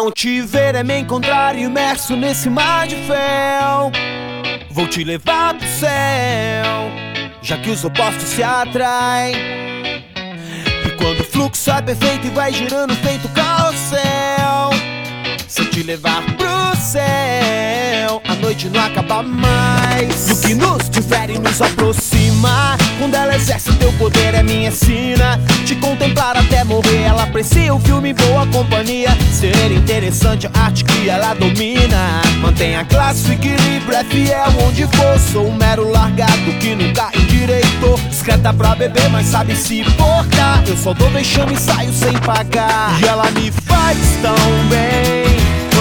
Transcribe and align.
Não 0.00 0.12
te 0.12 0.40
ver 0.42 0.76
é 0.76 0.84
me 0.84 1.00
encontrar 1.00 1.58
imerso 1.58 2.14
nesse 2.14 2.48
mar 2.48 2.86
de 2.86 2.94
fel. 2.94 3.90
Vou 4.70 4.86
te 4.86 5.02
levar 5.02 5.54
pro 5.54 5.66
céu, 5.66 6.88
já 7.42 7.58
que 7.58 7.68
os 7.68 7.84
opostos 7.84 8.28
se 8.28 8.40
atraem. 8.40 9.34
E 10.86 10.90
quando 10.96 11.18
o 11.18 11.24
fluxo 11.24 11.68
é 11.72 11.82
perfeito 11.82 12.28
e 12.28 12.30
vai 12.30 12.52
girando 12.52 12.94
feito 12.94 13.28
carrossel, 13.30 14.70
se 15.48 15.62
eu 15.62 15.70
te 15.70 15.82
levar 15.82 16.22
pro 16.36 16.47
céu, 16.80 18.22
a 18.26 18.34
noite 18.36 18.68
não 18.68 18.80
acaba 18.80 19.22
mais. 19.22 20.30
O 20.30 20.40
que 20.40 20.54
nos 20.54 20.88
difere 20.88 21.38
nos 21.38 21.60
aproxima. 21.60 22.76
Quando 22.98 23.14
ela 23.14 23.34
exerce 23.36 23.72
teu 23.74 23.92
poder 23.94 24.34
é 24.34 24.42
minha 24.42 24.70
sina. 24.70 25.40
Te 25.64 25.74
contemplar 25.76 26.36
até 26.36 26.64
morrer, 26.64 27.02
ela 27.02 27.24
aprecia 27.24 27.74
o 27.74 27.80
filme 27.80 28.12
boa 28.12 28.46
companhia. 28.46 29.16
Ser 29.32 29.72
interessante, 29.72 30.46
a 30.46 30.60
arte 30.64 30.84
que 30.84 31.08
ela 31.08 31.34
domina. 31.34 32.22
Mantenha 32.40 32.84
classe, 32.84 33.28
o 33.28 33.32
equilíbrio 33.32 33.96
é 33.96 34.04
fiel 34.04 34.48
onde 34.66 34.86
for. 34.86 35.18
Sou 35.32 35.48
um 35.48 35.54
mero 35.54 35.90
largado 35.90 36.52
que 36.60 36.74
nunca 36.74 37.10
endireitou. 37.14 37.98
Discreta 38.08 38.52
pra 38.52 38.74
beber, 38.74 39.08
mas 39.10 39.26
sabe 39.26 39.54
se 39.56 39.84
portar. 39.96 40.62
Eu 40.66 40.76
só 40.76 40.94
dou 40.94 41.10
vexame 41.10 41.54
e 41.54 41.56
saio 41.56 41.92
sem 41.92 42.12
pagar. 42.18 42.98
E 43.02 43.06
ela 43.06 43.30
me 43.30 43.50
faz 43.50 43.98
tão 44.22 44.34
bem. 44.68 45.27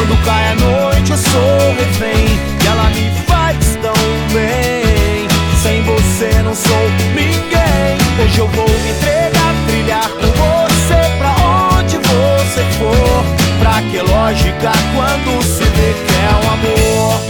Quando 0.08 0.24
cai 0.24 0.52
a 0.52 0.56
noite 0.56 1.12
eu 1.12 1.18
sou 1.18 1.74
refém. 1.78 2.40
E 2.64 2.68
ela 2.68 2.90
me 2.92 3.12
faz 3.26 3.78
tão 3.82 3.94
bem. 4.34 5.28
Sem 5.62 5.84
você 5.84 6.42
não 6.44 6.56
sou 6.56 6.90
ninguém. 7.14 7.98
Hoje 8.24 8.40
eu 8.40 8.48
vou 8.48 8.70
me 8.70 8.90
entregar, 8.90 9.54
trilhar 9.68 10.10
com 10.10 10.28
você 10.28 11.18
Pra 11.18 11.36
onde 11.78 11.98
você 11.98 12.64
for. 12.80 13.26
Pra 13.60 13.82
que 13.82 14.00
lógica 14.00 14.72
quando 14.96 15.44
se 15.44 15.64
vê 15.64 15.94
que 15.94 16.14
é 16.16 16.32
um 16.36 16.52
amor? 16.54 17.22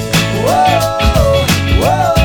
Uou, 0.45 1.81
uou. 1.81 2.16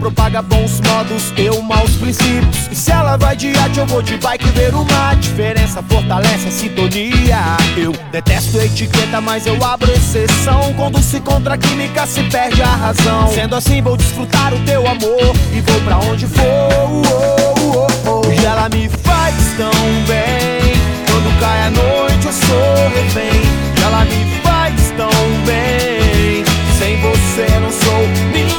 Propaga 0.00 0.40
bons 0.40 0.80
modos, 0.80 1.32
eu 1.36 1.60
maus 1.60 1.90
princípios. 1.96 2.68
E 2.70 2.74
se 2.74 2.90
ela 2.90 3.16
vai 3.18 3.36
de 3.36 3.56
arte, 3.56 3.78
eu 3.78 3.86
vou 3.86 4.00
de 4.00 4.16
bike 4.16 4.48
ver 4.48 4.74
uma 4.74 5.14
diferença 5.14 5.82
Fortalece 5.82 6.48
a 6.48 6.50
sintonia. 6.50 7.38
Eu 7.76 7.92
detesto 8.10 8.58
etiqueta, 8.58 9.20
mas 9.20 9.46
eu 9.46 9.62
abro 9.62 9.92
exceção. 9.92 10.72
Quando 10.74 11.00
se 11.02 11.20
contra 11.20 11.54
a 11.54 11.58
química, 11.58 12.06
se 12.06 12.22
perde 12.24 12.62
a 12.62 12.74
razão. 12.74 13.28
Sendo 13.34 13.54
assim, 13.54 13.82
vou 13.82 13.96
desfrutar 13.96 14.54
o 14.54 14.58
teu 14.60 14.86
amor. 14.88 15.36
E 15.52 15.60
vou 15.60 15.80
pra 15.82 15.98
onde 15.98 16.26
for 16.26 16.42
oh, 16.42 17.02
oh, 17.06 17.86
oh, 18.06 18.22
oh. 18.26 18.32
E 18.32 18.44
ela 18.44 18.68
me 18.70 18.88
faz 18.88 19.34
tão 19.56 19.70
bem. 20.06 20.74
Quando 21.06 21.40
cai 21.40 21.66
a 21.66 21.70
noite, 21.70 22.26
eu 22.26 22.32
sou 22.32 22.88
refém. 22.94 23.42
E 23.76 23.82
ela 23.82 24.04
me 24.04 24.40
faz 24.42 24.74
tão 24.96 25.10
bem. 25.44 26.44
Sem 26.78 26.96
você 27.00 27.46
não 27.60 27.70
sou 27.70 28.08
ninguém 28.08 28.49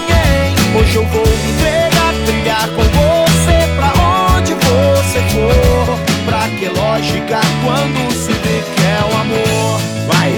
Hoje 0.91 0.97
eu 0.97 1.05
vou 1.05 1.25
me 1.25 1.51
entregar, 1.51 2.13
trilhar 2.25 2.67
com 2.71 2.83
você 2.83 3.57
Pra 3.77 3.93
onde 4.35 4.53
você 4.55 5.21
for 5.29 5.97
Pra 6.25 6.49
que 6.49 6.67
lógica 6.67 7.39
quando 7.63 8.11
se 8.11 8.33
vê 8.33 8.61
que 8.75 8.81
é 8.83 8.99
o 9.01 9.15
amor 9.21 9.79
Vai! 10.07 10.31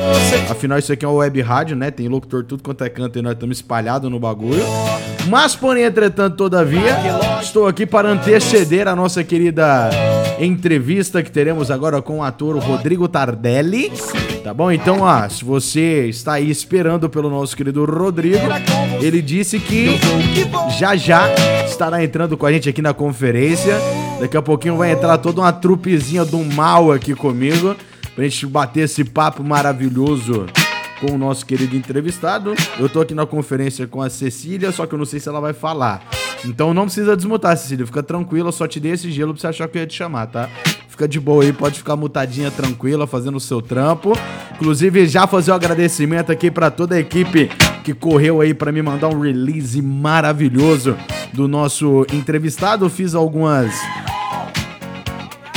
Afinal, 0.49 0.77
isso 0.77 0.91
aqui 0.91 1.05
é 1.05 1.07
uma 1.07 1.17
web 1.17 1.41
rádio, 1.41 1.77
né? 1.77 1.89
Tem 1.89 2.09
locutor 2.09 2.43
tudo 2.43 2.61
quanto 2.61 2.83
é 2.83 2.89
canto 2.89 3.17
e 3.17 3.21
nós 3.21 3.33
estamos 3.33 3.57
espalhados 3.57 4.11
no 4.11 4.19
bagulho. 4.19 4.63
Mas, 5.29 5.55
porém, 5.55 5.85
entretanto, 5.85 6.35
todavia, 6.35 6.97
estou 7.41 7.67
aqui 7.67 7.85
para 7.85 8.09
anteceder 8.09 8.87
a 8.87 8.95
nossa 8.95 9.23
querida 9.23 9.89
entrevista 10.43 11.23
que 11.23 11.31
teremos 11.31 11.71
agora 11.71 12.01
com 12.01 12.19
o 12.19 12.23
ator 12.23 12.57
Rodrigo 12.57 13.07
Tardelli. 13.07 13.91
Tá 14.43 14.53
bom? 14.53 14.71
Então, 14.71 15.01
ó, 15.01 15.29
se 15.29 15.45
você 15.45 16.07
está 16.07 16.33
aí 16.33 16.49
esperando 16.49 17.09
pelo 17.09 17.29
nosso 17.29 17.55
querido 17.55 17.85
Rodrigo, 17.85 18.45
ele 19.01 19.21
disse 19.21 19.59
que 19.59 19.97
já 20.77 20.95
já 20.95 21.27
estará 21.65 22.03
entrando 22.03 22.37
com 22.37 22.45
a 22.45 22.51
gente 22.51 22.67
aqui 22.67 22.81
na 22.81 22.93
conferência. 22.93 23.77
Daqui 24.19 24.35
a 24.35 24.41
pouquinho 24.41 24.77
vai 24.77 24.91
entrar 24.91 25.17
toda 25.17 25.41
uma 25.41 25.53
trupezinha 25.53 26.25
do 26.25 26.39
mal 26.43 26.91
aqui 26.91 27.15
comigo, 27.15 27.75
pra 28.15 28.23
gente 28.23 28.45
bater 28.45 28.81
esse 28.81 29.03
papo 29.03 29.43
maravilhoso 29.43 30.45
com 30.99 31.13
o 31.13 31.17
nosso 31.17 31.45
querido 31.45 31.75
entrevistado. 31.75 32.53
Eu 32.79 32.87
tô 32.87 33.01
aqui 33.01 33.13
na 33.13 33.25
conferência 33.25 33.87
com 33.87 34.01
a 34.01 34.09
Cecília, 34.09 34.71
só 34.71 34.85
que 34.85 34.93
eu 34.93 34.99
não 34.99 35.05
sei 35.05 35.19
se 35.19 35.27
ela 35.29 35.39
vai 35.39 35.53
falar. 35.53 36.01
Então 36.45 36.73
não 36.73 36.85
precisa 36.85 37.15
desmutar, 37.15 37.55
Cecília. 37.57 37.85
Fica 37.85 38.03
tranquila, 38.03 38.51
só 38.51 38.67
te 38.67 38.79
dei 38.79 38.91
esse 38.91 39.11
gelo 39.11 39.33
pra 39.33 39.41
você 39.41 39.47
achar 39.47 39.67
que 39.67 39.77
eu 39.77 39.81
ia 39.81 39.87
te 39.87 39.95
chamar, 39.95 40.27
tá? 40.27 40.49
Fica 40.87 41.07
de 41.07 41.19
boa 41.19 41.43
aí, 41.43 41.51
pode 41.51 41.79
ficar 41.79 41.95
mutadinha, 41.95 42.51
tranquila, 42.51 43.07
fazendo 43.07 43.37
o 43.37 43.39
seu 43.39 43.61
trampo. 43.61 44.13
Inclusive, 44.55 45.07
já 45.07 45.25
fazer 45.25 45.51
um 45.51 45.55
agradecimento 45.55 46.31
aqui 46.31 46.51
pra 46.51 46.69
toda 46.69 46.95
a 46.95 46.99
equipe 46.99 47.49
que 47.83 47.93
correu 47.93 48.41
aí 48.41 48.53
pra 48.53 48.71
me 48.71 48.81
mandar 48.81 49.09
um 49.09 49.19
release 49.19 49.81
maravilhoso 49.81 50.95
do 51.33 51.47
nosso 51.47 52.05
entrevistado. 52.13 52.85
Eu 52.85 52.89
fiz 52.89 53.15
algumas 53.15 53.73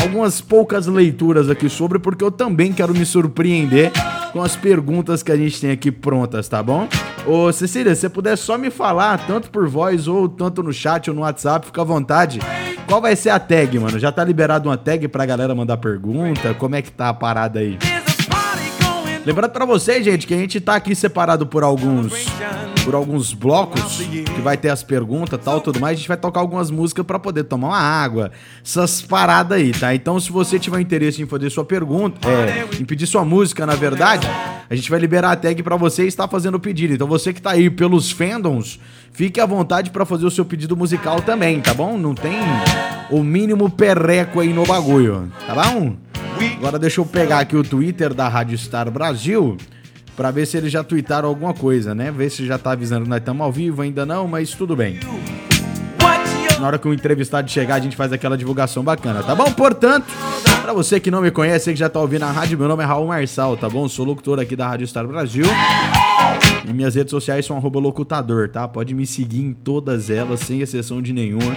algumas 0.01 0.41
poucas 0.41 0.87
leituras 0.87 1.51
aqui 1.51 1.69
sobre, 1.69 1.99
porque 1.99 2.25
eu 2.25 2.31
também 2.31 2.73
quero 2.73 2.95
me 2.95 3.05
surpreender 3.05 3.93
com 4.37 4.43
as 4.43 4.55
perguntas 4.55 5.23
que 5.23 5.33
a 5.33 5.37
gente 5.37 5.59
tem 5.59 5.71
aqui 5.71 5.91
prontas, 5.91 6.47
tá 6.47 6.63
bom? 6.63 6.87
Ô 7.27 7.51
Cecília, 7.51 7.95
se 7.95 8.03
você 8.03 8.11
puder 8.11 8.37
só 8.37 8.59
me 8.59 8.71
falar, 8.71 9.27
tanto 9.27 9.51
por 9.51 9.67
voz 9.67 10.07
ou 10.07 10.29
tanto 10.29 10.63
no 10.63 10.75
chat 10.75 11.09
ou 11.09 11.17
no 11.17 11.23
WhatsApp, 11.23 11.65
fica 11.65 11.81
à 11.81 11.85
vontade. 11.85 12.41
Qual 12.87 13.01
vai 13.01 13.17
ser 13.17 13.31
a 13.31 13.39
tag, 13.39 13.79
mano? 13.79 13.99
Já 13.99 14.13
tá 14.13 14.23
liberado 14.23 14.69
uma 14.69 14.77
tag 14.77 15.09
pra 15.09 15.25
galera 15.25 15.55
mandar 15.55 15.79
pergunta? 15.79 16.53
Como 16.53 16.75
é 16.75 16.83
que 16.83 16.93
tá 16.93 17.09
a 17.09 17.15
parada 17.15 17.61
aí? 17.61 17.79
Lembrando 19.27 19.51
pra 19.51 19.65
vocês, 19.65 20.05
gente, 20.05 20.25
que 20.25 20.33
a 20.33 20.37
gente 20.37 20.61
tá 20.61 20.77
aqui 20.77 20.95
separado 20.95 21.49
por 21.49 21.65
alguns 21.65 22.13
por 22.85 22.95
alguns 22.95 23.33
blocos 23.33 23.97
que 23.99 24.41
vai 24.41 24.57
ter 24.57 24.69
as 24.69 24.85
perguntas, 24.85 25.41
tal, 25.43 25.61
tudo 25.61 25.81
mais. 25.81 25.95
A 25.95 25.97
gente 25.97 26.07
vai 26.07 26.17
tocar 26.17 26.39
algumas 26.39 26.71
músicas 26.71 27.05
pra 27.05 27.19
poder 27.19 27.43
tomar 27.43 27.67
uma 27.71 27.81
água, 27.81 28.31
essas 28.65 29.03
paradas 29.03 29.59
aí, 29.59 29.73
tá? 29.73 29.93
Então, 29.93 30.21
se 30.21 30.31
você 30.31 30.61
tiver 30.61 30.81
interesse 30.81 31.21
em 31.21 31.27
fazer 31.27 31.51
sua 31.51 31.65
pergunta, 31.65 32.29
é, 32.29 32.69
em 32.81 32.85
pedir 32.85 33.09
sua 33.09 33.25
música, 33.25 33.67
na 33.67 33.75
verdade, 33.75 34.29
a 34.71 34.77
gente 34.77 34.89
vai 34.89 35.01
liberar 35.01 35.33
a 35.33 35.37
tag 35.37 35.61
pra 35.61 35.75
você 35.75 36.05
e 36.05 36.07
estar 36.07 36.29
fazendo 36.29 36.55
o 36.55 36.61
pedido. 36.61 36.95
Então, 36.95 37.09
você 37.09 37.33
que 37.33 37.43
tá 37.43 37.51
aí 37.51 37.69
pelos 37.69 38.13
fandoms, 38.13 38.79
fique 39.11 39.41
à 39.41 39.47
vontade 39.47 39.91
pra 39.91 40.05
fazer 40.07 40.25
o 40.25 40.31
seu 40.31 40.45
pedido 40.45 40.77
musical 40.77 41.21
também, 41.21 41.61
tá 41.61 41.75
bom? 41.75 41.99
Não 41.99 42.15
tem 42.15 42.39
o 43.11 43.25
mínimo 43.25 43.69
perreco 43.69 44.39
aí 44.39 44.53
no 44.53 44.65
bagulho, 44.65 45.33
tá 45.49 45.53
bom? 45.57 45.97
Agora 46.57 46.79
deixa 46.79 47.01
eu 47.01 47.07
pegar 47.07 47.41
aqui 47.41 47.57
o 47.57 47.63
Twitter 47.63 48.13
da 48.15 48.29
Rádio 48.29 48.57
Star 48.59 48.91
Brasil 48.91 49.57
pra 50.17 50.31
ver 50.31 50.47
se 50.47 50.57
eles 50.57 50.73
já 50.73 50.83
tweetaram 50.83 51.29
alguma 51.29 51.53
coisa, 51.53 51.95
né? 51.95 52.11
Ver 52.11 52.31
se 52.31 52.47
já 52.47 52.59
tá 52.59 52.73
avisando 52.73 53.09
nós 53.09 53.19
estamos 53.19 53.45
ao 53.45 53.53
vivo, 53.53 53.83
ainda 53.83 54.07
não, 54.07 54.27
mas 54.27 54.51
tudo 54.53 54.75
bem. 54.75 54.99
Na 56.59 56.67
hora 56.67 56.79
que 56.79 56.89
o 56.89 56.95
entrevistado 56.95 57.51
chegar, 57.51 57.75
a 57.75 57.81
gente 57.81 57.95
faz 57.95 58.13
aquela 58.13 58.37
divulgação 58.37 58.83
bacana, 58.83 59.23
tá 59.23 59.35
bom? 59.35 59.53
Portanto, 59.53 60.07
pra 60.63 60.73
você 60.73 60.99
que 60.99 61.11
não 61.11 61.21
me 61.21 61.31
conhece, 61.31 61.71
que 61.71 61.79
já 61.79 61.89
tá 61.89 62.01
ouvindo 62.01 62.23
a 62.23 62.31
rádio, 62.31 62.59
meu 62.59 62.67
nome 62.67 62.83
é 62.83 62.87
Raul 62.87 63.07
Marçal, 63.07 63.57
tá 63.57 63.69
bom? 63.69 63.87
Sou 63.89 64.07
locutor 64.07 64.41
aqui 64.41 64.57
da 64.57 64.67
Rádio 64.67 64.87
Star 64.87 65.07
Brasil. 65.07 65.45
E 66.67 66.73
minhas 66.73 66.95
redes 66.95 67.11
sociais 67.11 67.45
são 67.45 67.59
locutador, 67.61 68.49
tá? 68.49 68.67
Pode 68.67 68.95
me 68.95 69.07
seguir 69.07 69.43
em 69.43 69.53
todas 69.53 70.09
elas, 70.09 70.41
sem 70.41 70.61
exceção 70.61 71.03
de 71.03 71.13
nenhuma. 71.13 71.55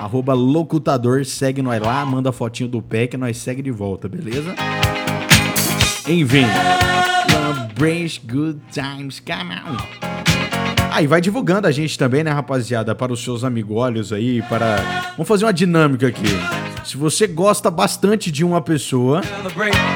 Arroba 0.00 0.32
locutador, 0.32 1.26
segue 1.26 1.60
nós 1.60 1.78
lá, 1.78 2.06
manda 2.06 2.32
fotinho 2.32 2.70
do 2.70 2.80
pé 2.80 3.06
que 3.06 3.18
nós 3.18 3.36
segue 3.36 3.60
de 3.60 3.70
volta, 3.70 4.08
beleza? 4.08 4.54
Enfim. 6.08 6.46
Embrace 7.28 8.18
good 8.26 8.58
times, 8.72 9.22
on. 9.28 9.76
Aí 10.90 11.06
vai 11.06 11.20
divulgando 11.20 11.66
a 11.66 11.70
gente 11.70 11.98
também, 11.98 12.24
né, 12.24 12.30
rapaziada, 12.30 12.94
para 12.94 13.12
os 13.12 13.22
seus 13.22 13.44
amigolhos 13.44 14.10
aí, 14.10 14.40
para... 14.40 14.76
Vamos 15.18 15.28
fazer 15.28 15.44
uma 15.44 15.52
dinâmica 15.52 16.06
aqui. 16.06 16.24
se 16.82 16.96
você 16.96 17.26
gosta 17.26 17.70
bastante 17.70 18.32
de 18.32 18.42
uma 18.42 18.62
pessoa, 18.62 19.20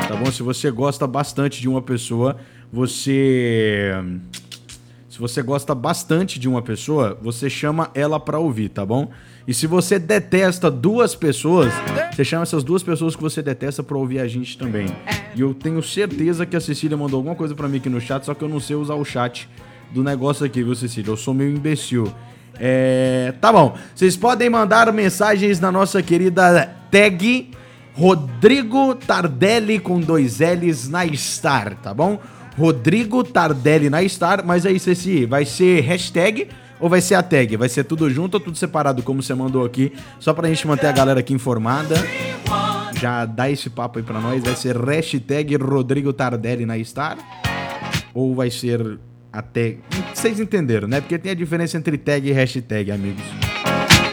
tá 0.07 0.15
bom? 0.17 0.31
Se 0.31 0.43
você 0.43 0.71
gosta 0.71 1.07
bastante 1.07 1.63
de 1.63 1.69
uma 1.69 1.81
pessoa, 1.81 2.37
você 2.71 3.91
se 5.15 5.21
você 5.21 5.41
gosta 5.43 5.77
bastante 5.77 6.41
de 6.41 6.49
uma 6.49 6.61
pessoa, 6.61 7.17
você 7.23 7.49
chama 7.49 7.89
ela 7.95 8.19
pra 8.19 8.37
ouvir, 8.37 8.69
tá 8.69 8.85
bom? 8.85 9.09
E 9.47 9.53
se 9.53 9.67
você 9.67 9.99
detesta 9.99 10.71
duas 10.71 11.15
pessoas, 11.15 11.73
você 12.11 12.25
chama 12.25 12.45
essas 12.45 12.65
duas 12.65 12.83
pessoas 12.83 13.15
que 13.15 13.23
você 13.23 13.43
detesta 13.43 13.83
pra 13.83 13.99
ouvir 13.99 14.19
a 14.19 14.27
gente 14.27 14.57
também. 14.57 14.87
E 15.35 15.41
eu 15.41 15.53
tenho 15.53 15.83
certeza 15.83 16.47
que 16.47 16.57
a 16.57 16.61
Cecília 16.61 16.97
mandou 16.97 17.19
alguma 17.19 17.35
coisa 17.35 17.55
pra 17.55 17.69
mim 17.69 17.77
aqui 17.77 17.91
no 17.91 18.01
chat, 18.01 18.25
só 18.25 18.33
que 18.33 18.43
eu 18.43 18.49
não 18.49 18.59
sei 18.59 18.75
usar 18.77 18.95
o 18.95 19.05
chat 19.05 19.49
do 19.93 20.03
negócio 20.03 20.47
aqui, 20.47 20.63
viu, 20.63 20.75
Cecília? 20.75 21.11
Eu 21.11 21.17
sou 21.17 21.35
meio 21.35 21.51
imbecil. 21.51 22.11
É. 22.59 23.35
Tá 23.41 23.53
bom. 23.53 23.77
Vocês 23.95 24.17
podem 24.17 24.49
mandar 24.49 24.91
mensagens 24.93 25.61
na 25.61 25.71
nossa 25.71 26.03
querida 26.03 26.75
tag 26.91 27.51
Rodrigo 27.95 28.95
Tardelli 28.95 29.79
com 29.79 30.01
dois 30.01 30.41
L's 30.41 30.89
na 30.89 31.07
Star, 31.15 31.77
tá 31.77 31.93
bom? 31.95 32.19
Rodrigo 32.59 33.23
Tardelli 33.23 33.91
na 33.91 34.07
Star, 34.09 34.45
mas 34.45 34.65
aí, 34.65 34.79
Ceci, 34.81 35.27
vai 35.27 35.45
ser 35.45 35.81
hashtag 35.81 36.49
ou 36.81 36.89
vai 36.89 37.01
ser 37.01 37.15
a 37.15 37.23
tag? 37.23 37.57
Vai 37.57 37.69
ser 37.69 37.85
tudo 37.85 38.11
junto 38.11 38.35
ou 38.35 38.41
tudo 38.41 38.57
separado, 38.57 39.03
como 39.03 39.23
você 39.23 39.35
mandou 39.35 39.65
aqui? 39.65 39.93
Só 40.19 40.33
pra 40.35 40.49
gente 40.49 40.67
manter 40.67 40.87
a 40.87 40.93
galera 40.93 41.21
aqui 41.21 41.33
informada. 41.33 41.97
Já 43.01 43.25
dá 43.25 43.51
esse 43.51 43.71
papo 43.71 43.99
aí 43.99 44.05
pra 44.05 44.21
nós. 44.21 44.43
Vai 44.43 44.57
ser 44.57 44.77
hashtag 44.77 45.57
Rodrigo 45.57 46.13
Tardelli 46.13 46.65
na 46.67 46.83
Star? 46.85 47.19
Ou 48.13 48.35
vai 48.35 48.51
ser 48.51 48.99
a 49.33 49.43
tag? 49.43 49.81
Vocês 50.13 50.39
entenderam, 50.39 50.87
né? 50.89 51.01
Porque 51.01 51.19
tem 51.19 51.33
a 51.33 51.35
diferença 51.35 51.77
entre 51.77 51.99
tag 51.99 52.29
e 52.29 52.33
hashtag, 52.33 52.91
amigos. 52.91 53.23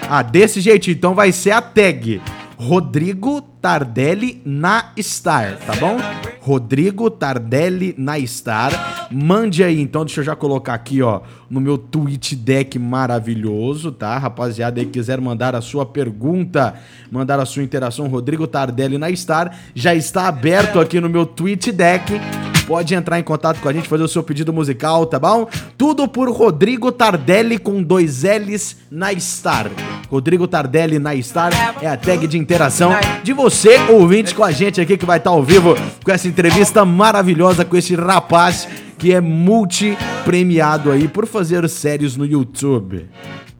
Ah, 0.10 0.22
desse 0.22 0.60
jeito, 0.60 0.90
então 0.90 1.16
vai 1.16 1.32
ser 1.32 1.52
a 1.52 1.62
tag. 1.62 2.22
Rodrigo 2.58 3.42
Tardelli 3.42 4.42
na 4.46 4.92
Star, 5.00 5.58
tá 5.58 5.76
bom? 5.76 5.98
Rodrigo 6.42 7.10
Tardelli 7.10 7.96
na 7.98 8.20
Star. 8.26 8.72
Mande 9.12 9.64
aí, 9.64 9.82
então, 9.82 10.06
deixa 10.06 10.22
eu 10.22 10.26
já 10.26 10.36
colocar 10.36 10.74
aqui, 10.74 11.02
ó, 11.02 11.22
no 11.50 11.60
meu 11.60 11.78
tweet 11.78 12.36
deck 12.36 12.80
maravilhoso, 12.80 13.92
tá? 13.92 14.18
Rapaziada 14.18 14.80
aí 14.80 14.86
quiser 14.86 15.20
mandar 15.20 15.54
a 15.56 15.62
sua 15.62 15.86
pergunta, 15.86 16.76
mandar 17.12 17.40
a 17.40 17.46
sua 17.46 17.64
interação, 17.64 18.08
Rodrigo 18.08 18.48
Tardelli 18.48 18.98
na 18.98 19.14
Star, 19.14 19.58
já 19.76 19.94
está 19.94 20.28
aberto 20.28 20.80
aqui 20.80 21.02
no 21.02 21.10
meu 21.10 21.26
tweet 21.26 21.72
deck. 21.72 22.51
Pode 22.72 22.96
entrar 22.96 23.20
em 23.20 23.24
contato 23.24 23.60
com 23.60 23.68
a 23.68 23.74
gente, 23.74 23.90
fazer 23.90 24.04
o 24.04 24.08
seu 24.08 24.24
pedido 24.24 24.54
musical, 24.54 25.06
tá 25.06 25.20
bom? 25.20 25.46
Tudo 25.78 26.08
por 26.08 26.32
Rodrigo 26.32 26.90
Tardelli 26.90 27.58
com 27.58 27.84
dois 27.84 28.24
L's 28.24 28.78
na 28.90 29.12
Star. 29.20 29.70
Rodrigo 30.10 30.48
Tardelli 30.48 30.98
na 30.98 31.22
Star 31.22 31.52
é 31.82 31.88
a 31.88 31.98
tag 31.98 32.26
de 32.28 32.38
interação 32.38 32.94
de 33.24 33.34
você, 33.34 33.78
ouvinte, 33.90 34.34
com 34.34 34.42
a 34.42 34.52
gente 34.52 34.80
aqui 34.80 34.96
que 34.96 35.06
vai 35.06 35.18
estar 35.18 35.32
ao 35.32 35.44
vivo 35.44 35.76
com 36.02 36.12
essa 36.14 36.30
entrevista 36.30 36.86
maravilhosa 36.86 37.66
com 37.66 37.76
esse 37.76 37.94
rapaz 37.94 38.70
que 38.98 39.12
é 39.12 39.20
multi-premiado 39.20 40.94
aí 40.94 41.10
por 41.10 41.28
fazer 41.28 41.68
séries 41.68 42.16
no 42.16 42.26
YouTube. 42.26 43.06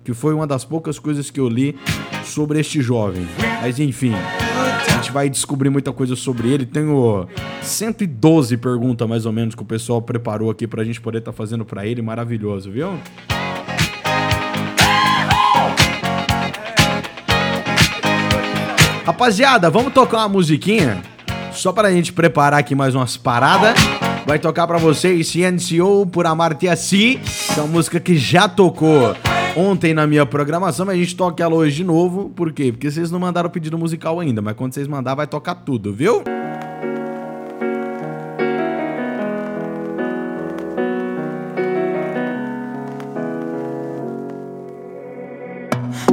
Que 0.06 0.14
foi 0.14 0.34
uma 0.34 0.48
das 0.48 0.64
poucas 0.64 0.98
coisas 0.98 1.30
que 1.30 1.42
eu 1.42 1.50
li 1.50 1.78
sobre 2.24 2.62
este 2.62 2.82
jovem. 2.82 3.28
Mas 3.62 3.78
enfim, 3.78 4.14
gente 5.02 5.12
vai 5.12 5.28
descobrir 5.30 5.72
muita 5.72 5.92
coisa 5.92 6.16
sobre 6.16 6.50
ele. 6.50 6.64
Tenho 6.64 7.28
112 7.64 8.56
perguntas 8.58 9.10
mais 9.10 9.26
ou 9.26 9.32
menos 9.32 9.56
que 9.56 9.62
o 9.64 9.66
pessoal 9.66 10.00
preparou 10.00 10.52
aqui 10.52 10.68
pra 10.68 10.84
gente 10.84 11.02
poder 11.02 11.18
estar 11.18 11.32
tá 11.32 11.38
fazendo 11.38 11.66
pra 11.66 11.86
ele. 11.86 12.02
Maravilhoso, 12.04 12.72
viu? 12.72 12.94
Rapaziada, 19.04 19.70
vamos 19.72 19.92
tocar 19.92 20.20
uma 20.20 20.30
musiquinha? 20.30 21.02
Só 21.52 21.74
pra 21.74 21.92
gente 21.92 22.14
preparar 22.14 22.60
aqui 22.60 22.76
mais 22.76 22.94
umas 22.94 23.18
paradas. 23.18 23.76
Vai 24.28 24.38
tocar 24.38 24.68
pra 24.68 24.78
vocês 24.78 25.28
Ciencio 25.28 26.06
por 26.12 26.28
Amarte 26.28 26.68
Assim, 26.68 27.20
é 27.58 27.60
uma 27.60 27.68
música 27.68 28.00
que 28.00 28.16
já 28.16 28.48
tocou 28.48 29.16
ontem 29.56 29.94
na 29.94 30.08
minha 30.08 30.26
programação, 30.26 30.86
mas 30.86 30.96
a 30.96 30.98
gente 30.98 31.16
toca 31.16 31.44
ela 31.44 31.56
hoje 31.56 31.78
de 31.78 31.84
novo. 31.84 32.30
Por 32.30 32.52
quê? 32.52 32.72
Porque 32.72 32.90
vocês 32.90 33.12
não 33.12 33.20
mandaram 33.20 33.50
pedido 33.50 33.78
musical 33.78 34.20
ainda, 34.20 34.42
mas 34.42 34.56
quando 34.56 34.74
vocês 34.74 34.88
mandar 34.88 35.16
vai 35.16 35.28
tocar 35.28 35.56
tudo, 35.56 35.94
viu? 35.94 36.24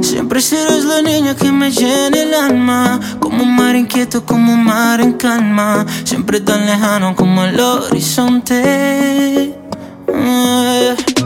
Siempre 0.01 0.41
serás 0.41 0.85
la 0.85 1.01
niña 1.01 1.35
que 1.35 1.51
me 1.51 1.69
llena 1.71 2.17
el 2.17 2.33
alma 2.33 2.99
Como 3.19 3.43
un 3.43 3.55
mar 3.55 3.75
inquieto, 3.75 4.23
como 4.25 4.53
un 4.53 4.63
mar 4.63 5.01
en 5.01 5.13
calma 5.13 5.85
Siempre 6.05 6.39
tan 6.39 6.65
lejano 6.65 7.15
como 7.15 7.43
el 7.43 7.59
horizonte 7.59 9.53
eh. 10.07 11.18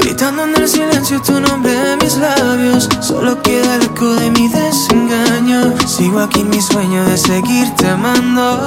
Gritando 0.00 0.44
en 0.44 0.56
el 0.56 0.68
silencio 0.68 1.20
tu 1.20 1.38
nombre 1.40 1.72
en 1.92 1.98
mis 1.98 2.16
labios. 2.16 2.88
Solo 3.00 3.40
queda 3.42 3.76
el 3.76 3.82
eco 3.82 4.14
de 4.14 4.30
mi 4.30 4.48
desengaño. 4.48 5.74
Sigo 5.86 6.20
aquí 6.20 6.40
en 6.40 6.48
mi 6.50 6.60
sueño 6.60 7.04
de 7.04 7.16
seguirte 7.16 7.86
amando. 7.86 8.66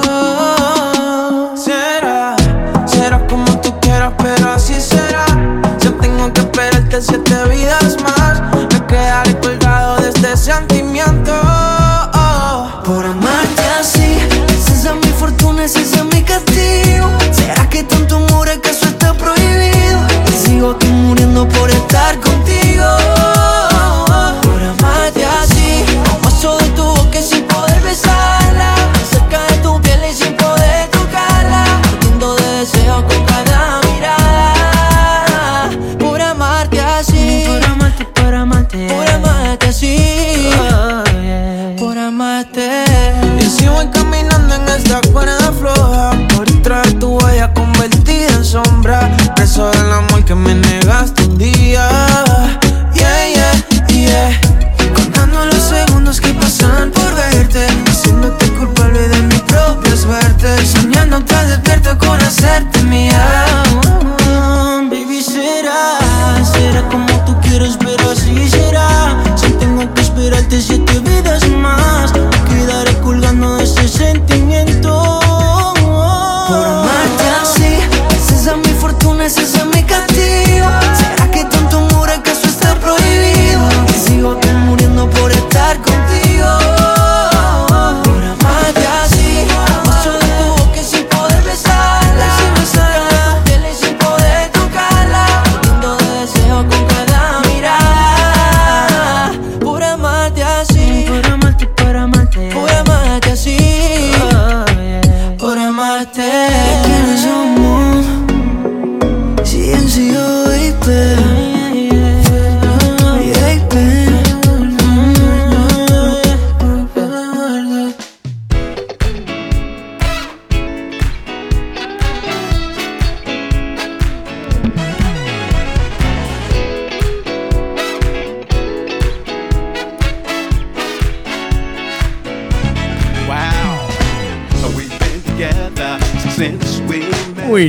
Será, 1.56 2.36
será 2.86 3.26
como 3.26 3.60
tú 3.60 3.74
quieras 3.80 4.12
pero 4.18 4.52
así 4.52 4.80
será. 4.80 5.26
Yo 5.80 5.92
tengo 5.94 6.32
que 6.32 6.40
esperarte 6.40 7.02
siete 7.02 7.34
vidas 7.50 7.96
más 8.02 8.13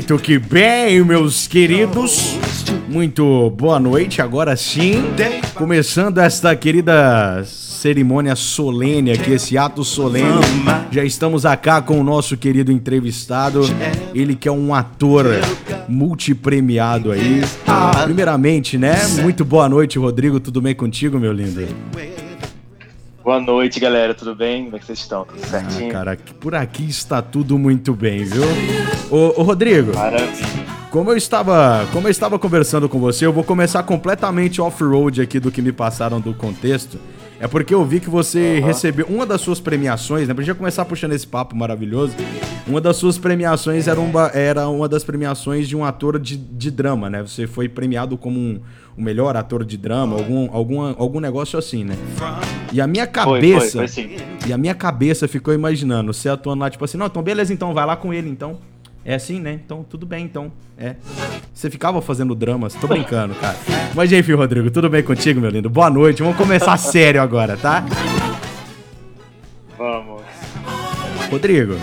Muito 0.07 0.21
que 0.21 0.38
bem, 0.38 1.03
meus 1.03 1.47
queridos. 1.47 2.38
Muito 2.88 3.50
boa 3.57 3.79
noite, 3.79 4.21
agora 4.21 4.55
sim. 4.55 5.03
Começando 5.55 6.19
esta 6.19 6.55
querida 6.55 7.43
cerimônia 7.43 8.35
solene 8.35 9.13
aqui, 9.13 9.31
esse 9.31 9.57
ato 9.57 9.83
solene. 9.83 10.27
Já 10.91 11.03
estamos 11.03 11.43
acá 11.43 11.81
com 11.81 12.00
o 12.00 12.03
nosso 12.03 12.38
querido 12.38 12.71
entrevistado, 12.71 13.62
ele 14.13 14.35
que 14.35 14.47
é 14.47 14.51
um 14.51 14.75
ator 14.75 15.25
multipremiado 15.89 17.12
aí. 17.12 17.41
Primeiramente, 18.03 18.77
né? 18.77 18.95
Muito 19.24 19.43
boa 19.43 19.67
noite, 19.67 19.97
Rodrigo. 19.97 20.39
Tudo 20.39 20.62
bem 20.62 20.75
contigo, 20.75 21.17
meu 21.17 21.33
lindo? 21.33 21.67
Boa 23.25 23.39
noite, 23.39 23.79
galera. 23.79 24.13
Tudo 24.13 24.36
bem? 24.36 24.65
Como 24.65 24.75
é 24.75 24.79
que 24.79 24.86
vocês 24.86 25.00
estão? 25.00 25.25
Tudo 25.25 25.44
certinho? 25.48 25.89
Ah, 25.89 25.94
cara, 25.94 26.17
por 26.39 26.53
aqui 26.53 26.88
está 26.88 27.24
tudo 27.24 27.58
muito 27.58 27.96
bem, 27.96 28.24
viu? 28.24 28.44
Ô, 29.10 29.41
ô 29.41 29.44
Rodrigo. 29.44 29.96
Maravilha. 29.96 30.63
Como 30.91 31.10
eu 31.10 31.17
estava, 31.17 31.88
como 31.91 32.05
eu 32.05 32.12
estava 32.12 32.38
conversando 32.38 32.88
com 32.88 33.00
você, 33.00 33.25
eu 33.25 33.34
vou 33.34 33.44
começar 33.44 33.82
completamente 33.82 34.62
off-road 34.62 35.24
aqui 35.24 35.39
do 35.39 35.51
que 35.51 35.60
me 35.60 35.72
passaram 35.72 36.22
do 36.22 36.36
contexto. 36.36 37.00
É 37.39 37.48
porque 37.48 37.74
eu 37.74 37.84
vi 37.84 38.00
que 38.00 38.12
você 38.12 38.60
uhum. 38.60 38.67
recebeu 38.67 39.08
uma 39.08 39.25
das 39.25 39.41
suas 39.41 39.60
premiações, 39.60 40.27
né? 40.27 40.34
Pra 40.36 40.44
gente 40.44 40.55
começar 40.55 40.86
puxando 40.86 41.13
esse 41.13 41.25
papo 41.25 41.55
maravilhoso. 41.55 42.13
Uma 42.67 42.79
das 42.79 42.96
suas 42.96 43.17
premiações 43.17 43.88
era 43.88 44.00
uma, 44.00 44.27
era 44.36 44.70
uma 44.70 44.88
das 44.88 45.03
premiações 45.03 45.67
de 45.67 45.75
um 45.75 45.84
ator 45.84 46.20
de, 46.20 46.38
de 46.38 46.70
drama, 46.70 47.10
né? 47.10 47.24
Você 47.24 47.48
foi 47.48 47.67
premiado 47.67 48.17
como 48.17 48.39
um, 48.39 48.62
o 48.97 49.01
melhor 49.01 49.35
ator 49.35 49.65
de 49.65 49.77
drama, 49.77 50.15
algum, 50.15 50.49
algum, 50.51 50.81
algum 50.81 51.19
negócio 51.19 51.59
assim, 51.59 51.83
né? 51.83 51.95
E 52.71 52.79
a 52.79 52.87
minha 52.87 53.05
cabeça. 53.05 53.79
Foi, 53.79 53.87
foi, 53.87 54.17
foi 54.17 54.25
e 54.47 54.53
a 54.53 54.57
minha 54.57 54.75
cabeça 54.75 55.27
ficou 55.27 55.53
imaginando, 55.53 56.13
você 56.13 56.29
atuando 56.29 56.61
lá, 56.61 56.69
tipo 56.69 56.85
assim, 56.85 56.97
não, 56.97 57.07
então 57.07 57.21
beleza, 57.21 57.53
então, 57.53 57.73
vai 57.73 57.85
lá 57.85 57.95
com 57.95 58.13
ele, 58.13 58.29
então. 58.29 58.57
É 59.07 59.13
assim, 59.13 59.39
né? 59.39 59.59
Então, 59.63 59.85
tudo 59.87 60.03
bem, 60.03 60.25
então. 60.25 60.51
É. 60.75 60.95
Você 61.53 61.69
ficava 61.69 62.01
fazendo 62.01 62.33
dramas. 62.33 62.73
Tô 62.73 62.87
brincando, 62.87 63.35
cara. 63.39 63.55
Mas 63.93 64.11
enfim, 64.11 64.33
Rodrigo, 64.33 64.71
tudo 64.71 64.89
bem 64.89 65.03
contigo, 65.03 65.39
meu 65.39 65.51
lindo? 65.51 65.69
Boa 65.69 65.91
noite. 65.91 66.23
Vamos 66.23 66.35
começar 66.35 66.75
sério 66.77 67.21
agora, 67.21 67.55
tá? 67.55 67.85
Vamos. 69.77 70.23
Rodrigo, 71.29 71.75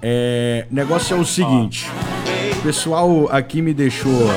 é, 0.00 0.66
negócio 0.70 1.16
é 1.16 1.20
o 1.20 1.24
seguinte. 1.24 1.90
O 2.58 2.62
pessoal 2.62 3.28
aqui 3.32 3.60
me 3.60 3.74
deixou 3.74 4.28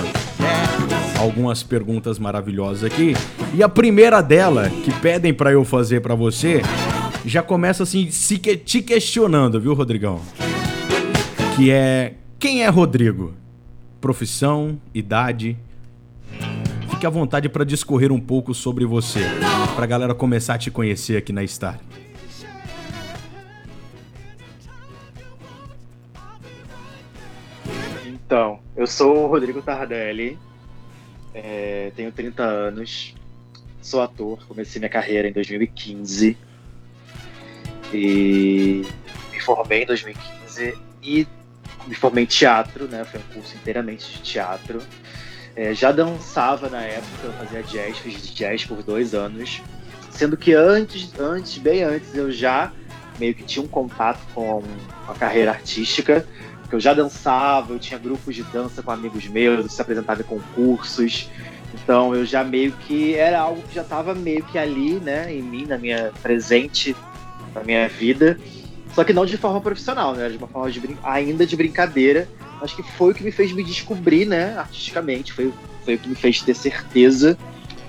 algumas 1.19 1.63
perguntas 1.63 2.19
maravilhosas 2.19 2.83
aqui. 2.83 3.13
E 3.53 3.63
a 3.63 3.69
primeira 3.69 4.21
dela, 4.21 4.69
que 4.69 4.91
pedem 5.00 5.33
para 5.33 5.51
eu 5.51 5.63
fazer 5.65 6.01
para 6.01 6.15
você, 6.15 6.62
já 7.25 7.41
começa 7.41 7.83
assim, 7.83 8.09
se 8.09 8.38
que, 8.38 8.55
te 8.55 8.81
questionando, 8.81 9.59
viu, 9.59 9.74
Rodrigão? 9.74 10.21
Que 11.55 11.71
é 11.71 12.13
quem 12.39 12.63
é 12.63 12.69
Rodrigo? 12.69 13.33
Profissão, 14.00 14.79
idade. 14.93 15.57
Fique 16.89 17.05
à 17.05 17.09
vontade 17.09 17.50
para 17.50 17.63
discorrer 17.63 18.12
um 18.12 18.19
pouco 18.19 18.53
sobre 18.53 18.86
você, 18.86 19.21
pra 19.75 19.86
galera 19.86 20.13
começar 20.13 20.53
a 20.53 20.57
te 20.57 20.69
conhecer 20.69 21.17
aqui 21.17 21.33
na 21.33 21.45
Star. 21.45 21.79
Então, 28.05 28.59
eu 28.75 28.86
sou 28.86 29.24
o 29.24 29.27
Rodrigo 29.27 29.62
Tardelli, 29.62 30.38
é, 31.38 31.91
tenho 31.96 32.12
30 32.12 32.44
anos, 32.44 33.13
sou 33.82 34.01
ator, 34.01 34.39
comecei 34.48 34.79
minha 34.79 34.89
carreira 34.89 35.27
em 35.27 35.32
2015 35.32 36.36
e 37.94 38.86
me 39.32 39.39
formei 39.39 39.84
em 39.84 39.86
2015 39.86 40.77
e 41.03 41.27
me 41.86 41.96
formei 41.96 42.24
em 42.24 42.27
teatro, 42.27 42.88
né? 42.88 43.06
Foi 43.06 43.20
um 43.20 43.34
curso 43.34 43.56
inteiramente 43.56 44.13
de 44.13 44.22
teatro. 44.24 44.82
É, 45.56 45.74
já 45.74 45.91
dançava 45.91 46.70
na 46.70 46.82
época, 46.82 47.27
eu 47.27 47.34
fazia 47.34 47.63
jazz, 47.63 47.98
fiz 48.00 48.34
jazz 48.34 48.65
por 48.65 48.82
dois 48.84 49.13
anos. 49.13 49.62
Sendo 50.12 50.36
que 50.36 50.53
antes, 50.53 51.17
antes, 51.20 51.58
bem 51.60 51.84
antes, 51.84 52.15
eu 52.15 52.32
já 52.32 52.74
meio 53.20 53.34
que 53.36 53.44
tinha 53.44 53.63
um 53.63 53.67
contato 53.67 54.20
com 54.34 54.63
a 55.08 55.13
carreira 55.13 55.51
artística 55.51 56.27
porque 56.67 56.75
eu 56.75 56.79
já 56.81 56.93
dançava, 56.93 57.71
eu 57.71 57.79
tinha 57.79 57.97
grupos 57.97 58.36
de 58.36 58.43
dança 58.43 58.83
com 58.83 58.91
amigos 58.91 59.25
meus, 59.25 59.63
eu 59.63 59.69
se 59.69 59.81
apresentava 59.81 60.19
em 60.19 60.25
concursos. 60.25 61.29
Então 61.74 62.13
eu 62.13 62.25
já 62.25 62.43
meio 62.43 62.74
que 62.74 63.15
era 63.15 63.39
algo 63.39 63.62
que 63.62 63.75
já 63.75 63.83
estava 63.83 64.13
meio 64.13 64.43
que 64.43 64.57
ali, 64.57 64.95
né, 65.00 65.33
em 65.33 65.41
mim, 65.41 65.65
na 65.65 65.77
minha 65.77 66.12
presente, 66.21 66.93
na 67.55 67.63
minha 67.63 67.88
vida. 67.88 68.38
Só 68.93 69.05
que 69.05 69.13
não 69.13 69.25
de 69.25 69.38
forma 69.38 69.62
profissional, 69.62 70.13
né, 70.13 70.27
de 70.27 70.38
uma 70.38 70.47
forma 70.47 70.69
de 70.69 70.81
ainda 71.03 71.45
de 71.45 71.55
brincadeira. 71.55 72.27
Acho 72.62 72.75
que 72.75 72.83
foi 72.83 73.12
o 73.12 73.15
que 73.15 73.24
me 73.24 73.31
fez 73.31 73.53
me 73.53 73.63
descobrir, 73.63 74.25
né, 74.25 74.57
artisticamente. 74.57 75.31
Foi, 75.31 75.53
foi 75.86 75.95
o 75.95 75.97
que 75.97 76.09
me 76.09 76.15
fez 76.15 76.41
ter 76.41 76.53
certeza 76.53 77.38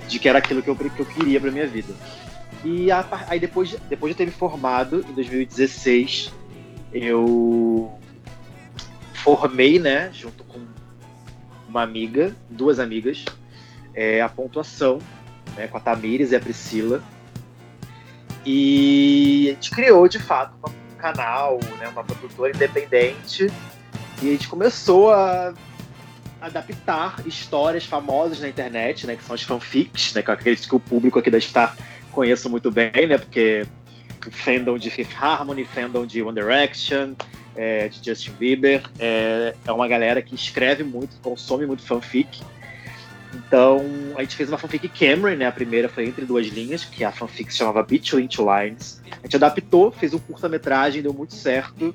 de 0.07 0.19
que 0.19 0.29
era 0.29 0.39
aquilo 0.39 0.61
que 0.63 0.69
eu, 0.69 0.75
que 0.77 1.01
eu 1.01 1.05
queria 1.05 1.37
para 1.41 1.51
minha 1.51 1.67
vida. 1.67 1.93
E 2.63 2.89
a, 2.89 3.05
aí 3.27 3.41
depois, 3.41 3.75
depois 3.89 4.13
de 4.13 4.17
ter 4.17 4.25
me 4.25 4.31
formado 4.31 5.05
em 5.09 5.13
2016, 5.13 6.31
eu 6.93 7.98
formei, 9.23 9.79
né, 9.79 10.09
junto 10.13 10.43
com 10.43 10.59
uma 11.67 11.83
amiga, 11.83 12.35
duas 12.49 12.79
amigas, 12.79 13.25
é, 13.93 14.21
a 14.21 14.29
pontuação, 14.29 14.99
né, 15.55 15.67
com 15.67 15.77
a 15.77 15.79
Tamires 15.79 16.31
e 16.31 16.35
a 16.35 16.39
Priscila. 16.39 17.03
E 18.45 19.49
a 19.49 19.53
gente 19.53 19.71
criou, 19.71 20.07
de 20.07 20.19
fato, 20.19 20.53
um 20.65 20.97
canal, 20.97 21.59
né, 21.77 21.87
uma 21.89 22.03
produtora 22.03 22.55
independente. 22.55 23.47
E 24.21 24.29
a 24.29 24.31
gente 24.31 24.47
começou 24.47 25.11
a 25.11 25.53
adaptar 26.41 27.21
histórias 27.25 27.85
famosas 27.85 28.39
na 28.39 28.47
internet, 28.47 29.05
né, 29.05 29.15
que 29.15 29.23
são 29.23 29.35
as 29.35 29.43
fanfics, 29.43 30.13
né, 30.13 30.21
que 30.21 30.29
eu 30.29 30.33
acredito 30.33 30.67
que 30.67 30.75
o 30.75 30.79
público 30.79 31.19
aqui 31.19 31.29
da 31.29 31.39
Star 31.39 31.75
conheça 32.11 32.47
muito 32.47 32.71
bem, 32.71 33.07
né, 33.07 33.17
porque 33.17 33.65
fandom 34.31 34.77
de 34.77 34.89
Fifth 34.89 35.15
Harmony, 35.19 35.65
fandom 35.65 36.05
de 36.05 36.21
One 36.21 36.39
Direction, 36.39 37.13
é, 37.59 37.89
de 37.89 37.99
Justin 38.01 38.31
Bieber. 38.39 38.81
É, 38.97 39.53
é 39.67 39.71
uma 39.73 39.85
galera 39.85 40.21
que 40.21 40.33
escreve 40.33 40.81
muito, 40.81 41.17
consome 41.21 41.65
muito 41.65 41.83
fanfic. 41.83 42.41
Então, 43.35 43.85
a 44.15 44.21
gente 44.21 44.37
fez 44.37 44.47
uma 44.47 44.57
fanfic 44.57 44.87
Cameron, 44.87 45.35
né? 45.35 45.45
A 45.45 45.51
primeira 45.51 45.89
foi 45.89 46.05
Entre 46.05 46.25
Duas 46.25 46.47
Linhas, 46.47 46.85
que 46.85 47.03
a 47.03 47.11
fanfic 47.11 47.51
se 47.51 47.57
chamava 47.57 47.83
Between 47.83 48.27
Two 48.27 48.47
Lines. 48.49 49.01
A 49.11 49.25
gente 49.25 49.35
adaptou, 49.35 49.91
fez 49.91 50.13
um 50.13 50.19
curta-metragem, 50.19 51.01
deu 51.01 51.13
muito 51.13 51.35
certo. 51.35 51.93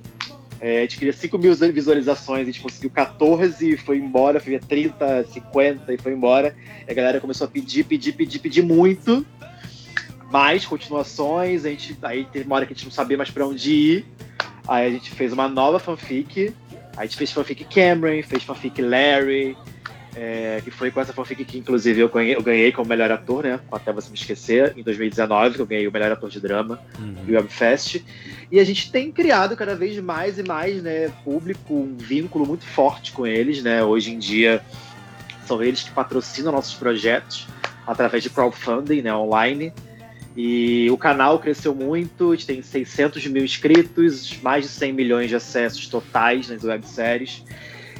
É, 0.60 0.78
a 0.78 0.80
gente 0.82 0.98
queria 0.98 1.12
5 1.12 1.36
mil 1.38 1.54
visualizações, 1.54 2.42
a 2.42 2.44
gente 2.44 2.60
conseguiu 2.60 2.90
14 2.90 3.76
foi 3.78 3.98
embora, 3.98 4.40
foi 4.40 4.58
30, 4.58 5.24
50 5.24 5.94
e 5.94 5.98
foi 5.98 6.12
embora. 6.12 6.54
E 6.86 6.90
a 6.90 6.94
galera 6.94 7.20
começou 7.20 7.46
a 7.46 7.50
pedir, 7.50 7.84
pedir, 7.84 8.12
pedir, 8.12 8.38
pedir 8.38 8.62
muito. 8.62 9.26
Mais 10.30 10.64
continuações, 10.66 11.64
a 11.64 11.70
gente, 11.70 11.96
aí 12.02 12.26
teve 12.26 12.44
uma 12.44 12.56
hora 12.56 12.66
que 12.66 12.72
a 12.72 12.76
gente 12.76 12.84
não 12.84 12.92
sabia 12.92 13.16
mais 13.16 13.30
para 13.30 13.46
onde 13.46 13.72
ir. 13.72 14.06
Aí 14.66 14.86
a 14.86 14.90
gente 14.90 15.10
fez 15.10 15.32
uma 15.32 15.48
nova 15.48 15.78
fanfic. 15.78 16.54
A 16.96 17.04
gente 17.04 17.16
fez 17.16 17.32
fanfic 17.32 17.64
Cameron, 17.64 18.22
fez 18.22 18.42
fanfic 18.44 18.80
Larry, 18.80 19.56
é, 20.16 20.60
que 20.62 20.70
foi 20.70 20.90
com 20.90 21.00
essa 21.00 21.12
fanfic 21.12 21.44
que, 21.44 21.58
inclusive, 21.58 22.00
eu 22.00 22.08
ganhei, 22.08 22.36
eu 22.36 22.42
ganhei 22.42 22.70
como 22.70 22.88
melhor 22.88 23.10
ator, 23.10 23.42
né? 23.42 23.58
Até 23.70 23.92
você 23.92 24.08
me 24.08 24.16
esquecer, 24.16 24.72
em 24.76 24.82
2019, 24.82 25.56
que 25.56 25.60
eu 25.60 25.66
ganhei 25.66 25.88
o 25.88 25.92
melhor 25.92 26.12
ator 26.12 26.30
de 26.30 26.40
drama 26.40 26.80
uhum. 26.98 27.14
do 27.14 27.32
Webfest. 27.32 28.02
E 28.50 28.60
a 28.60 28.64
gente 28.64 28.92
tem 28.92 29.10
criado 29.10 29.56
cada 29.56 29.74
vez 29.74 29.98
mais 29.98 30.38
e 30.38 30.44
mais, 30.44 30.82
né, 30.82 31.10
público, 31.24 31.74
um 31.74 31.96
vínculo 31.96 32.46
muito 32.46 32.64
forte 32.64 33.10
com 33.12 33.26
eles, 33.26 33.62
né? 33.62 33.82
Hoje 33.82 34.12
em 34.12 34.18
dia, 34.18 34.62
são 35.46 35.62
eles 35.62 35.82
que 35.82 35.90
patrocinam 35.90 36.52
nossos 36.52 36.74
projetos 36.74 37.48
através 37.84 38.22
de 38.22 38.30
crowdfunding, 38.30 39.02
né, 39.02 39.14
online. 39.14 39.72
E 40.36 40.90
o 40.90 40.96
canal 40.96 41.38
cresceu 41.38 41.74
muito, 41.74 42.32
a 42.32 42.34
gente 42.34 42.46
tem 42.46 42.62
600 42.62 43.24
mil 43.28 43.44
inscritos, 43.44 44.36
mais 44.42 44.64
de 44.64 44.70
100 44.70 44.92
milhões 44.92 45.28
de 45.28 45.36
acessos 45.36 45.86
totais 45.86 46.48
nas 46.48 46.64
webséries. 46.64 47.42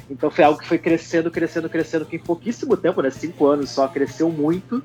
Então 0.09 0.29
foi 0.29 0.43
algo 0.43 0.59
que 0.59 0.67
foi 0.67 0.77
crescendo, 0.77 1.31
crescendo, 1.31 1.69
crescendo, 1.69 2.05
que 2.05 2.17
em 2.17 2.19
pouquíssimo 2.19 2.75
tempo, 2.75 3.01
né? 3.01 3.09
Cinco 3.09 3.47
anos 3.47 3.69
só, 3.69 3.87
cresceu 3.87 4.29
muito. 4.29 4.83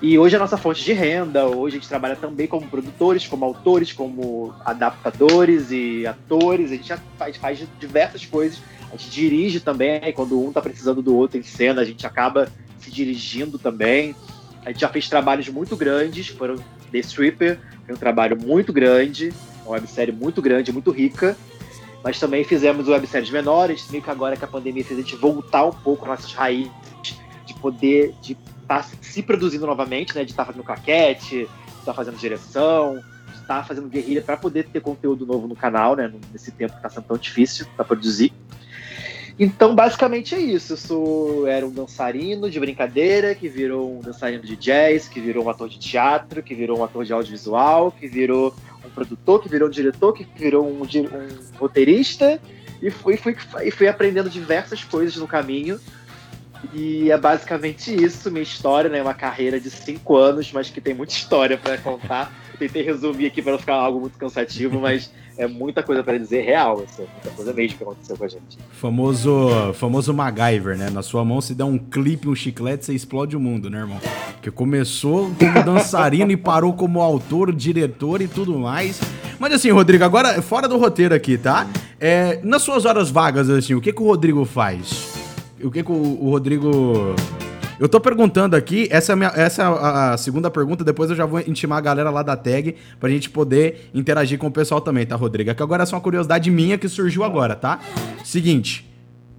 E 0.00 0.16
hoje 0.18 0.34
é 0.34 0.38
a 0.38 0.40
nossa 0.40 0.56
fonte 0.56 0.84
de 0.84 0.92
renda, 0.92 1.46
hoje 1.46 1.76
a 1.76 1.80
gente 1.80 1.88
trabalha 1.88 2.14
também 2.14 2.46
como 2.46 2.68
produtores, 2.68 3.26
como 3.26 3.44
autores, 3.44 3.92
como 3.92 4.54
adaptadores 4.64 5.72
e 5.72 6.06
atores, 6.06 6.70
a 6.70 6.76
gente 6.76 6.94
faz, 7.16 7.36
faz 7.36 7.66
diversas 7.80 8.24
coisas. 8.24 8.60
A 8.92 8.96
gente 8.96 9.10
dirige 9.10 9.58
também, 9.58 10.12
quando 10.12 10.40
um 10.40 10.48
está 10.48 10.62
precisando 10.62 11.02
do 11.02 11.16
outro 11.16 11.38
em 11.38 11.42
cena, 11.42 11.82
a 11.82 11.84
gente 11.84 12.06
acaba 12.06 12.48
se 12.78 12.92
dirigindo 12.92 13.58
também. 13.58 14.14
A 14.64 14.70
gente 14.70 14.80
já 14.80 14.88
fez 14.88 15.08
trabalhos 15.08 15.48
muito 15.48 15.76
grandes, 15.76 16.28
foram 16.28 16.56
The 16.90 16.98
Stripper, 16.98 17.58
foi 17.86 17.94
um 17.94 17.98
trabalho 17.98 18.38
muito 18.38 18.72
grande, 18.72 19.32
uma 19.64 19.72
websérie 19.72 20.12
muito 20.12 20.42
grande, 20.42 20.72
muito 20.72 20.90
rica. 20.90 21.36
Mas 22.02 22.18
também 22.20 22.44
fizemos 22.44 22.86
webséries 22.88 23.30
menores, 23.30 23.88
meio 23.90 24.02
que 24.02 24.10
agora 24.10 24.36
que 24.36 24.44
a 24.44 24.48
pandemia 24.48 24.84
fez 24.84 24.98
a 24.98 25.02
gente 25.02 25.16
voltar 25.16 25.64
um 25.64 25.72
pouco 25.72 26.06
nossas 26.06 26.32
raízes, 26.32 26.70
de 27.44 27.54
poder 27.54 28.14
de 28.22 28.36
estar 28.62 28.82
tá 28.82 28.88
se 29.00 29.22
produzindo 29.22 29.66
novamente, 29.66 30.14
né? 30.14 30.24
De 30.24 30.30
estar 30.30 30.44
tá 30.44 30.52
fazendo 30.52 30.64
claquete, 30.64 31.28
de 31.30 31.42
estar 31.42 31.84
tá 31.84 31.94
fazendo 31.94 32.16
direção, 32.16 32.94
de 32.94 33.40
estar 33.40 33.46
tá 33.46 33.64
fazendo 33.64 33.88
guerrilha 33.88 34.22
para 34.22 34.36
poder 34.36 34.64
ter 34.68 34.80
conteúdo 34.80 35.26
novo 35.26 35.48
no 35.48 35.56
canal, 35.56 35.96
né? 35.96 36.12
Nesse 36.32 36.52
tempo 36.52 36.72
que 36.72 36.78
está 36.78 36.90
sendo 36.90 37.04
tão 37.04 37.16
difícil 37.16 37.66
para 37.74 37.84
produzir. 37.84 38.32
Então, 39.38 39.74
basicamente 39.74 40.34
é 40.34 40.40
isso. 40.40 40.76
Sou, 40.76 41.46
era 41.46 41.64
um 41.64 41.70
dançarino 41.70 42.50
de 42.50 42.58
brincadeira, 42.58 43.34
que 43.34 43.48
virou 43.48 43.98
um 43.98 44.00
dançarino 44.00 44.42
de 44.42 44.56
jazz, 44.56 45.06
que 45.06 45.20
virou 45.20 45.44
um 45.44 45.48
ator 45.48 45.68
de 45.68 45.78
teatro, 45.78 46.42
que 46.42 46.54
virou 46.54 46.78
um 46.80 46.84
ator 46.84 47.04
de 47.04 47.12
audiovisual, 47.12 47.92
que 47.92 48.08
virou 48.08 48.52
um 48.84 48.90
produtor, 48.90 49.40
que 49.40 49.48
virou 49.48 49.68
um 49.68 49.70
diretor, 49.70 50.12
que 50.12 50.26
virou 50.36 50.66
um, 50.66 50.82
um 50.82 51.58
roteirista. 51.58 52.40
E 52.82 52.90
fui, 52.90 53.16
fui, 53.16 53.36
e 53.62 53.70
fui 53.70 53.86
aprendendo 53.86 54.28
diversas 54.28 54.82
coisas 54.82 55.16
no 55.16 55.28
caminho. 55.28 55.78
E 56.74 57.10
é 57.10 57.16
basicamente 57.16 57.94
isso, 57.94 58.30
minha 58.32 58.42
história, 58.42 58.90
né? 58.90 59.00
Uma 59.00 59.14
carreira 59.14 59.60
de 59.60 59.70
cinco 59.70 60.16
anos, 60.16 60.50
mas 60.52 60.68
que 60.68 60.80
tem 60.80 60.94
muita 60.94 61.12
história 61.12 61.56
para 61.56 61.78
contar. 61.78 62.32
Tentei 62.58 62.82
resumir 62.82 63.26
aqui 63.26 63.40
para 63.40 63.52
não 63.52 63.58
ficar 63.58 63.74
algo 63.74 64.00
muito 64.00 64.18
cansativo, 64.18 64.80
mas 64.80 65.10
é 65.36 65.46
muita 65.46 65.82
coisa 65.82 66.02
para 66.02 66.18
dizer 66.18 66.42
real, 66.42 66.82
assim, 66.82 67.06
muita 67.12 67.30
coisa 67.30 67.52
mesmo 67.52 67.78
que 67.78 67.84
aconteceu 67.84 68.16
com 68.16 68.24
a 68.24 68.28
gente. 68.28 68.58
Famoso, 68.72 69.72
famoso 69.74 70.12
MacGyver, 70.12 70.76
né? 70.76 70.90
Na 70.90 71.02
sua 71.02 71.24
mão 71.24 71.40
se 71.40 71.54
dá 71.54 71.64
um 71.64 71.78
clipe, 71.78 72.28
um 72.28 72.34
chiclete, 72.34 72.84
você 72.84 72.92
explode 72.92 73.36
o 73.36 73.40
mundo, 73.40 73.70
né, 73.70 73.78
irmão? 73.78 74.00
Que 74.42 74.50
começou 74.50 75.30
como 75.38 75.62
dançarino 75.62 76.32
e 76.32 76.36
parou 76.36 76.72
como 76.72 77.00
autor, 77.00 77.54
diretor 77.54 78.20
e 78.20 78.26
tudo 78.26 78.58
mais. 78.58 79.00
Mas 79.38 79.52
assim, 79.52 79.70
Rodrigo, 79.70 80.02
agora 80.02 80.42
fora 80.42 80.66
do 80.66 80.76
roteiro 80.76 81.14
aqui, 81.14 81.38
tá? 81.38 81.68
É, 82.00 82.40
nas 82.42 82.62
suas 82.62 82.84
horas 82.84 83.08
vagas, 83.08 83.48
assim, 83.48 83.74
o 83.74 83.80
que, 83.80 83.92
que 83.92 84.02
o 84.02 84.06
Rodrigo 84.06 84.44
faz? 84.44 85.14
O 85.62 85.70
que, 85.70 85.84
que 85.84 85.92
o, 85.92 85.94
o 85.94 86.30
Rodrigo 86.30 87.14
eu 87.80 87.88
tô 87.88 88.00
perguntando 88.00 88.56
aqui, 88.56 88.88
essa 88.90 89.12
é, 89.12 89.14
a, 89.14 89.16
minha, 89.16 89.32
essa 89.36 89.62
é 89.62 89.64
a, 89.64 90.12
a, 90.12 90.16
segunda 90.16 90.50
pergunta, 90.50 90.82
depois 90.82 91.10
eu 91.10 91.16
já 91.16 91.24
vou 91.24 91.38
intimar 91.40 91.78
a 91.78 91.80
galera 91.80 92.10
lá 92.10 92.22
da 92.22 92.36
tag 92.36 92.74
pra 92.98 93.08
gente 93.08 93.30
poder 93.30 93.90
interagir 93.94 94.38
com 94.38 94.48
o 94.48 94.50
pessoal 94.50 94.80
também, 94.80 95.06
tá, 95.06 95.14
Rodrigo? 95.14 95.50
É 95.50 95.54
que 95.54 95.62
agora 95.62 95.84
é 95.84 95.86
só 95.86 95.96
uma 95.96 96.02
curiosidade 96.02 96.50
minha 96.50 96.76
que 96.76 96.88
surgiu 96.88 97.22
agora, 97.22 97.54
tá? 97.54 97.78
Seguinte. 98.24 98.88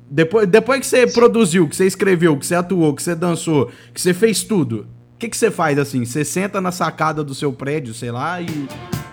Depois, 0.10 0.48
depois 0.48 0.80
que 0.80 0.86
você 0.86 1.06
produziu, 1.06 1.68
que 1.68 1.76
você 1.76 1.86
escreveu, 1.86 2.38
que 2.38 2.46
você 2.46 2.56
atuou, 2.56 2.96
que 2.96 3.04
você 3.04 3.14
dançou, 3.14 3.72
que 3.94 4.02
você 4.02 4.14
fez 4.14 4.42
tudo, 4.42 4.88
o 5.16 5.18
que, 5.20 5.28
que 5.28 5.38
você 5.38 5.52
faz 5.52 5.78
assim? 5.78 6.06
Você 6.06 6.24
senta 6.24 6.62
na 6.62 6.72
sacada 6.72 7.24
do 7.24 7.36
seu 7.36 7.52
prédio, 7.52 7.94
sei 7.94 8.10
lá, 8.10 8.42
e 8.42 8.48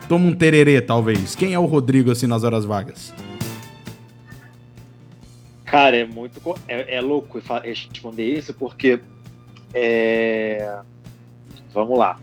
toma 0.08 0.26
um 0.26 0.32
tererê, 0.32 0.80
talvez. 0.80 1.34
Quem 1.34 1.52
é 1.52 1.58
o 1.58 1.66
Rodrigo, 1.66 2.12
assim, 2.12 2.26
nas 2.26 2.44
horas 2.44 2.64
vagas? 2.64 3.12
Cara, 5.66 5.96
é 5.96 6.06
muito. 6.06 6.40
É, 6.68 6.96
é 6.96 7.00
louco 7.00 7.42
responder 7.64 8.24
isso, 8.24 8.54
porque 8.54 9.00
é... 9.76 10.78
Vamos 11.74 11.98
lá. 11.98 12.18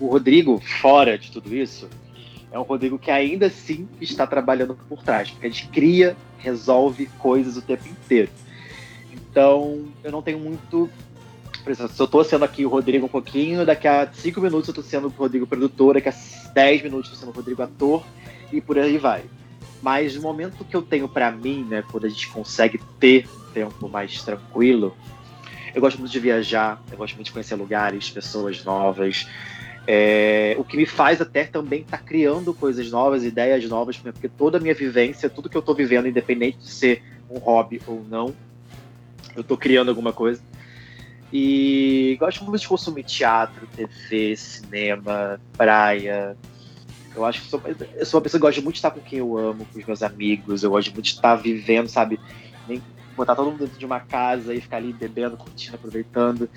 O 0.00 0.06
Rodrigo, 0.06 0.58
fora 0.80 1.18
de 1.18 1.30
tudo 1.30 1.54
isso, 1.54 1.88
é 2.50 2.58
um 2.58 2.62
Rodrigo 2.62 2.98
que 2.98 3.10
ainda 3.10 3.46
assim 3.46 3.86
está 4.00 4.26
trabalhando 4.26 4.74
por 4.88 5.02
trás, 5.02 5.30
porque 5.30 5.46
a 5.46 5.50
gente 5.50 5.68
cria, 5.68 6.16
resolve 6.38 7.06
coisas 7.18 7.58
o 7.58 7.62
tempo 7.62 7.86
inteiro. 7.86 8.30
Então, 9.12 9.84
eu 10.02 10.10
não 10.10 10.22
tenho 10.22 10.38
muito. 10.38 10.88
Por 11.62 11.70
exemplo, 11.70 11.92
se 11.92 12.00
eu 12.00 12.06
estou 12.06 12.24
sendo 12.24 12.44
aqui 12.44 12.64
o 12.64 12.68
Rodrigo 12.68 13.04
um 13.06 13.08
pouquinho, 13.08 13.66
daqui 13.66 13.86
a 13.86 14.10
cinco 14.12 14.40
minutos 14.40 14.68
eu 14.68 14.72
estou 14.72 14.84
sendo 14.84 15.08
o 15.08 15.10
Rodrigo 15.10 15.46
produtor, 15.46 15.94
daqui 15.94 16.08
a 16.08 16.14
dez 16.54 16.82
minutos 16.82 17.10
eu 17.10 17.14
estou 17.14 17.20
sendo 17.20 17.34
o 17.34 17.36
Rodrigo 17.36 17.62
ator, 17.62 18.02
e 18.52 18.60
por 18.60 18.78
aí 18.78 18.96
vai. 18.96 19.24
Mas 19.82 20.16
no 20.16 20.22
momento 20.22 20.64
que 20.64 20.74
eu 20.74 20.80
tenho 20.80 21.08
para 21.08 21.30
mim, 21.30 21.64
né, 21.68 21.84
quando 21.90 22.06
a 22.06 22.08
gente 22.08 22.28
consegue 22.28 22.80
ter 22.98 23.26
um 23.26 23.52
tempo 23.52 23.88
mais 23.88 24.22
tranquilo, 24.22 24.96
eu 25.74 25.80
gosto 25.80 25.98
muito 25.98 26.12
de 26.12 26.20
viajar, 26.20 26.80
eu 26.90 26.96
gosto 26.96 27.14
muito 27.14 27.26
de 27.26 27.32
conhecer 27.32 27.56
lugares, 27.56 28.08
pessoas 28.10 28.64
novas. 28.64 29.26
É, 29.86 30.54
o 30.58 30.64
que 30.64 30.76
me 30.76 30.86
faz 30.86 31.20
até 31.20 31.44
também 31.44 31.82
estar 31.82 31.98
tá 31.98 32.04
criando 32.04 32.54
coisas 32.54 32.90
novas, 32.90 33.24
ideias 33.24 33.68
novas, 33.68 33.98
porque 33.98 34.28
toda 34.28 34.58
a 34.58 34.60
minha 34.60 34.74
vivência, 34.74 35.28
tudo 35.28 35.48
que 35.48 35.56
eu 35.56 35.60
estou 35.60 35.74
vivendo, 35.74 36.06
independente 36.08 36.58
de 36.58 36.70
ser 36.70 37.02
um 37.28 37.38
hobby 37.38 37.82
ou 37.86 38.04
não, 38.08 38.34
eu 39.34 39.40
estou 39.40 39.56
criando 39.56 39.88
alguma 39.88 40.12
coisa. 40.12 40.40
E 41.32 42.16
gosto 42.20 42.44
muito 42.44 42.60
de 42.60 42.68
consumir 42.68 43.02
teatro, 43.02 43.66
TV, 43.74 44.36
cinema, 44.36 45.40
praia. 45.56 46.36
Eu 47.14 47.24
acho 47.24 47.42
que 47.42 47.48
sou, 47.48 47.60
eu 47.96 48.06
sou 48.06 48.18
uma 48.18 48.22
pessoa 48.22 48.38
que 48.38 48.46
gosta 48.46 48.60
muito 48.60 48.74
de 48.74 48.78
estar 48.78 48.92
com 48.92 49.00
quem 49.00 49.18
eu 49.18 49.36
amo, 49.36 49.66
com 49.72 49.78
os 49.78 49.84
meus 49.84 50.02
amigos. 50.02 50.62
Eu 50.62 50.70
gosto 50.70 50.92
muito 50.92 51.06
de 51.06 51.10
estar 51.10 51.34
vivendo, 51.34 51.88
sabe? 51.88 52.20
Nem 52.68 52.80
botar 53.16 53.34
todo 53.34 53.50
mundo 53.50 53.60
dentro 53.60 53.78
de 53.78 53.86
uma 53.86 54.00
casa 54.00 54.54
e 54.54 54.60
ficar 54.60 54.78
ali 54.78 54.92
bebendo, 54.92 55.36
curtindo, 55.36 55.76
aproveitando. 55.76 56.48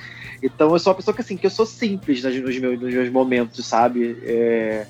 Então 0.41 0.71
eu 0.71 0.79
sou 0.79 0.91
uma 0.91 0.97
pessoa 0.97 1.13
que 1.13 1.21
assim, 1.21 1.37
que 1.37 1.45
eu 1.45 1.51
sou 1.51 1.65
simples 1.65 2.23
nos 2.23 2.59
meus, 2.59 2.79
nos 2.79 2.93
meus 2.93 3.09
momentos, 3.09 3.65
sabe? 3.65 4.17
É... 4.23 4.87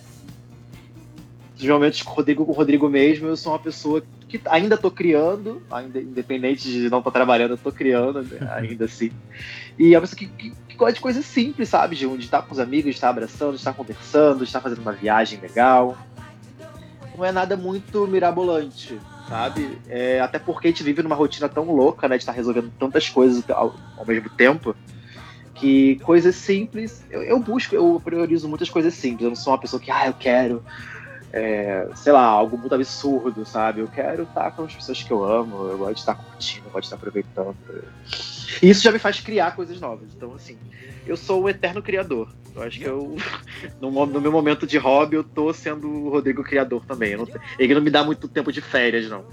Nos 1.57 1.67
momentos 1.67 2.03
com 2.03 2.11
o 2.11 2.15
Rodrigo, 2.15 2.45
com 2.45 2.51
o 2.51 2.55
Rodrigo 2.55 2.89
mesmo, 2.89 3.27
eu 3.27 3.37
sou 3.37 3.51
uma 3.51 3.59
pessoa 3.59 4.03
que 4.27 4.39
ainda 4.45 4.75
estou 4.75 4.91
criando, 4.91 5.61
ainda 5.71 5.99
independente 5.99 6.69
de 6.69 6.89
não 6.89 6.99
estar 6.99 7.11
trabalhando, 7.11 7.51
eu 7.51 7.57
tô 7.57 7.71
criando 7.71 8.21
né? 8.21 8.39
ainda 8.53 8.85
assim. 8.85 9.11
E 9.77 9.93
é 9.93 9.97
uma 9.97 10.01
pessoa 10.01 10.17
que, 10.17 10.27
que, 10.27 10.51
que, 10.51 10.75
gosta 10.75 10.93
de 10.93 11.01
coisas 11.01 11.25
simples, 11.25 11.69
sabe? 11.69 11.95
De, 11.95 12.07
de 12.07 12.25
estar 12.25 12.41
com 12.41 12.51
os 12.51 12.59
amigos, 12.59 12.85
de 12.85 12.91
estar 12.91 13.09
abraçando, 13.09 13.51
de 13.51 13.57
estar 13.57 13.73
conversando, 13.73 14.39
de 14.39 14.45
estar 14.45 14.61
fazendo 14.61 14.81
uma 14.81 14.91
viagem 14.91 15.39
legal. 15.39 15.97
Não 17.17 17.25
é 17.25 17.31
nada 17.31 17.57
muito 17.57 18.05
mirabolante 18.07 18.99
sabe? 19.27 19.77
É, 19.87 20.19
até 20.19 20.39
porque 20.39 20.67
a 20.67 20.71
gente 20.71 20.83
vive 20.83 21.01
numa 21.01 21.15
rotina 21.15 21.49
tão 21.49 21.71
louca, 21.71 22.07
né? 22.07 22.17
De 22.17 22.23
estar 22.23 22.31
resolvendo 22.31 22.71
tantas 22.79 23.09
coisas 23.09 23.43
ao, 23.49 23.75
ao 23.97 24.05
mesmo 24.05 24.29
tempo, 24.29 24.75
que 25.53 25.97
coisas 26.03 26.35
simples, 26.35 27.03
eu, 27.09 27.23
eu, 27.23 27.39
busco, 27.39 27.75
eu 27.75 28.01
priorizo 28.03 28.47
muitas 28.47 28.69
coisas 28.69 28.93
simples. 28.93 29.23
Eu 29.23 29.29
não 29.29 29.35
sou 29.35 29.53
uma 29.53 29.59
pessoa 29.59 29.79
que, 29.79 29.91
ah, 29.91 30.07
eu 30.07 30.13
quero, 30.13 30.63
é, 31.31 31.87
sei 31.95 32.11
lá, 32.11 32.23
algo 32.23 32.57
muito 32.57 32.73
absurdo, 32.73 33.45
sabe? 33.45 33.81
Eu 33.81 33.87
quero 33.87 34.23
estar 34.23 34.51
com 34.51 34.63
as 34.63 34.73
pessoas 34.73 35.03
que 35.03 35.11
eu 35.11 35.23
amo, 35.23 35.67
eu 35.67 35.77
gosto 35.77 35.93
de 35.93 35.99
estar 35.99 36.15
curtindo, 36.15 36.67
eu 36.67 36.71
gosto 36.71 36.81
de 36.81 36.85
estar 36.87 36.95
aproveitando. 36.95 37.55
E 38.61 38.69
isso 38.69 38.81
já 38.81 38.91
me 38.91 38.99
faz 38.99 39.19
criar 39.19 39.55
coisas 39.55 39.79
novas. 39.79 40.09
Então, 40.15 40.33
assim, 40.33 40.57
eu 41.05 41.17
sou 41.17 41.43
o 41.43 41.49
eterno 41.49 41.81
criador. 41.81 42.29
Eu 42.55 42.63
acho 42.63 42.79
que 42.79 42.85
eu, 42.85 43.15
no, 43.79 44.05
no 44.05 44.21
meu 44.21 44.31
momento 44.31 44.65
de 44.65 44.77
hobby, 44.77 45.17
eu 45.17 45.23
tô 45.23 45.53
sendo 45.53 45.87
o 45.87 46.09
Rodrigo 46.09 46.43
criador 46.43 46.83
também. 46.85 47.15
Não, 47.15 47.27
ele 47.59 47.75
não 47.75 47.81
me 47.81 47.91
dá 47.91 48.03
muito 48.03 48.27
tempo 48.27 48.51
de 48.51 48.61
férias, 48.61 49.09
não. 49.09 49.25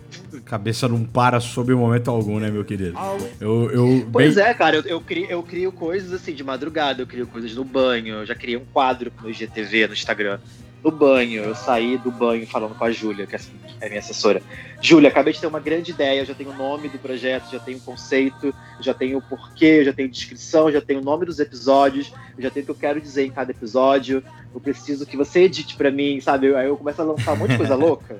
Cabeça 0.45 0.89
não 0.89 1.05
para 1.05 1.41
sob 1.41 1.73
o 1.73 1.79
momento 1.79 2.11
algum, 2.11 2.39
né, 2.39 2.51
meu 2.51 2.65
querido? 2.65 2.99
Eu, 3.41 3.71
eu, 3.71 4.09
pois 4.13 4.35
bem... 4.35 4.45
é, 4.45 4.53
cara, 4.53 4.77
eu, 4.77 4.83
eu, 4.83 5.01
crio, 5.01 5.27
eu 5.31 5.43
crio 5.43 5.73
coisas 5.73 6.13
assim 6.13 6.35
de 6.35 6.45
madrugada, 6.45 7.01
eu 7.01 7.07
crio 7.07 7.27
coisas 7.27 7.55
no 7.55 7.65
banho, 7.65 8.17
eu 8.17 8.27
já 8.27 8.35
criei 8.35 8.57
um 8.57 8.65
quadro 8.65 9.13
no 9.23 9.31
IGTV, 9.31 9.87
no 9.87 9.95
Instagram 9.95 10.39
no 10.85 10.91
banho. 10.91 11.43
Eu 11.43 11.55
saí 11.55 11.97
do 11.97 12.11
banho 12.11 12.47
falando 12.47 12.75
com 12.75 12.85
a 12.85 12.93
Júlia, 12.93 13.27
que 13.27 13.35
é 13.35 13.41
a 13.83 13.89
minha 13.89 13.99
assessora. 13.99 14.43
Júlia, 14.83 15.09
acabei 15.09 15.33
de 15.33 15.41
ter 15.41 15.47
uma 15.47 15.59
grande 15.59 15.91
ideia, 15.93 16.25
já 16.25 16.35
tenho 16.35 16.51
o 16.51 16.57
nome 16.57 16.89
do 16.91 16.99
projeto, 16.99 17.51
já 17.51 17.59
tenho 17.59 17.79
o 17.79 17.81
conceito, 17.81 18.55
já 18.79 18.93
tenho 18.93 19.19
o 19.19 19.23
porquê, 19.23 19.83
já 19.83 19.93
tenho 19.95 20.09
descrição, 20.11 20.71
já 20.71 20.83
tenho 20.83 21.01
o 21.01 21.05
nome 21.05 21.25
dos 21.25 21.41
episódios, 21.41 22.13
já 22.39 22.51
tenho 22.51 22.65
o 22.65 22.67
que 22.67 22.71
eu 22.73 22.77
quero 22.77 23.01
dizer 23.01 23.25
em 23.25 23.31
cada 23.31 23.51
episódio. 23.51 24.23
Eu 24.55 24.61
preciso 24.61 25.07
que 25.07 25.17
você 25.17 25.45
edite 25.45 25.75
para 25.75 25.91
mim, 25.91 26.21
sabe? 26.21 26.55
Aí 26.55 26.67
eu 26.67 26.77
começo 26.77 27.01
a 27.01 27.05
lançar 27.05 27.33
um 27.33 27.37
monte 27.37 27.53
de 27.53 27.57
coisa 27.57 27.75
louca, 27.75 28.19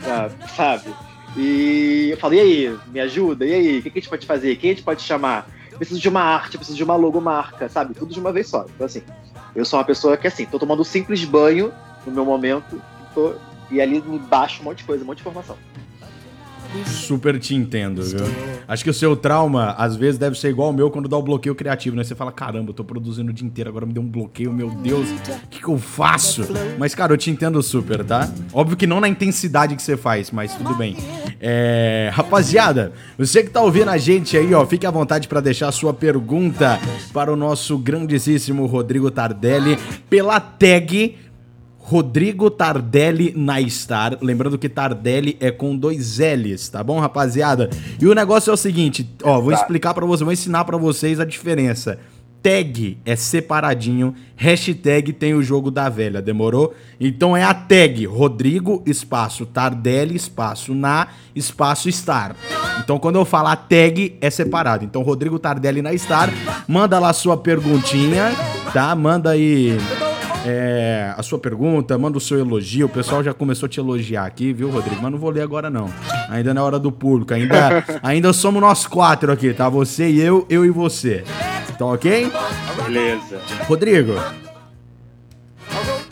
sabe? 0.56 0.92
E 1.36 2.08
eu 2.10 2.16
falo, 2.16 2.32
e 2.32 2.40
aí, 2.40 2.78
me 2.86 2.98
ajuda? 2.98 3.44
E 3.44 3.52
aí, 3.52 3.78
o 3.78 3.82
que 3.82 3.90
a 3.90 3.92
gente 3.92 4.08
pode 4.08 4.26
fazer? 4.26 4.56
Quem 4.56 4.70
a 4.70 4.74
gente 4.74 4.82
pode 4.82 5.02
chamar? 5.02 5.46
preciso 5.76 6.00
de 6.00 6.08
uma 6.08 6.22
arte, 6.22 6.56
preciso 6.56 6.76
de 6.76 6.82
uma 6.82 6.96
logomarca, 6.96 7.68
sabe? 7.68 7.92
Tudo 7.92 8.12
de 8.12 8.18
uma 8.18 8.32
vez 8.32 8.48
só. 8.48 8.64
Então, 8.74 8.86
assim, 8.86 9.02
eu 9.54 9.64
sou 9.64 9.78
uma 9.78 9.84
pessoa 9.84 10.16
que, 10.16 10.26
assim, 10.26 10.46
tô 10.46 10.58
tomando 10.58 10.80
um 10.80 10.84
simples 10.84 11.22
banho 11.24 11.72
no 12.06 12.12
meu 12.12 12.24
momento 12.24 12.80
tô, 13.14 13.34
e 13.70 13.80
ali 13.80 14.00
me 14.00 14.18
baixa 14.18 14.60
um 14.60 14.64
monte 14.64 14.78
de 14.78 14.84
coisa, 14.84 15.02
um 15.02 15.06
monte 15.06 15.18
de 15.18 15.22
informação. 15.22 15.56
Super 16.84 17.38
te 17.38 17.54
entendo, 17.54 18.02
viu? 18.02 18.20
Acho 18.68 18.84
que 18.84 18.90
o 18.90 18.94
seu 18.94 19.16
trauma, 19.16 19.70
às 19.78 19.96
vezes, 19.96 20.18
deve 20.18 20.38
ser 20.38 20.48
igual 20.48 20.68
ao 20.68 20.74
meu 20.74 20.90
quando 20.90 21.08
dá 21.08 21.16
o 21.16 21.22
bloqueio 21.22 21.54
criativo, 21.54 21.96
né? 21.96 22.04
Você 22.04 22.14
fala, 22.14 22.32
caramba, 22.32 22.70
eu 22.70 22.74
tô 22.74 22.84
produzindo 22.84 23.30
o 23.30 23.32
dia 23.32 23.46
inteiro, 23.46 23.70
agora 23.70 23.86
me 23.86 23.92
deu 23.92 24.02
um 24.02 24.08
bloqueio, 24.08 24.52
meu 24.52 24.70
Deus, 24.70 25.08
o 25.08 25.48
que, 25.48 25.60
que 25.60 25.68
eu 25.68 25.78
faço? 25.78 26.42
Mas, 26.78 26.94
cara, 26.94 27.12
eu 27.12 27.16
te 27.16 27.30
entendo 27.30 27.62
super, 27.62 28.04
tá? 28.04 28.28
Óbvio 28.52 28.76
que 28.76 28.86
não 28.86 29.00
na 29.00 29.08
intensidade 29.08 29.76
que 29.76 29.82
você 29.82 29.96
faz, 29.96 30.30
mas 30.30 30.54
tudo 30.54 30.74
bem. 30.74 30.96
É... 31.40 32.10
Rapaziada, 32.12 32.92
você 33.16 33.42
que 33.42 33.50
tá 33.50 33.62
ouvindo 33.62 33.90
a 33.90 33.96
gente 33.96 34.36
aí, 34.36 34.52
ó, 34.52 34.66
fique 34.66 34.86
à 34.86 34.90
vontade 34.90 35.28
para 35.28 35.40
deixar 35.40 35.68
a 35.68 35.72
sua 35.72 35.94
pergunta 35.94 36.78
para 37.12 37.32
o 37.32 37.36
nosso 37.36 37.78
grandíssimo 37.78 38.66
Rodrigo 38.66 39.10
Tardelli 39.10 39.78
pela 40.10 40.40
tag 40.40 41.16
Rodrigo 41.88 42.50
Tardelli 42.50 43.32
na 43.36 43.60
Star. 43.68 44.18
Lembrando 44.20 44.58
que 44.58 44.68
Tardelli 44.68 45.36
é 45.38 45.52
com 45.52 45.76
dois 45.76 46.18
L's, 46.18 46.68
tá 46.68 46.82
bom, 46.82 46.98
rapaziada? 46.98 47.70
E 48.00 48.06
o 48.08 48.14
negócio 48.14 48.50
é 48.50 48.54
o 48.54 48.56
seguinte, 48.56 49.08
ó, 49.22 49.40
vou 49.40 49.52
explicar 49.52 49.94
para 49.94 50.04
vocês, 50.04 50.22
vou 50.22 50.32
ensinar 50.32 50.64
para 50.64 50.76
vocês 50.76 51.20
a 51.20 51.24
diferença. 51.24 51.96
Tag 52.42 52.98
é 53.04 53.14
separadinho, 53.14 54.14
hashtag 54.34 55.12
tem 55.12 55.34
o 55.34 55.42
jogo 55.44 55.70
da 55.70 55.88
velha, 55.88 56.20
demorou? 56.20 56.74
Então 56.98 57.36
é 57.36 57.44
a 57.44 57.54
tag 57.54 58.04
Rodrigo 58.04 58.82
espaço 58.84 59.46
Tardelli 59.46 60.16
espaço 60.16 60.74
na 60.74 61.06
espaço 61.36 61.90
Star. 61.92 62.34
Então 62.82 62.98
quando 62.98 63.14
eu 63.14 63.24
falar 63.24 63.54
tag 63.54 64.16
é 64.20 64.28
separado. 64.28 64.84
Então 64.84 65.02
Rodrigo 65.02 65.38
Tardelli 65.38 65.82
na 65.82 65.96
Star, 65.96 66.30
manda 66.66 66.98
lá 66.98 67.12
sua 67.12 67.36
perguntinha, 67.36 68.32
tá? 68.72 68.92
Manda 68.96 69.30
aí 69.30 69.78
é, 70.48 71.12
a 71.16 71.22
sua 71.24 71.40
pergunta, 71.40 71.98
manda 71.98 72.16
o 72.16 72.20
seu 72.20 72.38
elogio. 72.38 72.86
O 72.86 72.88
pessoal 72.88 73.22
já 73.22 73.34
começou 73.34 73.66
a 73.66 73.68
te 73.68 73.80
elogiar 73.80 74.24
aqui, 74.24 74.52
viu, 74.52 74.70
Rodrigo? 74.70 75.02
Mas 75.02 75.10
não 75.10 75.18
vou 75.18 75.30
ler 75.30 75.42
agora, 75.42 75.68
não. 75.68 75.90
Ainda 76.28 76.54
não 76.54 76.62
é 76.62 76.64
hora 76.64 76.78
do 76.78 76.92
público. 76.92 77.34
Ainda, 77.34 77.84
ainda 78.00 78.32
somos 78.32 78.60
nós 78.60 78.86
quatro 78.86 79.32
aqui, 79.32 79.52
tá? 79.52 79.68
Você 79.68 80.08
e 80.08 80.20
eu, 80.20 80.46
eu 80.48 80.64
e 80.64 80.70
você. 80.70 81.24
Tá 81.76 81.84
ok? 81.84 82.30
Beleza. 82.84 83.40
Rodrigo, 83.66 84.14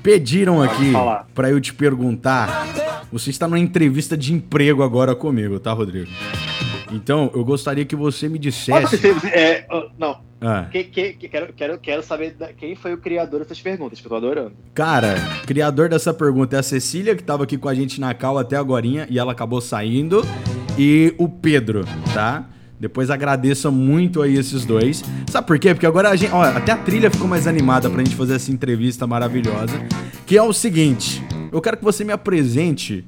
pediram 0.02 0.60
aqui 0.60 0.92
pra 1.32 1.50
eu 1.50 1.60
te 1.60 1.72
perguntar. 1.72 2.66
Você 3.12 3.30
está 3.30 3.46
numa 3.46 3.60
entrevista 3.60 4.16
de 4.16 4.34
emprego 4.34 4.82
agora 4.82 5.14
comigo, 5.14 5.60
tá, 5.60 5.72
Rodrigo? 5.72 6.10
Então, 6.92 7.30
eu 7.34 7.44
gostaria 7.44 7.84
que 7.84 7.96
você 7.96 8.28
me 8.28 8.38
dissesse. 8.38 8.98
é, 9.32 9.66
não, 9.98 10.18
Ah, 10.40 10.66
que, 10.70 10.84
que, 10.84 11.12
que- 11.14 11.28
quero, 11.28 11.52
quero, 11.54 11.78
quero 11.78 12.02
saber 12.02 12.32
da- 12.34 12.52
quem 12.52 12.74
foi 12.76 12.92
o 12.92 12.98
criador 12.98 13.40
dessas 13.40 13.60
perguntas, 13.60 13.98
que 14.00 14.06
eu 14.06 14.10
tô 14.10 14.16
adorando. 14.16 14.52
cara, 14.74 15.14
criador 15.46 15.88
dessa 15.88 16.12
pergunta 16.12 16.56
é 16.56 16.58
a 16.58 16.62
Cecília, 16.62 17.14
que 17.14 17.22
estava 17.22 17.44
aqui 17.44 17.56
com 17.56 17.68
a 17.68 17.74
gente 17.74 17.98
na 18.00 18.12
cal 18.12 18.36
até 18.38 18.56
agorinha 18.56 19.06
e 19.10 19.18
ela 19.18 19.32
acabou 19.32 19.60
saindo. 19.60 20.22
E 20.78 21.14
o 21.18 21.28
Pedro, 21.28 21.84
tá? 22.12 22.46
Depois 22.78 23.08
agradeça 23.08 23.70
muito 23.70 24.20
aí 24.20 24.36
esses 24.36 24.64
dois. 24.66 25.02
Sabe 25.30 25.46
por 25.46 25.58
quê? 25.58 25.72
Porque 25.72 25.86
agora 25.86 26.10
a 26.10 26.16
gente. 26.16 26.32
Ó, 26.32 26.42
até 26.42 26.72
a 26.72 26.76
trilha 26.76 27.10
ficou 27.10 27.26
mais 27.28 27.46
animada 27.46 27.88
pra 27.88 28.02
gente 28.04 28.16
fazer 28.16 28.34
essa 28.34 28.50
entrevista 28.50 29.06
maravilhosa. 29.06 29.80
Que 30.26 30.36
é 30.36 30.42
o 30.42 30.52
seguinte: 30.52 31.22
eu 31.52 31.60
quero 31.62 31.76
que 31.78 31.84
você 31.84 32.04
me 32.04 32.12
apresente 32.12 33.04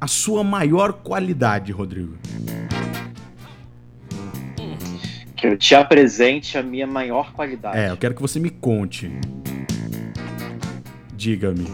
a 0.00 0.06
sua 0.06 0.44
maior 0.44 0.92
qualidade, 0.92 1.72
Rodrigo. 1.72 2.16
Que 5.36 5.46
eu 5.48 5.56
te 5.56 5.74
apresente 5.74 6.56
a 6.56 6.62
minha 6.62 6.86
maior 6.86 7.32
qualidade. 7.32 7.78
É, 7.78 7.90
eu 7.90 7.96
quero 7.96 8.14
que 8.14 8.22
você 8.22 8.38
me 8.40 8.50
conte. 8.50 9.10
Diga-me. 11.14 11.66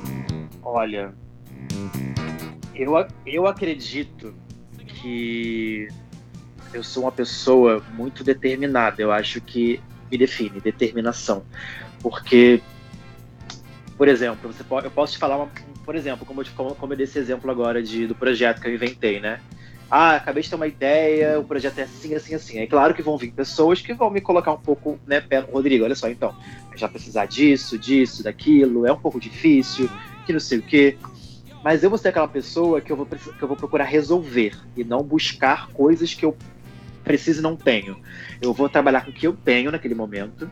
Olha, 0.63 1.13
eu, 2.75 2.93
eu 3.27 3.47
acredito 3.47 4.35
que 4.87 5.89
eu 6.73 6.83
sou 6.83 7.05
uma 7.05 7.13
pessoa 7.13 7.83
muito 7.95 8.25
determinada. 8.25 9.01
Eu 9.03 9.13
acho 9.13 9.41
que 9.41 9.81
me 10.11 10.17
define, 10.19 10.61
determinação. 10.61 11.45
Porque, 12.01 12.61
por 13.97 14.09
exemplo, 14.09 14.53
você 14.53 14.65
pode, 14.65 14.87
eu 14.87 14.91
posso 14.91 15.13
te 15.13 15.19
falar, 15.19 15.37
uma- 15.37 15.51
por 15.85 15.95
exemplo, 15.97 16.25
como 16.25 16.43
eu, 16.43 16.47
como, 16.55 16.93
eu 16.93 16.97
dei 16.97 17.05
esse 17.05 17.19
exemplo 17.19 17.51
agora 17.51 17.83
de, 17.83 18.07
do 18.07 18.15
projeto 18.15 18.61
que 18.61 18.69
eu 18.69 18.75
inventei, 18.75 19.21
né? 19.21 19.41
Ah, 19.91 20.17
acabei 20.17 20.43
de 20.43 20.49
ter 20.49 20.57
uma 20.57 20.67
ideia, 20.67 21.39
o 21.39 21.45
projeto 21.45 21.79
é 21.79 21.83
assim, 21.83 22.15
assim, 22.15 22.35
assim. 22.35 22.59
É 22.59 22.67
claro 22.67 22.95
que 22.95 23.03
vão 23.03 23.19
vir 23.19 23.31
pessoas 23.33 23.83
que 23.83 23.93
vão 23.93 24.11
me 24.11 24.21
colocar 24.21 24.53
um 24.53 24.59
pouco, 24.59 24.99
né, 25.07 25.21
pé 25.21 25.41
Rodrigo, 25.41 25.85
olha 25.85 25.95
só, 25.95 26.09
então, 26.09 26.35
vai 26.79 26.89
precisar 26.89 27.27
disso, 27.27 27.79
disso, 27.79 28.23
daquilo, 28.23 28.87
é 28.87 28.93
um 28.93 28.99
pouco 28.99 29.21
difícil, 29.21 29.91
que 30.25 30.33
não 30.33 30.41
sei 30.41 30.59
o 30.59 30.63
quê. 30.63 30.97
Mas 31.63 31.85
eu 31.85 31.91
vou 31.91 31.99
ser 31.99 32.09
aquela 32.09 32.27
pessoa 32.27 32.81
que 32.81 32.91
eu 32.91 32.97
vou, 32.97 33.07
que 33.07 33.43
eu 33.43 33.49
vou 33.49 33.57
procurar 33.57 33.85
resolver 33.85 34.57
e 34.77 34.83
não 34.83 35.03
buscar 35.03 35.69
coisas 35.69 36.15
que 36.15 36.25
eu 36.25 36.37
preciso 37.05 37.41
e 37.41 37.43
não 37.43 37.55
tenho. 37.55 37.97
Eu 38.41 38.53
vou 38.53 38.69
trabalhar 38.69 39.05
com 39.05 39.11
o 39.11 39.15
que 39.15 39.27
eu 39.27 39.35
tenho 39.35 39.71
naquele 39.71 39.95
momento, 39.95 40.51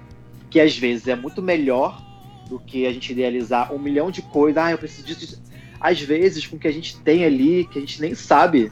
que 0.51 0.61
às 0.61 0.77
vezes 0.77 1.09
é 1.09 1.17
muito 1.17 1.41
melhor 1.41 2.01
do 2.51 2.59
que 2.59 2.87
a 2.87 2.93
gente 2.93 3.13
idealizar 3.13 3.73
um 3.73 3.79
milhão 3.79 4.11
de 4.11 4.21
coisas. 4.21 4.63
Ah, 4.63 4.73
eu 4.73 4.79
preciso 4.79 5.07
disso. 5.07 5.43
Às 5.81 6.01
vezes, 6.01 6.47
com 6.47 6.57
o 6.57 6.59
que 6.59 6.69
a 6.69 6.73
gente 6.73 6.99
tem 6.99 7.25
ali, 7.25 7.65
que 7.65 7.79
a 7.79 7.81
gente 7.81 8.01
nem 8.03 8.15
sabe, 8.15 8.71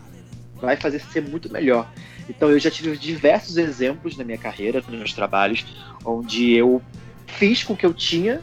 vai 0.61 0.77
fazer 0.77 1.01
ser 1.01 1.23
muito 1.23 1.51
melhor. 1.51 1.91
Então, 2.29 2.51
eu 2.51 2.59
já 2.59 2.71
tive 2.71 2.95
diversos 2.99 3.57
exemplos 3.57 4.17
na 4.17 4.25
minha 4.25 4.37
carreira, 4.37 4.83
nos 4.87 4.99
meus 4.99 5.15
trabalhos, 5.15 5.65
onde 6.05 6.53
eu 6.53 6.83
fiz 7.27 7.63
com 7.63 7.73
o 7.73 7.77
que 7.77 7.87
eu 7.87 7.95
tinha 7.95 8.43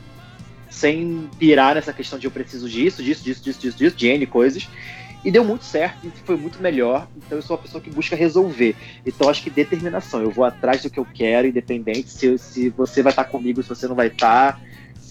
sem 0.70 1.30
pirar 1.38 1.76
nessa 1.76 1.94
questão 1.94 2.18
de 2.18 2.26
eu 2.26 2.32
preciso 2.32 2.68
disso, 2.68 3.04
disso, 3.04 3.24
disso, 3.24 3.44
disso, 3.44 3.60
disso, 3.60 3.78
disso, 3.78 3.96
de 3.96 4.08
N 4.08 4.26
coisas. 4.26 4.68
E 5.24 5.32
deu 5.32 5.44
muito 5.44 5.64
certo, 5.64 6.06
e 6.06 6.12
foi 6.24 6.36
muito 6.36 6.62
melhor. 6.62 7.08
Então 7.18 7.38
eu 7.38 7.42
sou 7.42 7.56
uma 7.56 7.64
pessoa 7.64 7.82
que 7.82 7.90
busca 7.90 8.16
resolver. 8.16 8.76
Então 9.04 9.28
acho 9.28 9.42
que 9.42 9.50
determinação. 9.50 10.22
Eu 10.22 10.30
vou 10.30 10.46
atrás 10.46 10.84
do 10.84 10.90
que 10.90 11.00
eu 11.00 11.06
quero, 11.06 11.48
independente 11.48 12.10
se, 12.10 12.38
se 12.38 12.70
você 12.70 13.02
vai 13.02 13.12
estar 13.12 13.24
comigo, 13.24 13.64
se 13.64 13.70
você 13.70 13.88
não 13.88 13.96
vai 13.96 14.08
estar, 14.08 14.62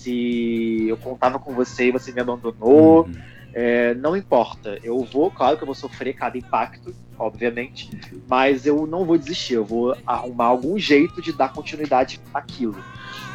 se 0.05 0.87
eu 0.89 0.97
contava 0.99 1.39
com 1.39 1.55
você 1.55 1.89
e 1.89 1.93
você 1.93 2.13
me 2.13 2.21
abandonou. 2.21 3.07
Uhum. 3.07 3.15
É, 3.57 3.95
não 3.95 4.17
importa. 4.17 4.79
Eu 4.83 5.03
vou, 5.05 5.31
claro 5.31 5.57
que 5.57 5.63
eu 5.63 5.67
vou 5.67 5.75
sofrer 5.75 6.13
cada 6.15 6.37
impacto, 6.37 6.95
obviamente, 7.17 7.89
mas 8.29 8.67
eu 8.67 8.87
não 8.87 9.05
vou 9.05 9.17
desistir. 9.17 9.55
Eu 9.55 9.65
vou 9.65 9.97
arrumar 10.07 10.47
algum 10.47 10.79
jeito 10.79 11.23
de 11.23 11.33
dar 11.33 11.53
continuidade 11.53 12.21
àquilo. 12.35 12.77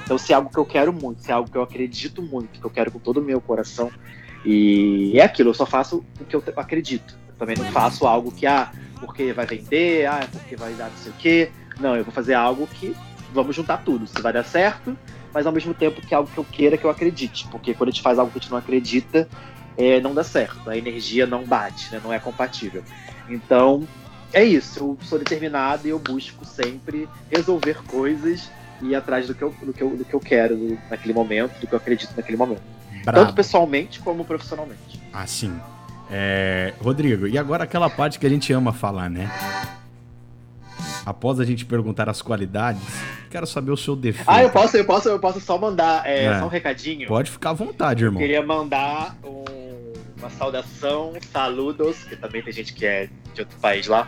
Então, 0.04 0.18
se 0.18 0.34
é 0.34 0.36
algo 0.36 0.50
que 0.50 0.58
eu 0.58 0.66
quero 0.66 0.92
muito, 0.92 1.22
se 1.22 1.32
é 1.32 1.34
algo 1.34 1.50
que 1.50 1.58
eu 1.58 1.62
acredito 1.62 2.22
muito, 2.22 2.60
que 2.60 2.66
eu 2.66 2.70
quero 2.70 2.92
com 2.92 3.00
todo 3.00 3.18
o 3.18 3.24
meu 3.24 3.40
coração, 3.40 3.90
e 4.46 5.18
é 5.18 5.24
aquilo, 5.24 5.50
eu 5.50 5.54
só 5.54 5.66
faço 5.66 6.04
o 6.20 6.26
que 6.26 6.36
eu 6.36 6.44
acredito. 6.56 7.18
Eu 7.28 7.36
também 7.36 7.56
não 7.56 7.66
faço 7.66 8.06
algo 8.06 8.32
que, 8.32 8.46
ah, 8.46 8.72
porque 9.00 9.32
vai 9.32 9.46
vender, 9.46 10.06
ah, 10.06 10.28
porque 10.32 10.56
vai 10.56 10.74
dar 10.74 10.90
não 10.90 10.98
sei 10.98 11.12
o 11.12 11.16
quê. 11.16 11.52
Não, 11.80 11.96
eu 11.96 12.04
vou 12.04 12.14
fazer 12.14 12.34
algo 12.34 12.68
que 12.68 12.96
vamos 13.34 13.56
juntar 13.56 13.78
tudo. 13.78 14.08
Se 14.08 14.22
vai 14.22 14.34
dar 14.34 14.44
certo, 14.44 14.98
mas 15.34 15.46
ao 15.46 15.54
mesmo 15.54 15.74
tempo 15.74 16.02
que 16.02 16.14
é 16.14 16.18
algo 16.18 16.30
que 16.30 16.38
eu 16.38 16.46
queira 16.46 16.78
que 16.78 16.86
eu 16.86 16.90
acredite. 16.90 17.48
Porque 17.50 17.74
quando 17.74 17.90
a 17.90 17.92
gente 17.92 18.02
faz 18.02 18.18
algo 18.20 18.32
que 18.32 18.40
a 18.40 18.42
gente 18.42 18.52
não 18.52 18.58
acredita, 18.58 19.28
é, 19.78 20.00
não 20.02 20.14
dá 20.14 20.24
certo. 20.24 20.70
A 20.70 20.78
energia 20.78 21.26
não 21.26 21.44
bate, 21.44 21.92
né? 21.92 22.02
não 22.04 22.12
é 22.12 22.20
compatível. 22.20 22.84
Então, 23.30 23.88
é 24.34 24.44
isso. 24.44 24.80
Eu 24.80 24.98
sou 25.02 25.20
determinado 25.20 25.88
e 25.88 25.92
eu 25.92 26.00
busco 26.00 26.46
sempre 26.46 27.08
resolver 27.32 27.78
coisas 27.88 28.52
e 28.82 28.88
ir 28.88 28.96
atrás 28.96 29.28
do 29.28 29.36
que 29.36 29.42
eu, 29.42 29.54
do 29.62 29.74
que 29.74 29.82
eu, 29.82 29.90
do 29.96 30.06
que 30.06 30.14
eu 30.14 30.20
quero 30.20 30.78
naquele 30.90 31.14
momento, 31.14 31.60
do 31.60 31.68
que 31.68 31.74
eu 31.74 31.78
acredito 31.78 32.14
naquele 32.16 32.38
momento. 32.38 32.62
Tanto 33.04 33.12
Bravo. 33.12 33.34
pessoalmente 33.34 34.00
como 34.00 34.26
profissionalmente. 34.26 35.02
Assim. 35.14 35.54
É, 36.12 36.74
Rodrigo, 36.82 37.28
e 37.28 37.38
agora 37.38 37.64
aquela 37.64 37.90
parte 37.90 38.18
que 38.18 38.26
a 38.26 38.30
gente 38.30 38.52
ama 38.52 38.74
falar, 38.74 39.10
né? 39.10 39.32
Após 41.06 41.40
a 41.40 41.46
gente 41.46 41.66
perguntar 41.66 42.10
as 42.10 42.22
qualidades, 42.22 42.82
quero 43.30 43.46
saber 43.48 43.72
o 43.72 43.78
seu 43.78 43.96
defeito. 43.96 44.30
Ah, 44.30 44.42
eu 44.44 44.50
posso, 44.50 44.76
eu 44.78 44.86
posso, 44.86 45.10
eu 45.10 45.20
posso 45.20 45.40
só 45.40 45.58
mandar 45.58 46.06
é, 46.06 46.26
É. 46.26 46.40
só 46.40 46.46
um 46.46 46.50
recadinho. 46.50 47.08
Pode 47.08 47.30
ficar 47.32 47.52
à 47.52 47.54
vontade, 47.54 48.04
irmão. 48.04 48.20
Queria 48.20 48.42
mandar 48.46 49.16
um- 49.24 49.94
uma 50.18 50.30
saudação, 50.30 51.14
saludos, 51.32 52.04
que 52.04 52.16
também 52.16 52.42
tem 52.42 52.52
gente 52.52 52.74
que 52.74 52.86
é 52.86 53.08
de 53.34 53.42
outro 53.42 53.58
país 53.60 53.88
lá, 53.88 54.08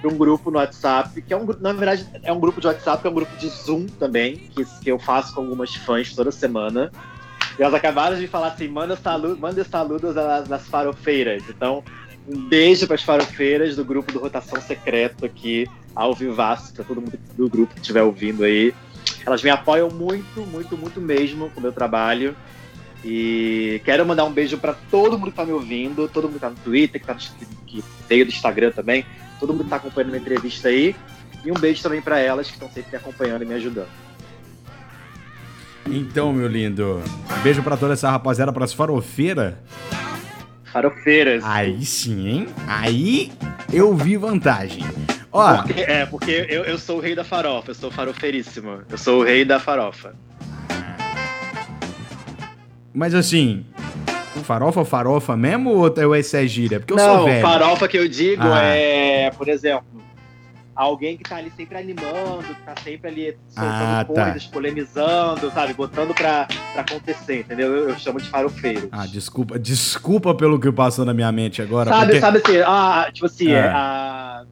para 0.00 0.10
um 0.10 0.16
grupo 0.18 0.50
no 0.50 0.58
WhatsApp, 0.58 1.22
que 1.22 1.32
é 1.32 1.36
um 1.36 1.46
grupo, 1.46 1.62
na 1.62 1.72
verdade, 1.72 2.04
é 2.24 2.32
um 2.32 2.40
grupo 2.40 2.60
de 2.60 2.66
WhatsApp, 2.66 3.06
é 3.06 3.10
um 3.10 3.14
grupo 3.14 3.36
de 3.36 3.48
Zoom 3.48 3.86
também, 3.86 4.36
que, 4.36 4.64
que 4.64 4.90
eu 4.90 4.98
faço 4.98 5.32
com 5.34 5.42
algumas 5.42 5.72
fãs 5.76 6.12
toda 6.14 6.32
semana. 6.32 6.90
E 7.58 7.62
elas 7.62 7.74
acabaram 7.74 8.16
de 8.18 8.26
falar 8.26 8.48
assim: 8.48 8.66
manda, 8.66 8.96
salu 8.96 9.36
manda 9.38 9.62
saludos 9.62 10.16
às, 10.16 10.50
às 10.50 10.66
farofeiras. 10.66 11.44
Então, 11.48 11.84
um 12.28 12.48
beijo 12.48 12.86
para 12.86 12.94
as 12.94 13.02
farofeiras 13.02 13.76
do 13.76 13.84
grupo 13.84 14.12
do 14.12 14.18
Rotação 14.18 14.60
Secreto 14.60 15.24
aqui, 15.24 15.66
ao 15.94 16.14
vivaço, 16.14 16.72
para 16.72 16.84
todo 16.84 17.00
mundo 17.00 17.18
do 17.36 17.48
grupo 17.48 17.74
que 17.74 17.80
estiver 17.80 18.02
ouvindo 18.02 18.44
aí. 18.44 18.74
Elas 19.26 19.42
me 19.42 19.50
apoiam 19.50 19.90
muito, 19.90 20.40
muito, 20.46 20.76
muito 20.76 21.00
mesmo 21.00 21.50
com 21.50 21.60
o 21.60 21.62
meu 21.62 21.72
trabalho. 21.72 22.36
E 23.04 23.80
quero 23.84 24.06
mandar 24.06 24.24
um 24.24 24.32
beijo 24.32 24.56
para 24.58 24.74
todo 24.74 25.18
mundo 25.18 25.32
que 25.32 25.36
tá 25.36 25.44
me 25.44 25.52
ouvindo, 25.52 26.08
todo 26.08 26.24
mundo 26.24 26.34
que 26.34 26.40
tá 26.40 26.50
no 26.50 26.56
Twitter, 26.56 27.00
que, 27.00 27.06
tá 27.06 27.14
no, 27.14 27.20
que 27.66 27.84
veio 28.08 28.24
do 28.24 28.30
Instagram 28.30 28.70
também, 28.70 29.04
todo 29.40 29.52
mundo 29.52 29.64
que 29.64 29.70
tá 29.70 29.76
acompanhando 29.76 30.10
minha 30.10 30.20
entrevista 30.20 30.68
aí. 30.68 30.94
E 31.44 31.50
um 31.50 31.54
beijo 31.54 31.82
também 31.82 32.00
para 32.00 32.20
elas 32.20 32.46
que 32.46 32.52
estão 32.52 32.70
sempre 32.70 32.92
me 32.92 32.96
acompanhando 32.96 33.42
e 33.42 33.46
me 33.46 33.54
ajudando. 33.54 33.88
Então, 35.90 36.32
meu 36.32 36.46
lindo, 36.46 37.02
beijo 37.42 37.60
pra 37.62 37.76
toda 37.76 37.94
essa 37.94 38.08
rapaziada, 38.08 38.52
pras 38.52 38.72
farofeiras. 38.72 39.54
Farofeiras. 40.72 41.44
Aí 41.44 41.84
sim, 41.84 42.28
hein? 42.28 42.46
Aí 42.66 43.30
eu 43.72 43.94
vi 43.94 44.16
vantagem. 44.16 44.84
Ó, 45.30 45.58
Porque, 45.62 45.80
é, 45.80 46.06
porque 46.06 46.46
eu, 46.48 46.64
eu 46.64 46.78
sou 46.78 46.98
o 46.98 47.00
rei 47.00 47.14
da 47.14 47.24
farofa, 47.24 47.70
eu 47.70 47.74
sou 47.74 47.90
farofeiríssimo. 47.90 48.80
Eu 48.90 48.98
sou 48.98 49.20
o 49.20 49.24
rei 49.24 49.44
da 49.44 49.58
farofa. 49.60 50.14
mas 52.94 53.14
assim, 53.14 53.64
farofa, 54.44 54.84
farofa 54.84 55.34
mesmo 55.36 55.70
ou 55.70 56.14
é- 56.14 56.20
essa 56.20 56.42
é 56.42 56.46
gíria? 56.46 56.78
Porque 56.78 56.92
eu 56.92 56.96
Não, 56.98 57.16
sou 57.18 57.24
velho. 57.26 57.40
farofa 57.42 57.88
que 57.88 57.96
eu 57.98 58.06
digo 58.08 58.42
Ah. 58.44 58.62
é, 58.64 59.30
por 59.30 59.48
exemplo, 59.48 59.84
alguém 60.74 61.16
que 61.16 61.24
tá 61.24 61.36
ali 61.36 61.52
sempre 61.56 61.76
animando, 61.78 62.42
que 62.54 62.62
tá 62.62 62.74
sempre 62.82 63.08
ali 63.10 63.38
soltando 63.48 63.72
Ah, 63.82 64.04
tá. 64.04 64.24
coisas, 64.24 64.46
polemizando, 64.46 65.50
sabe? 65.50 65.74
Botando 65.74 66.14
pra, 66.14 66.46
pra 66.72 66.82
acontecer, 66.82 67.40
entendeu? 67.40 67.74
Eu, 67.74 67.88
eu 67.90 67.98
chamo 67.98 68.20
de 68.20 68.28
farofeiro. 68.28 68.88
Ah, 68.92 69.06
desculpa, 69.06 69.58
desculpa 69.58 70.34
pelo 70.34 70.58
que 70.58 70.70
passou 70.72 71.04
na 71.04 71.12
minha 71.14 71.30
mente 71.32 71.60
agora. 71.60 71.90
sabe, 71.90 72.04
porque... 72.06 72.20
sabe 72.20 72.38
assim, 72.38 72.56
ah, 72.66 73.10
tipo 73.12 73.26
assim, 73.26 73.48
É. 73.52 73.56
é, 73.58 73.68
a 73.68 74.44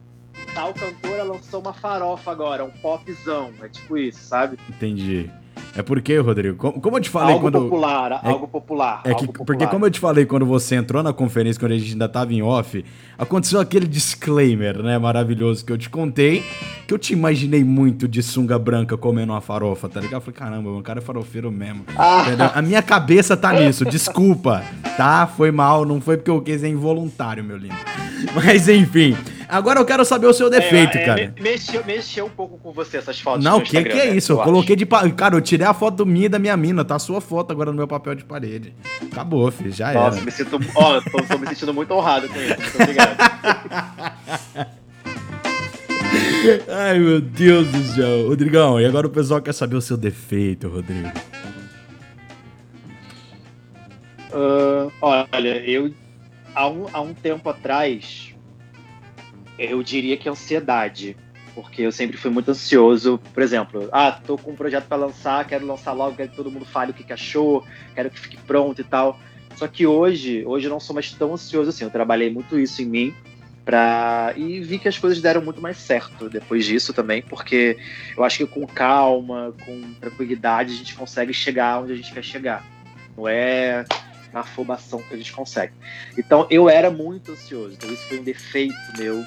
tal 0.53 0.73
cantora 0.73 1.23
lançou 1.23 1.61
uma 1.61 1.73
farofa 1.73 2.29
agora, 2.31 2.63
um 2.65 2.69
popzão, 2.71 3.51
é 3.61 3.67
tipo 3.69 3.97
isso, 3.97 4.19
sabe? 4.23 4.57
Entendi. 4.69 5.29
É 5.75 5.81
porque, 5.81 6.17
Rodrigo, 6.17 6.57
como, 6.57 6.97
eu 6.97 7.01
te 7.01 7.09
falei 7.09 7.33
algo 7.33 7.45
quando. 7.45 7.61
popular, 7.61 8.19
algo 8.23 8.47
popular. 8.47 9.01
É 9.05 9.13
que, 9.13 9.21
algo 9.21 9.33
porque 9.33 9.45
popular. 9.45 9.69
como 9.69 9.85
eu 9.85 9.91
te 9.91 9.99
falei 9.99 10.25
quando 10.25 10.45
você 10.45 10.75
entrou 10.75 11.01
na 11.01 11.13
conferência, 11.13 11.59
quando 11.59 11.71
a 11.71 11.77
gente 11.77 11.93
ainda 11.93 12.09
tava 12.09 12.33
em 12.33 12.41
off, 12.41 12.83
aconteceu 13.17 13.59
aquele 13.59 13.87
disclaimer, 13.87 14.83
né, 14.83 14.97
maravilhoso 14.97 15.63
que 15.63 15.71
eu 15.71 15.77
te 15.77 15.89
contei, 15.89 16.43
que 16.85 16.93
eu 16.93 16.97
te 16.97 17.13
imaginei 17.13 17.63
muito 17.63 18.05
de 18.05 18.21
sunga 18.21 18.59
branca 18.59 18.97
comendo 18.97 19.31
uma 19.31 19.39
farofa, 19.39 19.87
tá 19.87 20.01
ligado? 20.01 20.15
Eu 20.15 20.21
falei, 20.21 20.39
caramba, 20.39 20.69
o 20.71 20.81
cara 20.81 20.99
é 20.99 21.01
farofeiro 21.01 21.49
mesmo. 21.49 21.85
Entendeu? 22.25 22.49
A 22.53 22.61
minha 22.61 22.81
cabeça 22.81 23.37
tá 23.37 23.53
nisso, 23.53 23.85
desculpa, 23.85 24.63
tá? 24.97 25.25
Foi 25.25 25.51
mal, 25.51 25.85
não 25.85 26.01
foi 26.01 26.17
porque 26.17 26.31
eu 26.31 26.41
quis, 26.41 26.63
é 26.63 26.67
involuntário, 26.67 27.43
meu 27.43 27.55
lindo. 27.55 27.75
Mas 28.35 28.67
enfim, 28.67 29.15
agora 29.51 29.79
eu 29.79 29.85
quero 29.85 30.03
saber 30.05 30.27
o 30.27 30.33
seu 30.33 30.49
defeito, 30.49 30.97
É, 30.97 31.01
é, 31.01 31.05
cara. 31.05 31.33
me- 31.35 31.41
Mexeu, 31.41 31.83
mexeu 31.85 32.25
um 32.25 32.29
pouco 32.29 32.57
com 32.57 32.71
você 32.71 32.97
essas 32.97 33.19
fotos. 33.19 33.43
Não, 33.43 33.57
o 33.57 33.61
que, 33.61 33.69
que 33.83 33.89
é 33.89 34.05
né, 34.07 34.15
isso? 34.15 34.31
Eu 34.31 34.41
acho. 34.41 34.49
coloquei 34.49 34.75
de. 34.75 34.85
pa- 34.85 35.09
Cara, 35.11 35.35
eu 35.35 35.41
tirei 35.41 35.65
a 35.67 35.73
foto 35.73 35.97
do 35.97 36.05
minha 36.05 36.25
e 36.25 36.29
da 36.29 36.39
minha 36.39 36.55
mina, 36.57 36.83
tá 36.85 36.95
a 36.95 36.99
sua 36.99 37.19
foto 37.21 37.51
agora 37.51 37.71
no 37.71 37.77
meu 37.77 37.87
papel 37.87 38.15
de 38.15 38.23
parede. 38.23 38.73
Acabou, 39.11 39.51
filho, 39.51 39.71
já 39.71 39.93
Nossa, 39.93 40.17
era. 40.17 40.25
me 40.25 40.31
sinto. 40.31 40.59
Ó, 40.75 40.99
tô, 41.01 41.21
tô 41.23 41.37
me 41.37 41.47
sentindo 41.47 41.73
muito 41.73 41.91
honrado 41.93 42.27
com 42.29 42.35
isso. 42.39 42.55
Muito 42.59 42.75
obrigado. 42.81 43.17
Ai, 46.69 46.97
meu 46.99 47.21
Deus 47.21 47.67
do 47.67 47.83
céu. 47.83 48.27
Rodrigão, 48.27 48.79
e 48.81 48.85
agora 48.85 49.07
o 49.07 49.09
pessoal 49.09 49.41
quer 49.41 49.53
saber 49.53 49.75
o 49.75 49.81
seu 49.81 49.95
defeito, 49.97 50.67
Rodrigo. 50.67 51.09
Ah, 54.33 54.87
olha, 55.31 55.57
eu. 55.69 55.93
Há 56.53 56.67
um, 56.67 56.85
há 56.91 56.99
um 57.01 57.13
tempo 57.13 57.49
atrás, 57.49 58.30
eu 59.57 59.81
diria 59.83 60.17
que 60.17 60.29
ansiedade. 60.29 61.15
Porque 61.53 61.81
eu 61.81 61.91
sempre 61.91 62.17
fui 62.17 62.31
muito 62.31 62.49
ansioso. 62.51 63.19
Por 63.33 63.43
exemplo, 63.43 63.89
ah, 63.91 64.11
tô 64.11 64.37
com 64.37 64.51
um 64.51 64.55
projeto 64.55 64.87
pra 64.87 64.97
lançar, 64.97 65.45
quero 65.45 65.65
lançar 65.65 65.91
logo, 65.91 66.15
quero 66.15 66.29
que 66.29 66.35
todo 66.35 66.51
mundo 66.51 66.65
fale 66.65 66.91
o 66.91 66.93
que, 66.93 67.03
que 67.03 67.11
achou, 67.11 67.65
quero 67.93 68.09
que 68.09 68.19
fique 68.19 68.37
pronto 68.37 68.79
e 68.79 68.83
tal. 68.83 69.19
Só 69.55 69.67
que 69.67 69.85
hoje, 69.85 70.45
hoje 70.45 70.67
eu 70.67 70.71
não 70.71 70.79
sou 70.79 70.93
mais 70.93 71.11
tão 71.11 71.33
ansioso 71.33 71.69
assim. 71.69 71.83
Eu 71.83 71.89
trabalhei 71.89 72.31
muito 72.31 72.57
isso 72.57 72.81
em 72.81 72.85
mim. 72.85 73.13
Pra... 73.65 74.33
E 74.35 74.59
vi 74.61 74.79
que 74.79 74.87
as 74.87 74.97
coisas 74.97 75.21
deram 75.21 75.41
muito 75.41 75.61
mais 75.61 75.77
certo 75.77 76.29
depois 76.29 76.65
disso 76.65 76.93
também, 76.93 77.21
porque 77.21 77.77
eu 78.17 78.23
acho 78.23 78.39
que 78.39 78.47
com 78.47 78.65
calma, 78.65 79.53
com 79.65 79.93
tranquilidade, 79.99 80.73
a 80.73 80.77
gente 80.77 80.95
consegue 80.95 81.31
chegar 81.31 81.81
onde 81.81 81.93
a 81.93 81.95
gente 81.95 82.11
quer 82.11 82.23
chegar. 82.23 82.65
Não 83.15 83.27
é 83.27 83.85
na 84.33 84.39
afobação 84.39 85.01
que 85.03 85.13
a 85.13 85.17
gente 85.17 85.31
consegue. 85.31 85.73
Então 86.17 86.47
eu 86.49 86.69
era 86.69 86.89
muito 86.89 87.33
ansioso, 87.33 87.73
então 87.73 87.91
isso 87.91 88.07
foi 88.07 88.19
um 88.19 88.23
defeito 88.23 88.73
meu. 88.97 89.23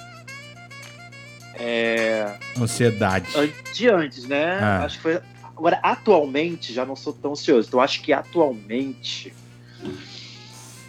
É, 1.58 2.36
Ansiedade. 2.60 3.26
an- 3.36 3.48
de 3.72 3.88
antes, 3.88 4.24
né? 4.26 4.58
Ah. 4.60 4.84
Acho 4.84 4.96
que 4.96 5.02
foi. 5.02 5.20
Agora, 5.56 5.78
atualmente, 5.82 6.72
já 6.72 6.84
não 6.84 6.96
sou 6.96 7.12
tão 7.12 7.32
ansioso. 7.32 7.68
Então, 7.68 7.80
acho 7.80 8.02
que 8.02 8.12
atualmente. 8.12 9.32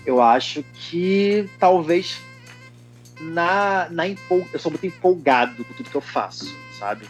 Eu 0.06 0.22
acho 0.22 0.64
que 0.76 1.50
talvez 1.60 2.20
na, 3.20 3.88
na 3.90 4.08
empol... 4.08 4.48
eu 4.54 4.60
sou 4.60 4.72
muito 4.72 4.86
empolgado 4.86 5.64
com 5.64 5.74
tudo 5.74 5.90
que 5.90 5.96
eu 5.96 6.02
faço, 6.02 6.56
sabe? 6.78 7.06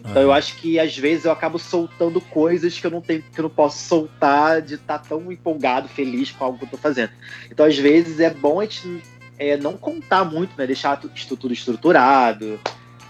Então 0.00 0.22
eu 0.22 0.30
Aham. 0.30 0.38
acho 0.38 0.54
que 0.56 0.78
às 0.78 0.96
vezes 0.96 1.24
eu 1.24 1.32
acabo 1.32 1.58
soltando 1.58 2.20
coisas 2.20 2.78
que 2.78 2.86
eu 2.86 2.90
não 2.90 3.00
tenho, 3.00 3.22
que 3.22 3.40
eu 3.40 3.44
não 3.44 3.50
posso 3.50 3.82
soltar 3.88 4.62
de 4.62 4.74
estar 4.74 4.98
tão 4.98 5.32
empolgado, 5.32 5.88
feliz 5.88 6.30
com 6.30 6.44
algo 6.44 6.58
que 6.58 6.64
eu 6.64 6.68
tô 6.68 6.76
fazendo. 6.76 7.10
Então 7.50 7.66
às 7.66 7.76
vezes 7.76 8.20
é 8.20 8.30
bom 8.30 8.60
a 8.60 8.64
gente 8.64 9.02
é, 9.38 9.56
não 9.56 9.76
contar 9.76 10.24
muito, 10.24 10.56
né? 10.56 10.66
Deixar 10.66 10.96
tudo 11.00 11.52
estruturado, 11.52 12.60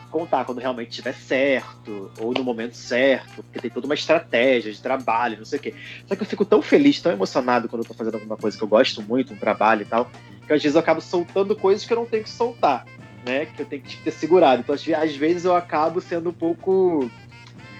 contar 0.06 0.44
quando 0.44 0.58
realmente 0.58 0.90
estiver 0.90 1.14
certo, 1.14 2.10
ou 2.18 2.32
no 2.32 2.42
momento 2.44 2.74
certo, 2.76 3.42
porque 3.42 3.60
tem 3.60 3.70
toda 3.70 3.86
uma 3.86 3.94
estratégia 3.94 4.72
de 4.72 4.80
trabalho, 4.80 5.38
não 5.38 5.44
sei 5.44 5.58
o 5.58 5.62
quê. 5.62 5.74
Só 6.06 6.14
que 6.16 6.22
eu 6.22 6.26
fico 6.26 6.44
tão 6.44 6.62
feliz, 6.62 7.00
tão 7.00 7.12
emocionado 7.12 7.68
quando 7.68 7.82
eu 7.82 7.88
tô 7.88 7.94
fazendo 7.94 8.14
alguma 8.14 8.36
coisa 8.36 8.56
que 8.56 8.62
eu 8.62 8.68
gosto 8.68 9.02
muito, 9.02 9.34
um 9.34 9.36
trabalho 9.36 9.82
e 9.82 9.86
tal, 9.86 10.10
que 10.46 10.52
às 10.52 10.62
vezes 10.62 10.74
eu 10.74 10.80
acabo 10.80 11.00
soltando 11.00 11.54
coisas 11.56 11.84
que 11.84 11.92
eu 11.92 11.96
não 11.96 12.06
tenho 12.06 12.22
que 12.22 12.30
soltar, 12.30 12.84
né? 13.24 13.46
Que 13.46 13.62
eu 13.62 13.66
tenho 13.66 13.82
que 13.82 13.96
ter 13.96 14.10
segurado. 14.10 14.60
Então, 14.60 14.74
às 14.74 14.84
ve- 14.84 14.94
às 14.94 15.14
vezes 15.16 15.44
eu 15.44 15.54
acabo 15.54 16.00
sendo 16.00 16.30
um 16.30 16.34
pouco 16.34 17.10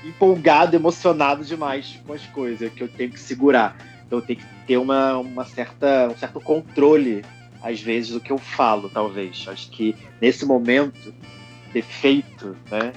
empolgado, 0.04 0.76
emocionado 0.76 1.44
demais 1.44 2.00
com 2.06 2.12
as 2.12 2.24
coisas 2.26 2.72
que 2.72 2.82
eu 2.82 2.88
tenho 2.88 3.10
que 3.10 3.20
segurar. 3.20 3.76
Então 4.06 4.18
eu 4.18 4.24
tenho 4.24 4.38
que 4.38 4.46
ter 4.66 4.76
uma, 4.76 5.18
uma 5.18 5.44
certa, 5.44 6.08
um 6.08 6.16
certo 6.16 6.40
controle, 6.40 7.24
às 7.62 7.80
vezes, 7.80 8.12
do 8.12 8.20
que 8.20 8.30
eu 8.30 8.38
falo, 8.38 8.88
talvez. 8.88 9.44
Acho 9.48 9.68
que 9.70 9.96
nesse 10.20 10.46
momento, 10.46 11.12
defeito, 11.76 12.56
né? 12.70 12.92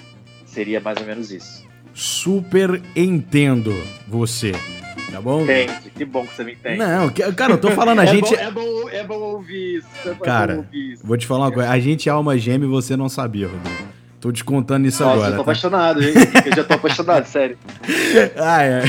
Seria 0.45 0.79
mais 0.79 0.97
ou 0.99 1.05
menos 1.05 1.31
isso. 1.31 1.67
Super 1.93 2.81
entendo 2.95 3.75
você. 4.07 4.53
Tá 5.11 5.19
bom? 5.19 5.43
Entende? 5.43 5.73
Que 5.93 6.05
bom 6.05 6.25
que 6.25 6.33
você 6.33 6.43
me 6.45 6.53
entende. 6.53 6.77
Não, 6.77 7.09
cara, 7.33 7.53
eu 7.53 7.57
tô 7.57 7.71
falando, 7.71 7.99
a 7.99 8.03
é, 8.05 8.07
gente. 8.07 8.33
bom, 8.33 8.41
é, 8.41 8.51
bom, 8.51 8.89
é 8.89 9.03
bom 9.03 9.15
ouvir 9.15 9.79
isso. 9.79 9.87
É 10.05 10.13
bom 10.13 10.23
Cara, 10.23 10.55
ouvir 10.57 10.93
isso. 10.93 11.05
Vou 11.05 11.17
te 11.17 11.27
falar 11.27 11.45
uma 11.45 11.51
coisa, 11.51 11.69
a 11.69 11.79
gente 11.79 12.07
é 12.07 12.11
alma 12.11 12.37
gêmea 12.37 12.65
e 12.65 12.69
você 12.69 12.95
não 12.95 13.09
sabia, 13.09 13.47
Rodrigo. 13.47 13.89
Tô 14.21 14.31
te 14.31 14.43
contando 14.43 14.85
isso 14.85 15.01
Nossa, 15.03 15.15
eu 15.15 15.23
agora. 15.23 15.31
tô 15.31 15.37
tá? 15.37 15.41
apaixonado, 15.43 16.03
hein? 16.03 16.13
Eu 16.45 16.55
já 16.55 16.63
tô 16.65 16.73
apaixonado, 16.73 17.25
sério. 17.25 17.57
Ah, 18.35 18.63
é. 18.63 18.83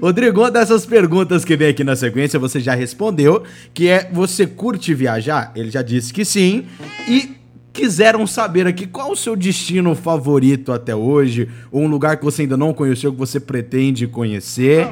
Rodrigo, 0.00 0.40
uma 0.40 0.50
dessas 0.50 0.86
perguntas 0.86 1.44
que 1.44 1.56
vem 1.56 1.68
aqui 1.68 1.82
na 1.82 1.96
sequência, 1.96 2.38
você 2.38 2.60
já 2.60 2.72
respondeu, 2.72 3.42
que 3.72 3.88
é, 3.88 4.08
você 4.12 4.46
curte 4.46 4.94
viajar? 4.94 5.50
Ele 5.56 5.70
já 5.70 5.82
disse 5.82 6.12
que 6.12 6.24
sim. 6.24 6.66
E 7.08 7.43
quiseram 7.74 8.24
saber 8.26 8.66
aqui 8.66 8.86
qual 8.86 9.10
o 9.10 9.16
seu 9.16 9.34
destino 9.36 9.94
favorito 9.96 10.72
até 10.72 10.94
hoje, 10.94 11.50
ou 11.72 11.82
um 11.82 11.88
lugar 11.88 12.16
que 12.16 12.24
você 12.24 12.42
ainda 12.42 12.56
não 12.56 12.72
conheceu, 12.72 13.12
que 13.12 13.18
você 13.18 13.38
pretende 13.40 14.06
conhecer. 14.06 14.86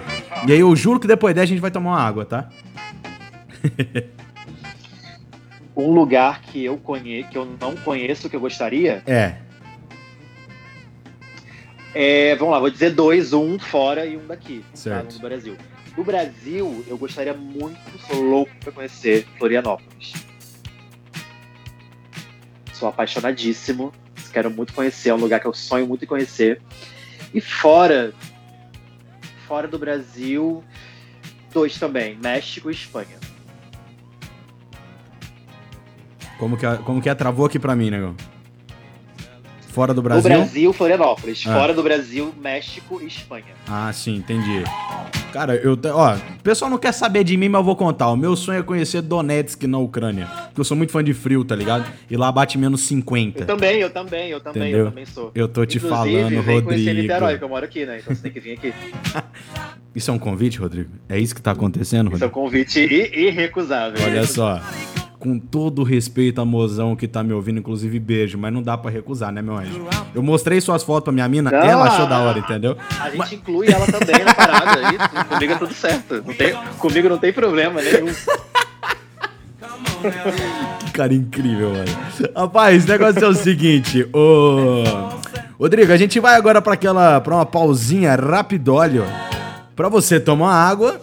E 0.46 0.52
aí 0.52 0.58
eu 0.60 0.74
juro 0.76 0.98
que 1.00 1.06
depois 1.06 1.32
dessa 1.34 1.44
a 1.44 1.46
gente 1.46 1.60
vai 1.60 1.70
tomar 1.70 1.90
uma 1.90 2.00
água, 2.00 2.24
tá? 2.26 2.48
Um 5.74 5.90
lugar 5.90 6.42
que 6.42 6.62
eu 6.62 6.76
conheço, 6.76 7.30
que 7.30 7.38
eu 7.38 7.48
não 7.58 7.74
conheço, 7.76 8.28
que 8.28 8.36
eu 8.36 8.40
gostaria, 8.40 9.02
É. 9.06 9.36
é, 11.94 12.36
vamos 12.36 12.52
lá, 12.52 12.60
vou 12.60 12.68
dizer 12.70 12.90
dois, 12.90 13.32
um 13.32 13.58
fora 13.58 14.04
e 14.04 14.14
um 14.18 14.26
daqui, 14.26 14.62
Certo. 14.74 15.06
tá, 15.08 15.14
no 15.14 15.20
Brasil. 15.20 15.56
Do 15.96 16.04
Brasil, 16.04 16.84
eu 16.86 16.98
gostaria 16.98 17.32
muito, 17.32 17.78
sou 18.06 18.20
louco 18.22 18.52
pra 18.60 18.70
conhecer 18.70 19.26
Florianópolis. 19.38 20.12
Sou 22.82 22.88
apaixonadíssimo, 22.88 23.92
quero 24.32 24.50
muito 24.50 24.72
conhecer, 24.72 25.10
é 25.10 25.14
um 25.14 25.18
lugar 25.18 25.38
que 25.38 25.46
eu 25.46 25.54
sonho 25.54 25.86
muito 25.86 26.02
em 26.04 26.08
conhecer. 26.08 26.60
E 27.32 27.40
fora, 27.40 28.12
fora 29.46 29.68
do 29.68 29.78
Brasil, 29.78 30.64
dois 31.52 31.78
também, 31.78 32.18
México 32.20 32.68
e 32.68 32.74
Espanha. 32.74 33.20
Como 36.36 36.56
que, 36.56 36.66
é- 36.66 36.76
como 36.78 37.00
que 37.00 37.08
é? 37.08 37.14
Travou 37.14 37.46
aqui 37.46 37.56
pra 37.56 37.76
mim, 37.76 37.88
negão. 37.88 38.16
Fora 39.68 39.94
do 39.94 40.00
Do 40.00 40.02
Brasil? 40.02 40.28
Brasil, 40.28 40.72
Florianópolis. 40.72 41.44
Ah. 41.46 41.54
Fora 41.54 41.72
do 41.72 41.84
Brasil, 41.84 42.34
México 42.36 43.00
e 43.00 43.06
Espanha. 43.06 43.54
Ah, 43.68 43.92
sim, 43.92 44.16
entendi. 44.16 44.64
Cara, 45.32 45.56
eu. 45.56 45.78
Ó, 45.94 46.14
o 46.14 46.42
pessoal 46.42 46.70
não 46.70 46.78
quer 46.78 46.92
saber 46.92 47.24
de 47.24 47.36
mim, 47.36 47.48
mas 47.48 47.60
eu 47.60 47.64
vou 47.64 47.74
contar. 47.76 48.10
O 48.10 48.16
meu 48.16 48.36
sonho 48.36 48.60
é 48.60 48.62
conhecer 48.62 49.00
Donetsk 49.02 49.64
na 49.66 49.78
Ucrânia. 49.78 50.26
Porque 50.46 50.60
eu 50.60 50.64
sou 50.64 50.76
muito 50.76 50.92
fã 50.92 51.02
de 51.02 51.14
frio, 51.14 51.44
tá 51.44 51.56
ligado? 51.56 51.84
E 52.10 52.16
lá 52.16 52.30
bate 52.30 52.58
menos 52.58 52.82
50. 52.82 53.40
Eu 53.42 53.46
também, 53.46 53.80
eu 53.80 53.90
também, 53.90 54.28
eu 54.30 54.40
também, 54.40 54.62
Entendeu? 54.62 54.84
eu 54.86 54.90
também 54.90 55.06
sou. 55.06 55.30
Eu 55.34 55.48
tô 55.48 55.64
te 55.64 55.78
Inclusive, 55.78 55.96
falando, 56.18 56.42
vem 56.42 56.62
conhecer 56.62 56.84
Rodrigo. 56.88 57.00
Niterói, 57.02 57.38
que 57.38 57.44
eu 57.44 57.48
moro 57.48 57.64
aqui, 57.64 57.86
né? 57.86 57.98
Então 58.00 58.14
você 58.14 58.22
tem 58.22 58.32
que 58.32 58.40
vir 58.40 58.52
aqui. 58.52 58.72
Isso 59.94 60.10
é 60.10 60.14
um 60.14 60.18
convite, 60.18 60.58
Rodrigo? 60.58 60.90
É 61.08 61.18
isso 61.18 61.34
que 61.34 61.42
tá 61.42 61.50
acontecendo, 61.50 62.06
Isso 62.14 62.24
é 62.24 62.26
um 62.26 62.30
Rodrigo? 62.30 62.32
convite 62.32 62.80
irrecusável. 62.80 64.02
Olha 64.02 64.26
só. 64.26 64.58
Com 65.22 65.38
todo 65.38 65.84
respeito 65.84 66.40
a 66.40 66.44
mozão 66.44 66.96
que 66.96 67.06
tá 67.06 67.22
me 67.22 67.32
ouvindo, 67.32 67.60
inclusive 67.60 67.96
beijo, 68.00 68.36
mas 68.36 68.52
não 68.52 68.60
dá 68.60 68.76
pra 68.76 68.90
recusar, 68.90 69.30
né, 69.30 69.40
meu 69.40 69.56
anjo? 69.56 69.86
Eu 70.12 70.20
mostrei 70.20 70.60
suas 70.60 70.82
fotos 70.82 71.04
pra 71.04 71.12
minha 71.12 71.28
mina, 71.28 71.48
Não, 71.48 71.58
ela 71.60 71.84
achou 71.84 72.06
a- 72.06 72.08
da 72.08 72.18
hora, 72.18 72.40
entendeu? 72.40 72.76
A 73.00 73.08
gente 73.08 73.36
inclui 73.36 73.70
ela 73.70 73.86
também 73.86 74.24
na 74.24 74.34
parada. 74.34 74.84
Aí, 74.88 75.24
comigo 75.28 75.52
é 75.52 75.56
tudo 75.58 75.72
certo. 75.72 76.24
Não 76.26 76.34
tem, 76.34 76.56
comigo 76.80 77.08
não 77.08 77.18
tem 77.18 77.32
problema 77.32 77.80
nenhum. 77.80 78.12
Que 80.86 80.90
cara 80.92 81.14
incrível, 81.14 81.70
mano. 81.70 81.84
Rapaz, 82.36 82.84
o 82.84 82.88
negócio 82.88 83.24
é 83.24 83.28
o 83.28 83.34
seguinte, 83.34 84.04
ô. 84.12 84.82
Rodrigo, 85.56 85.92
a 85.92 85.96
gente 85.96 86.18
vai 86.18 86.34
agora 86.34 86.60
pra 86.60 86.74
aquela. 86.74 87.20
pra 87.20 87.36
uma 87.36 87.46
pausinha 87.46 88.16
rapidólio. 88.16 89.04
Pra 89.76 89.88
você 89.88 90.18
tomar 90.18 90.52
água. 90.52 91.00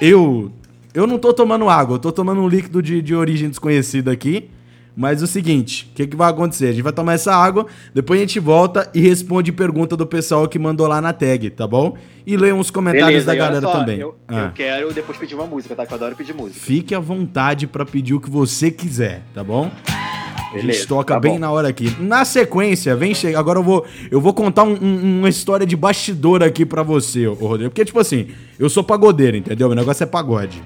Eu. 0.00 0.52
Eu 0.92 1.06
não 1.06 1.18
tô 1.18 1.32
tomando 1.32 1.68
água, 1.68 1.94
eu 1.96 1.98
tô 2.00 2.10
tomando 2.12 2.40
um 2.40 2.48
líquido 2.48 2.82
de, 2.82 3.00
de 3.00 3.14
origem 3.14 3.48
desconhecida 3.48 4.10
aqui. 4.10 4.50
Mas 4.96 5.22
é 5.22 5.24
o 5.24 5.26
seguinte, 5.28 5.88
o 5.92 5.94
que, 5.94 6.06
que 6.08 6.16
vai 6.16 6.28
acontecer? 6.28 6.66
A 6.66 6.72
gente 6.72 6.82
vai 6.82 6.92
tomar 6.92 7.12
essa 7.14 7.32
água, 7.34 7.64
depois 7.94 8.18
a 8.18 8.22
gente 8.22 8.40
volta 8.40 8.90
e 8.92 9.00
responde 9.00 9.52
pergunta 9.52 9.96
do 9.96 10.04
pessoal 10.04 10.48
que 10.48 10.58
mandou 10.58 10.86
lá 10.88 11.00
na 11.00 11.12
tag, 11.12 11.48
tá 11.50 11.64
bom? 11.66 11.96
E 12.26 12.36
lê 12.36 12.52
uns 12.52 12.70
comentários 12.72 13.24
da 13.24 13.32
e 13.34 13.38
olha 13.38 13.46
galera 13.46 13.66
só, 13.66 13.78
também. 13.78 14.00
Eu, 14.00 14.16
Ah. 14.26 14.46
eu 14.46 14.50
quero 14.52 14.92
depois 14.92 15.16
pedir 15.16 15.36
uma 15.36 15.46
música, 15.46 15.76
tá? 15.76 15.86
Que 15.86 15.92
eu 15.92 15.96
adoro 15.96 16.16
pedir 16.16 16.34
música. 16.34 16.58
Fique 16.60 16.92
à 16.92 16.98
vontade 16.98 17.68
pra 17.68 17.86
pedir 17.86 18.14
o 18.14 18.20
que 18.20 18.28
você 18.28 18.68
quiser, 18.70 19.22
tá 19.32 19.44
bom? 19.44 19.70
a 19.86 20.54
gente 20.54 20.62
Beleza, 20.66 20.86
toca 20.88 21.14
tá 21.14 21.20
bem 21.20 21.34
bom. 21.34 21.38
na 21.38 21.50
hora 21.52 21.68
aqui. 21.68 21.94
Na 22.00 22.24
sequência, 22.24 22.96
vem 22.96 23.14
chegar. 23.14 23.38
Agora 23.38 23.60
eu 23.60 23.62
vou, 23.62 23.86
eu 24.10 24.20
vou 24.20 24.34
contar 24.34 24.64
um- 24.64 24.76
um- 24.82 25.18
uma 25.20 25.28
história 25.28 25.64
de 25.64 25.76
bastidor 25.76 26.42
aqui 26.42 26.66
pra 26.66 26.82
você, 26.82 27.28
ô 27.28 27.34
Rodrigo. 27.34 27.70
Porque, 27.70 27.84
tipo 27.84 28.00
assim, 28.00 28.26
eu 28.60 28.68
sou 28.68 28.84
pagodeiro, 28.84 29.38
entendeu? 29.38 29.68
Meu 29.68 29.76
negócio 29.76 30.04
é 30.04 30.06
pagode. 30.06 30.62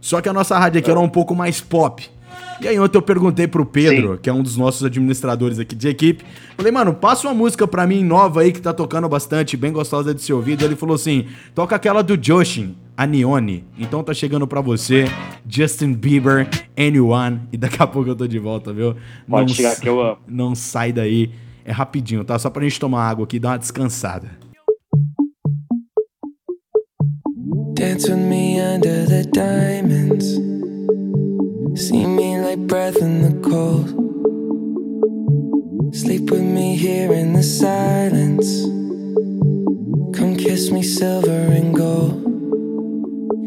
Só 0.00 0.20
que 0.20 0.28
a 0.28 0.32
nossa 0.32 0.58
rádio 0.58 0.78
aqui 0.80 0.90
era 0.90 0.98
um 0.98 1.08
pouco 1.08 1.34
mais 1.34 1.60
pop. 1.60 2.08
E 2.60 2.68
aí 2.68 2.78
ontem 2.78 2.96
eu 2.96 3.02
perguntei 3.02 3.46
pro 3.46 3.66
Pedro, 3.66 4.14
Sim. 4.14 4.18
que 4.22 4.30
é 4.30 4.32
um 4.32 4.42
dos 4.42 4.56
nossos 4.56 4.82
administradores 4.84 5.58
aqui 5.58 5.74
de 5.74 5.88
equipe, 5.88 6.24
falei, 6.56 6.72
mano, 6.72 6.94
passa 6.94 7.26
uma 7.28 7.34
música 7.34 7.66
pra 7.66 7.86
mim 7.86 8.02
nova 8.02 8.40
aí 8.40 8.52
que 8.52 8.60
tá 8.60 8.72
tocando 8.72 9.08
bastante, 9.08 9.56
bem 9.56 9.72
gostosa 9.72 10.14
de 10.14 10.22
ser 10.22 10.32
ouvida. 10.32 10.64
Ele 10.64 10.76
falou 10.76 10.94
assim, 10.94 11.26
toca 11.54 11.76
aquela 11.76 12.02
do 12.02 12.18
Joshin, 12.20 12.76
a 12.96 13.06
Nione. 13.06 13.64
Então 13.78 14.02
tá 14.02 14.14
chegando 14.14 14.46
pra 14.46 14.60
você, 14.60 15.04
Justin 15.46 15.92
Bieber, 15.92 16.48
Anyone. 16.78 17.40
E 17.52 17.58
daqui 17.58 17.82
a 17.82 17.86
pouco 17.86 18.08
eu 18.08 18.16
tô 18.16 18.26
de 18.26 18.38
volta, 18.38 18.72
viu? 18.72 18.96
Pode 19.28 19.48
não 19.48 19.54
chegar 19.54 19.76
que 19.78 19.88
eu 19.88 20.00
amo. 20.00 20.18
Não 20.26 20.54
sai 20.54 20.92
daí. 20.92 21.30
É 21.64 21.72
rapidinho, 21.72 22.24
tá? 22.24 22.38
Só 22.38 22.50
pra 22.50 22.62
gente 22.62 22.78
tomar 22.78 23.08
água 23.08 23.24
aqui 23.24 23.36
e 23.36 23.40
dar 23.40 23.50
uma 23.50 23.58
descansada. 23.58 24.30
Dance 27.74 28.08
with 28.08 28.18
me 28.18 28.60
under 28.60 29.04
the 29.04 29.24
diamonds. 29.32 30.26
See 31.74 32.06
me 32.06 32.38
like 32.38 32.60
breath 32.68 32.98
in 32.98 33.22
the 33.22 33.48
cold. 33.48 33.88
Sleep 35.92 36.30
with 36.30 36.42
me 36.42 36.76
here 36.76 37.12
in 37.12 37.32
the 37.32 37.42
silence. 37.42 38.62
Come 40.16 40.36
kiss 40.36 40.70
me 40.70 40.84
silver 40.84 41.30
and 41.30 41.74
gold. 41.74 42.14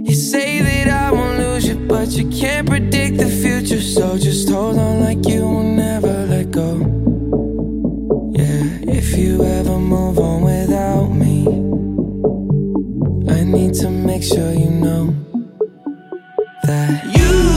You 0.05 0.13
say 0.13 0.59
that 0.59 0.89
I 0.89 1.11
won't 1.13 1.39
lose 1.39 1.65
you, 1.65 1.75
but 1.75 2.09
you 2.09 2.29
can't 2.29 2.67
predict 2.67 3.19
the 3.19 3.29
future. 3.29 3.81
So 3.81 4.17
just 4.17 4.49
hold 4.49 4.77
on 4.77 4.99
like 4.99 5.25
you 5.25 5.47
will 5.47 5.63
never 5.63 6.25
let 6.25 6.51
go. 6.51 6.79
Yeah, 8.33 8.91
if 8.93 9.17
you 9.17 9.41
ever 9.45 9.79
move 9.79 10.19
on 10.19 10.43
to 13.81 13.91
make 13.91 14.23
sure 14.23 14.53
you 14.53 14.71
know 14.71 15.15
that 16.63 17.03
you. 17.15 17.56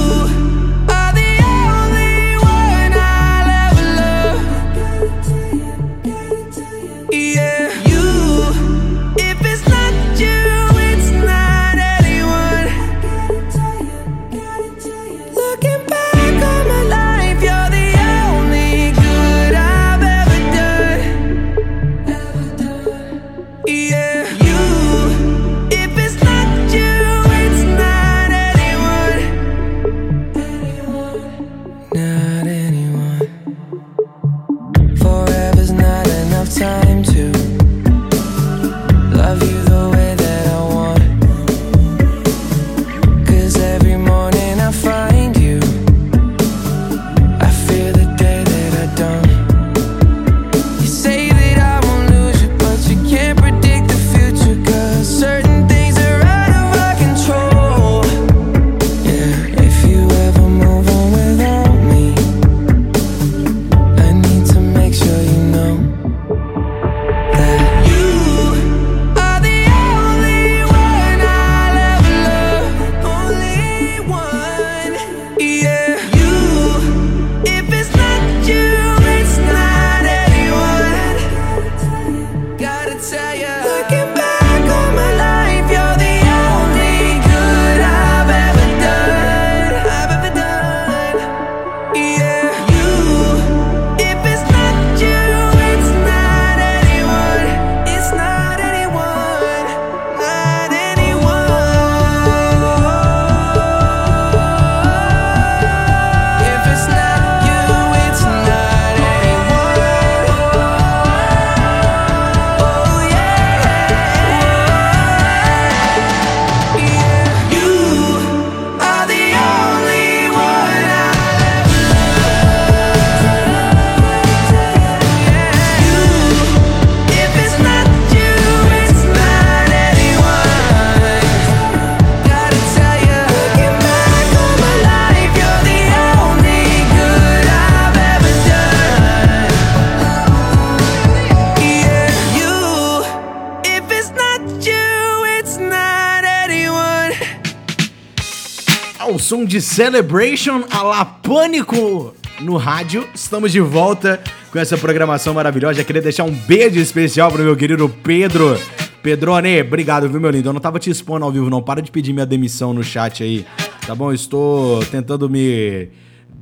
De 149.50 149.60
Celebration 149.60 150.62
a 150.70 150.80
la 150.84 151.04
Pânico 151.04 152.14
no 152.40 152.56
rádio. 152.56 153.08
Estamos 153.12 153.50
de 153.50 153.58
volta 153.58 154.20
com 154.52 154.60
essa 154.60 154.78
programação 154.78 155.34
maravilhosa. 155.34 155.74
Já 155.74 155.84
queria 155.84 156.00
deixar 156.00 156.22
um 156.22 156.30
beijo 156.30 156.78
especial 156.78 157.32
pro 157.32 157.42
meu 157.42 157.56
querido 157.56 157.88
Pedro. 157.88 158.56
Pedrone, 159.02 159.60
obrigado, 159.60 160.08
viu, 160.08 160.20
meu 160.20 160.30
lindo? 160.30 160.48
Eu 160.48 160.52
não 160.52 160.60
tava 160.60 160.78
te 160.78 160.88
expondo 160.88 161.24
ao 161.24 161.32
vivo, 161.32 161.50
não. 161.50 161.60
Para 161.60 161.82
de 161.82 161.90
pedir 161.90 162.12
minha 162.12 162.24
demissão 162.24 162.72
no 162.72 162.84
chat 162.84 163.24
aí, 163.24 163.44
tá 163.84 163.92
bom? 163.92 164.12
Estou 164.12 164.84
tentando 164.84 165.28
me 165.28 165.88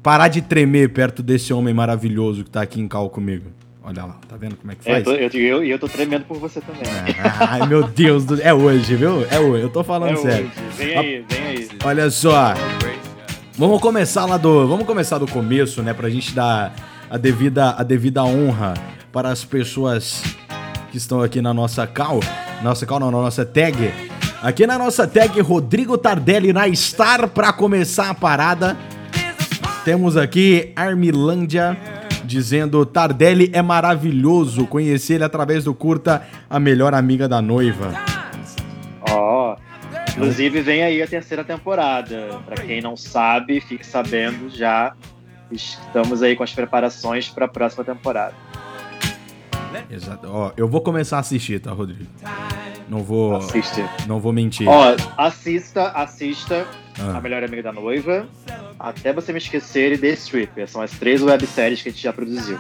parar 0.03 0.29
de 0.29 0.43
tremer 0.43 0.91
perto 0.91 1.23
desse 1.23 1.51
homem 1.51 1.73
maravilhoso 1.73 2.45
que 2.45 2.51
tá 2.51 2.61
aqui 2.61 2.79
em 2.79 2.87
cal 2.87 3.09
comigo. 3.09 3.47
Olha 3.83 4.05
lá, 4.05 4.19
tá 4.29 4.37
vendo 4.37 4.55
como 4.57 4.71
é 4.71 4.75
que 4.75 4.85
faz? 4.85 5.07
É, 5.07 5.25
eu, 5.25 5.31
eu, 5.31 5.65
eu, 5.65 5.79
tô 5.79 5.89
tremendo 5.89 6.25
por 6.25 6.37
você 6.37 6.61
também. 6.61 6.83
Ah, 7.25 7.57
ai, 7.57 7.67
meu 7.67 7.85
Deus, 7.85 8.27
do... 8.27 8.39
é 8.43 8.53
hoje, 8.53 8.97
viu? 8.97 9.25
É 9.31 9.41
hoje, 9.41 9.63
eu 9.63 9.71
tô 9.71 9.83
falando 9.83 10.13
é 10.13 10.17
sério. 10.17 10.51
Hoje. 10.55 10.77
Vem 10.77 10.99
aí, 10.99 11.25
vem 11.27 11.47
aí. 11.47 11.69
Olha 11.83 12.11
só, 12.11 12.53
Vamos 13.59 13.81
começar 13.81 14.25
lá 14.25 14.37
do. 14.37 14.69
Vamos 14.69 14.87
começar 14.87 15.19
do 15.19 15.27
começo, 15.27 15.83
né? 15.83 15.93
Pra 15.93 16.09
gente 16.09 16.33
dar 16.33 16.73
a 17.11 17.19
devida, 17.19 17.75
a 17.77 17.83
devida 17.83 18.23
honra 18.23 18.75
para 19.13 19.31
as 19.31 19.45
pessoas 19.45 20.23
que 20.93 20.97
estão 20.97 21.21
aqui 21.21 21.43
na 21.43 21.53
nossa 21.53 21.85
cal. 21.85 22.21
Nossa 22.63 22.87
cal 22.87 23.01
não, 23.01 23.11
na 23.11 23.19
nossa 23.19 23.45
tag. 23.45 23.93
Aqui 24.41 24.65
na 24.65 24.79
nossa 24.79 25.09
tag, 25.09 25.41
Rodrigo 25.41 25.99
Tardelli 25.99 26.53
na 26.53 26.73
Star 26.73 27.27
para 27.27 27.53
começar 27.53 28.11
a 28.11 28.15
parada. 28.15 28.77
Temos 29.85 30.17
aqui 30.17 30.73
Armilândia 30.77 31.77
dizendo 32.25 32.87
Tardelli 32.87 33.51
é 33.53 33.61
maravilhoso. 33.61 34.69
Conheci 34.69 35.15
ele 35.15 35.25
através 35.25 35.65
do 35.65 35.75
curta 35.75 36.23
A 36.49 36.61
Melhor 36.61 36.95
Amiga 36.95 37.29
da 37.29 37.43
Noiva. 37.43 38.08
Inclusive 40.19 40.61
vem 40.61 40.83
aí 40.83 41.01
a 41.01 41.07
terceira 41.07 41.45
temporada. 41.45 42.41
Para 42.45 42.65
quem 42.65 42.81
não 42.81 42.97
sabe, 42.97 43.61
fique 43.61 43.87
sabendo 43.87 44.51
já. 44.51 44.95
Estamos 45.51 46.23
aí 46.23 46.35
com 46.35 46.43
as 46.43 46.53
preparações 46.53 47.29
para 47.29 47.47
a 47.47 47.49
próxima 47.49 47.85
temporada. 47.85 48.35
Exato. 49.91 50.29
Ó, 50.31 50.53
eu 50.57 50.69
vou 50.69 50.81
começar 50.81 51.19
a 51.19 51.21
assistir, 51.21 51.61
tá, 51.61 51.73
Rodrigo? 51.73 52.07
Não 52.89 53.03
vou. 53.03 53.37
Assiste. 53.37 53.85
Não 54.07 54.19
vou 54.19 54.33
mentir. 54.33 54.67
Ó, 54.67 54.97
assista, 55.17 55.89
assista 55.91 56.67
ah. 56.99 57.19
A 57.19 57.21
Melhor 57.21 57.45
Amiga 57.45 57.63
da 57.63 57.73
Noiva. 57.73 58.27
Até 58.79 59.13
você 59.13 59.33
me 59.33 59.39
esquecer 59.39 59.93
e 59.93 59.99
The 59.99 60.09
Stripper. 60.09 60.69
São 60.69 60.83
as 60.83 60.91
três 60.93 61.23
webséries 61.23 61.83
que 61.83 61.89
a 61.89 61.93
gente 61.93 62.03
já 62.03 62.13
produziu. 62.13 62.59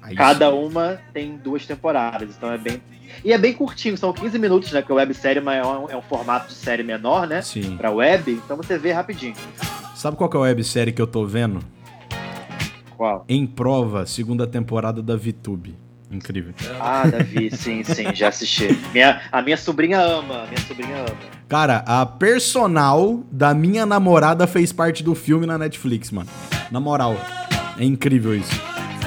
Aí 0.00 0.14
Cada 0.14 0.52
uma 0.54 1.00
tem 1.12 1.36
duas 1.36 1.66
temporadas, 1.66 2.34
então 2.36 2.52
é 2.52 2.58
bem 2.58 2.82
e 3.24 3.32
é 3.32 3.38
bem 3.38 3.52
curtinho, 3.52 3.96
são 3.96 4.12
15 4.12 4.38
minutos, 4.38 4.72
né? 4.72 4.80
Porque 4.80 4.92
a 4.92 4.96
websérie 4.96 5.40
é 5.40 5.66
um, 5.66 5.90
é 5.90 5.96
um 5.96 6.02
formato 6.02 6.48
de 6.48 6.54
série 6.54 6.82
menor, 6.82 7.26
né? 7.26 7.42
Sim. 7.42 7.76
Pra 7.76 7.90
web, 7.90 8.32
então 8.44 8.56
você 8.56 8.78
vê 8.78 8.92
rapidinho. 8.92 9.34
Sabe 9.94 10.16
qual 10.16 10.28
que 10.28 10.36
é 10.36 10.40
a 10.40 10.42
websérie 10.42 10.92
que 10.92 11.00
eu 11.00 11.06
tô 11.06 11.24
vendo? 11.26 11.60
Qual? 12.96 13.24
Em 13.28 13.46
Prova, 13.46 14.06
segunda 14.06 14.46
temporada 14.46 15.02
da 15.02 15.16
VTube. 15.16 15.76
Incrível. 16.12 16.52
Ah, 16.78 17.04
Davi, 17.06 17.50
sim, 17.56 17.82
sim, 17.82 18.14
já 18.14 18.28
assisti. 18.28 18.78
Minha, 18.92 19.22
a 19.32 19.40
minha 19.40 19.56
sobrinha 19.56 19.98
ama, 19.98 20.42
a 20.42 20.46
minha 20.46 20.60
sobrinha 20.60 20.96
ama. 20.98 21.16
Cara, 21.48 21.78
a 21.86 22.04
personal 22.04 23.22
da 23.30 23.54
minha 23.54 23.86
namorada 23.86 24.46
fez 24.46 24.72
parte 24.72 25.02
do 25.02 25.14
filme 25.14 25.46
na 25.46 25.56
Netflix, 25.56 26.10
mano. 26.10 26.28
Na 26.70 26.78
moral. 26.78 27.16
É 27.78 27.84
incrível 27.84 28.34
isso. 28.36 28.52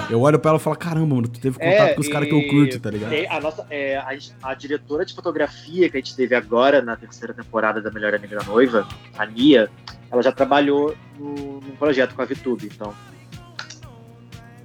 Eu 0.10 0.22
olho 0.22 0.40
pra 0.40 0.52
ela 0.52 0.60
e 0.60 0.62
falo, 0.62 0.76
caramba, 0.76 1.16
mano, 1.16 1.28
tu 1.28 1.40
teve 1.40 1.58
contato 1.58 1.96
com 1.96 2.02
os 2.02 2.08
caras 2.08 2.28
que 2.28 2.34
eu 2.34 2.48
curto, 2.48 2.80
tá 2.80 2.92
ligado? 2.92 3.14
A, 3.30 3.40
nossa, 3.40 3.66
é, 3.70 3.98
a, 3.98 4.10
a 4.44 4.54
diretora 4.54 5.06
de 5.06 5.14
fotografia 5.14 5.90
que 5.90 5.98
a 5.98 6.00
gente 6.00 6.16
teve 6.16 6.36
agora 6.36 6.82
na 6.82 6.96
terceira 6.96 7.34
temporada 7.34 7.82
da 7.82 7.92
Melhor 7.92 8.14
Amiga 8.14 8.38
da 8.38 8.44
Noiva, 8.44 8.88
a 9.18 9.26
Nia, 9.26 9.70
ela 10.12 10.22
já 10.22 10.32
trabalhou 10.32 10.96
no, 11.18 11.62
num 11.62 11.76
projeto 11.78 12.14
com 12.16 12.22
a 12.22 12.26
VTube, 12.26 12.70
então 12.74 12.94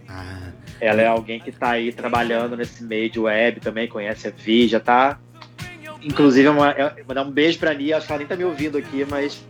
Ah, 0.09 0.51
ela 0.81 1.01
é 1.01 1.07
alguém 1.07 1.41
que 1.41 1.53
tá 1.53 1.71
aí 1.71 1.93
trabalhando 1.93 2.57
nesse 2.57 2.83
meio 2.85 3.11
de 3.11 3.19
web 3.19 3.61
também, 3.61 3.89
conhece 3.89 4.29
a 4.29 4.31
Vi, 4.31 4.69
já 4.69 4.81
tá. 4.81 5.19
Inclusive, 6.03 6.49
é 6.49 6.51
uma, 6.51 6.71
é, 6.71 7.03
mandar 7.07 7.23
um 7.25 7.31
beijo 7.31 7.59
pra 7.59 7.75
Nia, 7.75 7.97
acho 7.97 8.07
que 8.07 8.13
ela 8.13 8.19
nem 8.19 8.27
tá 8.29 8.37
me 8.37 8.45
ouvindo 8.45 8.79
aqui, 8.79 9.07
mas 9.09 9.45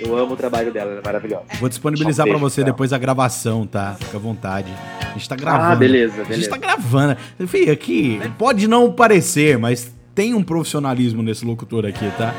eu 0.00 0.16
amo 0.16 0.34
o 0.34 0.36
trabalho 0.36 0.72
dela, 0.72 0.90
ela 0.92 1.00
é 1.00 1.04
maravilhosa. 1.04 1.44
vou 1.58 1.68
disponibilizar 1.68 2.26
um 2.26 2.30
beijo 2.30 2.40
você 2.40 2.62
pra 2.62 2.72
depois 2.72 2.92
a 2.92 2.98
gravação, 2.98 3.66
tá? 3.66 3.96
Fica 3.98 4.16
à 4.16 4.20
vontade. 4.20 4.70
A 5.00 5.12
gente 5.12 5.28
tá 5.28 5.36
gravando. 5.36 5.72
Ah, 5.72 5.76
beleza, 5.76 6.14
A 6.14 6.18
gente 6.18 6.28
beleza. 6.28 6.50
tá 6.50 6.56
gravando. 6.56 7.16
Fih, 7.46 7.70
aqui, 7.70 8.20
pode 8.38 8.68
não 8.68 8.92
parecer, 8.92 9.58
mas 9.58 9.90
tem 10.14 10.34
um 10.34 10.42
profissionalismo 10.42 11.22
nesse 11.22 11.44
locutor 11.44 11.84
aqui, 11.86 12.10
tá? 12.16 12.34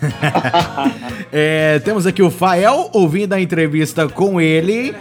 É, 1.32 1.78
temos 1.80 2.06
aqui 2.06 2.22
o 2.22 2.30
Fael 2.30 2.90
ouvindo 2.92 3.34
a 3.34 3.40
entrevista 3.40 4.08
com 4.08 4.40
ele 4.40 4.94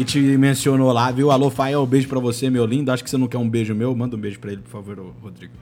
e 0.00 0.04
te 0.04 0.18
mencionou 0.18 0.90
lá, 0.92 1.10
viu? 1.10 1.30
Alô, 1.30 1.50
Fael, 1.50 1.84
beijo 1.84 2.08
pra 2.08 2.18
você, 2.18 2.48
meu 2.48 2.64
lindo. 2.64 2.90
Acho 2.90 3.04
que 3.04 3.10
você 3.10 3.18
não 3.18 3.28
quer 3.28 3.36
um 3.36 3.46
beijo 3.46 3.74
meu. 3.74 3.94
Manda 3.94 4.16
um 4.16 4.18
beijo 4.18 4.40
pra 4.40 4.50
ele, 4.50 4.62
por 4.62 4.70
favor, 4.70 4.98
Rodrigo. 5.20 5.52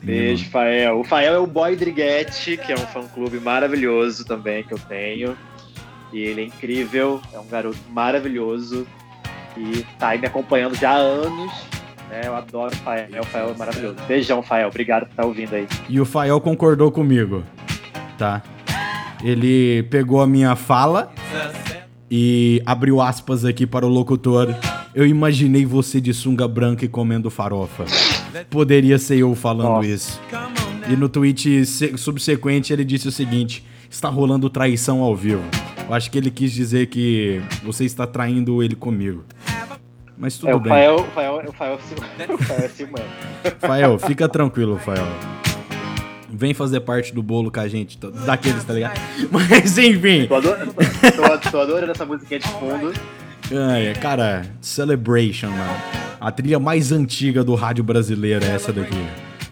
Beijo, 0.00 0.48
Fael. 0.48 1.00
O 1.00 1.02
Fael 1.02 1.34
é 1.34 1.38
o 1.40 1.46
boy 1.46 1.74
Driguete, 1.74 2.56
que 2.56 2.70
é 2.70 2.76
um 2.76 2.86
fã-clube 2.86 3.40
maravilhoso 3.40 4.24
também 4.24 4.62
que 4.62 4.72
eu 4.72 4.78
tenho. 4.78 5.36
E 6.12 6.20
ele 6.20 6.42
é 6.42 6.44
incrível, 6.44 7.20
é 7.32 7.38
um 7.40 7.48
garoto 7.48 7.76
maravilhoso 7.90 8.86
e 9.56 9.84
tá 9.98 10.10
aí 10.10 10.20
me 10.20 10.28
acompanhando 10.28 10.76
já 10.76 10.92
há 10.92 10.98
anos. 10.98 11.52
Né? 12.08 12.20
Eu 12.26 12.36
adoro 12.36 12.72
o 12.72 12.76
Fael, 12.76 13.08
o 13.22 13.26
Fael 13.26 13.48
é 13.48 13.58
maravilhoso. 13.58 13.96
Beijão, 14.06 14.40
Fael. 14.40 14.68
Obrigado 14.68 15.06
por 15.06 15.10
estar 15.10 15.26
ouvindo 15.26 15.52
aí. 15.52 15.66
E 15.88 16.00
o 16.00 16.04
Fael 16.04 16.40
concordou 16.40 16.92
comigo, 16.92 17.42
tá? 18.16 18.40
Ele 19.24 19.82
pegou 19.90 20.22
a 20.22 20.28
minha 20.28 20.54
fala 20.54 21.12
e 22.10 22.62
abriu 22.66 23.00
aspas 23.00 23.44
aqui 23.44 23.66
para 23.66 23.86
o 23.86 23.88
locutor. 23.88 24.54
Eu 24.94 25.06
imaginei 25.06 25.64
você 25.66 26.00
de 26.00 26.14
sunga 26.14 26.46
branca 26.46 26.84
e 26.84 26.88
comendo 26.88 27.30
farofa. 27.30 27.84
Poderia 28.50 28.98
ser 28.98 29.18
eu 29.18 29.34
falando 29.34 29.68
Nossa. 29.68 29.88
isso. 29.88 30.20
E 30.88 30.96
no 30.96 31.08
tweet 31.08 31.64
se- 31.66 31.96
subsequente 31.96 32.72
ele 32.72 32.84
disse 32.84 33.08
o 33.08 33.12
seguinte: 33.12 33.64
está 33.90 34.08
rolando 34.08 34.48
traição 34.50 35.00
ao 35.00 35.16
vivo. 35.16 35.42
Eu 35.88 35.94
acho 35.94 36.10
que 36.10 36.18
ele 36.18 36.30
quis 36.30 36.52
dizer 36.52 36.86
que 36.86 37.42
você 37.62 37.84
está 37.84 38.06
traindo 38.06 38.62
ele 38.62 38.74
comigo. 38.74 39.24
Mas 40.16 40.38
tudo 40.38 40.50
é, 40.50 40.54
o 40.54 40.60
bem. 40.60 40.70
Fael, 40.72 40.96
o 40.96 41.04
Fael, 41.04 41.42
o 41.48 41.52
Fael, 41.52 41.74
o 42.34 42.38
Fael 42.38 42.60
é 42.64 42.68
ciumento. 42.68 43.04
Fael, 43.58 43.98
fica 43.98 44.28
tranquilo, 44.28 44.78
Fael. 44.78 45.06
Vem 46.36 46.52
fazer 46.52 46.80
parte 46.80 47.14
do 47.14 47.22
bolo 47.22 47.50
com 47.50 47.60
a 47.60 47.68
gente, 47.68 47.96
tô- 47.96 48.10
daqueles, 48.10 48.64
tá 48.64 48.72
ligado? 48.72 49.00
Mas 49.30 49.78
enfim. 49.78 50.26
Tô 50.26 50.34
adorando, 50.34 50.74
tô, 50.74 51.50
tô 51.50 51.60
adorando 51.60 51.92
essa 51.92 52.04
musiquinha 52.04 52.40
de 52.40 52.48
fundo. 52.48 52.92
Ai, 53.70 53.92
cara, 54.00 54.44
Celebration, 54.60 55.48
mano. 55.50 55.74
A 56.20 56.32
trilha 56.32 56.58
mais 56.58 56.90
antiga 56.90 57.44
do 57.44 57.54
rádio 57.54 57.84
brasileiro 57.84 58.44
é 58.44 58.48
essa 58.50 58.72
daqui. 58.72 58.96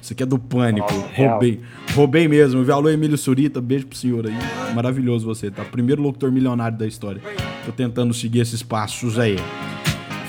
Isso 0.01 0.12
aqui 0.14 0.22
é 0.22 0.26
do 0.26 0.39
Pânico. 0.39 0.93
Nossa, 0.93 1.07
real. 1.12 1.30
Roubei. 1.33 1.61
Roubei 1.95 2.26
mesmo. 2.28 2.64
viu? 2.64 2.74
Alô, 2.74 2.89
Emílio 2.89 3.16
Surita. 3.18 3.61
Beijo 3.61 3.87
pro 3.87 3.97
senhor 3.97 4.26
aí. 4.26 4.35
Maravilhoso 4.74 5.24
você, 5.26 5.51
tá? 5.51 5.62
Primeiro 5.62 6.03
locutor 6.03 6.33
milionário 6.33 6.76
da 6.76 6.87
história. 6.87 7.20
Tô 7.64 7.70
tentando 7.70 8.12
seguir 8.12 8.41
esses 8.41 8.62
passos 8.62 9.18
aí. 9.18 9.37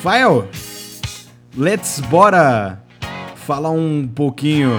Fael, 0.01 0.47
let's 1.57 1.99
bora 2.01 2.83
falar 3.35 3.71
um 3.71 4.05
pouquinho. 4.07 4.71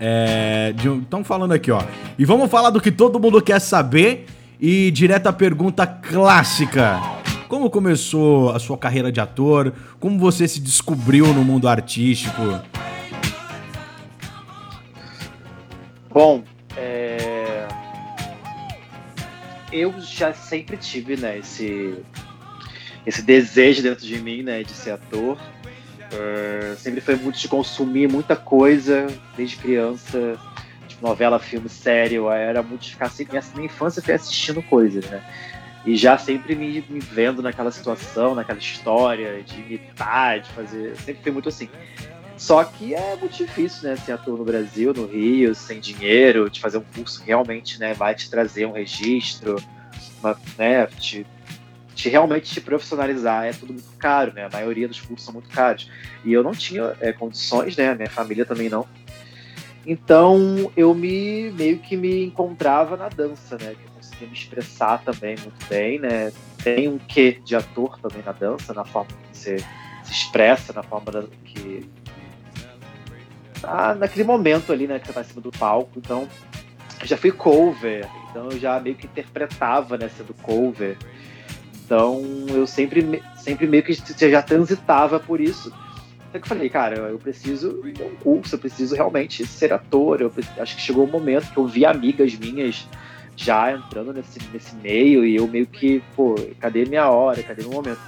É, 0.00 0.74
Estão 1.02 1.22
falando 1.22 1.52
aqui, 1.52 1.70
ó. 1.70 1.82
E 2.18 2.24
vamos 2.24 2.50
falar 2.50 2.70
do 2.70 2.80
que 2.80 2.90
todo 2.90 3.20
mundo 3.20 3.42
quer 3.42 3.60
saber. 3.60 4.26
E 4.58 4.90
direto 4.90 5.26
à 5.26 5.32
pergunta 5.32 5.86
clássica. 5.86 6.98
Como 7.48 7.68
começou 7.68 8.50
a 8.50 8.58
sua 8.58 8.78
carreira 8.78 9.10
de 9.10 9.20
ator? 9.20 9.72
Como 9.98 10.18
você 10.18 10.46
se 10.46 10.60
descobriu 10.60 11.26
no 11.34 11.42
mundo 11.42 11.68
artístico? 11.68 12.60
Bom, 16.10 16.44
é... 16.76 17.66
eu 19.72 19.94
já 20.00 20.32
sempre 20.32 20.76
tive, 20.76 21.16
né, 21.16 21.38
esse, 21.38 21.94
esse 23.06 23.22
desejo 23.22 23.82
dentro 23.82 24.04
de 24.04 24.20
mim, 24.20 24.42
né, 24.42 24.62
de 24.62 24.72
ser 24.72 24.90
ator. 24.92 25.38
É, 26.12 26.74
sempre 26.76 27.00
foi 27.00 27.16
muito 27.16 27.38
de 27.38 27.48
consumir 27.48 28.08
muita 28.08 28.34
coisa 28.34 29.06
desde 29.36 29.56
criança, 29.56 30.38
tipo, 30.88 31.06
novela, 31.06 31.38
filme, 31.38 31.68
série. 31.68 32.16
Eu 32.16 32.30
era 32.30 32.62
muito 32.62 32.82
de 32.82 32.90
ficar 32.90 33.06
assim, 33.06 33.26
minha, 33.30 33.66
infância 33.66 34.02
foi 34.02 34.14
assistindo 34.14 34.62
coisas, 34.62 35.04
né? 35.08 35.22
E 35.84 35.96
já 35.96 36.18
sempre 36.18 36.54
me, 36.54 36.84
me 36.88 37.00
vendo 37.00 37.40
naquela 37.40 37.70
situação, 37.70 38.34
naquela 38.34 38.58
história, 38.58 39.42
de 39.42 39.60
imitar, 39.60 40.40
de 40.40 40.50
fazer. 40.50 40.96
Sempre 40.96 41.22
foi 41.22 41.32
muito 41.32 41.48
assim. 41.48 41.68
Só 42.36 42.64
que 42.64 42.94
é 42.94 43.16
muito 43.16 43.36
difícil, 43.36 43.90
né, 43.90 43.96
ser 43.96 44.12
ator 44.12 44.38
no 44.38 44.44
Brasil, 44.44 44.94
no 44.94 45.06
Rio, 45.06 45.54
sem 45.54 45.78
dinheiro, 45.78 46.48
de 46.48 46.58
fazer 46.58 46.78
um 46.78 46.84
curso 46.94 47.20
que 47.20 47.26
realmente, 47.26 47.78
né, 47.78 47.92
vai 47.92 48.14
te 48.14 48.30
trazer 48.30 48.64
um 48.64 48.72
registro, 48.72 49.56
uma, 50.20 50.34
né, 50.56 50.86
te, 50.86 51.26
te 52.00 52.08
realmente 52.08 52.52
te 52.52 52.60
profissionalizar. 52.60 53.44
É 53.44 53.52
tudo 53.52 53.72
muito 53.72 53.90
caro, 53.98 54.32
né? 54.32 54.46
A 54.46 54.50
maioria 54.50 54.88
dos 54.88 55.00
cursos 55.00 55.24
são 55.24 55.34
muito 55.34 55.48
caros. 55.50 55.90
E 56.24 56.32
eu 56.32 56.42
não 56.42 56.52
tinha 56.52 56.96
é, 57.00 57.12
condições, 57.12 57.76
né? 57.76 57.94
Minha 57.94 58.10
família 58.10 58.44
também 58.44 58.68
não. 58.68 58.86
Então 59.86 60.70
eu 60.76 60.94
me 60.94 61.50
meio 61.52 61.78
que 61.78 61.96
me 61.96 62.24
encontrava 62.24 62.96
na 62.96 63.08
dança, 63.08 63.56
né? 63.60 63.72
Eu 63.72 63.90
conseguia 63.92 64.28
me 64.28 64.34
expressar 64.34 65.02
também 65.02 65.36
muito 65.40 65.66
bem, 65.68 65.98
né? 65.98 66.32
Tem 66.62 66.88
um 66.88 66.98
quê 66.98 67.40
de 67.44 67.56
ator 67.56 67.98
também 68.00 68.22
na 68.22 68.32
dança, 68.32 68.74
na 68.74 68.84
forma 68.84 69.10
que 69.10 69.38
você 69.38 69.58
se 70.04 70.12
expressa, 70.12 70.72
na 70.72 70.82
forma 70.82 71.28
que 71.44 71.88
ah, 73.62 73.94
naquele 73.94 74.24
momento 74.24 74.72
ali, 74.72 74.86
né, 74.86 74.98
que 74.98 75.06
você 75.06 75.12
tá 75.12 75.20
em 75.20 75.24
cima 75.24 75.40
do 75.40 75.50
palco. 75.50 75.90
Então, 75.96 76.28
já 77.04 77.16
fui 77.16 77.32
cover, 77.32 78.06
então 78.30 78.50
eu 78.50 78.58
já 78.58 78.78
meio 78.80 78.96
que 78.96 79.06
interpretava, 79.06 79.96
né, 79.96 80.08
sendo 80.08 80.34
cover. 80.34 80.96
Então, 81.90 82.22
eu 82.50 82.68
sempre, 82.68 83.20
sempre 83.34 83.66
meio 83.66 83.82
que 83.82 83.92
já 83.92 84.40
transitava 84.40 85.18
por 85.18 85.40
isso. 85.40 85.72
Até 86.28 86.38
que 86.38 86.44
eu 86.44 86.48
falei, 86.48 86.70
cara, 86.70 86.96
eu 87.08 87.18
preciso 87.18 87.82
de 87.82 88.00
um 88.00 88.14
curso, 88.14 88.54
eu 88.54 88.60
preciso 88.60 88.94
realmente 88.94 89.44
ser 89.44 89.72
ator. 89.72 90.20
Eu 90.20 90.32
acho 90.60 90.76
que 90.76 90.82
chegou 90.82 91.02
um 91.04 91.10
momento 91.10 91.50
que 91.50 91.58
eu 91.58 91.66
vi 91.66 91.84
amigas 91.84 92.32
minhas 92.36 92.86
já 93.34 93.72
entrando 93.72 94.12
nesse, 94.12 94.38
nesse 94.52 94.76
meio 94.76 95.26
e 95.26 95.34
eu 95.34 95.48
meio 95.48 95.66
que, 95.66 96.00
pô, 96.14 96.36
cadê 96.60 96.84
minha 96.84 97.10
hora, 97.10 97.42
cadê 97.42 97.62
meu 97.62 97.72
momento? 97.72 97.98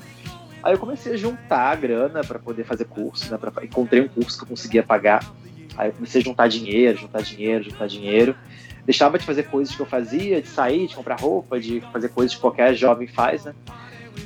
Aí 0.62 0.74
eu 0.74 0.78
comecei 0.78 1.14
a 1.14 1.16
juntar 1.16 1.72
a 1.72 1.74
grana 1.74 2.20
para 2.22 2.38
poder 2.38 2.62
fazer 2.62 2.84
curso, 2.84 3.32
né? 3.32 3.36
Pra, 3.36 3.64
encontrei 3.64 4.00
um 4.00 4.06
curso 4.06 4.38
que 4.38 4.44
eu 4.44 4.48
conseguia 4.48 4.84
pagar. 4.84 5.28
Aí 5.76 5.88
eu 5.88 5.92
comecei 5.92 6.20
a 6.20 6.24
juntar 6.24 6.46
dinheiro, 6.46 6.98
juntar 6.98 7.22
dinheiro, 7.22 7.64
juntar 7.64 7.88
dinheiro. 7.88 8.36
Deixava 8.84 9.18
de 9.18 9.24
fazer 9.24 9.44
coisas 9.44 9.74
que 9.74 9.80
eu 9.80 9.86
fazia, 9.86 10.42
de 10.42 10.48
sair, 10.48 10.88
de 10.88 10.96
comprar 10.96 11.20
roupa, 11.20 11.60
de 11.60 11.80
fazer 11.92 12.08
coisas 12.08 12.34
que 12.34 12.40
qualquer 12.40 12.74
jovem 12.74 13.06
faz, 13.06 13.44
né? 13.44 13.54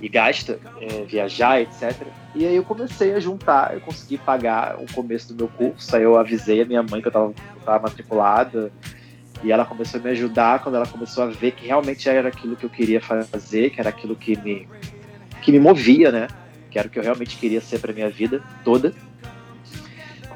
E 0.01 0.09
gasta, 0.09 0.59
é, 0.81 1.05
viajar, 1.05 1.61
etc. 1.61 1.95
E 2.35 2.47
aí 2.47 2.57
eu 2.57 2.65
comecei 2.65 3.15
a 3.15 3.21
juntar, 3.21 3.75
eu 3.75 3.81
consegui 3.81 4.19
pagar 4.19 4.77
o 4.79 4.93
começo 4.93 5.33
do 5.33 5.37
meu 5.37 5.49
curso. 5.49 5.95
Aí 5.95 6.03
eu 6.03 6.19
avisei 6.19 6.63
a 6.63 6.65
minha 6.65 6.83
mãe 6.83 7.01
que 7.01 7.09
eu 7.09 7.13
tava, 7.13 7.27
eu 7.27 7.63
tava 7.65 7.83
matriculada. 7.83 8.73
E 9.45 9.53
ela 9.53 9.65
começou 9.65 10.01
a 10.01 10.03
me 10.03 10.11
ajudar 10.11 10.63
quando 10.63 10.77
ela 10.77 10.87
começou 10.87 11.25
a 11.25 11.27
ver 11.27 11.53
que 11.53 11.67
realmente 11.67 12.09
era 12.09 12.29
aquilo 12.29 12.57
que 12.57 12.65
eu 12.65 12.71
queria 12.71 13.01
fazer, 13.01 13.71
que 13.71 13.79
era 13.79 13.91
aquilo 13.91 14.17
que 14.17 14.37
me, 14.39 14.67
que 15.43 15.53
me 15.53 15.61
movia, 15.61 16.11
né? 16.11 16.29
Que 16.71 16.79
era 16.79 16.89
o 16.89 16.91
que 16.91 16.99
eu 16.99 17.03
realmente 17.03 17.37
queria 17.37 17.61
ser 17.61 17.79
para 17.79 17.93
minha 17.93 18.09
vida 18.09 18.43
toda. 18.65 18.95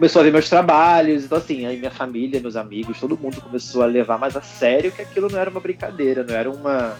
Começou 0.00 0.20
a 0.20 0.22
ver 0.22 0.32
meus 0.32 0.48
trabalhos, 0.48 1.26
então 1.26 1.36
assim, 1.36 1.66
aí 1.66 1.76
minha 1.76 1.90
família, 1.90 2.40
meus 2.40 2.56
amigos, 2.56 2.98
todo 2.98 3.18
mundo 3.18 3.38
começou 3.38 3.82
a 3.82 3.84
levar 3.84 4.18
mais 4.18 4.34
a 4.34 4.40
sério 4.40 4.90
que 4.90 5.02
aquilo 5.02 5.28
não 5.28 5.38
era 5.38 5.50
uma 5.50 5.60
brincadeira, 5.60 6.24
não 6.24 6.34
era 6.34 6.50
uma, 6.50 6.96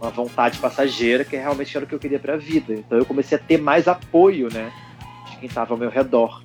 uma 0.00 0.08
vontade 0.08 0.56
passageira, 0.56 1.22
que 1.22 1.36
realmente 1.36 1.76
era 1.76 1.84
o 1.84 1.86
que 1.86 1.94
eu 1.94 1.98
queria 1.98 2.18
para 2.18 2.32
a 2.32 2.36
vida. 2.38 2.72
Então 2.72 2.96
eu 2.96 3.04
comecei 3.04 3.36
a 3.36 3.38
ter 3.38 3.58
mais 3.58 3.86
apoio, 3.86 4.48
né? 4.50 4.72
De 5.28 5.36
quem 5.36 5.48
estava 5.50 5.74
ao 5.74 5.78
meu 5.78 5.90
redor. 5.90 6.42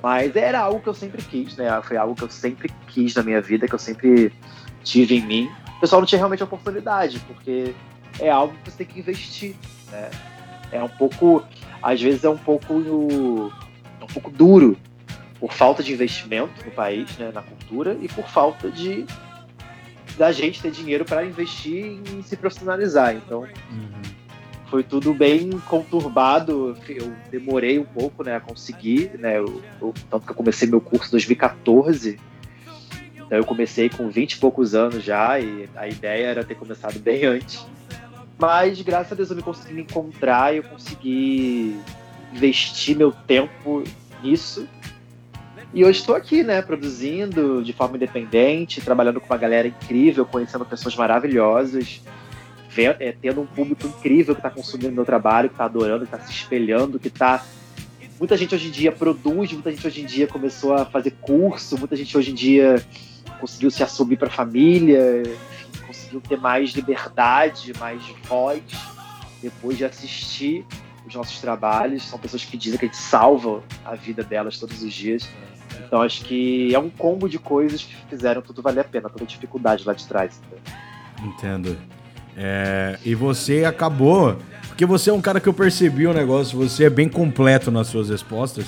Mas 0.00 0.36
era 0.36 0.60
algo 0.60 0.78
que 0.78 0.88
eu 0.88 0.94
sempre 0.94 1.22
quis, 1.22 1.56
né? 1.56 1.82
Foi 1.82 1.96
algo 1.96 2.14
que 2.14 2.22
eu 2.22 2.30
sempre 2.30 2.70
quis 2.86 3.16
na 3.16 3.24
minha 3.24 3.40
vida, 3.40 3.66
que 3.66 3.74
eu 3.74 3.80
sempre 3.80 4.32
tive 4.84 5.16
em 5.16 5.26
mim. 5.26 5.50
O 5.76 5.80
pessoal 5.80 6.02
não 6.02 6.06
tinha 6.06 6.20
realmente 6.20 6.44
oportunidade, 6.44 7.18
porque 7.26 7.74
é 8.20 8.30
algo 8.30 8.54
que 8.62 8.70
você 8.70 8.84
tem 8.84 8.86
que 8.86 9.00
investir, 9.00 9.56
né? 9.90 10.08
é 10.74 10.82
um 10.82 10.88
pouco, 10.88 11.42
às 11.82 12.00
vezes 12.00 12.24
é 12.24 12.28
um 12.28 12.36
pouco, 12.36 12.74
é 14.04 14.10
um 14.10 14.12
pouco 14.12 14.30
duro 14.30 14.76
por 15.40 15.52
falta 15.52 15.82
de 15.82 15.92
investimento 15.92 16.64
no 16.64 16.70
país, 16.70 17.16
né, 17.18 17.30
na 17.32 17.42
cultura 17.42 17.96
e 18.00 18.08
por 18.08 18.26
falta 18.28 18.70
de 18.70 19.04
da 20.16 20.30
gente 20.30 20.62
ter 20.62 20.70
dinheiro 20.70 21.04
para 21.04 21.24
investir 21.24 21.98
em 22.12 22.22
se 22.22 22.36
profissionalizar. 22.36 23.16
Então, 23.16 23.40
uhum. 23.40 24.02
foi 24.70 24.84
tudo 24.84 25.12
bem 25.12 25.50
conturbado. 25.66 26.76
Eu 26.88 27.12
demorei 27.32 27.80
um 27.80 27.84
pouco, 27.84 28.22
né, 28.22 28.36
a 28.36 28.40
conseguir, 28.40 29.10
né, 29.18 29.38
eu, 29.38 29.60
eu, 29.80 29.92
tanto 30.08 30.24
que 30.24 30.30
eu 30.30 30.36
comecei 30.36 30.68
meu 30.68 30.80
curso 30.80 31.08
em 31.08 31.10
2014 31.10 32.18
então 33.26 33.38
eu 33.38 33.44
comecei 33.44 33.88
com 33.88 34.08
20 34.08 34.32
e 34.32 34.38
poucos 34.38 34.74
anos 34.74 35.02
já 35.02 35.38
e 35.40 35.68
a 35.74 35.88
ideia 35.88 36.26
era 36.26 36.44
ter 36.44 36.54
começado 36.54 36.98
bem 36.98 37.24
antes. 37.24 37.66
Mas 38.38 38.80
graças 38.82 39.12
a 39.12 39.14
Deus 39.14 39.30
eu 39.30 39.36
me 39.36 39.42
consegui 39.42 39.74
me 39.74 39.82
encontrar 39.82 40.54
e 40.54 40.58
eu 40.58 40.62
consegui 40.64 41.76
investir 42.34 42.96
meu 42.96 43.12
tempo 43.12 43.84
nisso. 44.22 44.66
E 45.72 45.84
hoje 45.84 46.00
estou 46.00 46.14
aqui, 46.14 46.42
né, 46.42 46.62
produzindo 46.62 47.62
de 47.62 47.72
forma 47.72 47.96
independente, 47.96 48.80
trabalhando 48.80 49.20
com 49.20 49.26
uma 49.26 49.36
galera 49.36 49.66
incrível, 49.66 50.24
conhecendo 50.24 50.64
pessoas 50.64 50.94
maravilhosas, 50.94 52.00
vendo, 52.68 52.96
é, 53.00 53.12
tendo 53.12 53.40
um 53.40 53.46
público 53.46 53.86
incrível 53.86 54.34
que 54.34 54.40
está 54.40 54.50
consumindo 54.50 54.92
meu 54.92 55.04
trabalho, 55.04 55.48
que 55.48 55.54
está 55.54 55.64
adorando, 55.64 56.06
que 56.06 56.14
está 56.14 56.24
se 56.24 56.32
espelhando, 56.32 56.98
que 56.98 57.08
está 57.08 57.44
muita 58.18 58.36
gente 58.36 58.54
hoje 58.54 58.68
em 58.68 58.70
dia 58.70 58.92
produz, 58.92 59.52
muita 59.52 59.70
gente 59.72 59.86
hoje 59.86 60.02
em 60.02 60.06
dia 60.06 60.26
começou 60.26 60.74
a 60.74 60.84
fazer 60.84 61.10
curso, 61.20 61.76
muita 61.76 61.96
gente 61.96 62.16
hoje 62.16 62.30
em 62.30 62.34
dia 62.34 62.82
conseguiu 63.40 63.70
se 63.70 63.82
assumir 63.82 64.16
para 64.16 64.28
a 64.28 64.30
família, 64.30 65.22
enfim, 65.22 65.86
conseguiu 65.86 66.20
ter 66.20 66.38
mais 66.38 66.70
liberdade, 66.70 67.72
mais 67.78 68.02
voz 68.28 68.62
depois 69.42 69.76
de 69.76 69.84
assistir 69.84 70.64
os 71.06 71.14
nossos 71.14 71.40
trabalhos. 71.40 72.04
São 72.04 72.18
pessoas 72.18 72.44
que 72.44 72.56
dizem 72.56 72.78
que 72.78 72.84
a 72.84 72.88
gente 72.88 72.96
salva 72.96 73.62
a 73.84 73.94
vida 73.94 74.22
delas 74.22 74.58
todos 74.58 74.82
os 74.82 74.92
dias. 74.92 75.28
Então 75.86 76.02
acho 76.02 76.24
que 76.24 76.74
é 76.74 76.78
um 76.78 76.90
combo 76.90 77.28
de 77.28 77.38
coisas 77.38 77.82
que 77.82 77.94
fizeram 78.08 78.42
tudo 78.42 78.62
valer 78.62 78.80
a 78.80 78.84
pena, 78.84 79.08
toda 79.08 79.24
a 79.24 79.26
dificuldade 79.26 79.84
lá 79.84 79.92
de 79.92 80.06
trás. 80.06 80.40
Entendo. 81.22 81.76
É, 82.36 82.98
e 83.04 83.14
você 83.14 83.64
acabou. 83.64 84.36
Porque 84.68 84.84
você 84.84 85.10
é 85.10 85.12
um 85.12 85.20
cara 85.20 85.40
que 85.40 85.48
eu 85.48 85.54
percebi 85.54 86.06
o 86.06 86.12
negócio, 86.12 86.58
você 86.58 86.84
é 86.84 86.90
bem 86.90 87.08
completo 87.08 87.70
nas 87.70 87.86
suas 87.86 88.08
respostas. 88.08 88.66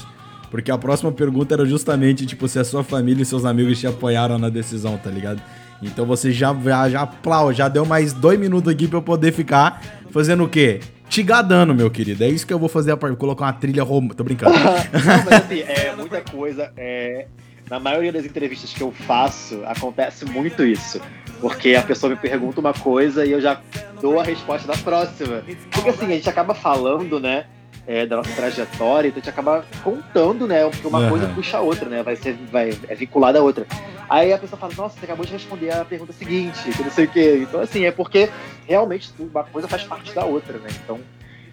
Porque 0.50 0.70
a 0.70 0.78
próxima 0.78 1.10
pergunta 1.10 1.54
era 1.54 1.66
justamente, 1.66 2.24
tipo, 2.24 2.46
se 2.46 2.58
a 2.58 2.64
sua 2.64 2.84
família 2.84 3.22
e 3.22 3.26
seus 3.26 3.44
amigos 3.44 3.80
te 3.80 3.86
apoiaram 3.86 4.38
na 4.38 4.48
decisão, 4.48 4.96
tá 4.96 5.10
ligado? 5.10 5.42
Então 5.82 6.06
você 6.06 6.30
já, 6.30 6.54
já, 6.54 6.88
já, 6.88 7.52
já 7.52 7.68
deu 7.68 7.84
mais 7.84 8.12
dois 8.12 8.38
minutos 8.38 8.72
aqui 8.72 8.86
pra 8.86 8.98
eu 8.98 9.02
poder 9.02 9.32
ficar 9.32 9.82
fazendo 10.10 10.44
o 10.44 10.48
quê? 10.48 10.80
Te 11.08 11.22
gadando, 11.22 11.74
meu 11.74 11.90
querido. 11.90 12.24
É 12.24 12.28
isso 12.28 12.46
que 12.46 12.52
eu 12.52 12.58
vou 12.58 12.68
fazer, 12.68 12.96
colocar 13.16 13.44
uma 13.44 13.52
trilha 13.52 13.82
rom... 13.82 14.08
Tô 14.08 14.24
brincando. 14.24 14.52
Não, 14.58 15.24
mas 15.24 15.32
assim, 15.32 15.60
é 15.66 15.94
muita 15.96 16.20
coisa. 16.20 16.72
É... 16.76 17.26
Na 17.70 17.80
maioria 17.80 18.12
das 18.12 18.24
entrevistas 18.24 18.72
que 18.72 18.80
eu 18.80 18.92
faço, 18.92 19.60
acontece 19.64 20.24
muito 20.24 20.64
isso. 20.64 21.00
Porque 21.40 21.74
a 21.74 21.82
pessoa 21.82 22.10
me 22.10 22.16
pergunta 22.16 22.60
uma 22.60 22.72
coisa 22.72 23.26
e 23.26 23.32
eu 23.32 23.40
já 23.40 23.60
dou 24.00 24.20
a 24.20 24.22
resposta 24.22 24.68
da 24.68 24.76
próxima. 24.78 25.42
Porque 25.72 25.90
assim, 25.90 26.06
a 26.06 26.10
gente 26.10 26.30
acaba 26.30 26.54
falando, 26.54 27.18
né? 27.18 27.46
É, 27.86 28.04
da 28.04 28.16
nossa 28.16 28.32
trajetória, 28.32 29.08
então 29.08 29.20
a 29.20 29.24
gente 29.24 29.30
acaba 29.30 29.64
contando, 29.82 30.46
né? 30.46 30.68
Porque 30.68 30.86
uma 30.86 31.00
uhum. 31.00 31.08
coisa 31.10 31.28
puxa 31.28 31.58
a 31.58 31.60
outra, 31.60 31.88
né? 31.88 32.02
Vai 32.02 32.16
ser, 32.16 32.36
vai, 32.50 32.76
é 32.88 32.94
vinculada 32.94 33.38
a 33.38 33.42
outra. 33.42 33.66
Aí 34.08 34.32
a 34.32 34.38
pessoa 34.38 34.58
fala, 34.58 34.72
nossa, 34.76 34.98
você 34.98 35.04
acabou 35.04 35.24
de 35.24 35.32
responder 35.32 35.70
a 35.70 35.84
pergunta 35.84 36.12
seguinte, 36.12 36.58
que 36.70 36.82
não 36.82 36.90
sei 36.90 37.04
o 37.06 37.08
quê. 37.08 37.38
Então, 37.42 37.60
assim, 37.60 37.84
é 37.84 37.90
porque 37.90 38.28
realmente 38.66 39.10
uma 39.18 39.44
coisa 39.44 39.68
faz 39.68 39.84
parte 39.84 40.12
da 40.12 40.24
outra, 40.24 40.58
né? 40.58 40.68
Então, 40.84 41.00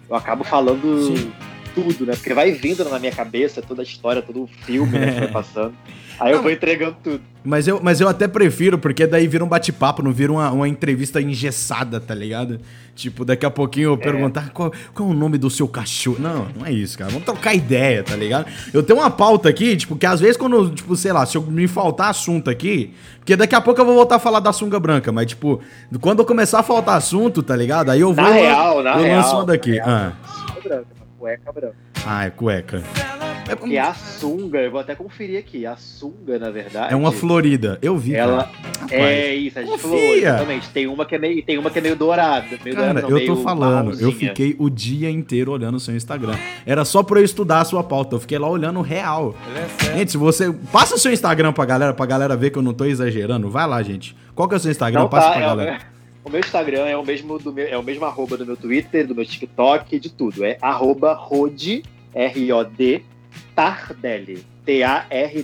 eu 0.08 0.16
acabo 0.16 0.44
falando 0.44 1.16
Sim. 1.16 1.32
tudo, 1.74 2.06
né? 2.06 2.14
Porque 2.14 2.34
vai 2.34 2.52
vindo 2.52 2.84
na 2.84 2.98
minha 2.98 3.12
cabeça 3.12 3.62
toda 3.62 3.82
a 3.82 3.84
história, 3.84 4.22
todo 4.22 4.42
o 4.42 4.46
filme 4.46 4.98
né, 4.98 5.12
que 5.14 5.20
vai 5.20 5.30
passando. 5.32 5.74
Aí 6.18 6.32
eu 6.32 6.42
vou 6.42 6.50
entregando 6.50 6.96
tudo. 7.02 7.20
Mas 7.44 7.68
eu, 7.68 7.78
mas 7.82 8.00
eu 8.00 8.08
até 8.08 8.26
prefiro, 8.26 8.78
porque 8.78 9.06
daí 9.06 9.26
vira 9.26 9.44
um 9.44 9.48
bate-papo, 9.48 10.02
não 10.02 10.12
vira 10.12 10.32
uma, 10.32 10.50
uma 10.50 10.66
entrevista 10.66 11.20
engessada, 11.20 12.00
tá 12.00 12.14
ligado? 12.14 12.58
Tipo, 12.94 13.22
daqui 13.22 13.44
a 13.44 13.50
pouquinho 13.50 13.90
eu 13.90 13.94
é. 13.94 13.96
perguntar 13.98 14.50
qual, 14.50 14.72
qual 14.94 15.08
é 15.08 15.12
o 15.12 15.14
nome 15.14 15.36
do 15.36 15.50
seu 15.50 15.68
cachorro. 15.68 16.16
Não, 16.18 16.46
não 16.56 16.64
é 16.64 16.72
isso, 16.72 16.96
cara. 16.96 17.10
Vamos 17.10 17.26
trocar 17.26 17.54
ideia, 17.54 18.02
tá 18.02 18.16
ligado? 18.16 18.46
Eu 18.72 18.82
tenho 18.82 18.98
uma 18.98 19.10
pauta 19.10 19.50
aqui, 19.50 19.76
tipo, 19.76 19.94
que 19.94 20.06
às 20.06 20.20
vezes 20.20 20.38
quando, 20.38 20.70
tipo, 20.70 20.96
sei 20.96 21.12
lá, 21.12 21.26
se 21.26 21.36
eu 21.36 21.42
me 21.42 21.68
faltar 21.68 22.08
assunto 22.08 22.48
aqui, 22.48 22.94
porque 23.18 23.36
daqui 23.36 23.54
a 23.54 23.60
pouco 23.60 23.78
eu 23.78 23.84
vou 23.84 23.94
voltar 23.94 24.16
a 24.16 24.20
falar 24.20 24.40
da 24.40 24.52
sunga 24.52 24.80
branca, 24.80 25.12
mas, 25.12 25.26
tipo, 25.26 25.60
quando 26.00 26.20
eu 26.20 26.24
começar 26.24 26.60
a 26.60 26.62
faltar 26.62 26.96
assunto, 26.96 27.42
tá 27.42 27.54
ligado? 27.54 27.90
Aí 27.90 28.00
eu 28.00 28.14
vou. 28.14 28.24
Na 28.24 28.30
real, 28.30 28.82
na 28.82 28.96
eu 28.96 29.02
real. 29.02 29.16
lanço 29.18 29.36
uma 29.36 29.44
daqui. 29.44 29.78
Ah. 29.80 30.12
Sunga 30.24 30.60
branca, 30.62 30.86
cueca 31.18 31.52
branca. 31.52 31.76
Ah, 32.06 32.24
é 32.24 32.30
cueca. 32.30 32.82
É 33.48 33.54
porque 33.54 33.76
a 33.76 33.92
sunga, 33.92 34.58
eu 34.60 34.70
vou 34.70 34.80
até 34.80 34.94
conferir 34.94 35.38
aqui, 35.38 35.66
a 35.66 35.76
sunga, 35.76 36.38
na 36.38 36.50
verdade. 36.50 36.92
É 36.92 36.96
uma 36.96 37.12
florida. 37.12 37.78
Eu 37.82 37.96
vi. 37.96 38.14
Ela 38.14 38.50
é 38.90 39.34
isso, 39.34 39.58
a 39.58 39.62
gente 39.62 39.78
falou, 39.78 39.98
exatamente. 39.98 40.68
Tem 40.70 40.86
uma 40.86 41.04
que 41.04 41.14
é 41.14 41.18
meio, 41.18 41.42
tem 41.42 41.58
uma 41.58 41.70
que 41.70 41.78
é 41.78 41.82
meio 41.82 41.96
dourada. 41.96 42.58
Meio 42.64 42.76
cara, 42.76 42.94
dourada, 42.94 43.08
não, 43.08 43.18
eu 43.18 43.26
tô 43.26 43.36
falando, 43.36 44.00
eu 44.00 44.12
fiquei 44.12 44.56
o 44.58 44.70
dia 44.70 45.10
inteiro 45.10 45.52
olhando 45.52 45.76
o 45.76 45.80
seu 45.80 45.94
Instagram. 45.94 46.34
Era 46.64 46.84
só 46.84 47.02
pra 47.02 47.20
eu 47.20 47.24
estudar 47.24 47.60
a 47.60 47.64
sua 47.64 47.82
pauta. 47.82 48.16
Eu 48.16 48.20
fiquei 48.20 48.38
lá 48.38 48.48
olhando 48.48 48.80
real. 48.80 49.34
É 49.84 49.98
gente, 49.98 50.12
se 50.12 50.16
você. 50.16 50.52
Passa 50.72 50.94
o 50.94 50.98
seu 50.98 51.12
Instagram 51.12 51.52
pra 51.52 51.64
galera, 51.64 51.92
pra 51.94 52.06
galera 52.06 52.36
ver 52.36 52.50
que 52.50 52.58
eu 52.58 52.62
não 52.62 52.72
tô 52.72 52.84
exagerando. 52.84 53.50
Vai 53.50 53.66
lá, 53.66 53.82
gente. 53.82 54.16
Qual 54.34 54.48
que 54.48 54.54
é 54.54 54.56
o 54.56 54.60
seu 54.60 54.70
Instagram? 54.70 55.00
Não, 55.00 55.08
Passa 55.08 55.28
tá, 55.28 55.32
pra 55.34 55.42
é 55.42 55.46
galera. 55.46 55.78
O 56.24 56.30
meu 56.30 56.40
Instagram 56.40 56.86
é 56.86 56.96
o 56.96 57.04
mesmo 57.04 57.38
do 57.38 57.52
meu, 57.52 57.66
é 57.66 57.76
o 57.76 57.82
mesmo 57.82 58.04
arroba 58.06 58.36
do 58.36 58.46
meu 58.46 58.56
Twitter, 58.56 59.06
do 59.06 59.14
meu 59.14 59.26
TikTok, 59.26 59.98
de 60.00 60.10
tudo. 60.10 60.42
É 60.42 60.56
arroba 60.62 61.12
Rod, 61.12 61.82
R-O-D, 62.14 63.02
Tardelli. 63.54 64.44
T-A-R-D-E-L-L-I. 64.64 65.34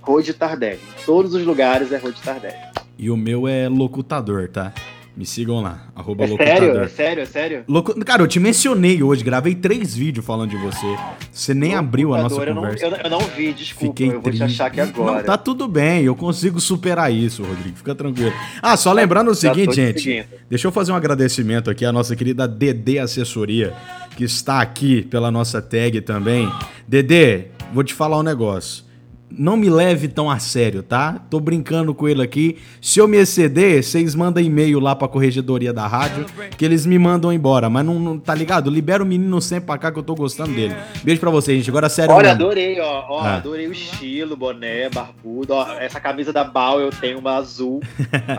Rode 0.00 0.34
Tardelli. 0.34 0.80
Em 1.02 1.04
todos 1.04 1.34
os 1.34 1.44
lugares 1.44 1.92
é 1.92 1.96
Rode 1.96 2.20
Tardelli. 2.20 2.56
E 2.98 3.10
o 3.10 3.16
meu 3.16 3.46
é 3.46 3.68
locutador, 3.68 4.48
tá? 4.48 4.72
Me 5.16 5.24
sigam 5.24 5.62
lá, 5.62 5.80
arroba 5.94 6.24
é 6.24 6.26
locutador. 6.26 6.58
Sério? 6.58 6.82
É 6.82 6.88
sério? 6.88 7.22
É 7.22 7.26
sério? 7.26 7.64
Locu... 7.66 7.98
Cara, 8.04 8.22
eu 8.22 8.26
te 8.26 8.38
mencionei 8.38 9.02
hoje, 9.02 9.24
gravei 9.24 9.54
três 9.54 9.96
vídeos 9.96 10.26
falando 10.26 10.50
de 10.50 10.58
você. 10.58 10.86
Você 11.32 11.54
nem 11.54 11.70
locutador, 11.70 11.88
abriu 11.88 12.14
a 12.14 12.22
nossa 12.22 12.42
eu 12.42 12.54
conversa. 12.54 12.90
Não, 12.90 12.96
eu, 12.98 13.02
eu, 13.02 13.10
não 13.10 13.20
vi, 13.20 13.54
desculpa, 13.54 13.94
Fiquei 13.94 14.14
eu 14.14 14.20
vou 14.20 14.30
te 14.30 14.42
achar 14.42 14.66
aqui 14.66 14.78
agora. 14.78 15.16
Não, 15.16 15.24
tá 15.24 15.38
tudo 15.38 15.66
bem, 15.66 16.02
eu 16.02 16.14
consigo 16.14 16.60
superar 16.60 17.10
isso, 17.10 17.42
Rodrigo, 17.42 17.78
fica 17.78 17.94
tranquilo. 17.94 18.32
Ah, 18.60 18.76
só 18.76 18.92
lembrando 18.92 19.30
o 19.30 19.34
seguinte, 19.34 19.74
gente, 19.74 20.02
seguindo. 20.02 20.26
deixa 20.50 20.68
eu 20.68 20.72
fazer 20.72 20.92
um 20.92 20.96
agradecimento 20.96 21.70
aqui 21.70 21.86
à 21.86 21.92
nossa 21.92 22.14
querida 22.14 22.46
DD 22.46 22.98
Assessoria 22.98 23.72
que 24.16 24.24
está 24.24 24.60
aqui 24.60 25.02
pela 25.02 25.30
nossa 25.30 25.60
tag 25.60 26.00
também. 26.00 26.50
Dedê, 26.88 27.48
vou 27.72 27.84
te 27.84 27.92
falar 27.92 28.18
um 28.18 28.22
negócio. 28.22 28.86
Não 29.28 29.56
me 29.56 29.68
leve 29.68 30.06
tão 30.06 30.30
a 30.30 30.38
sério, 30.38 30.82
tá? 30.84 31.20
Tô 31.28 31.40
brincando 31.40 31.92
com 31.92 32.08
ele 32.08 32.22
aqui. 32.22 32.56
Se 32.80 33.00
eu 33.00 33.08
me 33.08 33.18
exceder, 33.18 33.82
vocês 33.82 34.14
mandam 34.14 34.42
e-mail 34.42 34.78
lá 34.78 34.94
pra 34.94 35.08
corregedoria 35.08 35.72
da 35.72 35.86
rádio, 35.86 36.24
que 36.56 36.64
eles 36.64 36.86
me 36.86 36.96
mandam 36.96 37.32
embora. 37.32 37.68
Mas 37.68 37.84
não, 37.84 37.98
não 37.98 38.18
tá 38.18 38.34
ligado? 38.34 38.70
Libera 38.70 39.02
o 39.02 39.06
menino 39.06 39.42
sempre 39.42 39.66
pra 39.66 39.78
cá 39.78 39.92
que 39.92 39.98
eu 39.98 40.02
tô 40.02 40.14
gostando 40.14 40.54
dele. 40.54 40.74
Beijo 41.02 41.20
pra 41.20 41.28
vocês, 41.28 41.58
gente. 41.58 41.68
Agora 41.68 41.88
sério. 41.88 42.14
Olha, 42.14 42.30
adorei, 42.30 42.80
ó. 42.80 43.04
ó 43.08 43.20
ah. 43.20 43.34
Adorei 43.34 43.66
o 43.66 43.72
estilo, 43.72 44.36
boné, 44.36 44.88
barbudo. 44.88 45.52
Ó, 45.54 45.72
essa 45.72 46.00
camisa 46.00 46.32
da 46.32 46.44
Bal 46.44 46.80
eu 46.80 46.90
tenho 46.90 47.18
uma 47.18 47.34
azul. 47.34 47.82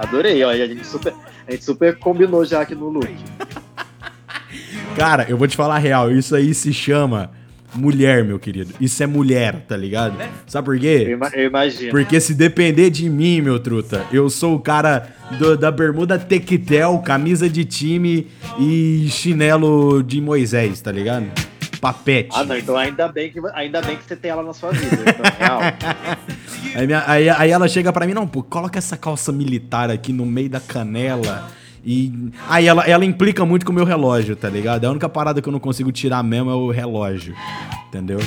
Adorei, 0.01 0.41
ó. 0.43 0.49
A 0.49 0.55
gente 0.55 0.87
super, 0.87 1.13
a 1.45 1.51
gente 1.51 1.65
super 1.65 1.99
combinou 1.99 2.45
já 2.45 2.61
aqui 2.61 2.73
no 2.73 2.89
look. 2.89 3.13
Cara, 4.97 5.27
eu 5.29 5.37
vou 5.37 5.47
te 5.47 5.55
falar 5.55 5.75
a 5.75 5.77
real, 5.77 6.11
isso 6.11 6.35
aí 6.35 6.55
se 6.55 6.73
chama 6.73 7.29
mulher, 7.75 8.23
meu 8.23 8.39
querido. 8.39 8.73
Isso 8.81 9.03
é 9.03 9.05
mulher, 9.05 9.63
tá 9.67 9.77
ligado? 9.77 10.17
Sabe 10.47 10.65
por 10.65 10.79
quê? 10.79 11.15
Eu, 11.33 11.45
imagino. 11.45 11.91
Porque 11.91 12.19
se 12.19 12.33
depender 12.33 12.89
de 12.89 13.07
mim, 13.07 13.39
meu 13.39 13.59
truta, 13.59 14.07
eu 14.11 14.27
sou 14.27 14.55
o 14.55 14.59
cara 14.59 15.07
do, 15.37 15.55
da 15.55 15.69
bermuda 15.69 16.17
tequetel, 16.17 16.97
camisa 16.97 17.47
de 17.47 17.63
time 17.63 18.25
e 18.57 19.07
chinelo 19.11 20.01
de 20.01 20.19
Moisés, 20.19 20.81
tá 20.81 20.91
ligado? 20.91 21.27
Papete. 21.79 22.29
Ah, 22.33 22.43
não, 22.43 22.57
então 22.57 22.75
ainda 22.75 23.07
bem 23.07 23.31
que, 23.31 23.39
ainda 23.53 23.83
bem 23.83 23.97
que 23.97 24.03
você 24.03 24.15
tem 24.15 24.31
ela 24.31 24.41
na 24.41 24.53
sua 24.53 24.71
vida. 24.71 24.97
Então, 24.99 25.23
é 25.23 25.45
real. 25.45 25.59
aí, 26.75 26.87
minha, 26.87 27.03
aí, 27.05 27.29
aí 27.29 27.51
ela 27.51 27.67
chega 27.67 27.93
para 27.93 28.07
mim, 28.07 28.15
não, 28.15 28.27
pô, 28.27 28.41
coloca 28.41 28.79
essa 28.79 28.97
calça 28.97 29.31
militar 29.31 29.91
aqui 29.91 30.11
no 30.11 30.25
meio 30.25 30.49
da 30.49 30.59
canela 30.59 31.55
e 31.89 32.33
aí 32.49 32.67
ela, 32.67 32.83
ela 32.83 33.05
implica 33.05 33.45
muito 33.45 33.65
com 33.65 33.71
o 33.71 33.75
meu 33.75 33.85
relógio, 33.85 34.35
tá 34.35 34.49
ligado? 34.49 34.83
A 34.83 34.91
única 34.91 35.07
parada 35.07 35.41
que 35.41 35.47
eu 35.47 35.53
não 35.53 35.59
consigo 35.59 35.89
tirar 35.89 36.21
mesmo 36.21 36.51
é 36.51 36.53
o 36.53 36.69
relógio. 36.69 37.33
Entendeu? 37.87 38.19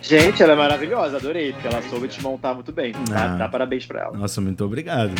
Gente, 0.00 0.40
ela 0.40 0.52
é 0.52 0.56
maravilhosa, 0.56 1.16
adorei, 1.16 1.52
porque 1.52 1.66
ela 1.66 1.82
soube 1.82 2.06
te 2.06 2.22
montar 2.22 2.54
muito 2.54 2.70
bem. 2.70 2.92
Dá, 3.10 3.24
ah. 3.24 3.36
dá 3.38 3.48
parabéns 3.48 3.84
pra 3.86 4.02
ela. 4.02 4.16
Nossa, 4.16 4.40
muito 4.40 4.64
obrigado. 4.64 5.12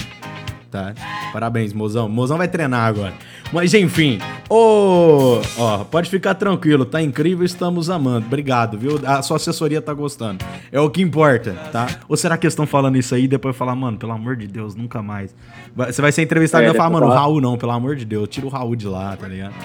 Tá? 0.77 0.93
Parabéns, 1.33 1.73
mozão. 1.73 2.07
Mozão 2.07 2.37
vai 2.37 2.49
treinar 2.49 2.87
agora. 2.87 3.15
Mas 3.51 3.73
enfim, 3.73 4.19
ô, 4.47 5.41
ó, 5.57 5.85
pode 5.85 6.11
ficar 6.11 6.35
tranquilo, 6.35 6.85
tá 6.85 7.01
incrível, 7.01 7.47
estamos 7.47 7.89
amando. 7.89 8.27
Obrigado, 8.27 8.77
viu? 8.77 9.01
A 9.07 9.23
sua 9.23 9.39
assessoria 9.39 9.81
tá 9.81 9.95
gostando. 9.95 10.45
É 10.71 10.79
o 10.79 10.91
que 10.91 11.01
importa, 11.01 11.53
tá? 11.73 11.87
Ou 12.07 12.15
será 12.15 12.37
que 12.37 12.47
eles 12.47 12.53
estão 12.53 12.67
falando 12.67 12.99
isso 12.99 13.15
aí 13.15 13.25
e 13.25 13.29
depois 13.29 13.57
falar, 13.57 13.75
mano, 13.75 13.97
pelo 13.97 14.13
amor 14.13 14.37
de 14.37 14.47
Deus, 14.47 14.75
nunca 14.75 15.01
mais. 15.01 15.35
Você 15.75 16.03
vai 16.03 16.13
ser 16.13 16.21
entrevistado 16.23 16.65
e 16.65 16.67
É, 16.67 16.69
vai 16.69 16.77
falar, 16.77 16.91
mano, 16.91 17.07
o. 17.07 17.11
Raul 17.11 17.41
não, 17.41 17.57
pelo 17.57 17.73
amor 17.73 17.97
de 17.97 18.05
Deus, 18.05 18.29
tira 18.29 18.45
o 18.45 18.51
Raul 18.51 18.77
de 18.77 18.87
lá, 18.87 19.17
tá 19.17 19.27
ligado? 19.27 19.55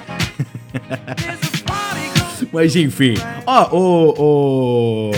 Mas 2.50 2.74
enfim, 2.74 3.14
ó, 3.46 3.68
ô, 3.70 4.14
ô, 4.18 5.10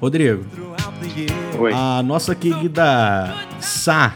Rodrigo, 0.00 0.44
Oi. 1.58 1.72
a 1.72 2.02
nossa 2.02 2.34
querida 2.34 3.34
Sá 3.60 4.14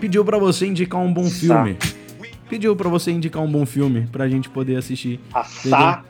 pediu 0.00 0.24
pra 0.24 0.38
você 0.38 0.66
indicar 0.66 1.00
um 1.00 1.12
bom 1.12 1.24
Sá. 1.24 1.38
filme. 1.38 1.76
Pediu 2.48 2.74
pra 2.74 2.88
você 2.88 3.10
indicar 3.10 3.42
um 3.42 3.50
bom 3.50 3.66
filme 3.66 4.08
pra 4.10 4.28
gente 4.28 4.48
poder 4.48 4.76
assistir. 4.76 5.20
A 5.34 5.44
Sá. 5.44 6.02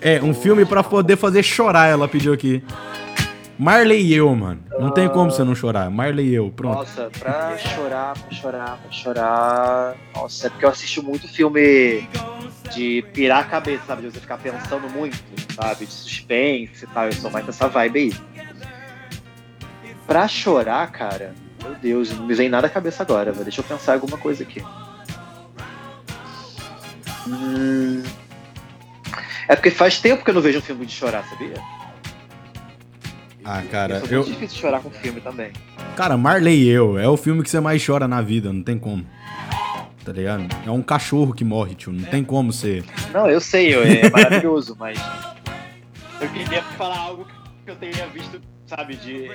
É, 0.00 0.22
um 0.22 0.32
filme 0.32 0.64
pra 0.64 0.82
poder 0.82 1.16
fazer 1.16 1.42
chorar, 1.42 1.86
ela 1.86 2.08
pediu 2.08 2.32
aqui. 2.32 2.62
Marley 3.58 4.00
e 4.00 4.14
eu, 4.14 4.34
mano. 4.34 4.62
Não 4.78 4.90
tem 4.90 5.06
como 5.06 5.30
você 5.30 5.44
não 5.44 5.54
chorar. 5.54 5.90
Marley 5.90 6.28
e 6.28 6.34
eu, 6.34 6.50
pronto. 6.50 6.78
Nossa, 6.78 7.10
pra 7.18 7.58
chorar, 7.58 8.14
pra 8.14 8.30
chorar, 8.30 8.78
pra 8.78 8.90
chorar. 8.90 9.96
Nossa, 10.14 10.46
é 10.46 10.50
porque 10.50 10.64
eu 10.64 10.70
assisto 10.70 11.02
muito 11.02 11.28
filme 11.28 12.08
de 12.72 13.04
pirar 13.12 13.40
a 13.40 13.44
cabeça, 13.44 13.82
sabe? 13.86 14.00
De 14.00 14.12
você 14.12 14.20
ficar 14.20 14.38
pensando 14.38 14.88
muito, 14.88 15.18
sabe? 15.54 15.84
De 15.84 15.92
suspense 15.92 16.84
e 16.84 16.86
tal. 16.86 17.04
Eu 17.04 17.12
sou 17.12 17.30
mais 17.30 17.44
dessa 17.44 17.68
vibe 17.68 17.98
aí. 17.98 18.14
Pra 20.06 20.26
chorar, 20.26 20.90
cara, 20.90 21.34
meu 21.62 21.74
Deus, 21.76 22.10
não 22.10 22.26
me 22.26 22.34
vem 22.34 22.48
nada 22.48 22.66
à 22.66 22.70
cabeça 22.70 23.02
agora. 23.02 23.32
velho. 23.32 23.44
Deixa 23.44 23.60
eu 23.60 23.64
pensar 23.64 23.94
alguma 23.94 24.16
coisa 24.18 24.42
aqui. 24.42 24.62
Hum... 27.26 28.02
É 29.48 29.56
porque 29.56 29.70
faz 29.70 29.98
tempo 30.00 30.24
que 30.24 30.30
eu 30.30 30.34
não 30.34 30.40
vejo 30.40 30.58
um 30.58 30.62
filme 30.62 30.86
de 30.86 30.92
chorar, 30.92 31.24
sabia? 31.28 31.54
Ah, 33.44 33.62
cara, 33.70 33.94
eu 33.96 34.00
sou 34.00 34.08
eu. 34.10 34.20
muito 34.22 34.32
difícil 34.34 34.58
chorar 34.60 34.80
com 34.80 34.90
filme 34.90 35.20
também. 35.20 35.50
Cara, 35.96 36.16
Marley 36.16 36.62
e 36.62 36.68
eu 36.68 36.98
é 36.98 37.08
o 37.08 37.16
filme 37.16 37.42
que 37.42 37.50
você 37.50 37.58
mais 37.58 37.84
chora 37.84 38.06
na 38.06 38.22
vida, 38.22 38.52
não 38.52 38.62
tem 38.62 38.78
como. 38.78 39.04
Tá 40.04 40.12
ligado? 40.12 40.44
É 40.64 40.70
um 40.70 40.82
cachorro 40.82 41.32
que 41.34 41.44
morre, 41.44 41.74
tio. 41.74 41.92
Não 41.92 42.04
tem 42.04 42.22
como 42.22 42.52
ser. 42.52 42.84
Não, 43.12 43.28
eu 43.28 43.40
sei, 43.40 43.74
eu- 43.74 43.82
é 43.82 44.08
maravilhoso, 44.08 44.76
mas 44.78 44.98
eu 46.20 46.28
queria 46.28 46.62
falar 46.62 46.98
algo 46.98 47.26
que 47.64 47.70
eu 47.70 47.76
tenha 47.76 48.06
visto, 48.06 48.40
sabe, 48.66 48.94
de 48.96 49.28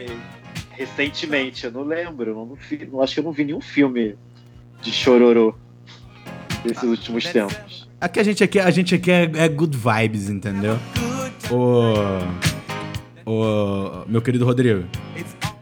recentemente. 0.78 1.66
Eu 1.66 1.72
não 1.72 1.84
lembro, 1.84 2.32
eu 2.32 2.36
não, 2.36 2.56
vi- 2.56 2.88
não 2.92 3.02
acho 3.02 3.14
que 3.14 3.20
eu 3.20 3.24
não 3.24 3.32
vi 3.32 3.46
nenhum 3.46 3.62
filme 3.62 4.16
de 4.82 4.92
chororô 4.92 5.56
desses 6.64 6.84
últimos 6.84 7.24
tempos. 7.26 7.88
Aqui 8.00 8.20
a 8.20 8.24
gente 8.24 8.44
aqui, 8.44 8.60
a 8.60 8.70
gente 8.72 8.94
aqui 8.96 9.10
é, 9.12 9.32
é 9.36 9.48
good 9.50 9.76
vibes, 9.78 10.30
entendeu? 10.30 10.78
Ô. 11.52 11.94
Ô. 13.26 14.06
Meu 14.08 14.22
querido 14.22 14.46
Rodrigo. 14.46 14.84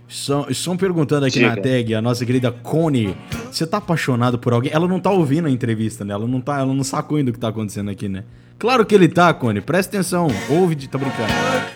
Estão, 0.07 0.47
estão 0.49 0.77
perguntando 0.77 1.25
aqui 1.25 1.39
na 1.39 1.55
Diga. 1.55 1.61
tag, 1.61 1.95
a 1.95 2.01
nossa 2.01 2.23
querida 2.25 2.51
Connie, 2.51 3.15
você 3.51 3.65
tá 3.65 3.77
apaixonado 3.77 4.37
por 4.37 4.53
alguém? 4.53 4.71
Ela 4.71 4.87
não 4.87 4.99
tá 4.99 5.09
ouvindo 5.09 5.47
a 5.47 5.51
entrevista, 5.51 6.05
né? 6.05 6.13
Ela 6.13 6.27
não, 6.27 6.39
tá, 6.39 6.59
ela 6.59 6.71
não 6.73 6.83
sacou 6.83 7.17
ainda 7.17 7.31
o 7.31 7.33
que 7.33 7.39
tá 7.39 7.47
acontecendo 7.47 7.89
aqui, 7.89 8.07
né? 8.07 8.23
Claro 8.63 8.85
que 8.85 8.95
ele 8.95 9.09
tá, 9.09 9.33
Connie. 9.33 9.59
Presta 9.59 9.97
atenção. 9.97 10.27
Ouve 10.49 10.73
de. 10.73 10.87
Tô 10.87 10.97
brincando. 10.97 11.27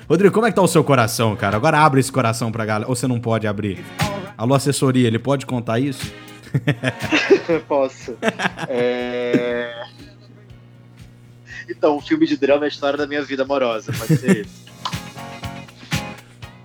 Rodrigo, 0.07 0.33
como 0.33 0.45
é 0.45 0.49
que 0.51 0.55
tá 0.55 0.61
o 0.61 0.67
seu 0.69 0.85
coração, 0.85 1.35
cara? 1.35 1.57
Agora 1.57 1.79
abre 1.79 1.99
esse 1.99 2.09
coração 2.09 2.49
pra 2.49 2.63
galera. 2.63 2.89
Ou 2.89 2.95
você 2.95 3.05
não 3.05 3.19
pode 3.19 3.45
abrir? 3.45 3.83
Alô, 4.37 4.55
assessoria, 4.55 5.05
ele 5.05 5.19
pode 5.19 5.45
contar 5.45 5.79
isso? 5.79 6.09
Posso. 7.67 8.17
É... 8.69 9.83
Então, 11.67 11.97
um 11.97 12.01
filme 12.01 12.25
de 12.25 12.37
drama 12.37 12.63
é 12.63 12.67
a 12.67 12.69
história 12.69 12.97
da 12.97 13.05
minha 13.05 13.21
vida 13.21 13.43
amorosa, 13.43 13.91
pode 13.91 14.15
ser 14.15 14.45
isso. 14.45 14.65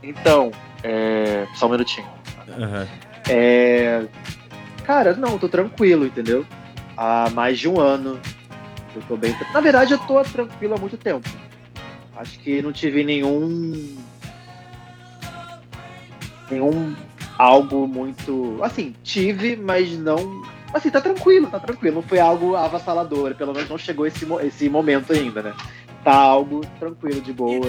Então, 0.05 0.53
é... 0.85 1.49
só 1.57 1.67
um 1.67 1.71
minutinho. 1.71 2.07
Aham. 2.49 2.87
É... 3.29 4.05
Cara, 4.85 5.17
não, 5.17 5.37
tô 5.37 5.49
tranquilo, 5.49 6.07
entendeu? 6.07 6.47
Há 6.97 7.29
mais 7.31 7.59
de 7.59 7.69
um 7.69 7.81
ano. 7.81 8.21
Eu 8.95 9.03
tô 9.03 9.17
bem. 9.17 9.35
Na 9.53 9.61
verdade, 9.61 9.93
eu 9.93 9.99
tô 9.99 10.23
tranquilo 10.23 10.75
há 10.75 10.79
muito 10.79 10.97
tempo. 10.97 11.29
Acho 12.17 12.39
que 12.41 12.61
não 12.61 12.73
tive 12.73 13.03
nenhum. 13.03 13.97
Nenhum 16.51 16.95
algo 17.39 17.87
muito. 17.87 18.59
Assim, 18.63 18.95
tive, 19.03 19.57
mas 19.57 19.99
não. 19.99 20.43
Assim, 20.73 20.91
tá 20.91 21.01
tranquilo, 21.01 21.49
tá 21.49 21.59
tranquilo. 21.59 21.97
Não 21.97 22.03
foi 22.03 22.19
algo 22.19 22.55
avassalador. 22.55 23.35
Pelo 23.35 23.53
menos 23.53 23.69
não 23.69 23.79
chegou 23.79 24.07
esse, 24.07 24.27
esse 24.43 24.69
momento 24.69 25.13
ainda, 25.13 25.43
né? 25.43 25.55
Tá 26.05 26.15
algo 26.15 26.61
tranquilo, 26.79 27.21
de 27.21 27.33
boa. 27.33 27.67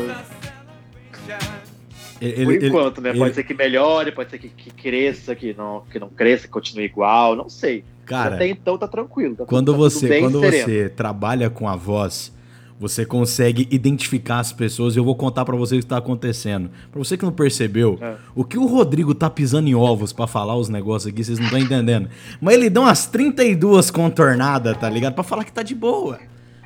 Ele, 2.25 2.45
Por 2.45 2.53
ele- 2.53 2.67
enquanto, 2.67 3.01
né? 3.01 3.09
ele- 3.09 3.19
Pode 3.19 3.35
ser 3.35 3.43
que 3.43 3.53
melhore, 3.53 4.11
pode 4.11 4.29
ser 4.31 4.37
que, 4.37 4.47
que 4.49 4.69
cresça, 4.71 5.35
que 5.35 5.53
não, 5.53 5.83
que 5.91 5.99
não 5.99 6.09
cresça, 6.09 6.45
que 6.47 6.53
continue 6.53 6.85
igual, 6.85 7.35
não 7.35 7.49
sei. 7.49 7.83
cara, 8.05 8.35
Até 8.35 8.47
então 8.47 8.77
tá 8.77 8.87
tranquilo. 8.87 9.35
tá 9.35 9.45
Quando 9.45 9.67
tudo- 9.73 9.75
tá 9.83 9.89
você, 9.89 10.19
quando 10.19 10.39
sereno. 10.39 10.65
você 10.65 10.89
trabalha 10.89 11.49
com 11.49 11.67
a 11.69 11.75
voz, 11.75 12.33
você 12.79 13.05
consegue 13.05 13.65
identificar 13.71 14.39
as 14.39 14.51
pessoas. 14.51 14.97
Eu 14.97 15.03
vou 15.05 15.15
contar 15.15 15.45
pra 15.45 15.55
vocês 15.55 15.79
o 15.79 15.83
que 15.83 15.89
tá 15.89 15.97
acontecendo. 15.97 16.69
Pra 16.91 16.99
você 16.99 17.15
que 17.17 17.23
não 17.23 17.31
percebeu, 17.31 17.97
É. 18.01 18.15
o 18.35 18.43
que 18.43 18.57
o 18.57 18.65
Rodrigo 18.65 19.13
tá 19.15 19.29
pisando 19.29 19.69
em 19.69 19.75
ovos 19.75 20.11
pra 20.11 20.27
falar 20.27 20.55
os 20.57 20.67
negócios 20.69 21.11
aqui, 21.13 21.23
vocês 21.23 21.39
não 21.39 21.45
estão 21.45 21.59
entendendo. 21.59 22.09
Mas 22.41 22.55
ele 22.55 22.69
dá 22.69 22.81
umas 22.81 23.05
32 23.05 23.89
contornadas, 23.89 24.77
tá 24.77 24.89
ligado? 24.89 25.13
Pra 25.13 25.23
falar 25.23 25.43
que 25.45 25.51
tá 25.53 25.63
de 25.63 25.75
boa. 25.75 26.19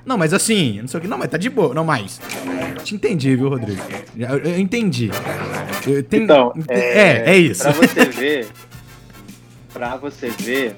Não, 0.08 0.18
mas 0.18 0.34
assim, 0.34 0.80
não 0.82 0.88
sei 0.88 0.98
o 0.98 1.02
que. 1.02 1.08
Não, 1.08 1.18
mas 1.18 1.30
tá 1.30 1.38
de 1.38 1.50
boa. 1.50 1.74
Não, 1.74 1.84
mais. 1.84 2.20
Te 2.84 2.96
entendi, 2.96 3.36
viu, 3.36 3.50
Rodrigo? 3.50 3.82
Eu, 4.18 4.38
eu 4.38 4.58
entendi. 4.60 5.12
Eu 5.86 6.02
tenho- 6.02 6.24
Então, 6.24 6.54
é, 6.70 7.32
é, 7.34 7.38
isso. 7.38 7.64
Pra 7.64 7.72
você 7.74 8.06
ver, 8.10 8.48
pra 9.74 9.98
você 9.98 10.30
ver 10.30 10.76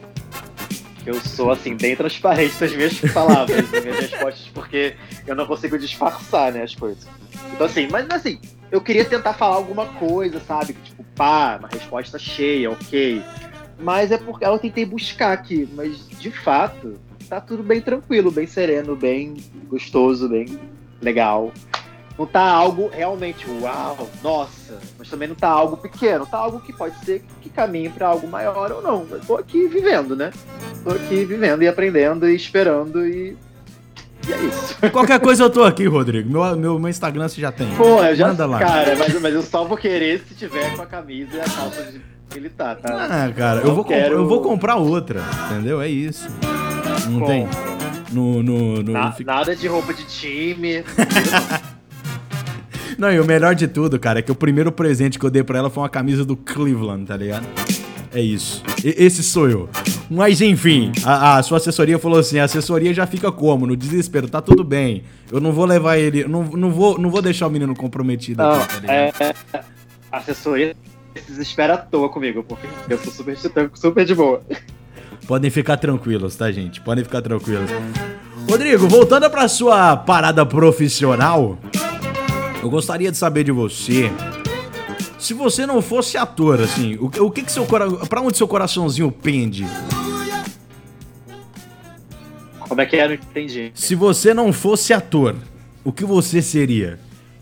eu 1.05 1.15
sou 1.21 1.51
assim 1.51 1.75
bem 1.75 1.95
transparente 1.95 2.55
nas 2.59 2.73
minhas 2.73 2.99
palavras, 3.13 3.71
nas 3.71 3.83
minhas 3.83 3.99
respostas, 3.99 4.47
porque 4.53 4.95
eu 5.25 5.35
não 5.35 5.45
consigo 5.45 5.77
disfarçar, 5.77 6.51
né, 6.51 6.63
as 6.63 6.75
coisas. 6.75 7.07
Então 7.53 7.65
assim, 7.65 7.87
mas 7.89 8.07
assim, 8.09 8.39
eu 8.71 8.81
queria 8.81 9.05
tentar 9.05 9.33
falar 9.33 9.55
alguma 9.55 9.85
coisa, 9.85 10.39
sabe? 10.39 10.73
Tipo, 10.83 11.03
pá, 11.15 11.57
uma 11.59 11.69
resposta 11.69 12.19
cheia, 12.19 12.69
ok. 12.71 13.23
Mas 13.79 14.11
é 14.11 14.17
porque 14.17 14.45
eu 14.45 14.59
tentei 14.59 14.85
buscar 14.85 15.31
aqui, 15.33 15.67
mas 15.73 16.07
de 16.09 16.29
fato, 16.31 16.99
tá 17.29 17.39
tudo 17.39 17.61
bem 17.63 17.79
tranquilo, 17.79 18.31
bem 18.31 18.47
sereno, 18.47 18.95
bem 18.95 19.37
gostoso, 19.69 20.27
bem 20.27 20.59
legal. 21.01 21.51
Não 22.17 22.25
tá 22.25 22.41
algo 22.41 22.89
realmente 22.91 23.45
uau, 23.61 24.09
nossa, 24.21 24.77
mas 24.97 25.07
também 25.09 25.29
não 25.29 25.35
tá 25.35 25.47
algo 25.47 25.77
pequeno, 25.77 26.25
tá 26.25 26.37
algo 26.37 26.59
que 26.59 26.73
pode 26.73 26.93
ser 27.05 27.23
que 27.39 27.49
caminhe 27.49 27.87
pra 27.87 28.07
algo 28.07 28.27
maior 28.27 28.71
ou 28.73 28.81
não. 28.81 29.05
Eu 29.09 29.21
tô 29.21 29.37
aqui 29.37 29.67
vivendo, 29.69 30.17
né? 30.17 30.31
Tô 30.83 30.89
aqui 30.89 31.23
vivendo 31.23 31.63
e 31.63 31.67
aprendendo 31.67 32.27
e 32.27 32.35
esperando 32.35 33.07
e. 33.07 33.37
E 34.27 34.33
é 34.33 34.37
isso. 34.43 34.75
Qualquer 34.91 35.21
coisa 35.21 35.43
eu 35.43 35.49
tô 35.49 35.63
aqui, 35.63 35.85
Rodrigo. 35.87 36.29
Meu, 36.29 36.57
meu, 36.57 36.77
meu 36.77 36.89
Instagram 36.89 37.29
você 37.29 37.39
já 37.39 37.53
tem. 37.53 37.73
Pô, 37.77 38.03
eu 38.03 38.13
já. 38.13 38.27
Manda 38.27 38.45
lá. 38.45 38.59
Cara, 38.59 38.95
mas, 38.97 39.21
mas 39.21 39.33
eu 39.33 39.41
só 39.41 39.63
vou 39.63 39.77
querer 39.77 40.21
se 40.27 40.35
tiver 40.35 40.75
com 40.75 40.81
a 40.81 40.85
camisa 40.85 41.37
e 41.37 41.39
a 41.39 41.45
calça 41.45 41.83
de 41.83 42.01
militar, 42.35 42.75
tá? 42.75 43.07
Ah, 43.09 43.31
cara, 43.31 43.61
eu 43.61 43.67
Não 43.67 43.75
vou, 43.75 43.85
quero- 43.85 44.15
eu 44.15 44.27
vou 44.27 44.41
comprar 44.41 44.75
outra, 44.75 45.21
entendeu? 45.49 45.81
É 45.81 45.87
isso. 45.87 46.27
Não 47.09 47.25
tem? 47.25 47.47
No, 48.11 48.41
no, 48.43 48.83
no- 48.83 48.91
Na- 48.93 49.15
nada 49.25 49.55
de 49.55 49.67
roupa 49.67 49.93
de 49.93 50.03
time. 50.05 50.83
Não, 52.97 53.11
e 53.11 53.19
o 53.19 53.25
melhor 53.25 53.55
de 53.55 53.67
tudo, 53.67 53.97
cara, 53.97 54.19
é 54.19 54.21
que 54.21 54.31
o 54.31 54.35
primeiro 54.35 54.71
presente 54.71 55.17
que 55.17 55.25
eu 55.25 55.29
dei 55.29 55.43
pra 55.43 55.59
ela 55.59 55.69
foi 55.69 55.83
uma 55.83 55.89
camisa 55.89 56.25
do 56.25 56.35
Cleveland, 56.35 57.05
tá 57.05 57.15
ligado? 57.15 57.45
É 58.13 58.21
isso. 58.21 58.61
E- 58.83 58.95
esse 59.05 59.23
sou 59.23 59.49
eu. 59.49 59.69
Mas 60.09 60.41
enfim, 60.41 60.91
a, 61.05 61.37
a 61.37 61.43
sua 61.43 61.57
assessoria 61.59 61.99
falou 61.99 62.19
assim: 62.19 62.39
a 62.39 62.43
assessoria 62.43 62.93
já 62.93 63.05
fica 63.05 63.31
como? 63.31 63.67
No 63.67 63.75
desespero, 63.77 64.27
tá 64.27 64.41
tudo 64.41 64.63
bem. 64.63 65.03
Eu 65.31 65.39
não 65.39 65.51
vou 65.53 65.65
levar 65.65 65.97
ele. 65.97 66.27
Não, 66.27 66.43
não, 66.43 66.71
vou, 66.71 66.97
não 66.97 67.09
vou 67.11 67.21
deixar 67.21 67.47
o 67.47 67.51
menino 67.51 67.75
comprometido 67.75 68.41
Não, 68.41 68.53
aqui, 68.59 68.67
tá 68.67 68.79
ligado? 68.79 69.21
é, 69.21 69.33
a 70.11 70.17
assessoria 70.17 70.75
se 71.15 71.23
desespera 71.27 71.75
à 71.75 71.77
toa 71.77 72.09
comigo, 72.09 72.43
porque 72.43 72.67
eu 72.89 72.97
sou 72.97 73.13
super, 73.13 73.37
super 73.75 74.05
de 74.05 74.15
boa. 74.15 74.41
Podem 75.29 75.51
ficar 75.51 75.77
tranquilos, 75.77 76.35
tá, 76.35 76.51
gente? 76.51 76.81
Podem 76.81 77.03
ficar 77.03 77.21
tranquilos. 77.21 77.69
Rodrigo, 78.49 78.87
voltando 78.87 79.29
pra 79.29 79.47
sua 79.47 79.95
parada 79.95 80.43
profissional, 80.43 81.55
eu 82.63 82.67
gostaria 82.67 83.11
de 83.11 83.17
saber 83.17 83.43
de 83.43 83.51
você. 83.51 84.11
Se 85.19 85.35
você 85.35 85.67
não 85.67 85.83
fosse 85.83 86.17
ator, 86.17 86.59
assim, 86.59 86.95
o, 86.95 87.11
o 87.25 87.29
que 87.29 87.43
que 87.43 87.51
seu 87.51 87.63
coração. 87.67 87.99
Pra 88.07 88.21
onde 88.21 88.37
seu 88.37 88.47
coraçãozinho 88.47 89.11
pende? 89.11 89.67
Como 92.61 92.81
é 92.81 92.87
que 92.87 92.95
é? 92.95 93.07
Não 93.07 93.13
entendi. 93.13 93.71
Se 93.75 93.93
você 93.93 94.33
não 94.33 94.51
fosse 94.51 94.93
ator, 94.93 95.35
o 95.83 95.91
que 95.91 96.05
você 96.05 96.41
seria? 96.41 96.99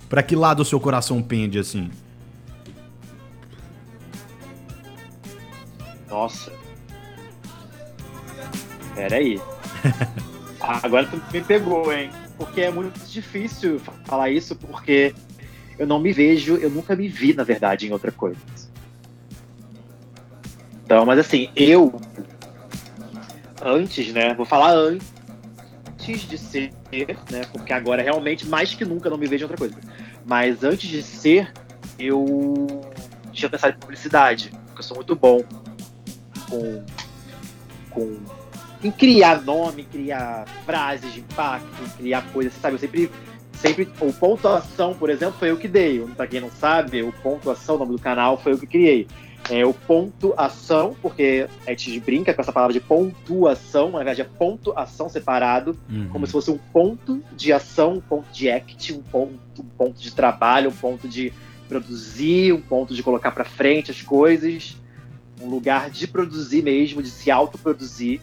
Pra 0.09 0.21
que 0.21 0.35
lado 0.35 0.59
o 0.59 0.65
seu 0.65 0.81
coração 0.81 1.23
pende, 1.23 1.57
assim? 1.57 1.89
Nossa. 6.09 6.56
Pera 8.97 9.17
aí. 9.17 9.39
Agora 10.81 11.05
tu 11.05 11.21
me 11.31 11.43
pegou, 11.43 11.93
hein? 11.93 12.09
Porque 12.35 12.61
é 12.61 12.71
muito 12.71 12.99
difícil 13.07 13.79
falar 14.05 14.31
isso, 14.31 14.55
porque 14.55 15.13
eu 15.77 15.85
não 15.85 15.99
me 15.99 16.11
vejo, 16.11 16.55
eu 16.55 16.69
nunca 16.71 16.95
me 16.95 17.07
vi, 17.07 17.31
na 17.31 17.43
verdade, 17.43 17.87
em 17.87 17.91
outra 17.91 18.11
coisa. 18.11 18.39
Então, 20.83 21.05
mas 21.05 21.19
assim, 21.19 21.51
eu 21.55 22.01
antes, 23.61 24.11
né? 24.11 24.33
Vou 24.33 24.47
falar 24.47 24.71
antes 24.71 26.21
de 26.27 26.37
ser, 26.37 26.73
né? 27.31 27.41
Porque 27.51 27.73
agora 27.73 28.01
realmente 28.01 28.47
mais 28.47 28.73
que 28.73 28.83
nunca 28.83 29.11
não 29.11 29.17
me 29.17 29.27
vejo 29.27 29.43
em 29.43 29.47
outra 29.49 29.57
coisa. 29.57 29.75
Mas 30.25 30.63
antes 30.63 30.89
de 30.89 31.03
ser, 31.03 31.53
eu 31.99 32.81
tinha 33.31 33.47
pensado 33.47 33.75
em 33.75 33.79
publicidade, 33.79 34.49
porque 34.65 34.79
eu 34.79 34.83
sou 34.83 34.97
muito 34.97 35.15
bom 35.15 35.43
com, 36.49 36.83
com 37.91 38.36
em 38.84 38.91
criar 38.91 39.41
nome, 39.41 39.84
criar 39.84 40.45
frases 40.65 41.13
de 41.13 41.19
impacto, 41.19 41.97
criar 41.97 42.21
coisas, 42.32 42.53
sabe? 42.53 42.75
Eu 42.75 42.80
sempre 42.80 43.09
sempre 43.53 43.89
o 43.99 44.13
pontuação, 44.13 44.93
por 44.93 45.09
exemplo, 45.09 45.36
foi 45.39 45.49
eu 45.49 45.57
que 45.57 45.67
dei. 45.67 45.99
Para 46.15 46.28
quem 46.28 46.39
não 46.39 46.51
sabe, 46.51 47.01
o 47.01 47.11
pontuação, 47.11 47.75
o 47.75 47.80
nome 47.80 47.91
do 47.93 47.99
canal, 47.99 48.38
foi 48.38 48.53
eu 48.53 48.57
que 48.57 48.67
criei. 48.67 49.07
É 49.49 49.65
o 49.65 49.73
pontuação, 49.73 50.95
porque 51.01 51.47
a 51.65 51.69
gente 51.69 51.99
brinca 51.99 52.34
com 52.34 52.41
essa 52.41 52.51
palavra 52.51 52.73
de 52.73 52.82
pontuação, 52.82 53.91
na 53.91 53.99
verdade 53.99 54.21
é 54.21 54.25
pontuação 54.25 55.07
separado, 55.07 55.78
uhum. 55.89 56.09
como 56.09 56.25
se 56.25 56.34
fosse 56.34 56.51
um 56.51 56.57
ponto 56.57 57.23
de 57.34 57.53
ação, 57.53 57.93
um 57.93 58.01
ponto 58.01 58.30
de 58.32 58.49
act, 58.49 58.93
um 58.93 59.01
ponto, 59.01 59.61
um 59.61 59.69
ponto 59.78 60.01
de 60.01 60.11
trabalho, 60.13 60.69
um 60.69 60.73
ponto 60.73 61.07
de 61.07 61.32
produzir, 61.69 62.51
um 62.51 62.61
ponto 62.61 62.93
de 62.93 63.01
colocar 63.01 63.32
para 63.32 63.45
frente 63.45 63.89
as 63.89 64.01
coisas, 64.01 64.75
um 65.41 65.49
lugar 65.49 65.89
de 65.89 66.07
produzir 66.07 66.61
mesmo, 66.61 67.01
de 67.01 67.09
se 67.09 67.32
autoproduzir. 67.32 68.19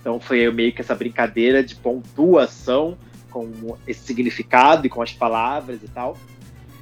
Então 0.00 0.20
foi 0.20 0.50
meio 0.50 0.72
que 0.72 0.80
essa 0.80 0.94
brincadeira 0.94 1.62
de 1.62 1.74
pontuação 1.74 2.96
com 3.30 3.76
esse 3.86 4.00
significado 4.00 4.86
e 4.86 4.90
com 4.90 5.02
as 5.02 5.12
palavras 5.12 5.82
e 5.82 5.88
tal. 5.88 6.16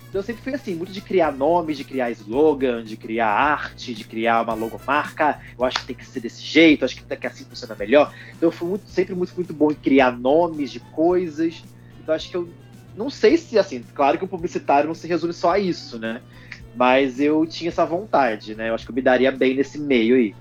Então 0.08 0.20
eu 0.20 0.22
sempre 0.22 0.42
fui 0.42 0.54
assim, 0.54 0.74
muito 0.74 0.92
de 0.92 1.00
criar 1.00 1.32
nomes, 1.32 1.76
de 1.76 1.84
criar 1.84 2.10
slogan, 2.12 2.84
de 2.84 2.96
criar 2.96 3.28
arte, 3.28 3.92
de 3.92 4.04
criar 4.04 4.42
uma 4.42 4.54
logomarca. 4.54 5.40
Eu 5.58 5.64
acho 5.64 5.80
que 5.80 5.86
tem 5.86 5.96
que 5.96 6.06
ser 6.06 6.20
desse 6.20 6.42
jeito, 6.42 6.84
acho 6.84 6.96
que, 6.96 7.16
que 7.16 7.26
assim 7.26 7.44
funciona 7.44 7.74
melhor. 7.74 8.12
Então 8.36 8.48
eu 8.48 8.52
fui 8.52 8.68
muito, 8.68 8.88
sempre 8.88 9.14
muito, 9.14 9.34
muito 9.34 9.52
bom 9.52 9.70
em 9.70 9.74
criar 9.74 10.12
nomes 10.12 10.70
de 10.70 10.80
coisas. 10.80 11.62
Então 12.00 12.14
acho 12.14 12.30
que 12.30 12.36
eu 12.36 12.48
não 12.96 13.10
sei 13.10 13.36
se, 13.36 13.58
assim, 13.58 13.84
claro 13.94 14.16
que 14.16 14.24
o 14.24 14.28
publicitário 14.28 14.88
não 14.88 14.94
se 14.94 15.06
resume 15.06 15.34
só 15.34 15.52
a 15.52 15.58
isso, 15.58 15.98
né? 15.98 16.22
Mas 16.74 17.20
eu 17.20 17.44
tinha 17.46 17.68
essa 17.68 17.84
vontade, 17.84 18.54
né? 18.54 18.70
Eu 18.70 18.74
acho 18.74 18.86
que 18.86 18.90
eu 18.90 18.94
me 18.94 19.02
daria 19.02 19.30
bem 19.30 19.54
nesse 19.54 19.78
meio 19.78 20.16
aí. 20.16 20.34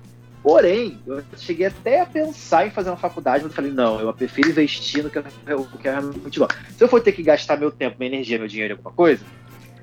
Porém, 0.45 0.99
eu 1.07 1.23
cheguei 1.37 1.65
até 1.65 2.01
a 2.01 2.05
pensar 2.05 2.67
em 2.67 2.69
fazer 2.69 2.91
uma 2.91 2.97
faculdade, 2.97 3.43
mas 3.43 3.51
eu 3.51 3.55
falei, 3.55 3.71
não, 3.71 3.99
eu 3.99 4.13
prefiro 4.13 4.47
investir 4.47 5.03
no 5.03 5.09
que 5.09 5.17
eu, 5.17 5.23
realmente 5.81 6.37
gosto. 6.37 6.55
Se 6.77 6.83
eu 6.83 6.87
for 6.87 7.01
ter 7.01 7.13
que 7.13 7.23
gastar 7.23 7.57
meu 7.57 7.71
tempo, 7.71 7.95
minha 7.97 8.11
energia, 8.11 8.37
meu 8.37 8.47
dinheiro 8.47 8.75
em 8.75 8.77
alguma 8.77 8.93
coisa, 8.93 9.25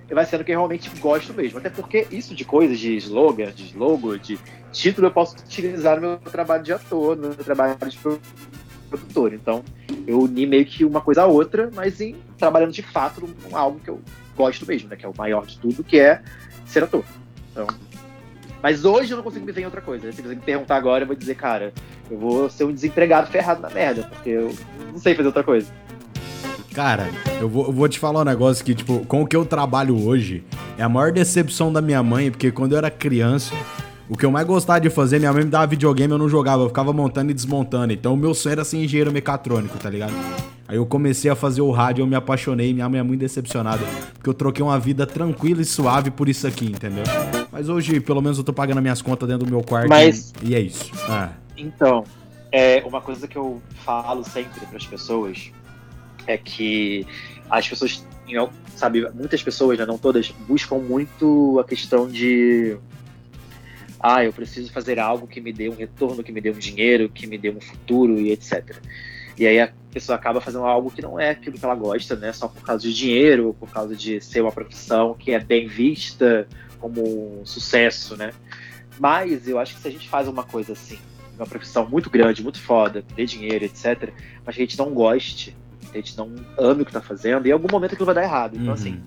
vai 0.08 0.24
sendo 0.24 0.44
que 0.44 0.52
eu 0.52 0.58
realmente 0.58 0.88
gosto 1.00 1.34
mesmo. 1.34 1.58
Até 1.58 1.68
porque 1.68 2.06
isso 2.12 2.32
de 2.32 2.44
coisas, 2.44 2.78
de 2.78 2.94
slogan, 2.94 3.50
de 3.50 3.76
logo, 3.76 4.16
de 4.16 4.38
título, 4.70 5.08
eu 5.08 5.10
posso 5.10 5.36
utilizar 5.36 5.96
no 5.96 6.10
meu 6.10 6.16
trabalho 6.18 6.62
de 6.62 6.72
ator, 6.72 7.16
no 7.16 7.30
meu 7.30 7.34
trabalho 7.34 7.76
de 7.84 7.98
produtor. 8.88 9.34
Então, 9.34 9.64
eu 10.06 10.20
uni 10.20 10.46
meio 10.46 10.64
que 10.64 10.84
uma 10.84 11.00
coisa 11.00 11.22
a 11.22 11.26
outra, 11.26 11.72
mas 11.74 12.00
em 12.00 12.14
trabalhando 12.38 12.70
de 12.70 12.82
fato 12.82 13.28
com 13.42 13.56
algo 13.56 13.80
que 13.80 13.90
eu 13.90 14.00
gosto 14.36 14.64
mesmo, 14.64 14.88
né? 14.88 14.94
Que 14.94 15.04
é 15.04 15.08
o 15.08 15.14
maior 15.18 15.44
de 15.44 15.58
tudo, 15.58 15.82
que 15.82 15.98
é 15.98 16.22
ser 16.64 16.84
ator. 16.84 17.04
Então, 17.50 17.66
mas 18.62 18.84
hoje 18.84 19.10
eu 19.10 19.16
não 19.16 19.24
consigo 19.24 19.44
me 19.44 19.52
ver 19.52 19.62
em 19.62 19.64
outra 19.64 19.80
coisa. 19.80 20.12
Se 20.12 20.22
você 20.22 20.34
me 20.34 20.40
perguntar 20.40 20.76
agora, 20.76 21.02
eu 21.02 21.06
vou 21.06 21.16
dizer, 21.16 21.34
cara, 21.34 21.72
eu 22.10 22.16
vou 22.16 22.48
ser 22.48 22.64
um 22.64 22.72
desempregado 22.72 23.26
ferrado 23.26 23.60
na 23.60 23.70
merda, 23.70 24.04
porque 24.04 24.30
eu 24.30 24.54
não 24.92 24.98
sei 24.98 25.14
fazer 25.14 25.26
outra 25.26 25.42
coisa. 25.42 25.72
Cara, 26.72 27.10
eu 27.40 27.48
vou, 27.48 27.66
eu 27.66 27.72
vou, 27.72 27.88
te 27.88 27.98
falar 27.98 28.22
um 28.22 28.24
negócio 28.24 28.64
que, 28.64 28.74
tipo, 28.74 29.04
com 29.06 29.22
o 29.22 29.26
que 29.26 29.36
eu 29.36 29.44
trabalho 29.44 30.06
hoje, 30.06 30.42
é 30.78 30.82
a 30.82 30.88
maior 30.88 31.12
decepção 31.12 31.72
da 31.72 31.82
minha 31.82 32.02
mãe, 32.02 32.30
porque 32.30 32.50
quando 32.50 32.72
eu 32.72 32.78
era 32.78 32.90
criança, 32.90 33.54
o 34.08 34.16
que 34.16 34.24
eu 34.24 34.30
mais 34.30 34.46
gostava 34.46 34.80
de 34.80 34.88
fazer, 34.88 35.18
minha 35.18 35.32
mãe 35.32 35.44
me 35.44 35.50
dava 35.50 35.66
videogame, 35.66 36.12
eu 36.12 36.18
não 36.18 36.28
jogava, 36.28 36.62
eu 36.62 36.68
ficava 36.68 36.92
montando 36.92 37.30
e 37.30 37.34
desmontando. 37.34 37.92
Então 37.92 38.14
o 38.14 38.16
meu 38.16 38.32
sonho 38.32 38.52
era 38.52 38.64
ser 38.64 38.78
engenheiro 38.78 39.12
mecatrônico, 39.12 39.76
tá 39.76 39.90
ligado? 39.90 40.14
Aí 40.66 40.76
eu 40.76 40.86
comecei 40.86 41.30
a 41.30 41.34
fazer 41.34 41.60
o 41.60 41.70
rádio, 41.70 42.02
eu 42.02 42.06
me 42.06 42.14
apaixonei, 42.14 42.72
minha 42.72 42.88
mãe 42.88 43.00
é 43.00 43.02
muito 43.02 43.20
decepcionada, 43.20 43.84
porque 44.14 44.30
eu 44.30 44.34
troquei 44.34 44.64
uma 44.64 44.78
vida 44.78 45.06
tranquila 45.06 45.60
e 45.60 45.64
suave 45.66 46.10
por 46.10 46.28
isso 46.28 46.46
aqui, 46.46 46.66
entendeu? 46.66 47.04
Mas 47.53 47.68
hoje, 47.68 48.00
pelo 48.00 48.22
menos, 48.22 48.38
eu 48.38 48.44
tô 48.44 48.53
pagando 48.53 48.80
minhas 48.80 49.03
contas 49.03 49.28
dentro 49.28 49.44
do 49.44 49.50
meu 49.50 49.62
quarto 49.62 49.90
Mas... 49.90 50.32
e, 50.42 50.48
e 50.48 50.55
é 50.55 50.61
isso. 50.61 50.90
Ah. 51.07 51.30
Então, 51.55 52.03
é 52.50 52.82
uma 52.84 53.03
coisa 53.03 53.28
que 53.28 53.36
eu 53.36 53.61
falo 53.84 54.24
sempre 54.24 54.64
para 54.66 54.78
as 54.78 54.86
pessoas 54.86 55.53
é 56.26 56.38
que 56.38 57.07
as 57.50 57.68
pessoas, 57.68 58.07
sabe, 58.74 59.07
muitas 59.12 59.42
pessoas, 59.42 59.78
né, 59.78 59.84
não 59.84 59.98
todas, 59.98 60.30
buscam 60.46 60.78
muito 60.78 61.59
a 61.59 61.64
questão 61.64 62.09
de 62.09 62.78
ah, 64.00 64.24
eu 64.24 64.32
preciso 64.32 64.72
fazer 64.72 64.98
algo 64.98 65.26
que 65.26 65.40
me 65.40 65.53
dê 65.53 65.68
um 65.68 65.74
retorno, 65.74 66.22
que 66.22 66.32
me 66.32 66.40
dê 66.40 66.50
um 66.50 66.59
dinheiro, 66.59 67.09
que 67.09 67.26
me 67.26 67.38
dê 67.38 67.50
um 67.50 67.61
futuro 67.61 68.18
e 68.18 68.32
etc. 68.32 68.76
E 69.38 69.46
aí 69.46 69.61
a 69.61 69.72
pessoa 69.92 70.16
acaba 70.16 70.40
fazendo 70.40 70.64
algo 70.64 70.90
que 70.90 71.00
não 71.00 71.18
é 71.20 71.30
aquilo 71.30 71.57
que 71.57 71.64
ela 71.64 71.74
gosta, 71.74 72.16
né? 72.16 72.32
Só 72.32 72.48
por 72.48 72.62
causa 72.62 72.82
de 72.82 72.92
dinheiro, 72.92 73.55
por 73.59 73.70
causa 73.70 73.94
de 73.94 74.20
ser 74.20 74.40
uma 74.40 74.50
profissão 74.50 75.14
que 75.14 75.32
é 75.32 75.38
bem 75.38 75.68
vista 75.68 76.48
como 76.83 77.41
um 77.41 77.47
sucesso, 77.47 78.16
né? 78.16 78.33
Mas 78.99 79.47
eu 79.47 79.59
acho 79.59 79.76
que 79.76 79.80
se 79.80 79.89
a 79.89 79.91
gente 79.91 80.09
faz 80.09 80.26
uma 80.26 80.43
coisa 80.43 80.72
assim, 80.72 80.99
uma 81.37 81.47
profissão 81.47 81.89
muito 81.89 82.11
grande, 82.11 82.43
muito 82.43 82.61
foda, 82.61 83.05
dê 83.14 83.24
dinheiro, 83.24 83.64
etc., 83.64 84.12
mas 84.45 84.57
que 84.57 84.62
a 84.62 84.64
gente 84.64 84.76
não 84.76 84.91
goste, 84.91 85.57
a 85.93 85.97
gente 85.97 86.18
não 86.18 86.35
ame 86.59 86.83
o 86.83 86.87
que 86.87 86.93
tá 86.93 87.01
fazendo, 87.01 87.47
e 87.47 87.51
em 87.51 87.53
algum 87.53 87.68
momento 87.70 87.93
aquilo 87.93 88.07
vai 88.07 88.14
dar 88.14 88.24
errado. 88.24 88.55
Então, 88.55 88.68
uhum. 88.68 88.72
assim, 88.72 89.01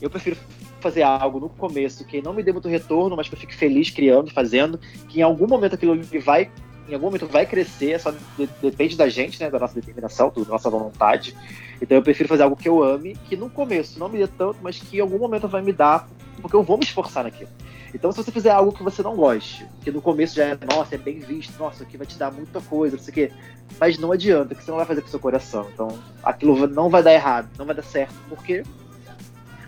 eu 0.00 0.08
prefiro 0.08 0.36
fazer 0.80 1.02
algo 1.02 1.40
no 1.40 1.48
começo 1.48 2.04
que 2.04 2.22
não 2.22 2.32
me 2.32 2.42
dê 2.42 2.52
muito 2.52 2.68
retorno, 2.68 3.16
mas 3.16 3.28
que 3.28 3.34
eu 3.34 3.38
fique 3.38 3.54
feliz 3.54 3.90
criando, 3.90 4.30
fazendo, 4.32 4.78
que 5.08 5.18
em 5.18 5.22
algum 5.22 5.46
momento 5.46 5.74
aquilo 5.74 5.98
vai, 6.24 6.50
em 6.88 6.94
algum 6.94 7.06
momento 7.06 7.26
vai 7.26 7.44
crescer, 7.44 7.98
só 8.00 8.14
depende 8.62 8.96
da 8.96 9.08
gente, 9.08 9.40
né, 9.40 9.50
da 9.50 9.58
nossa 9.58 9.74
determinação, 9.74 10.32
da 10.34 10.44
nossa 10.44 10.70
vontade. 10.70 11.34
Então 11.80 11.96
eu 11.96 12.02
prefiro 12.02 12.28
fazer 12.28 12.42
algo 12.42 12.56
que 12.56 12.68
eu 12.68 12.82
ame, 12.82 13.16
que 13.28 13.36
no 13.36 13.50
começo 13.50 13.98
não 13.98 14.08
me 14.08 14.18
dê 14.18 14.26
tanto, 14.26 14.58
mas 14.62 14.78
que 14.78 14.98
em 14.98 15.00
algum 15.00 15.18
momento 15.18 15.48
vai 15.48 15.62
me 15.62 15.72
dar, 15.72 16.08
porque 16.40 16.56
eu 16.56 16.62
vou 16.62 16.76
me 16.78 16.84
esforçar 16.84 17.24
naquilo. 17.24 17.50
Então, 17.94 18.12
se 18.12 18.22
você 18.22 18.30
fizer 18.30 18.50
algo 18.50 18.72
que 18.72 18.82
você 18.82 19.02
não 19.02 19.16
goste, 19.16 19.66
que 19.80 19.90
no 19.90 20.02
começo 20.02 20.34
já 20.34 20.44
é, 20.44 20.58
nossa, 20.70 20.94
é 20.94 20.98
bem 20.98 21.18
visto, 21.18 21.58
nossa, 21.58 21.82
aqui 21.82 21.96
vai 21.96 22.06
te 22.06 22.18
dar 22.18 22.30
muita 22.30 22.60
coisa, 22.60 22.96
não 22.96 23.02
sei 23.02 23.10
o 23.10 23.14
quê, 23.14 23.32
mas 23.80 23.98
não 23.98 24.12
adianta, 24.12 24.54
que 24.54 24.62
você 24.62 24.70
não 24.70 24.78
vai 24.78 24.86
fazer 24.86 25.00
com 25.00 25.08
o 25.08 25.10
seu 25.10 25.20
coração. 25.20 25.66
Então, 25.72 25.88
aquilo 26.22 26.66
não 26.66 26.90
vai 26.90 27.02
dar 27.02 27.14
errado, 27.14 27.48
não 27.58 27.64
vai 27.64 27.74
dar 27.74 27.82
certo, 27.82 28.14
porque. 28.28 28.62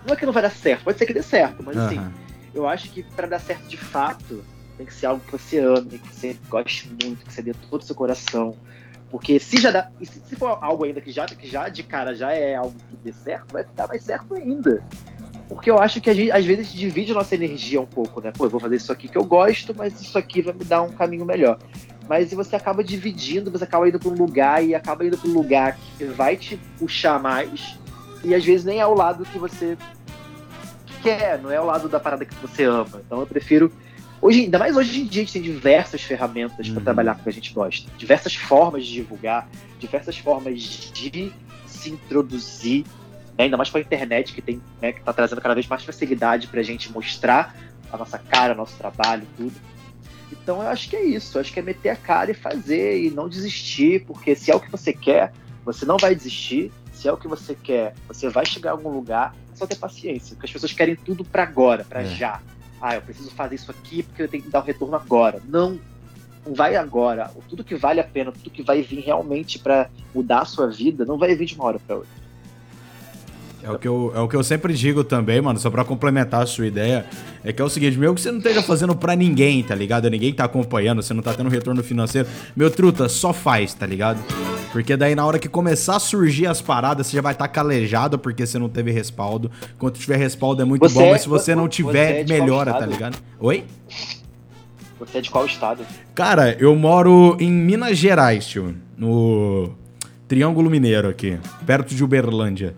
Não 0.07 0.15
é 0.15 0.17
que 0.17 0.27
não 0.27 0.33
vai 0.33 0.43
dar 0.43 0.51
certo, 0.51 0.85
pode 0.85 0.99
ser 0.99 1.07
que 1.07 1.13
dê 1.13 1.23
certo, 1.23 1.63
mas 1.63 1.77
uhum. 1.77 1.87
assim, 1.87 2.13
eu 2.55 2.67
acho 2.67 2.91
que 2.91 3.03
para 3.03 3.27
dar 3.27 3.39
certo 3.39 3.67
de 3.67 3.77
fato, 3.77 4.43
tem 4.77 4.87
que 4.87 4.95
ser 4.95 5.07
algo 5.07 5.23
que 5.25 5.33
você 5.33 5.59
ame, 5.59 5.99
que 5.99 6.15
você 6.15 6.37
goste 6.49 6.89
muito, 7.03 7.25
que 7.25 7.33
você 7.33 7.43
dê 7.43 7.53
todo 7.69 7.83
o 7.83 7.85
seu 7.85 7.95
coração. 7.95 8.57
Porque 9.11 9.39
se 9.41 9.59
já 9.59 9.71
dá. 9.71 9.91
Se 10.03 10.37
for 10.37 10.59
algo 10.61 10.85
ainda 10.85 11.01
que 11.01 11.11
já, 11.11 11.25
que 11.25 11.49
já 11.49 11.69
de 11.69 11.83
cara 11.83 12.15
já 12.15 12.33
é 12.33 12.55
algo 12.55 12.75
que 12.91 12.97
dê 12.97 13.13
certo, 13.13 13.53
vai 13.53 13.65
dar 13.75 13.89
mais 13.89 14.03
certo 14.03 14.35
ainda. 14.35 14.85
Porque 15.49 15.71
eu 15.71 15.79
acho 15.79 16.01
que 16.01 16.11
a 16.11 16.15
gente, 16.15 16.31
às 16.31 16.45
vezes, 16.45 16.73
divide 16.73 17.15
nossa 17.15 17.35
energia 17.35 17.81
um 17.81 17.87
pouco, 17.87 18.21
né? 18.21 18.31
Pô, 18.37 18.45
eu 18.45 18.51
vou 18.51 18.61
fazer 18.61 18.77
isso 18.77 18.93
aqui 18.93 19.09
que 19.09 19.17
eu 19.17 19.25
gosto, 19.25 19.75
mas 19.75 19.99
isso 20.01 20.19
aqui 20.19 20.43
vai 20.43 20.53
me 20.53 20.65
dar 20.65 20.83
um 20.83 20.91
caminho 20.91 21.25
melhor. 21.25 21.59
Mas 22.07 22.33
você 22.33 22.55
acaba 22.55 22.85
dividindo, 22.85 23.51
você 23.51 23.65
acaba 23.65 23.89
indo 23.89 23.99
para 23.99 24.11
um 24.11 24.15
lugar 24.15 24.65
e 24.65 24.75
acaba 24.75 25.07
indo 25.07 25.17
para 25.17 25.29
um 25.29 25.33
lugar 25.33 25.79
que 25.97 26.05
vai 26.05 26.37
te 26.37 26.57
puxar 26.79 27.21
mais. 27.21 27.79
E 28.23 28.35
às 28.35 28.45
vezes 28.45 28.65
nem 28.65 28.79
é 28.79 28.87
o 28.87 28.95
lado 28.95 29.25
que 29.25 29.39
você 29.39 29.77
quer, 31.03 31.41
não 31.41 31.51
é 31.51 31.61
o 31.61 31.65
lado 31.65 31.89
da 31.89 31.99
parada 31.99 32.25
que 32.25 32.35
você 32.37 32.65
ama. 32.65 33.01
Então 33.07 33.21
eu 33.21 33.27
prefiro. 33.27 33.73
Hoje, 34.21 34.43
ainda 34.43 34.59
mais 34.59 34.77
hoje 34.77 35.01
em 35.01 35.07
dia, 35.07 35.23
a 35.23 35.25
gente 35.25 35.35
tem 35.35 35.43
diversas 35.43 36.03
ferramentas 36.03 36.67
uhum. 36.67 36.75
para 36.75 36.83
trabalhar 36.83 37.15
com 37.15 37.21
o 37.21 37.23
que 37.23 37.31
a 37.31 37.33
gente 37.33 37.55
gosta, 37.55 37.89
diversas 37.97 38.35
formas 38.35 38.85
de 38.85 38.95
divulgar, 38.95 39.49
diversas 39.79 40.19
formas 40.19 40.61
de 40.61 41.33
se 41.67 41.91
introduzir 41.91 42.85
né? 43.39 43.45
ainda 43.45 43.57
mais 43.57 43.71
com 43.71 43.79
a 43.79 43.81
internet 43.81 44.35
que 44.35 44.43
tem, 44.43 44.61
né, 44.83 44.93
que 44.93 44.99
está 44.99 45.13
trazendo 45.13 45.41
cada 45.41 45.55
vez 45.55 45.67
mais 45.67 45.85
facilidade 45.85 46.49
para 46.49 46.61
a 46.61 46.65
gente 46.65 46.93
mostrar 46.93 47.57
a 47.91 47.97
nossa 47.97 48.19
cara, 48.19 48.55
nosso 48.55 48.77
trabalho, 48.77 49.27
tudo. 49.37 49.55
Então 50.31 50.61
eu 50.61 50.69
acho 50.69 50.91
que 50.91 50.97
é 50.97 51.05
isso, 51.05 51.39
eu 51.39 51.41
acho 51.41 51.53
que 51.53 51.61
é 51.61 51.63
meter 51.63 51.91
a 51.91 51.97
cara 51.97 52.33
e 52.33 52.35
fazer 52.35 53.03
e 53.03 53.11
não 53.11 53.29
desistir, 53.29 54.05
porque 54.05 54.35
se 54.35 54.51
é 54.51 54.55
o 54.55 54.61
que 54.61 54.71
você 54.71 54.93
quer, 54.93 55.33
você 55.65 55.87
não 55.87 55.97
vai 55.97 56.15
desistir. 56.15 56.73
Se 56.93 57.07
é 57.07 57.13
o 57.13 57.17
que 57.17 57.29
você 57.29 57.55
quer, 57.55 57.95
você 58.09 58.29
vai 58.29 58.45
chegar 58.45 58.71
a 58.71 58.73
algum 58.73 58.89
lugar, 58.89 59.33
é 59.53 59.57
só 59.57 59.69
ter 59.69 59.77
paciência, 59.77 60.35
porque 60.35 60.47
as 60.47 60.53
pessoas 60.53 60.73
querem 60.73 60.97
tudo 60.97 61.25
para 61.25 61.45
agora, 61.45 61.85
para 61.85 62.03
é. 62.03 62.07
já. 62.07 62.43
Ah, 62.81 62.97
eu 62.97 63.03
preciso 63.03 63.31
fazer 63.31 63.55
isso 63.55 63.71
aqui 63.71 64.03
porque 64.03 64.23
eu 64.23 64.29
tenho 64.29 64.43
que 64.43 64.51
dar 64.51 64.59
o 64.61 64.65
retorno 64.65 64.97
agora. 64.97 65.41
Não, 65.47 65.79
não 66.45 66.55
vai 66.55 66.75
agora. 66.75 67.31
Tudo 67.49 67.63
que 67.63 67.77
vale 67.77 68.01
a 68.01 68.05
pena, 68.05 68.33
tudo 68.33 68.51
que 68.51 68.65
vai 68.65 68.83
vir 68.83 69.01
realmente 69.01 69.61
para 69.61 69.89
mudar 70.13 70.41
a 70.41 70.45
sua 70.45 70.67
vida, 70.69 71.05
não 71.05 71.17
vai 71.17 71.37
vir 71.37 71.47
de 71.47 71.55
uma 71.55 71.65
hora 71.65 71.79
para 71.79 71.97
outra. 71.97 72.11
É 73.69 73.73
o, 73.73 73.79
que 73.79 73.87
eu, 73.89 74.13
é 74.15 74.21
o 74.21 74.29
que 74.29 74.37
eu 74.37 74.43
sempre 74.43 74.73
digo 74.73 75.05
também, 75.05 75.41
mano, 75.41 75.59
só 75.59 75.71
pra 75.71 75.85
complementar 75.85 76.43
a 76.43 76.47
sua 76.47 76.67
ideia, 76.67 77.05
é 77.45 77.53
que 77.53 77.61
é 77.61 77.65
o 77.65 77.69
seguinte, 77.69 77.99
mesmo 77.99 78.15
que 78.15 78.21
você 78.21 78.31
não 78.31 78.39
esteja 78.39 78.63
fazendo 78.63 78.97
pra 78.97 79.15
ninguém, 79.15 79.63
tá 79.63 79.75
ligado? 79.75 80.09
Ninguém 80.09 80.33
tá 80.33 80.45
acompanhando, 80.45 81.03
você 81.03 81.13
não 81.13 81.23
tá 81.23 81.35
tendo 81.35 81.49
retorno 81.51 81.83
financeiro, 81.83 82.27
meu 82.57 82.71
truta, 82.71 83.09
só 83.09 83.33
faz, 83.33 83.75
tá 83.75 83.85
ligado? 83.87 84.19
Porque 84.73 84.97
daí 84.97 85.15
na 85.15 85.25
hora 85.27 85.39
que 85.39 85.49
começar 85.49 85.97
a 85.97 85.99
surgir 86.01 86.47
as 86.47 86.61
paradas, 86.61 87.07
você 87.07 87.17
já 87.17 87.23
vai 87.23 87.33
estar 87.33 87.49
calejado 87.49 88.19
porque 88.19 88.47
você 88.47 88.59
não 88.59 88.69
teve 88.69 88.91
respaldo. 88.91 89.51
Quando 89.79 89.95
tiver 89.99 90.17
respaldo 90.17 90.61
é 90.63 90.65
muito 90.65 90.83
Você 90.89 90.95
bom, 90.95 91.07
é- 91.07 91.11
mas 91.13 91.23
se 91.23 91.29
você 91.29 91.45
você- 91.45 91.55
não 91.55 91.65
você 91.65 91.69
tiver, 91.71 92.21
é 92.21 92.25
de 92.25 92.33
qual 92.33 92.41
melhora, 92.41 92.73
tá 92.75 92.87
ligado? 92.87 93.17
Oi? 93.41 93.65
Você 94.99 95.19
é 95.19 95.21
de 95.21 95.31
qual 95.31 95.47
estado? 95.47 95.85
Cara, 96.15 96.57
eu 96.59 96.75
moro 96.75 97.37
em 97.41 97.51
Minas 97.51 97.97
Gerais, 97.97 98.47
tio. 98.47 98.75
No 98.97 99.71
Triângulo 100.27 100.69
Mineiro 100.69 101.09
aqui, 101.09 101.39
perto 101.65 101.95
de 101.95 102.03
Uberlândia. 102.03 102.75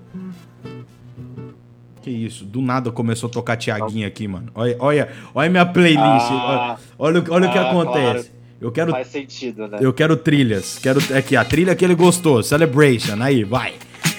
Que 2.10 2.26
isso, 2.26 2.44
do 2.44 2.60
nada 2.60 2.90
começou 2.90 3.28
a 3.28 3.32
tocar 3.32 3.56
Tiaguinho 3.56 4.04
aqui, 4.06 4.26
mano. 4.26 4.48
Olha, 4.52 4.76
olha, 4.80 5.08
olha 5.32 5.48
minha 5.48 5.64
playlist. 5.64 6.00
Ah, 6.02 6.76
olha, 6.98 7.20
olha, 7.20 7.20
o- 7.20 7.32
olha 7.34 7.48
o 7.48 7.52
que 7.52 7.58
ah, 7.58 7.70
acontece. 7.70 8.02
claro. 8.02 8.40
Eu 8.60 8.72
quero 8.72 8.90
Faz 8.90 9.06
sentido, 9.06 9.68
né? 9.68 9.78
eu 9.80 9.92
quero 9.92 10.16
trilhas. 10.16 10.78
Quero 10.82 11.00
aqui 11.16 11.36
a 11.36 11.44
trilha 11.44 11.74
que 11.74 11.84
ele 11.84 11.94
gostou, 11.94 12.42
Celebration. 12.42 13.16
Aí, 13.20 13.44
vai. 13.44 13.74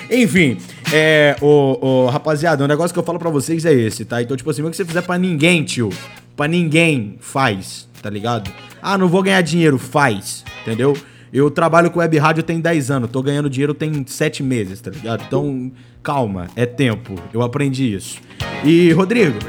Enfim, 0.10 0.58
é, 0.92 1.36
o, 1.42 2.06
o 2.06 2.08
rapaziada, 2.08 2.64
o 2.64 2.68
negócio 2.68 2.94
que 2.94 3.00
eu 3.00 3.04
falo 3.04 3.20
pra 3.20 3.30
vocês 3.30 3.66
é 3.66 3.74
esse, 3.74 4.06
tá? 4.06 4.22
Então, 4.22 4.36
tipo 4.38 4.50
assim, 4.50 4.64
o 4.64 4.70
que 4.72 4.78
você 4.78 4.86
fizer 4.86 5.02
pra 5.02 5.18
ninguém, 5.18 5.64
tio, 5.64 5.90
pra 6.36 6.48
ninguém, 6.48 7.18
faz, 7.20 7.88
tá 8.02 8.10
ligado? 8.10 8.50
Ah, 8.82 8.98
não 8.98 9.08
vou 9.10 9.22
ganhar 9.22 9.42
dinheiro, 9.42 9.78
faz, 9.78 10.44
entendeu? 10.62 10.96
Eu 11.34 11.50
trabalho 11.50 11.90
com 11.90 12.00
web 12.00 12.18
rádio 12.18 12.44
tem 12.44 12.60
10 12.60 12.92
anos, 12.92 13.10
tô 13.10 13.22
ganhando 13.22 13.50
dinheiro 13.50 13.74
tem 13.74 14.06
7 14.06 14.44
meses, 14.44 14.82
tá 14.82 14.92
ligado? 14.92 15.24
Então, 15.26 15.72
calma, 16.04 16.48
é 16.56 16.66
tempo. 16.66 17.16
Eu 17.34 17.42
aprendi 17.42 17.96
isso. 17.96 18.20
E, 18.66 18.92
Rodrigo, 18.92 19.40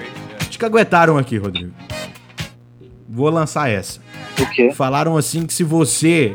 te 0.48 0.58
caguetaram 0.58 1.18
aqui, 1.18 1.36
Rodrigo. 1.36 1.72
Vou 3.08 3.28
lançar 3.30 3.68
essa. 3.68 4.00
O 4.38 4.46
quê? 4.46 4.70
Falaram 4.72 5.16
assim 5.16 5.44
que 5.44 5.52
se 5.52 5.64
você 5.64 6.32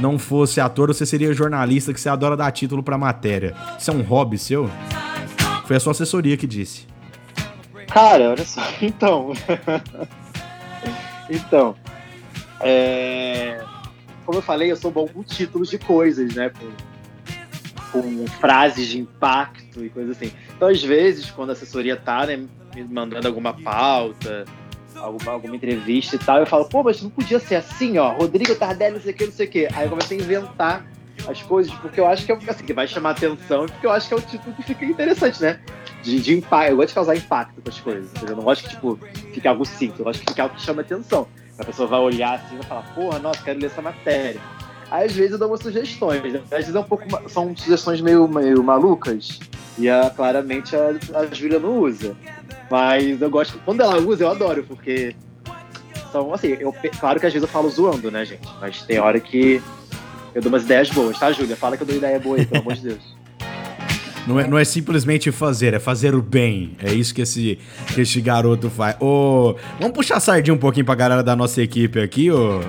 não 0.00 0.18
fosse 0.18 0.60
ator, 0.60 0.88
você 0.88 1.06
seria 1.06 1.32
jornalista, 1.32 1.92
que 1.92 2.00
você 2.00 2.08
adora 2.08 2.36
dar 2.36 2.50
título 2.50 2.82
pra 2.82 2.98
matéria. 2.98 3.54
Isso 3.78 3.90
é 3.90 3.94
um 3.94 4.02
hobby 4.02 4.38
seu? 4.38 4.68
Foi 5.66 5.76
a 5.76 5.80
sua 5.80 5.92
assessoria 5.92 6.36
que 6.36 6.46
disse. 6.46 6.86
Cara, 7.86 8.30
olha 8.30 8.44
só. 8.44 8.60
Então. 8.82 9.32
então. 11.30 11.76
é, 12.60 13.62
Como 14.30 14.38
eu 14.38 14.44
falei, 14.44 14.70
eu 14.70 14.76
sou 14.76 14.92
bom 14.92 15.08
com 15.08 15.24
títulos 15.24 15.68
de 15.70 15.76
coisas, 15.76 16.32
né? 16.36 16.52
Com, 17.90 18.00
com 18.00 18.26
frases 18.28 18.86
de 18.86 19.00
impacto 19.00 19.84
e 19.84 19.90
coisas 19.90 20.16
assim. 20.16 20.32
Então, 20.56 20.68
às 20.68 20.80
vezes, 20.80 21.28
quando 21.32 21.50
a 21.50 21.52
assessoria 21.52 21.96
tá, 21.96 22.26
né, 22.26 22.36
me 22.72 22.84
mandando 22.84 23.26
alguma 23.26 23.52
pauta, 23.52 24.44
alguma, 24.94 25.32
alguma 25.32 25.56
entrevista 25.56 26.14
e 26.14 26.18
tal, 26.20 26.38
eu 26.38 26.46
falo, 26.46 26.64
pô, 26.66 26.84
mas 26.84 27.02
não 27.02 27.10
podia 27.10 27.40
ser 27.40 27.56
assim, 27.56 27.98
ó, 27.98 28.12
Rodrigo 28.12 28.54
Tardelli, 28.54 28.94
não 28.94 29.02
sei 29.02 29.10
o 29.12 29.16
que, 29.16 29.26
não 29.26 29.32
sei 29.32 29.46
o 29.48 29.50
que. 29.50 29.68
Aí 29.74 29.86
eu 29.86 29.90
comecei 29.90 30.16
a 30.16 30.22
inventar 30.22 30.86
as 31.26 31.42
coisas, 31.42 31.74
porque 31.74 31.98
eu 31.98 32.06
acho 32.06 32.24
que 32.24 32.30
é 32.30 32.38
assim, 32.46 32.64
que 32.64 32.72
vai 32.72 32.86
chamar 32.86 33.10
atenção, 33.10 33.64
e 33.64 33.68
porque 33.68 33.86
eu 33.88 33.90
acho 33.90 34.06
que 34.06 34.14
é 34.14 34.16
o 34.16 34.22
título 34.22 34.54
que 34.54 34.62
fica 34.62 34.84
interessante, 34.84 35.42
né? 35.42 35.58
De, 36.04 36.20
de 36.20 36.34
impacto. 36.36 36.70
Eu 36.70 36.76
gosto 36.76 36.88
de 36.90 36.94
causar 36.94 37.16
impacto 37.16 37.60
com 37.60 37.68
as 37.68 37.80
coisas. 37.80 38.10
Eu 38.22 38.36
não 38.36 38.44
gosto 38.44 38.62
que, 38.62 38.70
tipo, 38.70 38.96
fique 39.34 39.48
algo 39.48 39.64
simples. 39.64 39.98
Eu 39.98 40.04
gosto 40.04 40.20
que 40.20 40.28
fique 40.28 40.40
algo 40.40 40.54
que 40.54 40.62
chama 40.62 40.82
atenção. 40.82 41.26
A 41.60 41.64
pessoa 41.64 41.86
vai 41.86 42.00
olhar 42.00 42.34
assim 42.34 42.54
e 42.54 42.58
vai 42.58 42.66
falar, 42.66 42.82
porra, 42.94 43.18
nossa, 43.18 43.42
quero 43.42 43.60
ler 43.60 43.66
essa 43.66 43.82
matéria. 43.82 44.40
Aí, 44.90 45.06
às 45.06 45.12
vezes, 45.12 45.32
eu 45.32 45.38
dou 45.38 45.48
umas 45.48 45.60
sugestões. 45.60 46.34
Às 46.34 46.50
vezes 46.50 46.74
é 46.74 46.80
um 46.80 46.84
pouco. 46.84 47.04
São 47.28 47.54
sugestões 47.56 48.00
meio, 48.00 48.26
meio 48.26 48.62
malucas. 48.62 49.38
E 49.78 49.88
a, 49.88 50.10
claramente 50.10 50.74
a, 50.74 50.94
a 51.14 51.26
Júlia 51.32 51.60
não 51.60 51.78
usa. 51.78 52.16
Mas 52.70 53.20
eu 53.20 53.30
gosto. 53.30 53.60
Quando 53.64 53.82
ela 53.82 53.98
usa, 53.98 54.24
eu 54.24 54.30
adoro, 54.30 54.64
porque. 54.64 55.14
São 56.10 56.34
assim, 56.34 56.56
eu, 56.58 56.74
claro 56.98 57.20
que 57.20 57.26
às 57.26 57.32
vezes 57.32 57.46
eu 57.46 57.52
falo 57.52 57.70
zoando, 57.70 58.10
né, 58.10 58.24
gente? 58.24 58.48
Mas 58.60 58.82
tem 58.82 58.98
hora 58.98 59.20
que 59.20 59.62
eu 60.34 60.42
dou 60.42 60.50
umas 60.50 60.64
ideias 60.64 60.90
boas, 60.90 61.16
tá, 61.16 61.30
Júlia? 61.30 61.54
Fala 61.54 61.76
que 61.76 61.84
eu 61.84 61.86
dou 61.86 61.94
ideia 61.94 62.18
boa 62.18 62.36
aí, 62.36 62.46
pelo 62.46 62.62
amor 62.62 62.74
de 62.74 62.82
Deus. 62.82 63.19
Não 64.26 64.38
é, 64.38 64.46
não 64.46 64.58
é 64.58 64.64
simplesmente 64.64 65.32
fazer, 65.32 65.74
é 65.74 65.78
fazer 65.78 66.14
o 66.14 66.22
bem. 66.22 66.72
É 66.82 66.92
isso 66.92 67.14
que 67.14 67.22
esse, 67.22 67.58
que 67.94 68.00
esse 68.02 68.20
garoto 68.20 68.68
faz. 68.70 68.96
Ô, 69.00 69.56
vamos 69.78 69.94
puxar 69.94 70.16
a 70.16 70.20
sardinha 70.20 70.54
um 70.54 70.58
pouquinho 70.58 70.84
pra 70.84 70.94
galera 70.94 71.22
da 71.22 71.34
nossa 71.34 71.60
equipe 71.62 71.98
aqui, 72.00 72.30
ô, 72.30 72.60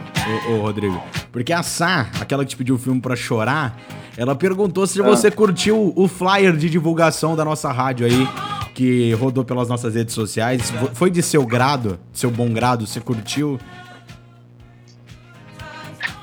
ô, 0.49 0.51
ô, 0.53 0.61
Rodrigo. 0.61 1.01
Porque 1.31 1.51
a 1.53 1.61
Sá, 1.61 2.09
aquela 2.19 2.43
que 2.43 2.51
te 2.51 2.57
pediu 2.57 2.75
o 2.75 2.77
filme 2.77 2.99
pra 3.01 3.15
chorar, 3.15 3.77
ela 4.17 4.35
perguntou 4.35 4.87
se 4.87 4.99
Ah. 5.01 5.03
você 5.03 5.29
curtiu 5.29 5.93
o 5.95 6.07
flyer 6.07 6.55
de 6.55 6.69
divulgação 6.69 7.35
da 7.35 7.43
nossa 7.45 7.71
rádio 7.71 8.05
aí, 8.07 8.27
que 8.73 9.13
rodou 9.13 9.43
pelas 9.43 9.67
nossas 9.67 9.93
redes 9.95 10.15
sociais. 10.15 10.73
Foi 10.93 11.11
de 11.11 11.21
seu 11.21 11.45
grado, 11.45 11.99
seu 12.13 12.31
bom 12.31 12.49
grado, 12.51 12.87
você 12.87 12.99
curtiu? 13.01 13.59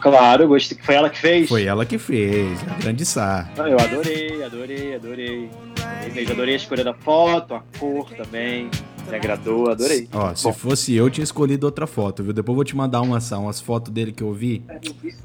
Claro, 0.00 0.44
eu 0.44 0.48
gostei. 0.48 0.78
Foi 0.80 0.94
ela 0.94 1.10
que 1.10 1.18
fez? 1.18 1.48
Foi 1.48 1.64
ela 1.64 1.84
que 1.84 1.98
fez, 1.98 2.58
a 2.68 2.74
grande 2.74 3.04
Sá. 3.04 3.48
Não, 3.56 3.66
eu 3.66 3.78
adorei, 3.78 4.44
adorei, 4.44 4.94
adorei. 4.94 5.50
Adorei 5.50 6.14
mesmo, 6.14 6.32
Adorei 6.32 6.54
a 6.54 6.56
escolha 6.56 6.84
da 6.84 6.94
foto, 6.94 7.54
a 7.54 7.62
cor 7.78 8.10
também. 8.14 8.70
Me 9.08 9.16
agradou, 9.16 9.70
adorei. 9.70 10.08
Ó, 10.12 10.34
se 10.34 10.44
Bom. 10.44 10.52
fosse 10.52 10.94
eu, 10.94 11.08
tinha 11.08 11.24
escolhido 11.24 11.64
outra 11.66 11.86
foto, 11.86 12.22
viu? 12.22 12.32
Depois 12.32 12.52
eu 12.52 12.56
vou 12.56 12.64
te 12.64 12.76
mandar 12.76 13.00
umas, 13.00 13.30
umas 13.32 13.60
fotos 13.60 13.92
dele 13.92 14.12
que 14.12 14.22
eu 14.22 14.32
vi. 14.32 14.62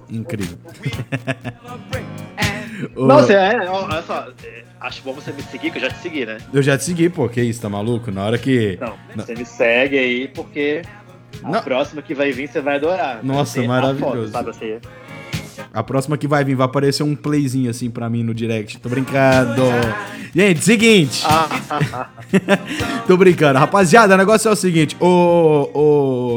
Incrível. 0.10 0.58
Ô, 2.96 3.06
Não, 3.06 3.20
você 3.20 3.34
é, 3.34 3.70
ó, 3.70 3.86
olha 3.86 4.02
só, 4.04 4.28
é, 4.44 4.64
acho 4.80 5.02
bom 5.04 5.14
você 5.14 5.32
me 5.32 5.42
seguir, 5.44 5.72
que 5.72 5.78
eu 5.78 5.82
já 5.82 5.90
te 5.90 6.00
segui, 6.00 6.26
né? 6.26 6.38
Eu 6.54 6.62
já 6.62 6.78
te 6.78 6.84
segui, 6.84 7.10
pô, 7.10 7.30
que 7.30 7.42
isso, 7.42 7.62
tá 7.62 7.70
maluco? 7.70 8.12
Na 8.12 8.26
hora 8.26 8.38
que. 8.38 8.78
Não. 8.80 8.96
você 9.16 9.36
me 9.36 9.46
segue 9.46 9.98
aí, 9.98 10.28
porque 10.28 10.82
a 11.42 11.50
Não. 11.50 11.62
próxima 11.64 12.02
que 12.02 12.14
vai 12.14 12.32
vir 12.32 12.48
você 12.50 12.62
vai 12.62 12.76
adorar. 12.76 13.16
Vai 13.18 13.24
Nossa, 13.24 13.54
ser 13.54 13.66
a 13.66 13.68
maravilhoso. 13.68 14.32
sabe? 14.32 14.52
A 15.72 15.84
próxima 15.84 16.18
que 16.18 16.28
vai 16.28 16.44
vir 16.44 16.56
vai 16.56 16.66
aparecer 16.66 17.04
um 17.04 17.16
playzinho 17.16 17.70
assim 17.70 17.90
pra 17.90 18.10
mim 18.10 18.24
no 18.24 18.34
direct. 18.34 18.80
Tô 18.80 18.90
brincando. 18.90 19.62
Gente, 20.36 20.64
seguinte. 20.64 21.24
Ah, 21.26 21.48
Tô 23.06 23.16
brincando. 23.16 23.60
Rapaziada, 23.60 24.16
o 24.16 24.18
negócio 24.18 24.50
é 24.50 24.52
o 24.52 24.56
seguinte. 24.56 24.98
Ô, 25.00 25.70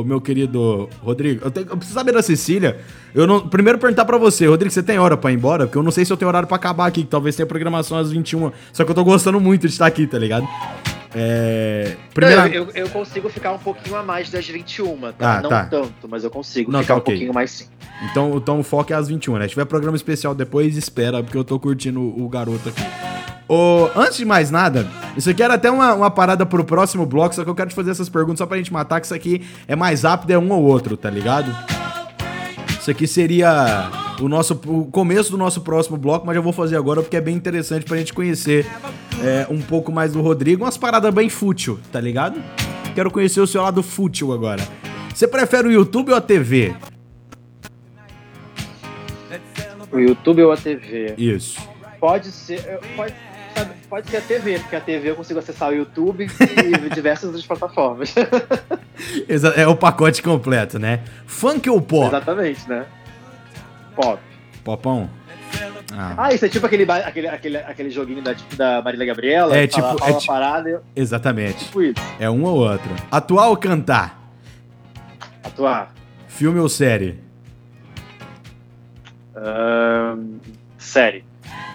ô, 0.00 0.04
meu 0.04 0.20
querido 0.20 0.88
Rodrigo, 1.02 1.46
eu, 1.46 1.50
tenho, 1.50 1.66
eu 1.68 1.76
preciso 1.76 1.94
saber 1.98 2.12
da 2.12 2.20
Cecília. 2.22 2.78
Eu 3.14 3.26
não, 3.26 3.48
primeiro 3.48 3.78
perguntar 3.78 4.04
pra 4.04 4.18
você, 4.18 4.46
Rodrigo, 4.46 4.72
você 4.72 4.82
tem 4.82 4.98
hora 4.98 5.16
pra 5.16 5.32
ir 5.32 5.34
embora? 5.36 5.64
Porque 5.66 5.78
eu 5.78 5.82
não 5.82 5.90
sei 5.90 6.04
se 6.04 6.12
eu 6.12 6.16
tenho 6.18 6.28
horário 6.28 6.46
pra 6.46 6.56
acabar 6.56 6.86
aqui, 6.86 7.02
que 7.02 7.08
talvez 7.08 7.34
tenha 7.34 7.46
programação 7.46 7.96
às 7.96 8.10
21. 8.12 8.52
Só 8.72 8.84
que 8.84 8.90
eu 8.90 8.94
tô 8.94 9.02
gostando 9.02 9.40
muito 9.40 9.62
de 9.66 9.72
estar 9.72 9.86
aqui, 9.86 10.06
tá 10.06 10.18
ligado? 10.18 10.46
É. 11.14 11.96
Primeira. 12.12 12.48
eu, 12.48 12.64
eu, 12.64 12.70
eu 12.74 12.88
consigo 12.88 13.28
ficar 13.28 13.52
um 13.52 13.58
pouquinho 13.58 13.96
a 13.96 14.02
mais 14.02 14.30
das 14.30 14.46
21, 14.46 15.12
tá? 15.12 15.38
Ah, 15.38 15.42
não 15.42 15.50
tá. 15.50 15.64
tanto, 15.64 16.08
mas 16.08 16.24
eu 16.24 16.30
consigo 16.30 16.70
Não, 16.70 16.80
ficar 16.80 16.94
tá 16.94 16.98
um 16.98 17.02
ok. 17.02 17.14
pouquinho 17.14 17.34
mais 17.34 17.50
sim. 17.50 17.66
Então, 18.10 18.36
então 18.36 18.60
o 18.60 18.62
foco 18.62 18.92
é 18.92 18.96
às 18.96 19.08
21, 19.08 19.38
né? 19.38 19.44
Se 19.44 19.50
tiver 19.50 19.64
programa 19.64 19.96
especial 19.96 20.34
depois, 20.34 20.76
espera, 20.76 21.22
porque 21.22 21.36
eu 21.36 21.44
tô 21.44 21.58
curtindo 21.58 22.00
o 22.00 22.28
garoto 22.28 22.68
aqui. 22.68 22.82
Ô, 23.48 23.88
antes 23.94 24.16
de 24.16 24.24
mais 24.24 24.50
nada, 24.50 24.88
isso 25.16 25.30
aqui 25.30 25.42
era 25.42 25.54
até 25.54 25.70
uma, 25.70 25.94
uma 25.94 26.10
parada 26.10 26.44
pro 26.44 26.64
próximo 26.64 27.06
bloco, 27.06 27.34
só 27.34 27.44
que 27.44 27.50
eu 27.50 27.54
quero 27.54 27.70
te 27.70 27.76
fazer 27.76 27.92
essas 27.92 28.08
perguntas 28.08 28.38
só 28.38 28.46
pra 28.46 28.56
gente 28.56 28.72
matar, 28.72 29.00
que 29.00 29.06
isso 29.06 29.14
aqui 29.14 29.46
é 29.68 29.76
mais 29.76 30.02
rápido, 30.02 30.32
é 30.32 30.38
um 30.38 30.50
ou 30.50 30.64
outro, 30.64 30.96
tá 30.96 31.08
ligado? 31.08 31.54
Isso 32.80 32.90
aqui 32.90 33.06
seria 33.06 33.88
o 34.20 34.28
nosso 34.28 34.60
o 34.66 34.86
começo 34.86 35.30
do 35.30 35.36
nosso 35.36 35.60
próximo 35.60 35.96
bloco, 35.96 36.26
mas 36.26 36.36
eu 36.36 36.42
vou 36.42 36.52
fazer 36.52 36.76
agora 36.76 37.02
porque 37.02 37.16
é 37.16 37.20
bem 37.20 37.34
interessante 37.34 37.84
pra 37.84 37.96
gente 37.96 38.12
conhecer 38.12 38.66
é, 39.22 39.46
um 39.50 39.60
pouco 39.60 39.92
mais 39.92 40.12
do 40.12 40.20
Rodrigo, 40.20 40.64
umas 40.64 40.76
paradas 40.76 41.12
bem 41.12 41.28
fútil, 41.28 41.78
tá 41.92 42.00
ligado? 42.00 42.42
Quero 42.94 43.10
conhecer 43.10 43.40
o 43.40 43.46
seu 43.46 43.62
lado 43.62 43.82
fútil 43.82 44.32
agora. 44.32 44.62
Você 45.14 45.26
prefere 45.26 45.68
o 45.68 45.70
YouTube 45.70 46.10
ou 46.10 46.16
a 46.16 46.20
TV? 46.20 46.74
O 49.92 49.98
YouTube 49.98 50.42
ou 50.42 50.52
a 50.52 50.56
TV? 50.56 51.14
Isso. 51.16 51.58
Pode 51.98 52.30
ser. 52.30 52.60
Pode, 52.94 53.14
sabe, 53.54 53.70
pode 53.88 54.10
ser 54.10 54.18
a 54.18 54.20
TV, 54.20 54.58
porque 54.58 54.76
a 54.76 54.80
TV 54.80 55.10
eu 55.10 55.16
consigo 55.16 55.38
acessar 55.38 55.70
o 55.70 55.74
YouTube 55.74 56.26
e 56.26 56.88
diversas 56.94 57.24
outras 57.24 57.46
plataformas. 57.46 58.14
É 59.56 59.66
o 59.66 59.74
pacote 59.74 60.22
completo, 60.22 60.78
né? 60.78 61.02
Funk 61.26 61.68
ou 61.70 61.80
pop? 61.80 62.08
Exatamente, 62.08 62.68
né? 62.68 62.84
Pop. 63.96 64.20
Popão? 64.62 65.08
Ah, 65.92 66.14
Ah, 66.18 66.34
isso 66.34 66.44
é 66.44 66.48
tipo 66.48 66.66
aquele, 66.66 66.90
aquele, 66.90 67.28
aquele, 67.28 67.56
aquele 67.58 67.90
joguinho 67.90 68.20
da, 68.22 68.34
tipo, 68.34 68.54
da 68.56 68.82
Marília 68.82 69.06
Gabriela? 69.06 69.56
É 69.56 69.66
que 69.66 69.80
fala- 69.80 69.94
tipo- 69.94 69.98
fala 70.00 70.10
é 70.10 70.14
uma 70.14 70.20
ti- 70.20 70.26
parada 70.26 70.68
e 70.68 70.72
eu- 70.72 70.82
exatamente. 70.94 71.64
tipo 71.66 71.82
isso. 71.82 71.94
É 72.18 72.28
um 72.28 72.42
ou 72.44 72.56
outro. 72.58 72.90
Atuar 73.10 73.48
ou 73.48 73.56
cantar? 73.56 74.18
Atuar. 75.42 75.94
Filme 76.28 76.58
ou 76.58 76.68
série? 76.68 77.20
Série. 80.78 81.24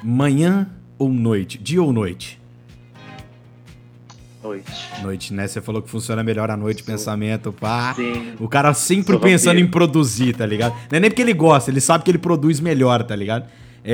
Manhã 0.04 0.70
ou 0.98 1.10
noite? 1.10 1.58
Dia 1.58 1.82
ou 1.82 1.94
noite? 1.94 2.41
Noite. 4.44 4.72
Noite, 5.04 5.34
né? 5.34 5.48
Você 5.48 5.62
falou 5.62 5.82
que 5.82 5.90
funciona 5.90 6.24
melhor 6.24 6.50
à 6.50 6.58
noite, 6.58 6.82
pensamento, 6.84 7.54
pá. 7.54 7.94
Sim. 7.96 8.34
O 8.40 8.48
cara 8.48 8.74
sempre 8.74 9.14
Sou 9.14 9.20
pensando 9.20 9.54
vampiro. 9.54 9.68
em 9.68 9.72
produzir, 9.72 10.36
tá 10.36 10.46
ligado? 10.46 10.74
Não 10.90 10.98
é 10.98 11.00
nem 11.00 11.10
porque 11.12 11.22
ele 11.22 11.34
gosta, 11.34 11.70
ele 11.70 11.80
sabe 11.82 12.04
que 12.04 12.10
ele 12.12 12.18
produz 12.18 12.60
melhor, 12.60 13.04
tá 13.04 13.16
ligado? 13.16 13.46
É, 13.84 13.94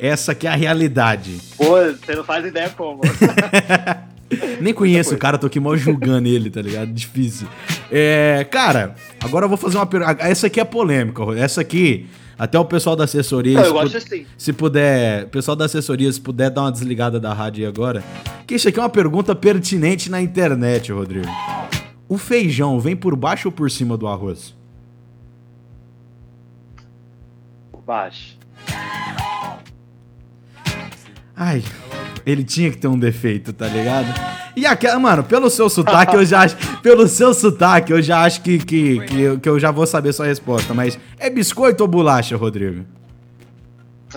é- 0.00 0.06
é- 0.06 0.06
essa 0.08 0.34
que 0.34 0.46
é 0.46 0.50
a 0.50 0.56
realidade. 0.56 1.38
Pô, 1.56 1.64
você 1.80 2.14
não 2.14 2.24
faz 2.24 2.44
ideia 2.46 2.70
como. 2.70 3.00
Nem 4.60 4.74
conheço 4.74 5.14
o 5.14 5.18
cara, 5.18 5.38
tô 5.38 5.46
aqui 5.46 5.60
mal 5.60 5.76
julgando 5.76 6.26
ele, 6.28 6.50
tá 6.50 6.60
ligado? 6.60 6.90
Difícil. 6.92 7.46
É, 7.92 8.44
cara, 8.50 8.94
agora 9.22 9.44
eu 9.44 9.48
vou 9.48 9.56
fazer 9.56 9.76
uma 9.76 9.86
pergunta. 9.86 10.16
Essa 10.20 10.48
aqui 10.48 10.58
é 10.60 10.64
polêmica, 10.64 11.22
essa 11.38 11.60
aqui 11.60 12.06
Até 12.38 12.58
o 12.58 12.64
pessoal 12.64 12.94
da 12.94 13.04
assessoria. 13.04 13.54
Não, 13.54 13.62
se 13.62 13.70
eu 13.70 13.72
gosto 13.74 13.96
assim. 13.96 14.26
Se 14.36 14.52
puder, 14.52 15.26
pessoal 15.28 15.56
da 15.56 15.64
assessoria, 15.64 16.12
se 16.12 16.20
puder 16.20 16.50
dar 16.50 16.62
uma 16.62 16.72
desligada 16.72 17.18
da 17.18 17.32
rádio 17.32 17.64
aí 17.64 17.68
agora. 17.68 18.04
Que 18.46 18.54
isso 18.56 18.68
aqui 18.68 18.78
é 18.78 18.82
uma 18.82 18.90
pergunta 18.90 19.34
pertinente 19.34 20.10
na 20.10 20.20
internet, 20.20 20.92
Rodrigo. 20.92 21.28
O 22.08 22.18
feijão 22.18 22.78
vem 22.78 22.94
por 22.94 23.16
baixo 23.16 23.48
ou 23.48 23.52
por 23.52 23.70
cima 23.70 23.96
do 23.96 24.06
arroz? 24.06 24.54
Baixo. 27.86 28.36
Ai, 31.36 31.62
ele 32.26 32.42
tinha 32.42 32.72
que 32.72 32.76
ter 32.76 32.88
um 32.88 32.98
defeito, 32.98 33.52
tá 33.52 33.68
ligado? 33.68 34.12
E 34.56 34.66
aquela, 34.66 34.98
mano, 34.98 35.22
pelo 35.22 35.48
seu 35.48 35.68
sotaque, 35.70 36.16
eu 36.16 36.24
já 36.24 36.40
acho. 36.40 36.56
Pelo 36.82 37.06
seu 37.06 37.32
sotaque, 37.32 37.92
eu 37.92 38.02
já 38.02 38.22
acho 38.22 38.42
que, 38.42 38.58
que, 38.58 38.98
que, 39.00 39.38
que 39.38 39.48
eu 39.48 39.60
já 39.60 39.70
vou 39.70 39.86
saber 39.86 40.12
sua 40.12 40.26
resposta. 40.26 40.74
Mas 40.74 40.98
é 41.18 41.30
biscoito 41.30 41.84
ou 41.84 41.88
bolacha, 41.88 42.36
Rodrigo? 42.36 42.84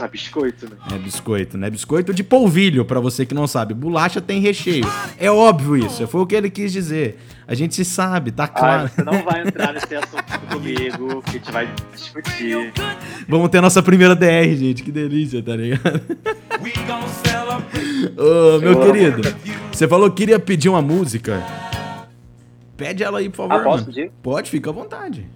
Ah, 0.01 0.07
biscoito, 0.07 0.65
né? 0.69 0.77
É 0.93 0.97
biscoito, 0.97 1.57
né? 1.57 1.69
Biscoito 1.69 2.13
de 2.13 2.23
polvilho, 2.23 2.85
pra 2.85 2.99
você 2.99 3.25
que 3.25 3.33
não 3.33 3.45
sabe. 3.47 3.73
Bolacha 3.73 4.21
tem 4.21 4.39
recheio. 4.39 4.85
É 5.17 5.29
óbvio 5.29 5.75
isso. 5.75 6.07
Foi 6.07 6.21
o 6.21 6.25
que 6.25 6.35
ele 6.35 6.49
quis 6.49 6.71
dizer. 6.71 7.19
A 7.45 7.53
gente 7.53 7.75
se 7.75 7.83
sabe, 7.83 8.31
tá 8.31 8.47
claro. 8.47 8.87
você 8.87 9.03
não 9.03 9.23
vai 9.23 9.41
entrar 9.41 9.73
nesse 9.73 9.93
assunto 9.95 10.39
comigo, 10.51 11.21
que 11.23 11.29
a 11.29 11.33
gente 11.33 11.51
vai 11.51 11.67
discutir. 11.93 12.71
Vamos 13.27 13.49
ter 13.49 13.59
nossa 13.59 13.81
primeira 13.83 14.15
DR, 14.15 14.55
gente. 14.55 14.83
Que 14.83 14.91
delícia, 14.91 15.41
tá 15.43 15.55
ligado? 15.55 16.01
Ô, 18.17 18.59
meu 18.59 18.71
Eu 18.71 18.81
amo. 18.81 18.93
querido, 18.93 19.35
você 19.71 19.87
falou 19.87 20.09
que 20.09 20.17
queria 20.17 20.39
pedir 20.39 20.69
uma 20.69 20.81
música. 20.81 21.43
Pede 22.77 23.03
ela 23.03 23.19
aí, 23.19 23.29
por 23.29 23.37
favor. 23.37 23.53
Ah, 23.53 23.63
posso 23.63 23.85
pedir? 23.85 24.11
Pode, 24.21 24.49
fica 24.49 24.69
à 24.69 24.73
vontade. 24.73 25.27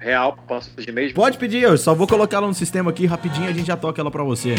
Real, 0.00 0.32
posso 0.48 0.70
pedir 0.70 0.92
mesmo? 0.92 1.14
Pode 1.14 1.36
pedir, 1.36 1.60
eu 1.62 1.76
só 1.76 1.94
vou 1.94 2.06
colocar 2.06 2.38
ela 2.38 2.46
no 2.46 2.54
sistema 2.54 2.90
aqui 2.90 3.04
rapidinho 3.04 3.46
e 3.46 3.50
a 3.50 3.52
gente 3.52 3.66
já 3.66 3.76
toca 3.76 4.00
ela 4.00 4.10
pra 4.10 4.24
você. 4.24 4.54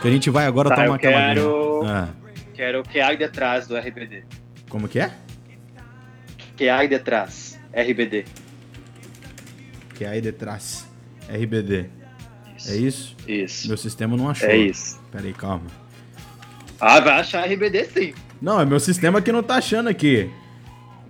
Que 0.00 0.08
a 0.08 0.10
gente 0.10 0.30
vai 0.30 0.46
agora 0.46 0.70
Tá, 0.70 0.76
tomar 0.76 0.86
eu 0.88 0.92
aquela 0.94 1.18
quero-. 1.18 1.82
Ah, 1.84 2.08
Quero 2.54 2.80
o 2.80 2.82
que 2.82 2.98
há 3.00 3.14
detrás 3.14 3.66
do 3.66 3.76
RBD. 3.76 4.24
como 4.70 4.88
que 4.88 4.98
é? 4.98 5.12
Que 6.56 6.68
há 6.68 6.84
detrás. 6.86 7.58
RBD. 7.74 8.24
Que 9.94 10.04
aí 10.06 10.20
detrás. 10.20 10.86
RBD. 11.28 11.86
É 12.66 12.76
isso? 12.76 13.16
Isso. 13.28 13.68
Meu 13.68 13.76
sistema 13.76 14.16
não 14.16 14.28
achou. 14.30 14.48
É 14.48 14.56
isso. 14.56 14.98
Pera 15.12 15.24
aí, 15.26 15.32
calma. 15.34 15.66
Ah, 16.80 17.00
vai 17.00 17.20
achar 17.20 17.44
RBD 17.46 17.84
sim. 17.84 18.14
Não, 18.40 18.58
é 18.60 18.64
meu 18.64 18.80
sistema 18.80 19.20
que 19.20 19.30
não 19.30 19.42
tá 19.42 19.56
achando 19.56 19.88
aqui. 19.88 20.30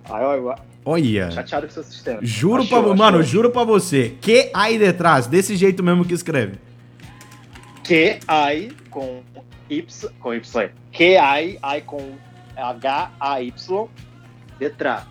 Ai, 0.09 0.23
ai. 0.23 0.55
Olha. 0.83 1.29
Chateado 1.31 1.67
com 1.67 1.73
seu 1.73 1.83
sistema. 1.83 2.19
Juro 2.21 2.63
Achou, 2.63 2.83
pra, 2.83 2.95
mano, 2.95 3.19
achou. 3.19 3.23
juro 3.23 3.51
pra 3.51 3.63
você. 3.63 4.15
Que 4.19 4.49
aí 4.53 4.79
detrás, 4.79 5.27
desse 5.27 5.55
jeito 5.55 5.83
mesmo 5.83 6.03
que 6.05 6.13
escreve. 6.13 6.53
Que 7.83 8.19
I 8.29 8.71
com 8.89 9.21
Y. 9.69 10.09
Com 10.19 10.33
Y. 10.33 10.69
Que 10.91 11.17
I, 11.17 11.57
I 11.63 11.81
com 11.85 12.15
H-A-Y. 12.55 13.87
Detrás. 14.59 15.03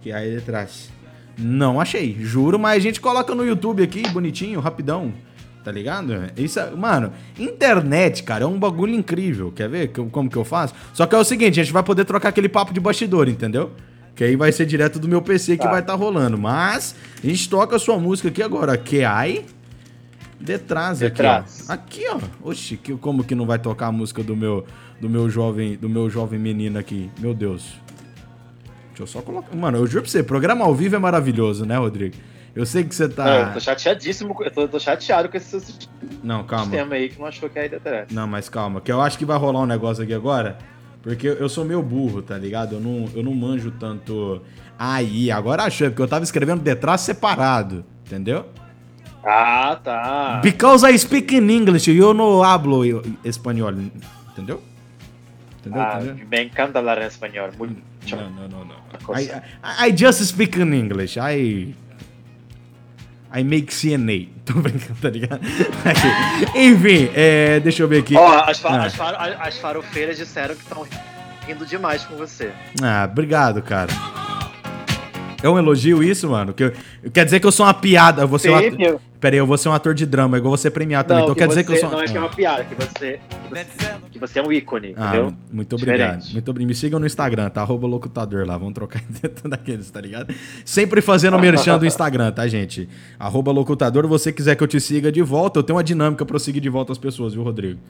Que 0.00 0.12
aí 0.12 0.34
detrás. 0.34 0.90
Não 1.36 1.80
achei, 1.80 2.16
juro, 2.20 2.58
mas 2.58 2.76
a 2.76 2.80
gente 2.80 3.00
coloca 3.00 3.34
no 3.34 3.44
YouTube 3.44 3.82
aqui, 3.82 4.06
bonitinho, 4.08 4.60
rapidão. 4.60 5.12
Tá 5.64 5.72
ligado? 5.72 6.12
Isso, 6.36 6.60
é- 6.60 6.70
mano, 6.70 7.10
internet, 7.38 8.22
cara, 8.22 8.44
é 8.44 8.46
um 8.46 8.58
bagulho 8.58 8.94
incrível. 8.94 9.50
Quer 9.50 9.68
ver 9.68 9.88
como 9.88 10.28
que 10.28 10.36
eu 10.36 10.44
faço? 10.44 10.74
Só 10.92 11.06
que 11.06 11.14
é 11.14 11.18
o 11.18 11.24
seguinte, 11.24 11.58
a 11.58 11.62
gente 11.64 11.72
vai 11.72 11.82
poder 11.82 12.04
trocar 12.04 12.28
aquele 12.28 12.48
papo 12.50 12.72
de 12.74 12.78
bastidor, 12.80 13.28
entendeu? 13.28 13.72
Que 14.14 14.24
aí 14.24 14.36
vai 14.36 14.52
ser 14.52 14.64
direto 14.66 14.98
do 14.98 15.08
meu 15.08 15.20
PC 15.20 15.56
que 15.56 15.64
Tá. 15.64 15.70
vai 15.70 15.80
estar 15.80 15.94
rolando. 15.94 16.38
Mas 16.38 16.94
a 17.22 17.26
gente 17.26 17.48
toca 17.48 17.76
a 17.76 17.78
sua 17.78 17.98
música 17.98 18.28
aqui 18.28 18.42
agora. 18.42 18.76
Que 18.76 19.02
aí 19.04 19.44
detrás, 20.40 21.02
aqui, 21.02 21.22
ó. 21.22 21.42
Aqui, 21.68 22.04
ó. 22.08 22.48
Oxi, 22.48 22.76
que, 22.76 22.94
como 22.96 23.24
que 23.24 23.34
não 23.34 23.46
vai 23.46 23.58
tocar 23.58 23.86
a 23.88 23.92
música 23.92 24.22
do 24.22 24.36
meu 24.36 24.64
do 25.00 25.08
meu 25.10 25.28
jovem, 25.28 25.76
do 25.76 25.88
meu 25.88 26.08
jovem 26.08 26.38
menino 26.38 26.78
aqui? 26.78 27.10
Meu 27.18 27.34
Deus. 27.34 27.74
Deixa 28.88 29.02
eu 29.02 29.06
só 29.06 29.20
colocar. 29.22 29.54
Mano, 29.56 29.78
eu 29.78 29.86
juro 29.86 30.02
pra 30.02 30.10
você, 30.10 30.22
programa 30.22 30.64
ao 30.64 30.74
vivo 30.74 30.94
é 30.94 30.98
maravilhoso, 30.98 31.66
né, 31.66 31.76
Rodrigo? 31.76 32.14
Eu 32.54 32.64
sei 32.64 32.84
que 32.84 32.94
você 32.94 33.08
Não, 33.08 33.10
eu 33.10 33.14
tá. 33.46 33.50
tô 33.54 33.58
chateadíssimo. 33.60 34.36
Eu 34.40 34.50
tô, 34.52 34.60
eu 34.60 34.68
tô 34.68 34.78
chateado 34.78 35.28
com 35.28 35.36
esse 35.36 35.58
sistema 35.60 35.92
Não, 36.22 36.44
calma. 36.44 36.72
aí 36.94 37.08
que 37.08 37.18
não 37.18 37.26
achou 37.26 37.50
que 37.50 37.58
é 37.58 37.62
aí 37.62 37.68
detrás. 37.68 38.06
Não, 38.12 38.28
mas 38.28 38.48
calma, 38.48 38.80
que 38.80 38.92
eu 38.92 39.00
acho 39.00 39.18
que 39.18 39.24
vai 39.24 39.36
rolar 39.36 39.62
um 39.62 39.66
negócio 39.66 40.04
aqui 40.04 40.14
agora. 40.14 40.56
Porque 41.04 41.28
eu 41.28 41.48
sou 41.50 41.66
meio 41.66 41.82
burro, 41.82 42.22
tá 42.22 42.38
ligado? 42.38 42.76
Eu 42.76 42.80
não, 42.80 43.08
eu 43.14 43.22
não 43.22 43.34
manjo 43.34 43.70
tanto. 43.72 44.40
Aí, 44.78 45.30
agora 45.30 45.64
achei, 45.64 45.90
porque 45.90 46.00
eu 46.00 46.08
tava 46.08 46.24
escrevendo 46.24 46.62
detrás 46.62 47.02
separado, 47.02 47.84
entendeu? 48.06 48.46
Ah, 49.22 49.78
tá. 49.84 50.40
Because 50.42 50.90
I 50.90 50.98
speak 50.98 51.36
in 51.36 51.50
English, 51.50 51.90
eu 51.94 52.14
não 52.14 52.42
hablo 52.42 52.82
espanhol, 53.22 53.72
entendeu? 54.32 54.62
Entendeu? 55.60 55.80
Ah, 55.80 55.98
entendeu? 56.02 56.26
me 56.26 56.42
encanta 56.42 56.78
hablar 56.78 56.98
en 57.02 57.06
español. 57.06 57.50
Muito. 57.58 57.82
Não, 58.10 58.30
não, 58.30 58.48
não, 58.48 58.64
não. 58.64 58.76
I, 59.14 59.24
I, 59.62 59.88
I 59.88 59.96
just 59.96 60.22
speak 60.22 60.58
in 60.58 60.72
English. 60.72 61.18
I. 61.18 61.74
I 63.36 63.42
make 63.42 63.72
CNA. 63.72 64.28
Tô 64.46 64.54
brincando, 64.54 65.00
tá 65.00 65.10
ligado? 65.10 65.40
Enfim, 66.54 67.10
é, 67.14 67.58
deixa 67.60 67.82
eu 67.82 67.88
ver 67.88 67.98
aqui. 68.00 68.14
Ó, 68.16 68.44
as, 68.48 68.58
fa- 68.60 68.70
Ah. 68.70 68.84
as, 68.86 69.40
as 69.48 69.58
farofeiras 69.58 70.16
disseram 70.16 70.54
que 70.54 70.62
estão 70.62 70.86
rindo 71.46 71.66
demais 71.66 72.04
com 72.04 72.16
você. 72.16 72.52
Ah, 72.82 73.08
obrigado, 73.10 73.60
cara. 73.62 73.90
É 75.44 75.48
um 75.50 75.58
elogio 75.58 76.02
isso, 76.02 76.28
mano? 76.30 76.54
Que 76.54 76.64
eu- 76.64 76.72
quer 77.12 77.24
dizer 77.26 77.38
que 77.38 77.46
eu 77.46 77.52
sou 77.52 77.66
uma 77.66 77.74
piada. 77.74 78.22
Eu 78.22 78.28
vou 78.28 78.38
ser 78.38 78.50
um 78.50 78.58
Sim, 78.58 78.66
ator... 78.68 78.80
eu- 78.80 79.00
Pera 79.20 79.36
aí, 79.36 79.38
eu 79.38 79.46
vou 79.46 79.56
ser 79.56 79.68
um 79.70 79.72
ator 79.72 79.94
de 79.94 80.04
drama, 80.04 80.36
igual 80.38 80.54
você 80.56 80.70
premiar 80.70 81.02
também. 81.04 81.22
Não, 81.24 81.32
então 81.32 81.34
que 81.34 81.40
quer 81.40 81.48
dizer 81.48 81.64
que 81.64 81.72
eu 81.72 81.76
sou. 81.76 81.90
Não 81.90 82.00
é 82.02 82.06
que 82.06 82.16
é 82.16 82.20
uma 82.20 82.28
piada, 82.28 82.64
que 82.64 82.74
você, 82.74 83.20
que 83.48 83.50
você, 83.50 83.94
que 84.12 84.18
você 84.18 84.38
é 84.38 84.42
um 84.42 84.52
ícone, 84.52 84.94
Ah, 84.96 85.08
entendeu? 85.08 85.34
muito 85.50 85.76
obrigado. 85.76 85.98
Diferente. 86.18 86.32
Muito 86.34 86.50
obrigado. 86.50 86.68
Me 86.68 86.74
sigam 86.74 87.00
no 87.00 87.06
Instagram, 87.06 87.48
tá? 87.48 87.62
Arroba 87.62 87.86
locutador 87.86 88.46
lá. 88.46 88.56
Vamos 88.58 88.74
trocar 88.74 89.02
dentro 89.22 89.48
daqueles, 89.48 89.90
tá 89.90 90.00
ligado? 90.00 90.34
Sempre 90.64 91.00
fazendo 91.00 91.38
merchan 91.38 91.78
do 91.78 91.86
Instagram, 91.86 92.32
tá, 92.32 92.46
gente? 92.46 92.86
Arroba 93.18 93.50
locutador. 93.50 94.06
você 94.06 94.30
quiser 94.32 94.56
que 94.56 94.62
eu 94.62 94.68
te 94.68 94.78
siga 94.80 95.10
de 95.12 95.22
volta, 95.22 95.58
eu 95.58 95.62
tenho 95.62 95.76
uma 95.76 95.84
dinâmica 95.84 96.24
pra 96.26 96.36
eu 96.36 96.40
seguir 96.40 96.60
de 96.60 96.68
volta 96.68 96.92
as 96.92 96.98
pessoas, 96.98 97.32
viu, 97.34 97.42
Rodrigo? 97.42 97.80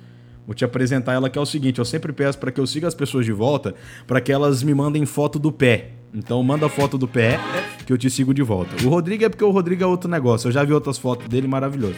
Vou 0.46 0.54
te 0.54 0.64
apresentar 0.64 1.14
ela 1.14 1.28
que 1.30 1.38
é 1.38 1.42
o 1.42 1.46
seguinte, 1.46 1.78
eu 1.78 1.84
sempre 1.84 2.12
peço 2.12 2.38
pra 2.38 2.52
que 2.52 2.60
eu 2.60 2.66
siga 2.66 2.86
as 2.86 2.94
pessoas 2.94 3.24
de 3.24 3.32
volta, 3.32 3.74
pra 4.06 4.20
que 4.20 4.30
elas 4.30 4.62
me 4.62 4.74
mandem 4.74 5.04
foto 5.06 5.38
do 5.38 5.50
pé. 5.50 5.90
Então 6.14 6.40
manda 6.42 6.68
foto 6.68 6.96
do 6.96 7.08
pé 7.08 7.40
que 7.84 7.92
eu 7.92 7.98
te 7.98 8.08
sigo 8.08 8.32
de 8.32 8.42
volta. 8.42 8.76
O 8.86 8.88
Rodrigo 8.88 9.24
é 9.24 9.28
porque 9.28 9.42
o 9.42 9.50
Rodrigo 9.50 9.82
é 9.82 9.86
outro 9.86 10.08
negócio. 10.08 10.48
Eu 10.48 10.52
já 10.52 10.62
vi 10.62 10.72
outras 10.72 10.96
fotos 10.96 11.26
dele 11.26 11.48
maravilhoso. 11.48 11.96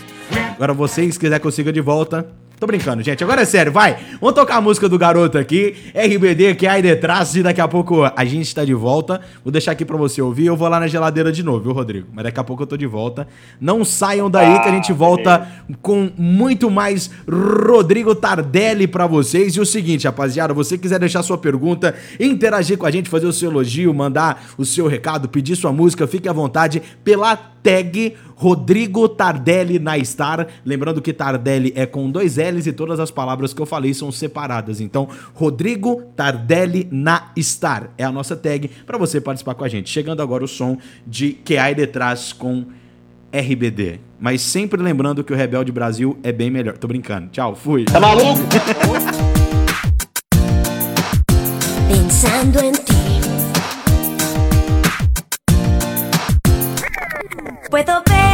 Agora 0.54 0.72
vocês, 0.72 1.14
se 1.14 1.20
quiser 1.20 1.38
que 1.38 1.46
eu 1.46 1.50
siga 1.50 1.70
de 1.70 1.82
volta, 1.82 2.26
Tô 2.59 2.66
brincando, 2.66 3.02
gente. 3.02 3.22
Agora 3.22 3.42
é 3.42 3.44
sério, 3.44 3.70
vai. 3.70 3.98
Vamos 4.18 4.34
tocar 4.34 4.57
a 4.57 4.61
música 4.62 4.88
do 4.88 4.98
garoto 4.98 5.36
aqui. 5.36 5.74
RBD 5.94 6.54
que 6.54 6.66
é 6.66 6.70
aí 6.70 6.80
detrás. 6.80 7.36
E 7.36 7.42
daqui 7.42 7.61
a 7.61 7.68
pouco 7.68 8.02
a 8.04 8.24
gente 8.24 8.54
tá 8.54 8.64
de 8.64 8.72
volta. 8.72 9.20
Vou 9.44 9.52
deixar 9.52 9.72
aqui 9.72 9.84
pra 9.84 9.96
você 9.98 10.22
ouvir. 10.22 10.46
Eu 10.46 10.57
vou 10.57 10.66
lá 10.66 10.80
na 10.80 10.86
geladeira 10.86 11.30
de 11.30 11.42
novo, 11.42 11.61
viu, 11.61 11.72
Rodrigo? 11.72 12.09
Mas 12.14 12.24
daqui 12.24 12.40
a 12.40 12.44
pouco 12.44 12.62
eu 12.62 12.66
tô 12.66 12.74
de 12.74 12.86
volta. 12.86 13.28
Não 13.61 13.84
saiam 13.84 14.30
daí 14.30 14.59
que 14.62 14.68
a 14.70 14.72
gente 14.72 14.90
volta 14.90 15.46
com 15.82 16.11
muito 16.16 16.70
mais 16.70 17.11
Rodrigo 17.30 18.14
Tardelli 18.14 18.86
pra 18.86 19.07
vocês. 19.07 19.54
E 19.54 19.61
o 19.61 19.66
seguinte, 19.66 20.07
rapaziada, 20.07 20.54
você 20.54 20.78
quiser 20.78 20.98
deixar 20.98 21.22
sua 21.22 21.36
pergunta, 21.36 21.94
interagir 22.18 22.78
com 22.78 22.86
a 22.86 22.90
gente, 22.90 23.11
fazer 23.11 23.26
o 23.26 23.32
seu 23.34 23.50
elogio, 23.50 23.92
mandar 23.92 24.46
o 24.57 24.64
seu 24.64 24.86
recado, 24.86 25.28
pedir 25.28 25.57
sua 25.57 25.72
música, 25.72 26.07
fique 26.07 26.26
à 26.26 26.32
vontade 26.32 26.82
pela 27.04 27.36
tag 27.66 28.14
Rodrigo 28.36 29.08
Tardelli 29.08 29.80
na 29.80 29.98
Star. 30.04 30.46
Lembrando 30.64 31.02
que 31.02 31.12
Tardelli 31.12 31.72
é 31.74 31.84
com 31.84 32.08
dois 32.08 32.36
L's 32.36 32.68
e 32.68 32.72
todas 32.72 33.00
as 33.00 33.10
palavras 33.10 33.52
que 33.52 33.60
eu 33.60 33.66
falei 33.66 33.92
são 33.92 34.12
separadas. 34.12 34.80
Então, 34.80 35.08
Rodrigo 35.34 36.02
Tardelli 36.14 36.86
na 36.92 37.32
Star 37.40 37.90
é 37.98 38.04
a 38.04 38.12
nossa 38.12 38.36
tag 38.36 38.70
para 38.86 38.96
você 38.96 39.20
participar 39.20 39.54
com 39.54 39.64
a 39.64 39.68
gente. 39.68 39.90
Chegando 39.90 40.22
agora 40.22 40.44
o 40.44 40.48
som 40.48 40.78
de 41.04 41.32
Que 41.32 41.56
Ai 41.56 41.74
Detrás 41.74 42.32
com 42.32 42.66
RBD. 43.32 43.98
Mas 44.20 44.42
sempre 44.42 44.80
lembrando 44.80 45.24
que 45.24 45.32
o 45.32 45.36
Rebelde 45.36 45.72
Brasil 45.72 46.16
é 46.22 46.30
bem 46.30 46.50
melhor. 46.50 46.78
Tô 46.78 46.86
brincando. 46.86 47.28
Tchau, 47.30 47.56
fui. 47.56 47.84
Tá 47.84 47.98
maluco? 47.98 48.40
pensando 51.88 52.60
en 52.60 52.72
ti. 52.72 52.95
Puedo 57.68 58.02
ver 58.08 58.26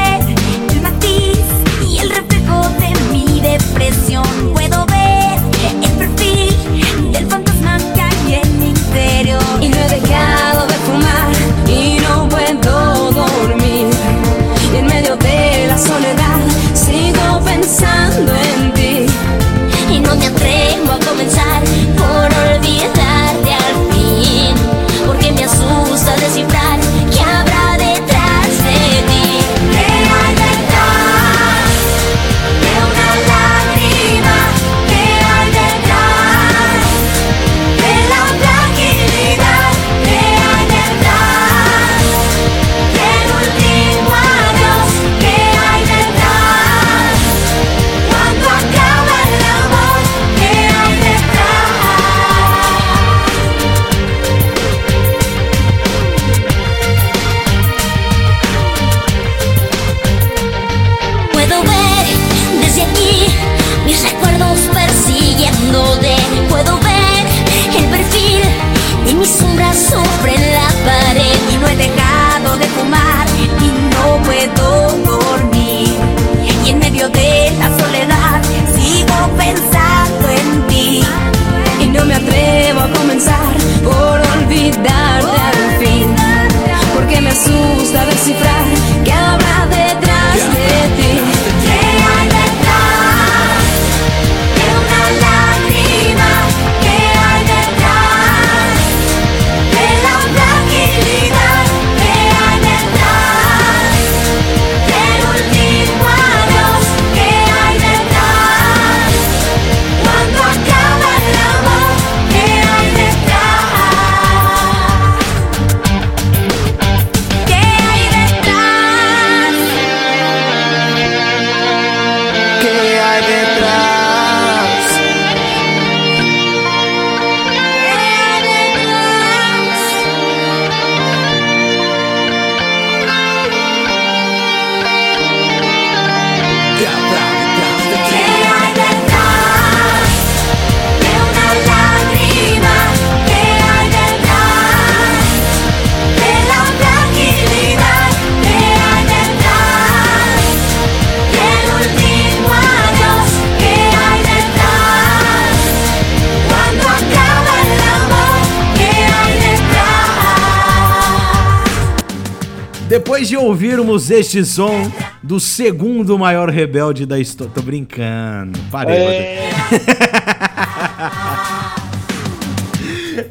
ouvirmos 164.03 164.11
este 164.11 164.44
som 164.44 164.90
do 165.22 165.38
segundo 165.38 166.18
maior 166.18 166.50
rebelde 166.50 167.07
da 167.07 167.20
história. 167.20 167.53
Tô 167.55 167.62
brincando. 167.62 168.59
Parei. 168.70 168.96
É, 168.96 169.50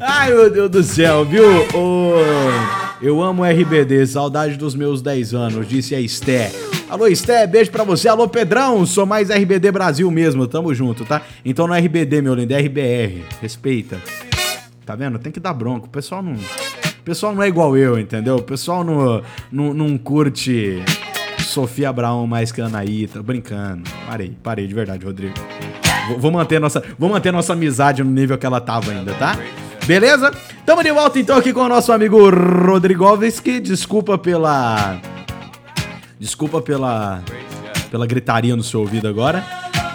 Ai, 0.00 0.32
meu 0.32 0.50
Deus 0.50 0.70
do 0.70 0.82
céu, 0.82 1.24
viu? 1.24 1.44
Ô, 1.74 2.14
eu 3.00 3.22
amo 3.22 3.44
RBD, 3.44 4.06
saudade 4.06 4.56
dos 4.56 4.74
meus 4.74 5.02
10 5.02 5.34
anos, 5.34 5.68
disse 5.68 5.94
a 5.94 6.00
Esté. 6.00 6.50
Alô, 6.88 7.06
Esté, 7.06 7.46
beijo 7.46 7.70
pra 7.70 7.84
você. 7.84 8.08
Alô, 8.08 8.26
Pedrão, 8.28 8.86
sou 8.86 9.04
mais 9.06 9.28
RBD 9.30 9.70
Brasil 9.72 10.10
mesmo, 10.10 10.46
tamo 10.46 10.74
junto, 10.74 11.04
tá? 11.04 11.22
Então 11.44 11.66
não 11.66 11.74
é 11.74 11.80
RBD, 11.80 12.22
meu 12.22 12.34
lindo, 12.34 12.52
é 12.54 12.60
RBR. 12.60 13.24
Respeita. 13.40 13.98
Tá 14.84 14.94
vendo? 14.96 15.18
Tem 15.18 15.32
que 15.32 15.40
dar 15.40 15.52
bronca. 15.52 15.86
O 15.86 15.90
pessoal 15.90 16.22
não. 16.22 16.36
O 17.02 17.04
pessoal 17.04 17.34
não 17.34 17.42
é 17.42 17.48
igual 17.48 17.76
eu, 17.76 17.98
entendeu? 17.98 18.36
O 18.36 18.42
pessoal 18.42 18.84
não, 18.84 19.20
não, 19.50 19.74
não 19.74 19.98
curte 19.98 20.80
Sofia 21.40 21.88
Abraão 21.88 22.28
mais 22.28 22.52
que 22.52 22.60
a 22.60 22.66
Anaí. 22.66 23.08
Tô 23.08 23.20
brincando. 23.24 23.82
Parei, 24.06 24.36
parei 24.40 24.68
de 24.68 24.72
verdade, 24.72 25.04
Rodrigo. 25.04 25.34
Vou, 26.06 26.20
vou 26.20 26.30
manter 26.30 26.60
nossa, 26.60 26.80
vou 26.96 27.10
manter 27.10 27.32
nossa 27.32 27.54
amizade 27.54 28.04
no 28.04 28.10
nível 28.12 28.38
que 28.38 28.46
ela 28.46 28.60
tava 28.60 28.92
ainda, 28.92 29.12
tá? 29.14 29.36
Beleza? 29.84 30.32
Tamo 30.64 30.80
de 30.80 30.92
volta 30.92 31.18
então 31.18 31.36
aqui 31.36 31.52
com 31.52 31.62
o 31.62 31.68
nosso 31.68 31.90
amigo 31.90 32.30
Rodrigovski. 32.30 33.58
Desculpa 33.58 34.16
pela. 34.16 35.00
Desculpa 36.20 36.62
pela. 36.62 37.20
pela 37.90 38.06
gritaria 38.06 38.54
no 38.54 38.62
seu 38.62 38.78
ouvido 38.78 39.08
agora. 39.08 39.44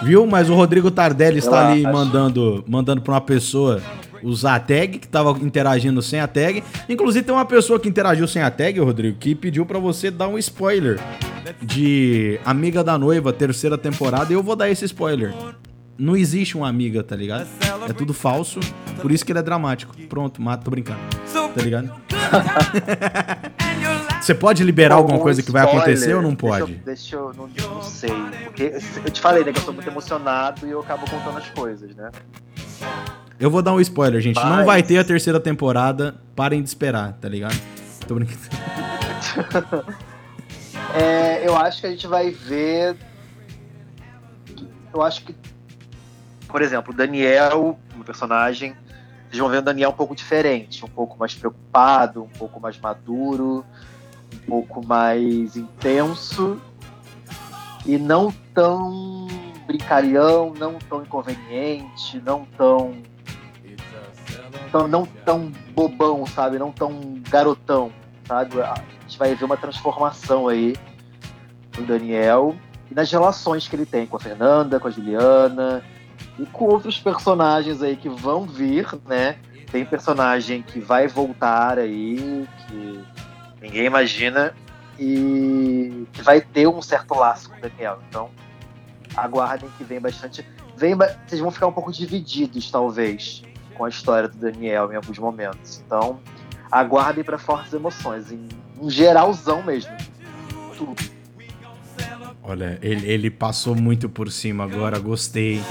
Viu? 0.02 0.26
Mas 0.26 0.50
o 0.50 0.54
Rodrigo 0.54 0.90
Tardelli 0.90 1.38
está 1.38 1.70
ali 1.70 1.84
mandando, 1.84 2.62
mandando 2.68 3.00
pra 3.00 3.14
uma 3.14 3.20
pessoa 3.22 3.80
usar 4.22 4.56
a 4.56 4.60
tag, 4.60 4.98
que 4.98 5.08
tava 5.08 5.30
interagindo 5.42 6.00
sem 6.02 6.20
a 6.20 6.26
tag. 6.26 6.62
Inclusive 6.88 7.24
tem 7.24 7.34
uma 7.34 7.44
pessoa 7.44 7.78
que 7.80 7.88
interagiu 7.88 8.26
sem 8.28 8.42
a 8.42 8.50
tag, 8.50 8.78
Rodrigo, 8.80 9.18
que 9.18 9.34
pediu 9.34 9.64
pra 9.66 9.78
você 9.78 10.10
dar 10.10 10.28
um 10.28 10.38
spoiler 10.38 10.98
de 11.62 12.38
Amiga 12.44 12.82
da 12.84 12.98
Noiva, 12.98 13.32
terceira 13.32 13.78
temporada, 13.78 14.32
e 14.32 14.34
eu 14.34 14.42
vou 14.42 14.56
dar 14.56 14.68
esse 14.68 14.84
spoiler. 14.84 15.32
Não 15.96 16.16
existe 16.16 16.56
uma 16.56 16.68
amiga, 16.68 17.02
tá 17.02 17.16
ligado? 17.16 17.48
É 17.88 17.92
tudo 17.92 18.14
falso, 18.14 18.60
por 19.02 19.10
isso 19.10 19.24
que 19.24 19.32
ele 19.32 19.40
é 19.40 19.42
dramático. 19.42 19.96
Pronto, 20.08 20.40
mato, 20.40 20.64
tô 20.64 20.70
brincando. 20.70 21.00
Tá 21.54 21.62
ligado? 21.62 21.90
Você 24.20 24.34
pode 24.34 24.62
liberar 24.62 24.96
alguma 24.96 25.14
algum 25.14 25.22
coisa 25.24 25.42
que 25.42 25.50
vai 25.50 25.62
spoiler, 25.64 25.82
acontecer 25.84 26.14
ou 26.14 26.22
não 26.22 26.34
deixa 26.34 26.58
eu- 26.58 26.66
pode? 26.66 26.74
Deixa 26.84 27.16
eu, 27.16 27.32
não, 27.34 27.48
não 27.74 27.82
sei. 27.82 28.10
Porque 28.44 28.74
eu 29.04 29.10
te 29.10 29.20
falei, 29.20 29.42
né, 29.44 29.52
que 29.52 29.58
eu 29.58 29.62
sou 29.62 29.72
muito 29.72 29.88
emocionado 29.88 30.66
e 30.66 30.70
eu 30.70 30.80
acabo 30.80 31.08
contando 31.10 31.38
as 31.38 31.48
coisas, 31.50 31.94
né? 31.96 32.10
Eu 33.40 33.50
vou 33.50 33.62
dar 33.62 33.72
um 33.72 33.80
spoiler, 33.80 34.20
gente. 34.20 34.36
Não 34.36 34.56
Mas- 34.56 34.66
vai 34.66 34.82
ter 34.82 34.98
a 34.98 35.04
terceira 35.04 35.38
temporada. 35.38 36.14
Parem 36.34 36.62
de 36.62 36.68
esperar, 36.68 37.12
tá 37.14 37.28
ligado? 37.28 37.56
Tô 38.06 38.14
brincando. 38.14 38.38
É, 40.94 41.46
eu 41.46 41.54
acho 41.56 41.82
que 41.82 41.86
a 41.86 41.90
gente 41.90 42.06
vai 42.06 42.30
ver. 42.30 42.96
Eu 44.92 45.02
acho 45.02 45.22
que, 45.22 45.34
por 46.48 46.62
exemplo, 46.62 46.94
o 46.94 46.96
Daniel, 46.96 47.78
o 47.94 48.04
personagem, 48.04 48.74
vocês 49.28 49.38
vão 49.38 49.50
ver 49.50 49.58
o 49.58 49.62
Daniel 49.62 49.90
um 49.90 49.94
pouco 49.94 50.16
diferente, 50.16 50.82
um 50.84 50.88
pouco 50.88 51.18
mais 51.18 51.34
preocupado, 51.34 52.24
um 52.24 52.28
pouco 52.38 52.58
mais 52.58 52.78
maduro, 52.78 53.66
um 54.34 54.38
pouco 54.48 54.84
mais 54.84 55.56
intenso 55.56 56.60
e 57.84 57.98
não 57.98 58.32
tão 58.54 59.26
brincalhão, 59.66 60.54
não 60.58 60.78
tão 60.78 61.02
inconveniente, 61.02 62.20
não 62.24 62.46
tão, 62.56 62.96
tão 64.68 64.86
não 64.86 65.06
tão 65.06 65.52
bobão, 65.74 66.26
sabe? 66.26 66.58
Não 66.58 66.70
tão 66.70 67.20
garotão, 67.28 67.92
sabe? 68.26 68.60
A 68.60 68.74
gente 69.02 69.18
vai 69.18 69.34
ver 69.34 69.44
uma 69.44 69.56
transformação 69.56 70.48
aí 70.48 70.76
no 71.76 71.84
Daniel 71.84 72.54
e 72.90 72.94
nas 72.94 73.10
relações 73.10 73.68
que 73.68 73.76
ele 73.76 73.86
tem 73.86 74.06
com 74.06 74.16
a 74.16 74.20
Fernanda, 74.20 74.78
com 74.78 74.88
a 74.88 74.90
Juliana 74.90 75.82
e 76.38 76.46
com 76.46 76.66
outros 76.66 76.98
personagens 76.98 77.82
aí 77.82 77.96
que 77.96 78.08
vão 78.08 78.44
vir, 78.44 78.86
né? 79.06 79.36
Tem 79.70 79.84
personagem 79.84 80.62
que 80.62 80.80
vai 80.80 81.06
voltar 81.06 81.78
aí, 81.78 82.48
que 82.66 83.04
ninguém 83.60 83.84
imagina, 83.84 84.54
e 84.98 86.06
que 86.12 86.22
vai 86.22 86.40
ter 86.40 86.66
um 86.66 86.82
certo 86.82 87.14
laço 87.14 87.50
com 87.50 87.56
o 87.56 87.60
Daniel. 87.60 87.98
Então, 88.08 88.30
aguardem 89.16 89.68
que 89.76 89.84
vem 89.84 90.00
bastante. 90.00 90.44
Vem, 90.76 90.96
vocês 90.96 91.40
vão 91.40 91.50
ficar 91.50 91.66
um 91.66 91.72
pouco 91.72 91.92
divididos, 91.92 92.70
talvez, 92.70 93.42
com 93.78 93.84
a 93.84 93.88
história 93.88 94.28
do 94.28 94.36
Daniel 94.36 94.92
em 94.92 94.96
alguns 94.96 95.18
momentos. 95.18 95.80
Então, 95.86 96.18
aguardem 96.70 97.22
para 97.22 97.38
fortes 97.38 97.72
emoções, 97.72 98.32
em 98.32 98.46
um 98.80 98.90
geralzão 98.90 99.62
mesmo. 99.62 99.92
Tudo. 100.76 100.96
Olha, 102.42 102.78
ele, 102.82 103.06
ele 103.06 103.30
passou 103.30 103.74
muito 103.74 104.08
por 104.08 104.30
cima 104.32 104.64
agora, 104.64 104.98
gostei. 104.98 105.62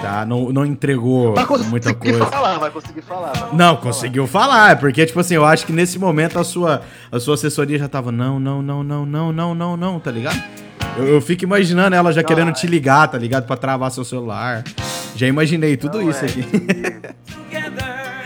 Tá? 0.00 0.24
Não, 0.24 0.50
não 0.50 0.64
entregou 0.64 1.34
muita 1.68 1.92
coisa. 1.92 2.24
falar, 2.26 2.58
vai 2.58 2.70
conseguir 2.70 3.02
falar. 3.02 3.32
vai 3.32 3.40
conseguir 3.42 3.56
Não, 3.56 3.66
falar. 3.74 3.76
conseguiu 3.76 4.26
falar, 4.26 4.78
porque, 4.78 5.04
tipo 5.04 5.20
assim, 5.20 5.34
eu 5.34 5.44
acho 5.44 5.66
que 5.66 5.72
nesse 5.72 5.98
momento 5.98 6.38
a 6.38 6.44
sua, 6.44 6.82
a 7.12 7.20
sua 7.20 7.34
assessoria 7.34 7.78
já 7.78 7.88
tava, 7.88 8.10
não, 8.10 8.40
não, 8.40 8.62
não, 8.62 8.82
não, 8.82 9.04
não, 9.04 9.32
não, 9.32 9.54
não, 9.54 9.76
não, 9.76 10.00
tá 10.00 10.10
ligado? 10.10 10.42
Eu, 10.96 11.06
eu 11.06 11.20
fico 11.20 11.44
imaginando 11.44 11.94
ela 11.94 12.12
já 12.12 12.22
Não, 12.22 12.28
querendo 12.28 12.50
é. 12.50 12.52
te 12.52 12.66
ligar, 12.66 13.08
tá 13.08 13.18
ligado? 13.18 13.46
Pra 13.46 13.56
travar 13.56 13.90
seu 13.90 14.04
celular. 14.04 14.64
Já 15.20 15.26
imaginei 15.26 15.76
tudo 15.76 16.00
Não, 16.00 16.08
isso 16.08 16.24
é, 16.24 16.28
aqui. 16.28 16.40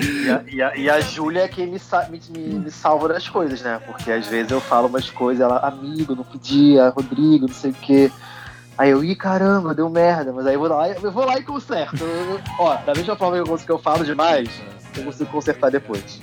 E, 0.00 0.06
e 0.26 0.30
a, 0.30 0.42
e 0.46 0.62
a, 0.62 0.76
e 0.76 0.88
a 0.90 1.00
Júlia 1.00 1.40
é 1.40 1.48
quem 1.48 1.66
me, 1.66 1.80
me, 2.08 2.20
me- 2.30 2.54
me 2.60 2.70
salva 2.70 3.08
das 3.08 3.28
coisas, 3.28 3.60
né? 3.62 3.80
Porque 3.84 4.12
às 4.12 4.28
vezes 4.28 4.52
eu 4.52 4.60
falo 4.60 4.86
umas 4.86 5.10
coisas, 5.10 5.42
ela, 5.42 5.58
amigo, 5.58 6.14
não 6.14 6.22
podia, 6.22 6.90
Rodrigo, 6.90 7.48
não 7.48 7.54
sei 7.54 7.72
o 7.72 7.74
quê. 7.74 8.12
Aí 8.78 8.90
eu, 8.90 9.02
ih, 9.02 9.16
caramba, 9.16 9.74
deu 9.74 9.90
merda, 9.90 10.32
mas 10.32 10.46
aí 10.46 10.54
eu 10.54 10.60
vou 10.60 10.68
lá, 10.68 10.88
eu 10.88 11.10
vou 11.10 11.24
lá 11.24 11.36
e 11.36 11.42
conserto. 11.42 11.96
Eu- 12.00 12.40
ó, 12.60 12.76
da 12.76 12.94
mesma 12.94 13.16
forma 13.16 13.34
que 13.34 13.42
eu, 13.42 13.46
cons- 13.46 13.64
que 13.64 13.72
eu 13.72 13.78
falo 13.80 14.04
demais, 14.04 14.48
eu 14.96 15.02
consigo 15.02 15.28
consertar 15.32 15.72
depois. 15.72 16.20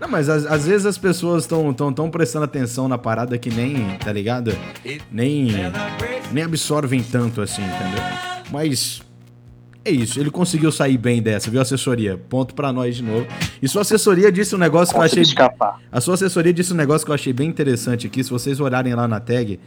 Não, 0.00 0.08
mas 0.08 0.28
às, 0.28 0.46
às 0.46 0.66
vezes 0.66 0.84
as 0.84 0.98
pessoas 0.98 1.44
estão 1.44 1.72
tão, 1.72 1.92
tão 1.92 2.10
prestando 2.10 2.44
atenção 2.44 2.88
na 2.88 2.98
parada 2.98 3.38
que 3.38 3.50
nem, 3.50 3.98
tá 3.98 4.12
ligado? 4.12 4.52
Nem, 5.12 5.46
nem 6.32 6.42
absorvem 6.42 7.04
tanto 7.04 7.40
assim, 7.40 7.62
entendeu? 7.62 8.02
Mas 8.50 9.00
É 9.86 9.90
isso, 9.90 10.18
ele 10.18 10.30
conseguiu 10.30 10.72
sair 10.72 10.96
bem 10.96 11.20
dessa, 11.20 11.50
viu, 11.50 11.60
assessoria? 11.60 12.18
Ponto 12.30 12.54
pra 12.54 12.72
nós 12.72 12.96
de 12.96 13.02
novo. 13.02 13.26
E 13.60 13.68
sua 13.68 13.82
assessoria 13.82 14.32
disse 14.32 14.54
um 14.54 14.58
negócio 14.58 14.94
que 14.94 14.98
eu 14.98 15.04
achei. 15.04 15.22
escapar. 15.22 15.78
A 15.92 16.00
sua 16.00 16.14
assessoria 16.14 16.54
disse 16.54 16.72
um 16.72 16.76
negócio 16.76 17.04
que 17.04 17.10
eu 17.10 17.14
achei 17.14 17.34
bem 17.34 17.50
interessante 17.50 18.06
aqui. 18.06 18.24
Se 18.24 18.30
vocês 18.30 18.60
olharem 18.60 18.94
lá 18.94 19.06
na 19.06 19.20
tag, 19.20 19.60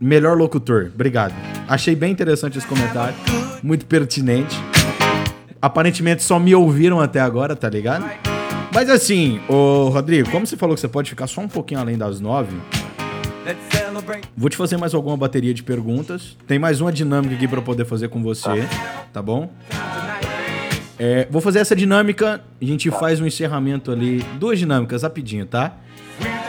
melhor 0.00 0.36
locutor. 0.36 0.90
Obrigado. 0.92 1.32
Achei 1.68 1.94
bem 1.94 2.10
interessante 2.10 2.58
esse 2.58 2.66
comentário. 2.66 3.14
Muito 3.62 3.86
pertinente. 3.86 4.56
Aparentemente 5.62 6.24
só 6.24 6.40
me 6.40 6.52
ouviram 6.52 6.98
até 7.00 7.20
agora, 7.20 7.54
tá 7.54 7.68
ligado? 7.68 8.04
Mas 8.74 8.90
assim, 8.90 9.40
ô 9.48 9.90
Rodrigo, 9.90 10.28
como 10.30 10.44
você 10.44 10.56
falou 10.56 10.74
que 10.74 10.80
você 10.80 10.88
pode 10.88 11.10
ficar 11.10 11.28
só 11.28 11.40
um 11.40 11.48
pouquinho 11.48 11.80
além 11.80 11.96
das 11.96 12.20
nove, 12.20 12.56
vou 14.36 14.48
te 14.48 14.56
fazer 14.56 14.76
mais 14.76 14.94
alguma 14.94 15.16
bateria 15.16 15.52
de 15.54 15.62
perguntas. 15.62 16.36
Tem 16.46 16.58
mais 16.58 16.80
uma 16.80 16.92
dinâmica 16.92 17.34
aqui 17.34 17.46
pra 17.48 17.58
eu 17.58 17.62
poder 17.62 17.84
fazer 17.84 18.08
com 18.08 18.22
você, 18.22 18.66
tá 19.12 19.20
bom? 19.22 19.50
É, 20.98 21.26
vou 21.30 21.40
fazer 21.40 21.60
essa 21.60 21.74
dinâmica, 21.74 22.42
a 22.60 22.64
gente 22.64 22.90
faz 22.90 23.20
um 23.20 23.26
encerramento 23.26 23.90
ali. 23.90 24.22
Duas 24.38 24.58
dinâmicas, 24.58 25.02
rapidinho, 25.02 25.46
tá? 25.46 25.76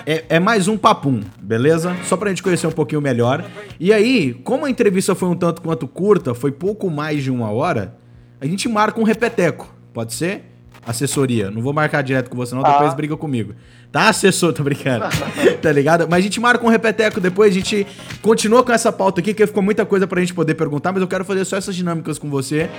É, 0.05 0.25
é 0.29 0.39
mais 0.39 0.67
um 0.67 0.77
papum, 0.77 1.21
beleza? 1.41 1.95
Só 2.03 2.17
pra 2.17 2.29
gente 2.29 2.43
conhecer 2.43 2.67
um 2.67 2.71
pouquinho 2.71 2.99
melhor. 2.99 3.45
E 3.79 3.93
aí, 3.93 4.33
como 4.43 4.65
a 4.65 4.69
entrevista 4.69 5.15
foi 5.15 5.29
um 5.29 5.35
tanto 5.35 5.61
quanto 5.61 5.87
curta, 5.87 6.33
foi 6.33 6.51
pouco 6.51 6.89
mais 6.89 7.23
de 7.23 7.31
uma 7.31 7.49
hora, 7.51 7.95
a 8.41 8.45
gente 8.45 8.67
marca 8.67 8.99
um 8.99 9.03
repeteco. 9.03 9.73
Pode 9.93 10.13
ser? 10.13 10.43
Assessoria. 10.85 11.51
Não 11.51 11.61
vou 11.61 11.71
marcar 11.71 12.01
direto 12.01 12.29
com 12.29 12.35
você, 12.35 12.53
não, 12.55 12.63
Tá. 12.63 12.73
depois 12.73 12.93
briga 12.93 13.15
comigo. 13.15 13.53
Tá, 13.91 14.09
assessor? 14.09 14.53
Tô 14.53 14.63
brincando. 14.63 15.05
tá 15.61 15.71
ligado? 15.71 16.07
Mas 16.09 16.19
a 16.19 16.21
gente 16.21 16.39
marca 16.39 16.65
um 16.65 16.69
repeteco 16.69 17.19
depois, 17.19 17.51
a 17.51 17.53
gente 17.53 17.85
continua 18.21 18.63
com 18.63 18.71
essa 18.71 18.91
pauta 18.91 19.19
aqui, 19.19 19.33
que 19.33 19.45
ficou 19.45 19.61
muita 19.61 19.85
coisa 19.85 20.07
pra 20.07 20.19
gente 20.21 20.33
poder 20.33 20.55
perguntar, 20.55 20.91
mas 20.93 21.01
eu 21.01 21.07
quero 21.07 21.25
fazer 21.25 21.43
só 21.45 21.57
essas 21.57 21.75
dinâmicas 21.75 22.17
com 22.17 22.29
você. 22.29 22.69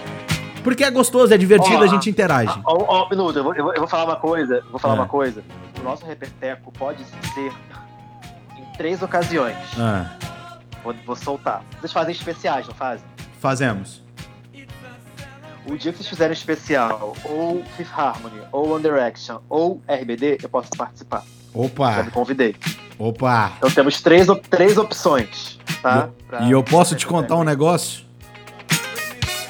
Porque 0.64 0.84
é 0.84 0.90
gostoso, 0.90 1.34
é 1.34 1.36
divertido, 1.36 1.76
Ó, 1.78 1.82
a 1.82 1.86
gente 1.88 2.08
interage. 2.08 2.52
Ó, 2.64 2.84
ó, 2.86 3.06
um 3.06 3.10
minuto, 3.10 3.36
eu 3.36 3.42
vou, 3.44 3.54
eu 3.54 3.64
vou- 3.64 3.72
eu 3.74 3.80
vou 3.80 3.88
falar 3.88 4.04
uma 4.04 4.16
coisa. 4.16 4.62
Vou 4.70 4.78
falar 4.78 4.94
É. 4.94 4.98
uma 4.98 5.06
coisa. 5.08 5.42
O 5.80 5.82
nosso 5.82 6.06
repeteco 6.06 6.72
pode 6.72 7.04
ser 7.34 7.52
em 8.56 8.76
três 8.78 9.02
ocasiões. 9.02 9.56
Ah, 9.78 10.06
Vou, 10.84 10.94
vou 11.06 11.14
soltar. 11.16 11.62
Vocês 11.80 11.92
fazem 11.92 12.12
especiais, 12.14 12.66
não 12.66 12.74
fazem? 12.74 13.04
fazemos. 13.40 14.01
O 15.66 15.76
dia 15.76 15.92
que 15.92 15.98
vocês 15.98 16.08
fizerem 16.08 16.32
especial, 16.32 17.14
ou 17.24 17.62
Fifth 17.76 17.92
Harmony, 17.96 18.40
ou 18.50 18.72
One 18.72 18.82
Direction, 18.82 19.38
ou 19.48 19.80
RBD, 19.88 20.38
eu 20.42 20.48
posso 20.48 20.70
participar. 20.70 21.24
Já 21.54 21.58
me 21.58 21.66
Opa, 21.66 22.04
convidei. 22.10 22.56
opa. 22.98 23.52
Então 23.58 23.70
temos 23.70 24.00
três, 24.00 24.28
op- 24.28 24.46
três 24.48 24.76
opções, 24.76 25.58
tá? 25.82 26.08
Pra- 26.26 26.40
E 26.42 26.50
eu 26.50 26.62
posso 26.64 26.96
te 26.96 27.06
contar 27.06 27.36
um 27.36 27.44
negócio? 27.44 28.04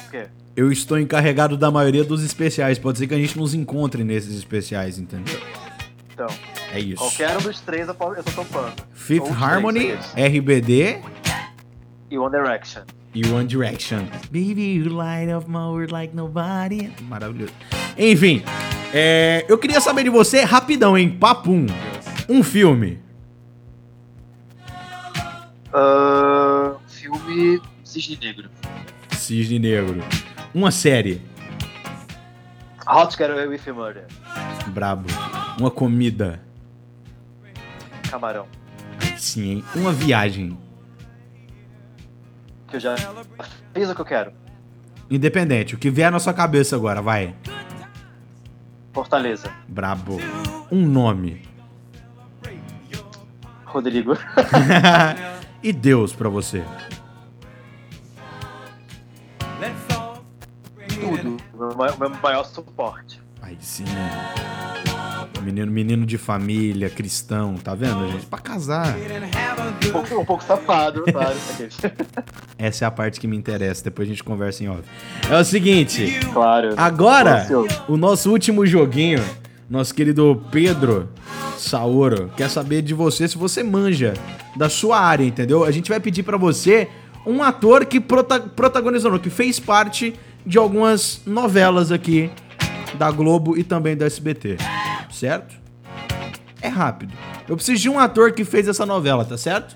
O 0.07 0.11
quê? 0.11 0.27
Eu 0.55 0.71
estou 0.71 0.99
encarregado 0.99 1.57
da 1.57 1.71
maioria 1.71 2.03
dos 2.03 2.23
especiais. 2.23 2.77
Pode 2.77 2.99
ser 2.99 3.07
que 3.07 3.13
a 3.13 3.17
gente 3.17 3.37
nos 3.37 3.53
encontre 3.55 4.03
nesses 4.03 4.37
especiais, 4.37 4.99
entendeu? 4.99 5.39
Então, 6.13 6.27
É 6.71 6.79
isso. 6.79 6.97
qualquer 7.01 7.35
um 7.37 7.41
dos 7.41 7.59
três 7.61 7.87
eu, 7.87 7.95
posso, 7.95 8.19
eu 8.19 8.23
tô 8.23 8.31
topando. 8.31 8.73
Fifth 8.93 9.21
Ou 9.21 9.27
três, 9.29 9.41
Harmony, 9.41 9.93
isso. 9.93 10.13
RBD 10.15 11.01
E 12.11 12.17
One 12.19 12.31
Direction. 12.31 12.83
E 13.13 13.25
One 13.27 13.45
Direction. 13.45 14.07
Baby, 14.31 14.75
you 14.75 14.89
light 14.89 15.29
up 15.29 15.47
my 15.47 15.67
world 15.67 15.91
like 15.91 16.15
nobody. 16.15 16.91
Maravilhoso. 17.01 17.53
Enfim, 17.97 18.43
é, 18.93 19.45
eu 19.47 19.57
queria 19.57 19.79
saber 19.79 20.03
de 20.03 20.09
você, 20.09 20.43
rapidão, 20.43 20.97
hein? 20.97 21.09
Papum. 21.09 21.65
Um 22.27 22.41
filme. 22.43 22.99
Ah, 25.73 26.75
filme 26.87 27.61
Cisne 27.83 28.17
Negro. 28.21 28.49
Cisne 29.11 29.59
Negro. 29.59 30.03
Uma 30.53 30.71
série. 30.71 31.21
Hot 32.87 33.15
Get 33.17 33.29
Away 33.29 33.47
with 33.47 33.71
Murder. 33.73 34.05
Brabo. 34.67 35.07
Uma 35.59 35.71
comida. 35.71 36.41
Camarão. 38.09 38.45
Sim, 39.17 39.51
hein? 39.51 39.63
Uma 39.75 39.91
viagem. 39.91 40.57
Que 42.73 42.77
eu 42.77 42.81
já 42.81 42.95
fiz 43.71 43.87
o 43.87 43.93
que 43.93 44.01
eu 44.01 44.05
quero. 44.05 44.33
Independente. 45.07 45.75
O 45.75 45.77
que 45.77 45.91
vier 45.91 46.11
na 46.11 46.17
sua 46.17 46.33
cabeça 46.33 46.75
agora, 46.75 47.03
vai. 47.03 47.35
Fortaleza. 48.91 49.53
Brabo. 49.67 50.17
Um 50.71 50.83
nome. 50.83 51.47
Rodrigo. 53.63 54.17
e 55.61 55.71
Deus 55.71 56.13
pra 56.13 56.29
você. 56.29 56.63
Tudo. 60.99 61.37
Meu 61.99 62.09
maior 62.23 62.43
suporte. 62.43 63.21
Sim. 63.59 63.85
Menino, 65.43 65.71
menino 65.71 66.05
de 66.05 66.17
família, 66.17 66.89
cristão, 66.89 67.55
tá 67.55 67.75
vendo, 67.75 68.09
gente? 68.11 68.25
Pra 68.25 68.39
casar. 68.39 68.95
Um 68.95 69.91
pouco, 69.91 70.21
um 70.21 70.25
pouco 70.25 70.43
safado, 70.43 71.03
claro. 71.11 71.35
aqueles. 71.53 71.77
Essa 72.57 72.85
é 72.85 72.87
a 72.87 72.91
parte 72.91 73.19
que 73.19 73.27
me 73.27 73.35
interessa, 73.35 73.83
depois 73.83 74.07
a 74.07 74.11
gente 74.11 74.23
conversa 74.23 74.63
em 74.63 74.69
off. 74.69 74.83
É 75.29 75.37
o 75.37 75.43
seguinte, 75.43 76.19
claro. 76.31 76.73
agora, 76.77 77.45
o 77.89 77.97
nosso 77.97 78.31
último 78.31 78.65
joguinho, 78.65 79.21
nosso 79.69 79.93
querido 79.93 80.41
Pedro 80.49 81.09
Saoro, 81.57 82.31
quer 82.37 82.49
saber 82.49 82.81
de 82.81 82.93
você 82.93 83.27
se 83.27 83.37
você 83.37 83.61
manja 83.63 84.13
da 84.55 84.69
sua 84.69 84.99
área, 84.99 85.25
entendeu? 85.25 85.65
A 85.65 85.71
gente 85.71 85.89
vai 85.89 85.99
pedir 85.99 86.23
pra 86.23 86.37
você 86.37 86.87
um 87.25 87.43
ator 87.43 87.85
que 87.85 87.99
prota 87.99 88.39
protagonizou, 88.39 89.19
que 89.19 89.29
fez 89.29 89.59
parte 89.59 90.13
de 90.45 90.57
algumas 90.57 91.21
novelas 91.25 91.91
aqui 91.91 92.29
da 92.97 93.11
Globo 93.11 93.57
e 93.57 93.63
também 93.63 93.95
do 93.95 94.03
SBT, 94.03 94.57
certo? 95.11 95.55
É 96.61 96.67
rápido. 96.67 97.13
Eu 97.47 97.55
preciso 97.55 97.81
de 97.81 97.89
um 97.89 97.99
ator 97.99 98.31
que 98.31 98.45
fez 98.45 98.67
essa 98.67 98.85
novela, 98.85 99.25
tá 99.25 99.37
certo? 99.37 99.75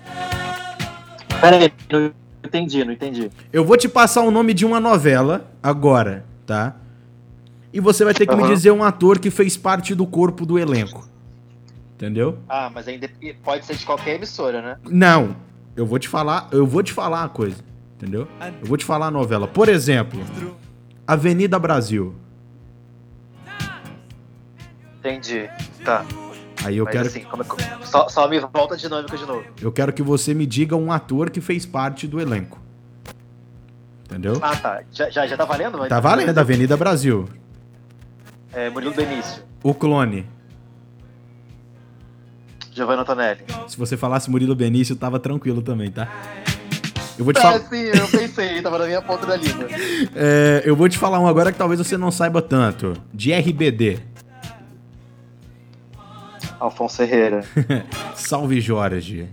Pera 1.40 1.56
aí, 1.56 1.72
não 1.90 2.12
entendi, 2.42 2.84
não 2.84 2.92
entendi. 2.92 3.30
Eu 3.52 3.64
vou 3.64 3.76
te 3.76 3.88
passar 3.88 4.22
o 4.22 4.30
nome 4.30 4.54
de 4.54 4.64
uma 4.64 4.80
novela 4.80 5.50
agora, 5.62 6.24
tá? 6.46 6.76
E 7.72 7.80
você 7.80 8.04
vai 8.04 8.14
ter 8.14 8.26
que 8.26 8.34
me 8.34 8.42
Aham. 8.42 8.54
dizer 8.54 8.70
um 8.70 8.82
ator 8.82 9.18
que 9.18 9.30
fez 9.30 9.56
parte 9.56 9.94
do 9.94 10.06
corpo 10.06 10.46
do 10.46 10.58
elenco. 10.58 11.06
Entendeu? 11.94 12.38
Ah, 12.48 12.70
mas 12.72 12.88
ainda 12.88 13.10
pode 13.42 13.66
ser 13.66 13.76
de 13.76 13.84
qualquer 13.84 14.14
emissora, 14.14 14.62
né? 14.62 14.76
Não. 14.88 15.36
Eu 15.76 15.84
vou 15.84 15.98
te 15.98 16.08
falar, 16.08 16.48
eu 16.50 16.66
vou 16.66 16.82
te 16.82 16.92
falar 16.92 17.20
uma 17.20 17.28
coisa, 17.28 17.58
entendeu? 17.96 18.26
Eu 18.60 18.66
vou 18.66 18.76
te 18.76 18.84
falar 18.84 19.06
a 19.06 19.10
novela. 19.10 19.46
Por 19.46 19.68
exemplo, 19.68 20.20
Avenida 21.06 21.58
Brasil. 21.58 22.14
Entendi. 24.98 25.48
Tá. 25.84 26.04
Aí 26.64 26.76
eu 26.76 26.84
mas 26.84 26.92
quero, 26.92 27.06
assim, 27.06 27.20
é 27.20 27.80
que- 27.80 27.86
só, 27.86 28.08
só 28.08 28.28
me 28.28 28.40
volta 28.40 28.74
a 28.74 28.76
dinâmica 28.76 29.16
de 29.16 29.24
novo. 29.24 29.44
eu 29.62 29.70
quero 29.70 29.92
que 29.92 30.02
você 30.02 30.34
me 30.34 30.44
diga 30.44 30.74
um 30.76 30.90
ator 30.90 31.30
que 31.30 31.40
fez 31.40 31.64
parte 31.64 32.06
do 32.06 32.20
elenco. 32.20 32.58
Entendeu? 34.04 34.38
Ah, 34.42 34.56
tá. 34.56 34.80
Já, 34.90 35.08
já, 35.10 35.26
já 35.26 35.36
tá 35.36 35.44
valendo? 35.44 35.86
Tá 35.86 36.00
valendo, 36.00 36.36
Avenida 36.38 36.76
Brasil. 36.76 37.28
É, 38.52 38.68
Murilo 38.70 38.94
Benício. 38.94 39.42
O 39.62 39.72
clone. 39.74 40.26
Giovanna 42.72 43.02
Antonelli. 43.02 43.40
Se 43.66 43.76
você 43.76 43.96
falasse 43.96 44.30
Murilo 44.30 44.54
Benício, 44.54 44.96
tava 44.96 45.18
tranquilo 45.18 45.60
também, 45.62 45.90
tá? 45.90 46.08
Eu 47.18 47.24
vou 47.24 47.34
te 47.34 47.38
Ah, 47.38 47.42
falar. 47.42 47.60
sim, 47.60 47.76
eu 47.82 48.06
pensei, 48.08 48.62
tava 48.62 48.78
na 48.78 48.86
minha 48.86 49.02
ponta 49.02 49.26
da 49.26 49.36
língua. 49.36 49.66
É, 50.14 50.62
eu 50.64 50.74
vou 50.76 50.88
te 50.88 50.96
falar 50.96 51.18
um 51.20 51.26
agora 51.26 51.50
que 51.52 51.58
talvez 51.58 51.78
você 51.80 51.96
não 51.96 52.10
saiba 52.10 52.40
tanto. 52.40 52.94
De 53.12 53.32
RBD. 53.32 53.98
Alfonso 56.58 57.02
Herrera. 57.02 57.44
Salve 58.14 58.60
Jorge. 58.60 59.28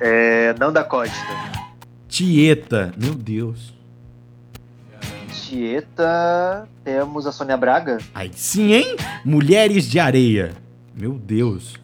É, 0.00 0.54
Nanda 0.58 0.82
Costa. 0.82 1.14
Tieta. 2.08 2.92
Meu 2.96 3.14
Deus. 3.14 3.72
Tieta. 5.32 6.68
Temos 6.84 7.26
a 7.26 7.32
Sônia 7.32 7.56
Braga. 7.56 7.98
Aí 8.14 8.30
sim, 8.34 8.72
hein? 8.72 8.96
Mulheres 9.24 9.88
de 9.88 9.98
Areia. 9.98 10.52
Meu 10.94 11.12
Deus. 11.12 11.80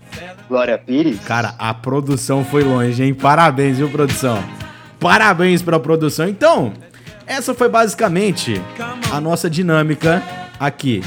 Glória 0.49 0.77
Pires. 0.79 1.21
Cara, 1.21 1.55
a 1.59 1.73
produção 1.73 2.45
foi 2.45 2.65
longe, 2.65 3.03
hein? 3.03 3.15
Parabéns, 3.15 3.77
viu, 3.79 3.89
produção? 3.91 4.43
Parabéns 4.99 5.63
pra 5.63 5.79
produção. 5.79 6.29
Então, 6.29 6.73
essa 7.27 7.55
foi 7.55 7.69
basicamente 7.69 8.61
a 9.13 9.21
nossa 9.21 9.49
dinâmica 9.49 10.23
aqui. 10.59 11.03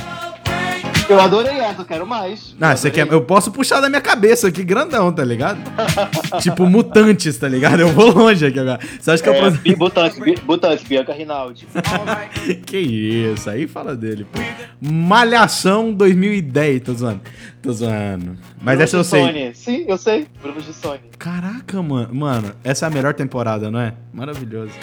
Eu 1.11 1.19
adorei 1.21 1.57
essa, 1.59 1.81
eu 1.81 1.85
quero 1.85 2.07
mais. 2.07 2.55
Ah, 2.59 2.71
Eu 2.71 2.77
você 2.77 2.89
quer. 2.91 3.07
Eu 3.11 3.21
posso 3.21 3.51
puxar 3.51 3.79
da 3.81 3.89
minha 3.89 4.01
cabeça 4.01 4.47
aqui, 4.47 4.63
grandão, 4.63 5.11
tá 5.11 5.23
ligado? 5.23 5.59
tipo, 6.41 6.65
mutantes, 6.65 7.37
tá 7.37 7.47
ligado? 7.47 7.79
Eu 7.81 7.89
vou 7.89 8.11
longe 8.11 8.45
aqui 8.45 8.59
agora. 8.59 8.79
Você 8.99 9.11
acha 9.11 9.23
que 9.23 9.29
eu. 9.29 9.33
É, 9.33 9.51
Bi- 9.51 9.75
Butantes, 9.75 10.19
Bi- 10.19 10.35
Butantes, 10.43 10.83
Bianca 10.87 11.13
Rinaldi. 11.13 11.67
Que 12.65 12.77
isso, 12.77 13.49
aí 13.49 13.67
fala 13.67 13.95
dele, 13.95 14.25
pô. 14.31 14.39
Malhação 14.81 15.93
2010, 15.93 16.81
tô 16.81 16.93
zoando. 16.93 17.21
Tô 17.61 17.71
zoando. 17.71 18.37
Mas 18.61 18.75
Bruno 18.77 18.83
essa 18.83 18.97
eu 18.97 19.03
sei. 19.03 19.21
Gissoni. 19.25 19.55
Sim, 19.55 19.85
eu 19.87 19.97
sei. 19.97 20.27
Bruno 20.41 20.59
Gissoni. 20.61 20.99
Caraca, 21.17 21.81
mano. 21.81 22.13
Mano, 22.13 22.51
essa 22.63 22.85
é 22.85 22.87
a 22.87 22.89
melhor 22.91 23.13
temporada, 23.13 23.69
não 23.69 23.79
é? 23.79 23.93
Maravilhoso. 24.13 24.73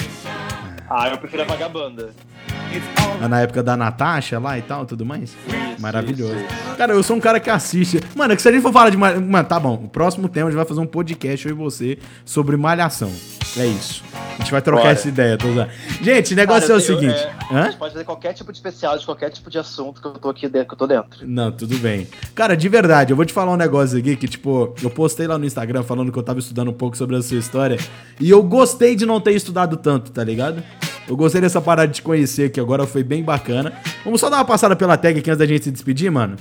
Ah, 0.91 1.09
eu 1.11 1.19
prefiro 1.19 1.43
a 1.43 1.47
vagabanda. 1.47 2.11
Na 3.29 3.41
época 3.41 3.63
da 3.65 3.77
Natasha 3.77 4.39
lá 4.39 4.57
e 4.57 4.63
tal, 4.63 4.87
tudo 4.87 5.05
mais. 5.05 5.37
Maravilhoso. 5.81 6.37
Cara, 6.77 6.93
eu 6.93 7.03
sou 7.03 7.17
um 7.17 7.21
cara 7.21 7.41
que 7.41 7.51
assiste. 7.51 8.01
Mano, 8.15 8.33
é 8.33 8.37
que 8.37 8.43
se 8.43 8.49
a 8.49 8.53
gente 8.53 8.63
for 8.63 8.73
falar 8.73 8.91
de. 8.91 8.97
ma- 8.97 9.15
Mano, 9.15 9.49
tá 9.49 9.59
bom. 9.59 9.75
O 9.75 9.89
próximo 9.89 10.29
tema 10.29 10.47
a 10.49 10.51
gente 10.51 10.57
vai 10.57 10.65
fazer 10.67 10.81
um 10.81 10.87
podcast 10.87 11.47
eu 11.49 11.53
e 11.53 11.57
você 11.57 11.99
sobre 12.25 12.57
malhação. 12.57 13.11
É 13.57 13.67
isso. 13.67 14.05
A 14.15 14.41
gente 14.43 14.53
vai 14.53 14.63
trocar 14.63 14.83
Bora. 14.83 14.93
essa 14.93 15.09
ideia, 15.09 15.37
tô 15.37 15.49
usando. 15.49 15.69
Gente, 16.01 16.33
o 16.33 16.37
Cara, 16.37 16.47
negócio 16.47 16.73
é 16.73 16.77
o 16.77 16.81
tenho- 16.81 17.01
seguinte. 17.01 17.19
é, 17.19 17.33
a 17.51 17.59
Hã? 17.59 17.65
gente 17.65 17.77
pode 17.77 17.93
fazer 17.93 18.05
qualquer 18.05 18.33
tipo 18.35 18.53
de 18.53 18.59
especial 18.59 18.97
de 18.97 19.05
qualquer 19.05 19.31
tipo 19.31 19.51
de 19.51 19.59
assunto 19.59 20.01
que 20.01 20.07
eu 20.07 20.13
tô 20.13 20.29
aqui 20.31 20.49
dentro, 20.49 20.69
que 20.69 20.75
eu 20.75 20.79
tô 20.79 20.87
dentro. 20.87 21.27
Não, 21.27 21.51
tudo 21.51 21.77
bem. 21.79 22.07
Cara, 22.37 22.57
de 22.57 22.69
verdade, 22.69 23.13
eu 23.13 23.17
vou 23.17 23.25
te 23.25 23.33
falar 23.33 23.51
um 23.53 23.57
negócio 23.57 23.99
aqui 23.99 24.15
que, 24.15 24.29
tipo, 24.29 24.73
eu 24.81 24.91
postei 24.91 25.27
lá 25.27 25.37
no 25.37 25.45
Instagram 25.45 25.83
falando 25.83 26.13
que 26.13 26.19
eu 26.19 26.23
tava 26.23 26.39
estudando 26.39 26.69
um 26.69 26.75
pouco 26.75 26.97
sobre 26.97 27.17
a 27.17 27.23
sua 27.23 27.39
história. 27.39 27.79
E 28.21 28.31
eu 28.31 28.41
gostei 28.45 28.95
de 28.95 29.05
não 29.05 29.21
ter 29.21 29.33
estudado 29.33 29.77
tanto, 29.77 30.13
tá 30.13 30.23
ligado? 30.23 30.63
Eu 31.09 31.17
gostei 31.17 31.41
dessa 31.41 31.61
parada 31.61 31.89
de 31.89 31.95
te 31.95 32.03
conhecer 32.03 32.47
aqui 32.47 32.61
agora, 32.61 32.87
foi 32.87 33.03
bem 33.03 33.23
bacana. 33.23 33.73
Vamos 34.05 34.21
só 34.21 34.29
dar 34.29 34.37
uma 34.37 34.45
passada 34.45 34.77
pela 34.77 34.97
tag 34.97 35.19
aqui 35.19 35.31
antes 35.31 35.39
da 35.39 35.47
gente 35.47 35.65
se 35.65 35.71
despedir, 35.71 36.11
mano? 36.13 36.37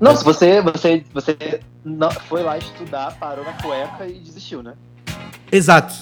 Não, 0.00 0.14
se 0.16 0.24
você, 0.24 0.60
você, 0.60 1.04
você 1.12 1.60
não, 1.84 2.10
foi 2.10 2.42
lá 2.42 2.56
estudar, 2.58 3.16
parou 3.18 3.44
na 3.44 3.52
cueca 3.54 4.06
e 4.06 4.18
desistiu, 4.20 4.62
né? 4.62 4.74
Exato. 5.50 5.94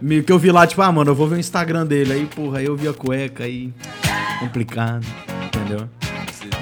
Me- 0.00 0.22
Que 0.22 0.32
eu 0.32 0.38
vi 0.38 0.50
lá, 0.50 0.66
tipo, 0.66 0.82
ah, 0.82 0.90
mano, 0.90 1.10
eu 1.12 1.14
vou 1.14 1.28
ver 1.28 1.36
o 1.36 1.38
Instagram 1.40 1.86
dele. 1.86 2.12
Aí, 2.12 2.26
porra, 2.26 2.58
aí 2.58 2.66
eu 2.66 2.76
vi 2.76 2.88
a 2.88 2.92
cueca 2.92 3.44
aí. 3.44 3.72
Complicado. 4.40 5.06
Entendeu? 5.46 5.88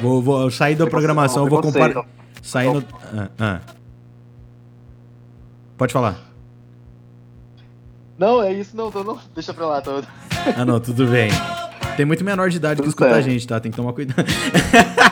Vou, 0.00 0.22
vou 0.22 0.50
sair 0.50 0.74
da 0.74 0.86
programação, 0.86 1.44
eu 1.44 1.50
vou 1.50 1.60
comparar. 1.62 2.04
Saindo. 2.42 2.84
Ah, 3.14 3.28
ah. 3.38 3.60
Pode 5.76 5.92
falar. 5.92 6.16
Não, 8.22 8.40
é 8.40 8.52
isso, 8.52 8.76
não, 8.76 8.88
tô, 8.88 9.02
não. 9.02 9.18
Deixa 9.34 9.52
pra 9.52 9.66
lá, 9.66 9.80
tô. 9.80 10.00
Ah, 10.56 10.64
não, 10.64 10.78
tudo 10.78 11.08
bem. 11.08 11.28
Tem 11.96 12.06
muito 12.06 12.22
menor 12.22 12.48
de 12.50 12.56
idade 12.56 12.80
que 12.80 12.86
escuta 12.86 13.16
a 13.16 13.20
gente, 13.20 13.44
tá? 13.48 13.58
Tem 13.58 13.72
que 13.72 13.76
tomar 13.76 13.92
cuidado. 13.92 14.24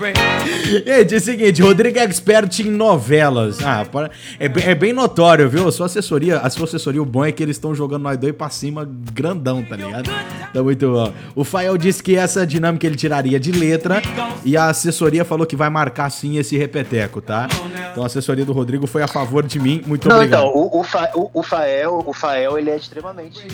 Gente, 0.86 1.14
é 1.14 1.16
o 1.16 1.20
seguinte, 1.20 1.62
Rodrigo 1.62 1.98
é 1.98 2.02
expert 2.04 2.60
em 2.60 2.70
novelas. 2.70 3.58
Ah, 3.64 3.84
para- 3.84 4.10
é, 4.38 4.48
bem- 4.48 4.64
é 4.64 4.74
bem 4.74 4.92
notório, 4.92 5.48
viu? 5.48 5.68
A 5.68 5.72
sua 5.72 5.86
assessoria, 5.86 6.38
a 6.38 6.48
sua 6.50 6.64
assessoria, 6.64 7.02
o 7.02 7.04
bom 7.04 7.24
é 7.24 7.32
que 7.32 7.42
eles 7.42 7.56
estão 7.56 7.74
jogando 7.74 8.02
nós 8.02 8.16
dois 8.16 8.32
pra 8.34 8.48
cima 8.50 8.88
grandão, 9.12 9.62
tá 9.62 9.76
ligado? 9.76 10.10
Tá 10.52 10.62
muito 10.62 10.90
bom. 10.90 11.12
O 11.34 11.44
Fael 11.44 11.76
disse 11.76 12.02
que 12.02 12.16
essa 12.16 12.46
dinâmica 12.46 12.86
ele 12.86 12.96
tiraria 12.96 13.38
de 13.38 13.52
letra 13.52 14.00
e 14.44 14.56
a 14.56 14.66
assessoria 14.70 15.24
falou 15.24 15.46
que 15.46 15.56
vai 15.56 15.68
marcar 15.70 16.10
sim 16.10 16.38
esse 16.38 16.56
repeteco, 16.56 17.20
tá? 17.20 17.46
Então 17.92 18.02
a 18.02 18.06
assessoria 18.06 18.44
do 18.44 18.52
Rodrigo 18.52 18.86
foi 18.86 19.02
a 19.02 19.08
favor 19.08 19.44
de 19.46 19.58
mim. 19.60 19.82
Muito 19.86 20.08
Não, 20.08 20.16
obrigado. 20.16 20.40
então, 20.48 20.54
o, 20.56 20.80
o, 20.80 20.84
Fa- 20.84 21.10
o- 21.14 21.30
o 21.34 21.42
Fael, 21.42 22.02
o 22.06 22.12
Fael, 22.12 22.58
ele 22.58 22.70
é 22.70 22.76
extremamente 22.76 23.46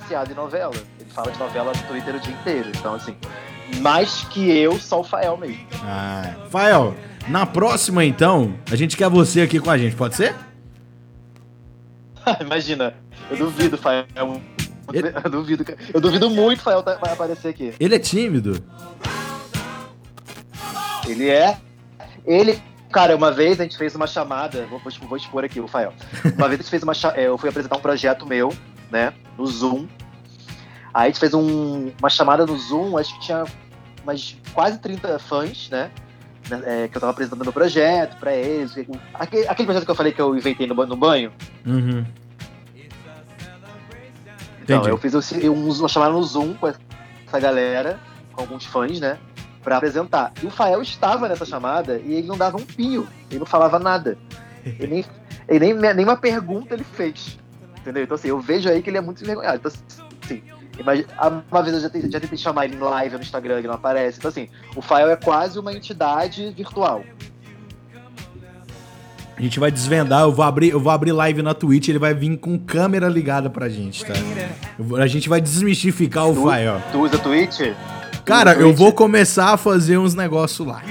viciado 0.00 0.32
em 0.32 0.34
novela. 0.34 0.72
Fala 1.18 1.32
de 1.32 1.38
novela 1.40 1.72
no 1.74 1.82
Twitter 1.88 2.14
o 2.14 2.20
dia 2.20 2.32
inteiro. 2.32 2.68
Então, 2.68 2.94
assim, 2.94 3.16
mais 3.80 4.22
que 4.30 4.48
eu, 4.56 4.78
só 4.78 5.00
o 5.00 5.02
Fael 5.04 5.36
mesmo. 5.36 5.66
Ah, 5.82 6.32
Fael, 6.48 6.94
na 7.26 7.44
próxima 7.44 8.04
então, 8.04 8.54
a 8.70 8.76
gente 8.76 8.96
quer 8.96 9.08
você 9.10 9.40
aqui 9.40 9.58
com 9.58 9.68
a 9.68 9.76
gente, 9.76 9.96
pode 9.96 10.14
ser? 10.14 10.32
Imagina, 12.40 12.94
eu 13.32 13.36
duvido, 13.36 13.76
Fael. 13.76 14.04
Ele- 14.92 15.08
Eu 15.24 15.28
duvido, 15.28 15.64
eu 15.92 16.00
duvido 16.00 16.30
muito 16.30 16.60
o 16.60 16.62
Fael 16.62 16.84
tá- 16.84 16.94
vai 16.94 17.12
aparecer 17.12 17.48
aqui. 17.48 17.74
Ele 17.80 17.96
é 17.96 17.98
tímido. 17.98 18.62
Ele 21.08 21.28
é. 21.28 21.58
Ele. 22.24 22.62
Cara, 22.92 23.16
uma 23.16 23.32
vez 23.32 23.58
a 23.60 23.64
gente 23.64 23.76
fez 23.76 23.92
uma 23.96 24.06
chamada. 24.06 24.66
Vou, 24.70 24.78
vou, 24.78 24.92
vou 25.08 25.16
expor 25.18 25.44
aqui, 25.44 25.58
o 25.60 25.66
Fael. 25.66 25.92
Uma 26.38 26.48
vez 26.48 26.60
a 26.60 26.62
gente 26.62 26.70
fez 26.70 26.82
uma. 26.84 26.92
é, 27.16 27.26
Eu 27.26 27.36
fui 27.36 27.48
apresentar 27.50 27.76
um 27.76 27.80
projeto 27.80 28.24
meu, 28.24 28.50
né? 28.90 29.12
No 29.36 29.44
Zoom. 29.46 29.86
Aí 30.98 31.04
a 31.04 31.06
gente 31.10 31.20
fez 31.20 31.32
um- 31.32 31.92
uma 32.00 32.10
chamada 32.10 32.44
no 32.44 32.58
Zoom, 32.58 32.98
acho 32.98 33.14
que 33.14 33.20
tinha 33.26 33.44
umas 34.02 34.36
quase 34.52 34.78
30 34.78 35.16
fãs, 35.20 35.70
né? 35.70 35.92
é, 36.64 36.88
que 36.88 36.96
eu 36.96 37.00
tava 37.00 37.10
apresentando 37.12 37.44
meu 37.44 37.52
projeto 37.52 38.16
pra 38.18 38.34
eles. 38.34 38.72
Aquele, 39.14 39.46
aquele 39.46 39.66
projeto 39.66 39.84
que 39.84 39.90
eu 39.90 39.94
falei 39.94 40.12
que 40.12 40.20
eu 40.20 40.34
inventei 40.34 40.66
no, 40.66 40.74
no 40.86 40.96
banho. 40.96 41.30
Uhum. 41.66 42.04
Então, 44.62 44.78
Entendi. 44.78 44.88
eu 44.88 44.96
fiz 44.98 45.14
um- 45.14 45.50
um- 45.52 45.70
uma 45.78 45.88
chamada 45.88 46.12
no 46.12 46.22
Zoom 46.24 46.54
com 46.54 46.66
essa 46.68 47.38
galera, 47.40 48.00
com 48.32 48.40
alguns 48.40 48.64
fãs, 48.64 48.98
né? 48.98 49.18
Pra 49.62 49.76
apresentar. 49.76 50.32
E 50.42 50.46
o 50.46 50.50
Fael 50.50 50.80
estava 50.82 51.28
nessa 51.28 51.44
chamada 51.44 51.98
e 52.04 52.14
ele 52.14 52.26
não 52.26 52.36
dava 52.38 52.56
um 52.56 52.64
pio, 52.64 53.06
ele 53.30 53.38
não 53.40 53.46
falava 53.46 53.78
nada. 53.78 54.16
Ele 54.64 54.86
nem, 54.86 55.04
ele 55.48 55.74
nem, 55.74 55.94
nem 55.94 56.04
uma 56.04 56.16
pergunta 56.16 56.74
ele 56.74 56.84
fez. 56.84 57.38
Entendeu? 57.78 58.02
Então, 58.04 58.14
assim, 58.14 58.28
eu 58.28 58.40
vejo 58.40 58.68
aí 58.68 58.82
que 58.82 58.90
ele 58.90 58.98
é 58.98 59.00
muito 59.02 59.22
envergonhado. 59.22 59.56
Então, 59.58 59.70
assim, 60.24 60.42
imagina, 60.78 61.08
uma 61.50 61.62
vez 61.62 61.74
eu 61.76 61.80
já 61.82 61.90
tentei, 61.90 62.10
já 62.10 62.20
tentei 62.20 62.38
chamar 62.38 62.64
ele 62.66 62.76
em 62.76 62.78
live 62.80 63.16
no 63.16 63.22
Instagram, 63.22 63.58
ele 63.58 63.66
não 63.68 63.74
aparece. 63.74 64.18
Então, 64.18 64.28
assim, 64.28 64.48
o 64.76 64.80
Fael 64.82 65.10
é 65.10 65.16
quase 65.16 65.58
uma 65.58 65.72
entidade 65.72 66.50
virtual. 66.56 67.02
A 69.36 69.40
gente 69.40 69.60
vai 69.60 69.70
desvendar, 69.70 70.22
eu 70.22 70.32
vou 70.32 70.44
abrir, 70.44 70.70
eu 70.70 70.80
vou 70.80 70.90
abrir 70.90 71.12
live 71.12 71.42
na 71.42 71.54
Twitch, 71.54 71.88
ele 71.88 71.98
vai 71.98 72.12
vir 72.12 72.36
com 72.38 72.58
câmera 72.58 73.06
ligada 73.08 73.48
pra 73.48 73.68
gente, 73.68 74.04
tá? 74.04 74.12
Vou- 74.76 74.98
A 75.00 75.06
gente 75.06 75.28
vai 75.28 75.40
desmistificar 75.40 76.28
o 76.28 76.34
Tu, 76.34 76.42
Fael. 76.42 76.82
tu 76.90 76.98
usa 77.02 77.18
Twitch? 77.18 77.60
Cara, 78.24 78.50
usa 78.50 78.60
eu 78.60 78.66
Twitch? 78.66 78.78
vou 78.78 78.92
começar 78.92 79.52
a 79.52 79.56
fazer 79.56 79.96
uns 79.96 80.12
negócios 80.14 80.66
lá. 80.66 80.82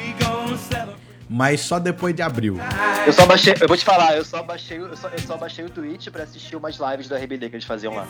Mas 1.30 1.60
só 1.60 1.78
depois 1.78 2.16
de 2.16 2.22
abril. 2.22 2.58
Eu 3.06 3.12
só 3.12 3.26
baixei, 3.26 3.54
eu 3.60 3.68
vou 3.68 3.76
te 3.76 3.84
falar, 3.84 4.16
eu 4.16 4.24
só 4.24 4.42
baixei, 4.42 4.78
eu 4.78 4.96
só, 4.96 5.10
eu 5.10 5.20
só 5.20 5.36
baixei 5.36 5.66
o 5.66 5.70
Twitch 5.70 6.08
pra 6.08 6.24
assistir 6.24 6.56
umas 6.56 6.78
lives 6.80 7.10
do 7.10 7.16
RBD 7.16 7.50
que 7.50 7.56
eles 7.58 7.66
faziam 7.66 7.94
lá. 7.94 8.08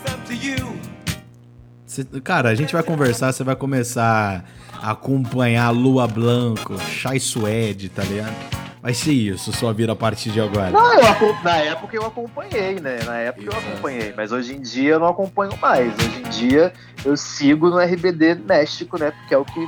Cê- 1.87 2.03
cara, 2.23 2.49
a 2.49 2.55
gente 2.55 2.73
vai 2.73 2.83
conversar, 2.83 3.31
você 3.31 3.43
vai 3.43 3.55
começar 3.55 4.43
a 4.73 4.91
acompanhar 4.91 5.69
Lua 5.71 6.05
Blanco, 6.07 6.77
Chai 6.79 7.17
Suede, 7.19 7.87
tá 7.89 8.03
ligado? 8.03 8.35
Vai 8.81 8.93
ser 8.93 9.11
isso, 9.13 9.51
sua 9.53 9.73
vida 9.73 9.93
a 9.93 9.95
partir 9.95 10.29
de 10.29 10.39
agora. 10.39 10.69
Não, 10.69 10.93
eu, 10.93 11.43
na 11.43 11.55
época 11.57 11.95
eu 11.95 12.05
acompanhei, 12.05 12.79
né? 12.79 12.99
Na 13.05 13.15
época 13.17 13.45
eu 13.51 13.57
acompanhei, 13.57 14.13
mas 14.15 14.31
hoje 14.31 14.53
em 14.55 14.61
dia 14.61 14.91
eu 14.93 14.99
não 14.99 15.07
acompanho 15.07 15.57
mais. 15.61 15.93
Hoje 15.95 16.19
em 16.25 16.29
dia 16.29 16.73
eu 17.05 17.15
sigo 17.17 17.69
no 17.69 17.79
RBD 17.79 18.35
México, 18.35 18.99
né? 18.99 19.11
Porque 19.11 19.33
é 19.33 19.37
o 19.37 19.45
que. 19.45 19.67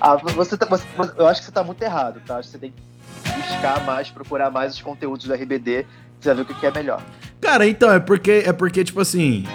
Ah, 0.00 0.16
você 0.16 0.56
tá, 0.56 0.66
você- 0.66 0.86
eu 1.18 1.26
acho 1.28 1.40
que 1.40 1.46
você 1.46 1.52
tá 1.52 1.62
muito 1.62 1.80
errado, 1.82 2.20
tá? 2.26 2.36
Acho 2.38 2.48
que 2.48 2.52
você 2.52 2.58
tem 2.58 2.72
que 2.72 3.30
buscar 3.32 3.84
mais, 3.84 4.08
procurar 4.10 4.50
mais 4.50 4.72
os 4.74 4.80
conteúdos 4.82 5.26
do 5.26 5.34
RBD, 5.34 5.86
você 6.18 6.28
vai 6.30 6.36
ver 6.36 6.42
o 6.42 6.44
que 6.46 6.54
que 6.54 6.66
é 6.66 6.70
melhor. 6.72 7.02
Cara, 7.40 7.66
então, 7.66 7.92
é 7.92 8.00
porque, 8.00 8.42
é 8.46 8.52
porque 8.52 8.82
tipo 8.82 9.00
assim, 9.00 9.46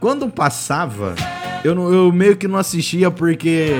quando 0.00 0.28
passava, 0.28 1.14
eu, 1.62 1.74
não- 1.74 1.92
eu 1.92 2.10
meio 2.12 2.36
que 2.36 2.48
não 2.48 2.56
assistia 2.58 3.10
porque 3.10 3.72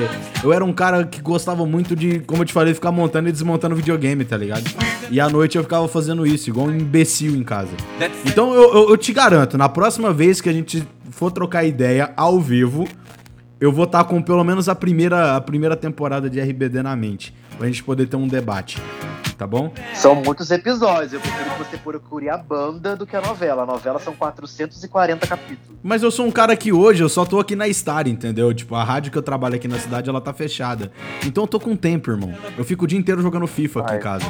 eu 0.44 0.52
era 0.52 0.64
um 0.64 0.72
cara 0.72 1.04
que 1.04 1.20
gostava 1.20 1.64
muito 1.66 1.96
de, 1.96 2.20
como 2.20 2.42
eu 2.42 2.46
te 2.46 2.52
falei, 2.52 2.74
ficar 2.74 2.92
montando 2.92 3.28
e 3.28 3.32
desmontando 3.32 3.74
videogame, 3.74 4.24
tá 4.24 4.36
ligado? 4.36 4.64
E 5.10 5.18
à 5.18 5.28
noite 5.28 5.56
eu 5.56 5.62
ficava 5.62 5.88
fazendo 5.88 6.26
isso, 6.26 6.48
igual 6.50 6.66
um 6.68 6.74
imbecil 6.76 7.34
em 7.34 7.42
casa. 7.42 7.70
Então 8.26 8.54
eu, 8.54 8.72
eu, 8.74 8.90
eu 8.90 8.96
te 8.96 9.12
garanto, 9.12 9.56
na 9.58 9.68
próxima 9.68 10.12
vez 10.12 10.40
que 10.40 10.48
a 10.48 10.52
gente 10.52 10.86
for 11.10 11.30
trocar 11.32 11.64
ideia 11.64 12.12
ao 12.16 12.38
vivo, 12.38 12.86
eu 13.60 13.72
vou 13.72 13.84
estar 13.84 14.04
com 14.04 14.22
pelo 14.22 14.44
menos 14.44 14.68
a 14.68 14.74
primeira, 14.74 15.36
a 15.36 15.40
primeira 15.40 15.74
temporada 15.76 16.30
de 16.30 16.40
RBD 16.40 16.82
na 16.82 16.94
mente, 16.94 17.34
pra 17.60 17.66
gente 17.66 17.84
poder 17.84 18.06
ter 18.08 18.16
um 18.16 18.26
debate, 18.26 18.78
tá 19.36 19.46
bom? 19.46 19.70
São 19.92 20.14
muitos 20.14 20.50
episódios, 20.50 21.12
eu 21.12 21.20
prefiro 21.20 21.50
que 21.50 21.58
você 21.58 21.76
procure 21.76 22.30
a 22.30 22.38
banda 22.38 22.96
do 22.96 23.06
que 23.06 23.14
a 23.14 23.20
novela. 23.20 23.64
A 23.64 23.66
novela 23.66 23.98
são 23.98 24.14
440 24.14 25.26
capítulos. 25.26 25.78
Mas 25.82 26.02
eu 26.02 26.10
sou 26.10 26.24
um 26.26 26.30
cara 26.30 26.56
que 26.56 26.72
hoje 26.72 27.02
eu 27.02 27.08
só 27.10 27.26
tô 27.26 27.38
aqui 27.38 27.54
na 27.54 27.70
Star, 27.70 28.08
entendeu? 28.08 28.52
Tipo, 28.54 28.74
a 28.76 28.82
rádio 28.82 29.12
que 29.12 29.18
eu 29.18 29.22
trabalho 29.22 29.56
aqui 29.56 29.68
na 29.68 29.78
cidade, 29.78 30.08
ela 30.08 30.22
tá 30.22 30.32
fechada. 30.32 30.90
Então 31.26 31.44
eu 31.44 31.48
tô 31.48 31.60
com 31.60 31.76
tempo, 31.76 32.10
irmão. 32.10 32.32
Eu 32.56 32.64
fico 32.64 32.84
o 32.84 32.88
dia 32.88 32.98
inteiro 32.98 33.20
jogando 33.20 33.46
FIFA 33.46 33.80
aqui 33.80 33.90
em 33.90 33.92
Vai. 33.94 34.02
casa. 34.02 34.24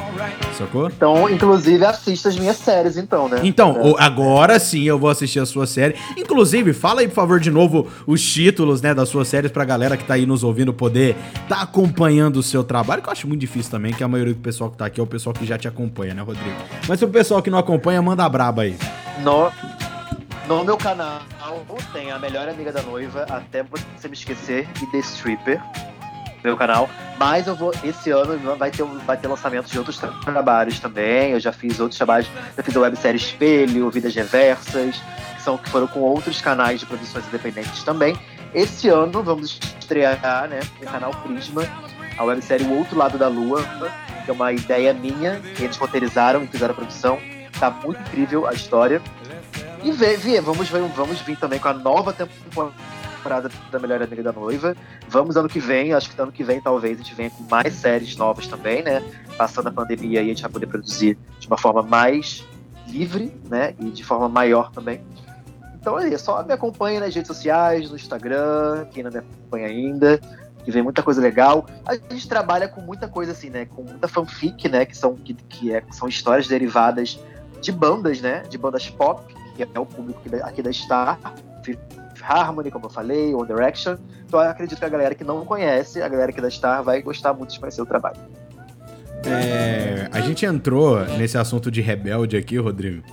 Sacou? 0.57 0.87
Então, 0.87 1.29
inclusive, 1.29 1.85
assista 1.85 2.27
as 2.27 2.37
minhas 2.37 2.57
séries, 2.57 2.97
então, 2.97 3.29
né? 3.29 3.39
Então, 3.43 3.95
É. 3.97 4.03
agora 4.03 4.59
sim 4.59 4.83
eu 4.83 4.99
vou 4.99 5.09
assistir 5.09 5.39
a 5.39 5.45
sua 5.45 5.65
série. 5.65 5.95
Inclusive, 6.17 6.73
fala 6.73 6.99
aí, 6.99 7.07
por 7.07 7.15
favor, 7.15 7.39
de 7.39 7.49
novo 7.49 7.87
os 8.05 8.21
títulos, 8.21 8.81
né, 8.81 8.93
das 8.93 9.07
suas 9.07 9.29
séries 9.29 9.51
pra 9.51 9.63
galera 9.63 9.95
que 9.95 10.03
tá 10.03 10.15
aí 10.15 10.25
nos 10.25 10.43
ouvindo 10.43 10.73
poder 10.73 11.15
tá 11.47 11.61
acompanhando 11.61 12.37
o 12.37 12.43
seu 12.43 12.63
trabalho, 12.63 13.01
que 13.01 13.07
eu 13.07 13.13
acho 13.13 13.20
muito 13.27 13.41
difícil 13.41 13.71
também, 13.71 13.93
que 13.93 14.03
a 14.03 14.07
maioria 14.07 14.33
do 14.33 14.39
pessoal 14.39 14.69
que 14.69 14.77
tá 14.77 14.85
aqui 14.85 14.99
é 14.99 15.03
o 15.03 15.07
pessoal 15.07 15.33
que 15.33 15.45
já 15.45 15.57
te 15.57 15.67
acompanha, 15.67 16.13
né, 16.13 16.21
Rodrigo? 16.21 16.55
Mas 16.87 16.99
se 16.99 17.05
o 17.05 17.09
pessoal 17.09 17.41
que 17.41 17.49
não 17.49 17.57
acompanha, 17.57 18.01
manda 18.01 18.27
braba 18.27 18.63
aí. 18.63 18.77
No, 19.23 19.51
no 20.47 20.63
meu 20.63 20.77
canal 20.77 21.21
tem 21.93 22.11
a 22.11 22.19
melhor 22.19 22.47
amiga 22.47 22.71
da 22.71 22.81
noiva, 22.81 23.25
até 23.29 23.63
você 23.63 24.07
me 24.07 24.13
esquecer, 24.13 24.67
e 24.81 24.85
The 24.87 24.97
Stripper. 24.99 25.61
Meu 26.43 26.57
canal. 26.57 26.89
Mas 27.19 27.45
eu 27.45 27.55
vou. 27.55 27.71
Esse 27.83 28.09
ano 28.09 28.39
vai 28.57 28.71
ter, 28.71 28.83
vai 28.83 29.15
ter 29.15 29.27
lançamento 29.27 29.67
de 29.69 29.77
outros 29.77 29.99
tra- 29.99 30.09
trabalhos 30.25 30.79
também. 30.79 31.31
Eu 31.31 31.39
já 31.39 31.51
fiz 31.53 31.79
outros 31.79 31.97
trabalhos. 31.97 32.27
Já 32.57 32.63
fiz 32.63 32.75
a 32.75 32.79
websérie 32.79 33.19
Espelho, 33.19 33.91
Vidas 33.91 34.15
Reversas, 34.15 34.95
que, 35.35 35.41
são, 35.43 35.57
que 35.57 35.69
foram 35.69 35.85
com 35.85 35.99
outros 35.99 36.41
canais 36.41 36.79
de 36.79 36.85
produções 36.87 37.27
independentes 37.27 37.83
também. 37.83 38.17
Esse 38.55 38.89
ano 38.89 39.21
vamos 39.21 39.59
estrear 39.79 40.47
né, 40.49 40.61
o 40.81 40.85
canal 40.85 41.11
Prisma, 41.11 41.63
a 42.17 42.23
websérie 42.23 42.65
O 42.65 42.77
Outro 42.77 42.97
Lado 42.97 43.17
da 43.17 43.27
Lua, 43.27 43.63
que 44.25 44.29
é 44.29 44.33
uma 44.33 44.51
ideia 44.51 44.93
minha, 44.93 45.39
que 45.55 45.63
eles 45.63 45.77
roteirizaram 45.77 46.43
e 46.43 46.47
fizeram 46.47 46.73
a 46.73 46.75
produção. 46.75 47.17
Tá 47.59 47.69
muito 47.69 47.99
incrível 48.01 48.47
a 48.47 48.53
história. 48.53 49.01
E 49.83 49.91
vê, 49.91 50.15
vê, 50.17 50.39
vamos, 50.41 50.69
ver- 50.69 50.81
vamos 50.95 51.21
vir 51.21 51.37
também 51.37 51.59
com 51.59 51.67
a 51.67 51.73
nova 51.73 52.13
temporada 52.13 53.49
da 53.71 53.79
Melhor 53.79 54.01
Amiga 54.01 54.23
da 54.23 54.31
Noiva. 54.31 54.75
Vamos 55.07 55.35
ano 55.37 55.49
que 55.49 55.59
vem, 55.59 55.93
acho 55.93 56.09
que 56.09 56.21
ano 56.21 56.31
que 56.31 56.43
vem 56.43 56.61
talvez 56.61 56.99
a 56.99 57.03
gente 57.03 57.15
venha 57.15 57.29
com 57.31 57.43
mais 57.49 57.73
séries 57.73 58.15
novas 58.15 58.47
também, 58.47 58.83
né? 58.83 59.03
Passando 59.37 59.67
a 59.67 59.71
pandemia 59.71 60.19
aí 60.19 60.27
a 60.27 60.29
gente 60.29 60.41
vai 60.41 60.51
poder 60.51 60.67
produzir 60.67 61.17
de 61.39 61.47
uma 61.47 61.57
forma 61.57 61.81
mais 61.81 62.45
livre, 62.87 63.33
né? 63.49 63.73
E 63.79 63.85
de 63.89 64.03
forma 64.03 64.29
maior 64.29 64.71
também. 64.71 65.01
Então 65.79 65.97
é 65.97 66.15
só 66.17 66.43
me 66.43 66.53
acompanha 66.53 66.99
nas 66.99 67.13
redes 67.13 67.27
sociais, 67.27 67.89
no 67.89 67.95
Instagram, 67.95 68.85
quem 68.91 69.01
não 69.03 69.09
me 69.11 69.17
acompanha 69.17 69.67
ainda, 69.67 70.21
que 70.63 70.71
vem 70.71 70.81
muita 70.81 71.01
coisa 71.03 71.21
legal. 71.21 71.65
A 71.85 71.95
gente 71.95 72.27
trabalha 72.27 72.67
com 72.67 72.81
muita 72.81 73.07
coisa 73.07 73.31
assim, 73.31 73.49
né? 73.49 73.65
Com 73.65 73.83
muita 73.83 74.07
fanfic, 74.07 74.67
né? 74.69 74.85
Que 74.85 74.95
são, 74.95 75.15
que, 75.15 75.33
que 75.33 75.73
é, 75.73 75.83
são 75.91 76.07
histórias 76.07 76.47
derivadas 76.47 77.19
de 77.61 77.71
bandas, 77.71 78.21
né? 78.21 78.43
De 78.49 78.57
bandas 78.57 78.89
pop, 78.89 79.23
que 79.55 79.63
é 79.63 79.79
o 79.79 79.85
público 79.85 80.21
aqui 80.43 80.61
da, 80.61 80.71
Star. 80.71 81.19
Harmony, 82.21 82.69
como 82.69 82.85
eu 82.85 82.89
falei, 82.89 83.33
One 83.33 83.47
Direction. 83.47 83.97
Então 84.27 84.41
eu 84.41 84.49
acredito 84.49 84.77
que 84.77 84.85
a 84.85 84.89
galera 84.89 85.15
que 85.15 85.23
não 85.23 85.43
conhece, 85.43 86.01
a 86.01 86.07
galera 86.07 86.31
aqui 86.31 86.39
da 86.39 86.49
Star, 86.49 86.83
vai 86.83 87.01
gostar 87.01 87.33
muito 87.33 87.51
de 87.53 87.59
conhecer 87.59 87.81
o 87.81 87.85
trabalho. 87.85 88.17
É, 89.25 90.07
a 90.11 90.21
gente 90.21 90.45
entrou 90.45 90.99
nesse 91.17 91.37
assunto 91.37 91.69
de 91.69 91.81
rebelde 91.81 92.37
aqui, 92.37 92.57
Rodrigo. 92.57 93.03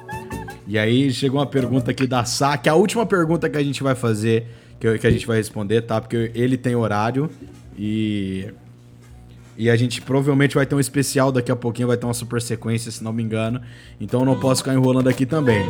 E 0.66 0.78
aí 0.78 1.10
chegou 1.10 1.40
uma 1.40 1.46
pergunta 1.46 1.90
aqui 1.90 2.06
da 2.06 2.24
Sá, 2.24 2.56
que 2.58 2.68
é 2.68 2.72
a 2.72 2.74
última 2.74 3.06
pergunta 3.06 3.48
que 3.48 3.56
a 3.56 3.62
gente 3.62 3.82
vai 3.82 3.94
fazer, 3.94 4.46
que, 4.80 4.98
que 4.98 5.06
a 5.06 5.10
gente 5.10 5.26
vai 5.26 5.36
responder, 5.38 5.82
tá? 5.82 6.00
Porque 6.00 6.30
ele 6.34 6.56
tem 6.56 6.74
horário 6.74 7.30
e. 7.78 8.48
E 9.60 9.68
a 9.68 9.74
gente 9.74 10.00
provavelmente 10.00 10.54
vai 10.54 10.64
ter 10.64 10.76
um 10.76 10.78
especial 10.78 11.32
daqui 11.32 11.50
a 11.50 11.56
pouquinho, 11.56 11.88
vai 11.88 11.96
ter 11.96 12.06
uma 12.06 12.14
super 12.14 12.40
sequência, 12.40 12.92
se 12.92 13.02
não 13.02 13.12
me 13.12 13.24
engano. 13.24 13.60
Então 14.00 14.20
eu 14.20 14.24
não 14.26 14.38
posso 14.38 14.62
ficar 14.62 14.72
enrolando 14.72 15.08
aqui 15.08 15.26
também. 15.26 15.66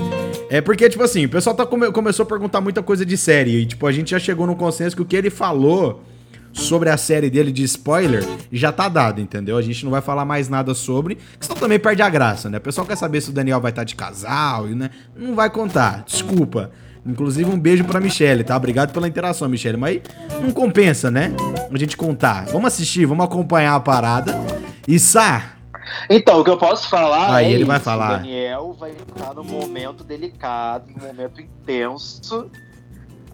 É 0.51 0.61
porque, 0.61 0.91
tipo 0.91 1.03
assim, 1.03 1.25
o 1.25 1.29
pessoal 1.31 1.57
tá 1.57 1.65
come- 1.65 1.91
começou 1.91 2.25
a 2.25 2.27
perguntar 2.27 2.61
muita 2.61 2.83
coisa 2.83 3.07
de 3.07 3.17
série. 3.17 3.63
E, 3.63 3.65
tipo, 3.65 3.87
a 3.87 3.93
gente 3.93 4.11
já 4.11 4.19
chegou 4.19 4.47
no 4.47 4.55
consenso 4.55 4.95
que 4.95 5.01
o 5.01 5.07
que 5.07 5.17
ele 5.17 5.31
falou 5.31 6.05
sobre 6.53 6.91
a 6.91 6.99
série 6.99 7.31
dele 7.31 7.51
de 7.51 7.63
spoiler 7.63 8.23
já 8.53 8.71
tá 8.73 8.91
dado, 8.91 9.23
entendeu? 9.23 9.57
A 9.57 9.63
gente 9.63 9.83
não 9.85 9.91
vai 9.91 10.03
falar 10.03 10.27
mais 10.27 10.51
nada 10.51 10.75
sobre, 10.75 11.15
que 11.15 11.47
senão 11.47 11.57
também 11.59 11.79
perde 11.79 12.03
a 12.03 12.11
graça, 12.11 12.51
né? 12.51 12.59
O 12.59 12.61
pessoal 12.61 12.87
quer 12.87 12.97
saber 12.97 13.23
se 13.23 13.31
o 13.31 13.33
Daniel 13.33 13.59
vai 13.59 13.71
estar 13.71 13.85
de 13.85 13.95
casal, 13.95 14.67
né? 14.67 14.91
Não 15.17 15.35
vai 15.35 15.49
contar, 15.49 16.05
desculpa. 16.07 16.71
Inclusive 17.09 17.51
um 17.51 17.59
beijo 17.59 17.85
pra 17.85 18.01
Michelle, 18.01 18.45
tá? 18.45 18.57
Obrigado 18.57 18.93
pela 18.93 19.09
interação, 19.09 19.49
Michelle. 19.49 19.79
Mas 19.79 20.01
não 20.43 20.51
compensa, 20.51 21.11
né? 21.11 21.33
A 21.73 21.79
gente 21.79 21.97
contar. 21.97 22.45
Vamos 22.47 22.67
assistir, 22.73 23.07
vamos 23.07 23.25
acompanhar 23.25 23.75
a 23.75 23.81
parada. 23.81 24.35
E 24.87 24.99
Sá, 24.99 25.53
Então, 26.11 26.41
o 26.41 26.45
que 26.45 26.51
eu 26.51 26.57
posso 26.59 26.89
falar 26.89 27.35
Aí 27.35 27.47
é 27.47 27.53
ele 27.53 27.65
vai 27.65 27.77
isso, 27.77 27.85
falar. 27.85 28.11
O 28.15 28.17
Daniel 28.19 28.77
vai 28.79 28.91
estar 28.93 29.35
num 29.35 29.45
momento 29.45 30.05
delicado, 30.05 30.85
num 30.95 31.07
momento 31.07 31.41
intenso. 31.41 32.51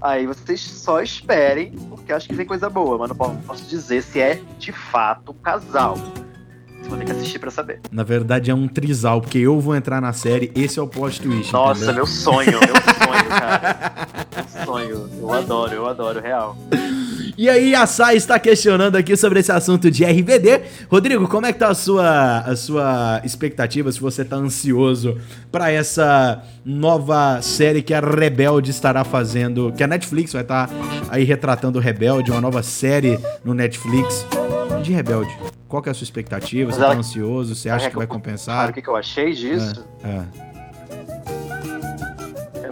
Aí 0.01 0.27
vocês 0.27 0.61
só 0.61 1.01
esperem, 1.01 1.73
porque 1.89 2.13
acho 2.13 2.29
que 2.29 2.35
vem 2.35 2.45
coisa 2.45 2.69
boa, 2.69 2.99
mas 2.99 3.09
não 3.09 3.17
posso 3.17 3.65
dizer 3.65 4.03
se 4.03 4.21
é 4.21 4.41
de 4.59 4.71
fato 4.71 5.33
um 5.33 5.35
casal. 5.43 5.97
Vocês 5.97 6.89
vão 6.89 6.99
ter 6.99 7.07
que 7.07 7.13
assistir 7.13 7.39
pra 7.39 7.51
saber. 7.51 7.81
na 7.91 8.03
verdade 8.03 8.51
é 8.51 8.55
um 8.55 8.69
trisal, 8.69 9.21
porque 9.23 9.39
eu 9.39 9.59
vou 9.59 9.75
entrar 9.75 10.03
na 10.03 10.13
série, 10.13 10.53
esse 10.55 10.79
é 10.79 10.83
o 10.83 10.87
plot 10.87 11.23
twist. 11.23 11.51
Nossa, 11.53 11.85
entendeu? 11.85 11.95
meu 11.95 12.07
sonho, 12.07 12.51
meu 12.51 12.61
sonho, 12.61 12.75
cara. 13.41 14.07
Sonho. 14.65 15.09
Eu 15.21 15.33
adoro, 15.33 15.75
eu 15.75 15.87
adoro, 15.87 16.21
real. 16.21 16.57
E 17.37 17.49
aí, 17.49 17.75
a 17.75 17.85
Sai 17.85 18.17
está 18.17 18.39
questionando 18.39 18.95
aqui 18.95 19.17
sobre 19.17 19.41
esse 19.41 19.51
assunto 19.51 19.91
de 19.91 20.05
RBD. 20.05 20.61
Rodrigo, 20.89 21.27
como 21.27 21.47
é 21.47 21.53
que 21.53 21.59
tá 21.59 21.69
a 21.69 21.75
sua, 21.75 22.39
a 22.39 22.55
sua 22.55 23.21
expectativa, 23.25 23.91
se 23.91 24.01
você 24.01 24.25
tá 24.25 24.37
ansioso 24.37 25.19
pra 25.51 25.71
essa 25.71 26.45
nova 26.65 27.43
série 27.43 27.83
que 27.83 27.93
a 27.93 27.99
Rebelde 27.99 28.71
estará 28.71 29.03
fazendo, 29.03 29.73
que 29.77 29.83
a 29.83 29.87
Netflix 29.87 30.33
vai 30.33 30.43
estar 30.43 30.71
aí 31.09 31.25
retratando 31.25 31.79
o 31.79 31.83
Rebelde, 31.83 32.31
uma 32.31 32.41
nova 32.41 32.63
série 32.63 33.19
no 33.45 33.53
Netflix 33.53 34.25
de 34.83 34.93
Rebelde. 34.93 35.37
Qual 35.67 35.83
que 35.83 35.89
é 35.89 35.93
a 35.93 35.95
sua 35.95 36.05
expectativa? 36.05 36.71
Você 36.71 36.79
tá 36.79 36.93
ansioso? 36.93 37.57
Você 37.57 37.69
acha 37.69 37.91
que 37.91 37.97
vai 37.97 38.07
Cara, 38.07 38.17
compensar? 38.17 38.71
o 38.71 38.73
que, 38.73 38.81
que 38.81 38.89
eu 38.89 38.95
achei 38.95 39.33
disso? 39.33 39.85
É. 40.05 40.19
Eu 40.19 40.54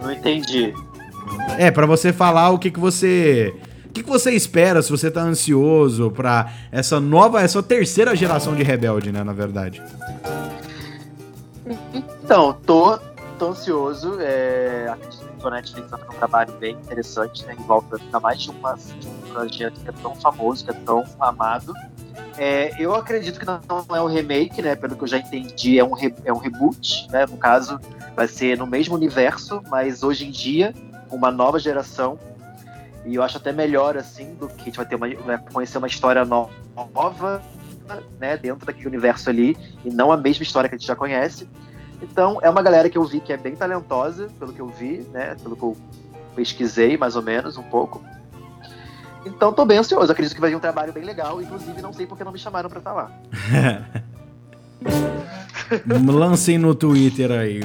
não 0.03 0.11
entendi. 0.11 0.73
É, 1.57 1.71
pra 1.71 1.85
você 1.85 2.13
falar 2.13 2.49
o 2.51 2.59
que 2.59 2.69
que 2.69 2.79
você... 2.79 3.53
O 3.87 3.93
que, 3.93 4.01
que 4.01 4.09
você 4.09 4.31
espera, 4.31 4.81
se 4.81 4.89
você 4.89 5.11
tá 5.11 5.21
ansioso 5.21 6.09
pra 6.09 6.51
essa 6.71 6.99
nova, 6.99 7.41
essa 7.41 7.61
terceira 7.61 8.15
geração 8.15 8.55
de 8.55 8.63
Rebelde, 8.63 9.11
né, 9.11 9.23
na 9.23 9.33
verdade? 9.33 9.83
Então, 11.93 12.57
tô, 12.65 12.97
tô 13.33 13.49
ansioso. 13.49 14.17
É, 14.19 14.87
acredito 14.89 15.25
que 15.39 15.47
a 15.47 15.49
Netflix 15.49 15.89
tá 15.89 15.97
fazendo 15.97 16.15
um 16.15 16.17
trabalho 16.19 16.53
bem 16.53 16.73
interessante, 16.75 17.45
né? 17.45 17.55
Em 17.59 17.63
volta 17.63 17.97
ainda 18.01 18.19
mais 18.19 18.41
de, 18.41 18.49
uma, 18.49 18.73
de 18.75 19.07
um 19.07 19.21
projeto 19.33 19.79
que 19.81 19.89
é 19.89 19.93
tão 19.93 20.15
famoso, 20.15 20.63
que 20.65 20.71
é 20.71 20.73
tão 20.73 21.03
amado. 21.19 21.73
É, 22.37 22.73
eu 22.81 22.95
acredito 22.95 23.39
que 23.39 23.45
não 23.45 23.59
é 23.95 24.01
um 24.01 24.07
remake, 24.07 24.61
né? 24.61 24.75
Pelo 24.75 24.95
que 24.95 25.03
eu 25.03 25.07
já 25.07 25.17
entendi, 25.17 25.77
é 25.77 25.83
um, 25.83 25.93
re- 25.93 26.15
é 26.25 26.33
um 26.33 26.37
reboot, 26.37 27.07
né? 27.11 27.25
No 27.25 27.37
caso, 27.37 27.79
vai 28.15 28.27
ser 28.27 28.57
no 28.57 28.65
mesmo 28.65 28.95
universo, 28.95 29.61
mas 29.69 30.01
hoje 30.03 30.25
em 30.27 30.31
dia, 30.31 30.73
uma 31.11 31.29
nova 31.31 31.59
geração. 31.59 32.17
E 33.05 33.15
eu 33.15 33.21
acho 33.23 33.37
até 33.37 33.51
melhor, 33.51 33.97
assim, 33.97 34.33
do 34.35 34.47
que 34.47 34.61
a 34.61 34.65
gente 34.65 34.77
vai 34.77 34.85
ter 34.85 34.95
uma, 34.95 35.07
vai 35.15 35.37
conhecer 35.51 35.77
uma 35.77 35.87
história 35.87 36.23
no- 36.25 36.49
nova, 36.93 37.41
né? 38.19 38.37
Dentro 38.37 38.65
daquele 38.65 38.87
universo 38.87 39.29
ali, 39.29 39.55
e 39.85 39.89
não 39.89 40.11
a 40.11 40.17
mesma 40.17 40.41
história 40.43 40.67
que 40.69 40.75
a 40.75 40.77
gente 40.77 40.87
já 40.87 40.95
conhece. 40.95 41.47
Então, 42.03 42.37
é 42.41 42.49
uma 42.49 42.61
galera 42.61 42.89
que 42.89 42.97
eu 42.97 43.03
vi 43.05 43.19
que 43.21 43.31
é 43.33 43.37
bem 43.37 43.55
talentosa, 43.55 44.27
pelo 44.37 44.51
que 44.53 44.59
eu 44.59 44.67
vi, 44.67 45.07
né? 45.13 45.35
Pelo 45.41 45.55
que 45.55 45.63
eu 45.63 45.75
pesquisei, 46.35 46.97
mais 46.97 47.15
ou 47.15 47.21
menos, 47.21 47.57
um 47.57 47.63
pouco. 47.63 48.03
Então, 49.25 49.53
tô 49.53 49.65
bem 49.65 49.77
ansioso. 49.77 50.11
Acredito 50.11 50.35
que 50.35 50.41
vai 50.41 50.49
vir 50.49 50.55
um 50.57 50.59
trabalho 50.59 50.91
bem 50.91 51.03
legal. 51.03 51.41
Inclusive, 51.41 51.81
não 51.81 51.93
sei 51.93 52.05
porque 52.05 52.23
não 52.23 52.31
me 52.33 52.37
chamaram 52.37 52.69
pra 52.69 52.79
estar 52.79 52.91
lá. 52.93 53.11
Lancem 56.11 56.57
no 56.57 56.75
Twitter 56.75 57.31
aí. 57.31 57.61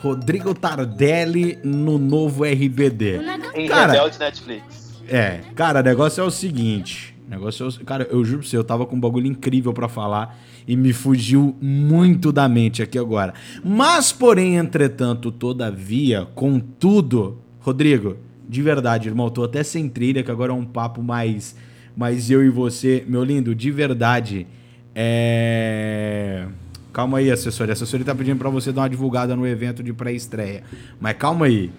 Rodrigo 0.00 0.52
Tardelli 0.54 1.58
no 1.64 1.96
novo 1.96 2.44
RBD. 2.44 3.20
Em 3.54 3.68
Cara- 3.68 3.92
Rebelde 3.92 4.18
Netflix. 4.18 4.86
É, 5.08 5.40
cara, 5.54 5.80
o 5.80 5.82
negócio 5.82 6.20
é 6.20 6.24
o 6.24 6.30
seguinte. 6.30 7.15
Negócio 7.28 7.68
é 7.68 7.84
cara, 7.84 8.06
eu 8.10 8.24
juro 8.24 8.40
pra 8.40 8.48
você, 8.48 8.56
eu 8.56 8.62
tava 8.62 8.86
com 8.86 8.94
um 8.94 9.00
bagulho 9.00 9.26
incrível 9.26 9.72
pra 9.72 9.88
falar 9.88 10.38
e 10.66 10.76
me 10.76 10.92
fugiu 10.92 11.56
muito 11.60 12.30
da 12.30 12.48
mente 12.48 12.82
aqui 12.82 12.98
agora. 12.98 13.34
Mas, 13.64 14.12
porém, 14.12 14.56
entretanto, 14.56 15.32
todavia, 15.32 16.26
contudo, 16.34 17.38
Rodrigo, 17.58 18.16
de 18.48 18.62
verdade, 18.62 19.08
irmão, 19.08 19.28
tô 19.28 19.42
até 19.42 19.64
sem 19.64 19.88
trilha, 19.88 20.22
que 20.22 20.30
agora 20.30 20.52
é 20.52 20.54
um 20.54 20.64
papo 20.64 21.02
mais, 21.02 21.56
mais 21.96 22.30
eu 22.30 22.44
e 22.44 22.48
você. 22.48 23.04
Meu 23.08 23.24
lindo, 23.24 23.54
de 23.54 23.70
verdade, 23.72 24.46
é. 24.94 26.46
Calma 26.92 27.18
aí, 27.18 27.30
assessoria. 27.30 27.72
A 27.72 27.74
assessoria 27.74 28.06
tá 28.06 28.14
pedindo 28.14 28.38
pra 28.38 28.48
você 28.48 28.72
dar 28.72 28.82
uma 28.82 28.88
divulgada 28.88 29.36
no 29.36 29.46
evento 29.46 29.82
de 29.82 29.92
pré-estreia. 29.92 30.62
Mas 30.98 31.16
calma 31.16 31.46
aí. 31.46 31.70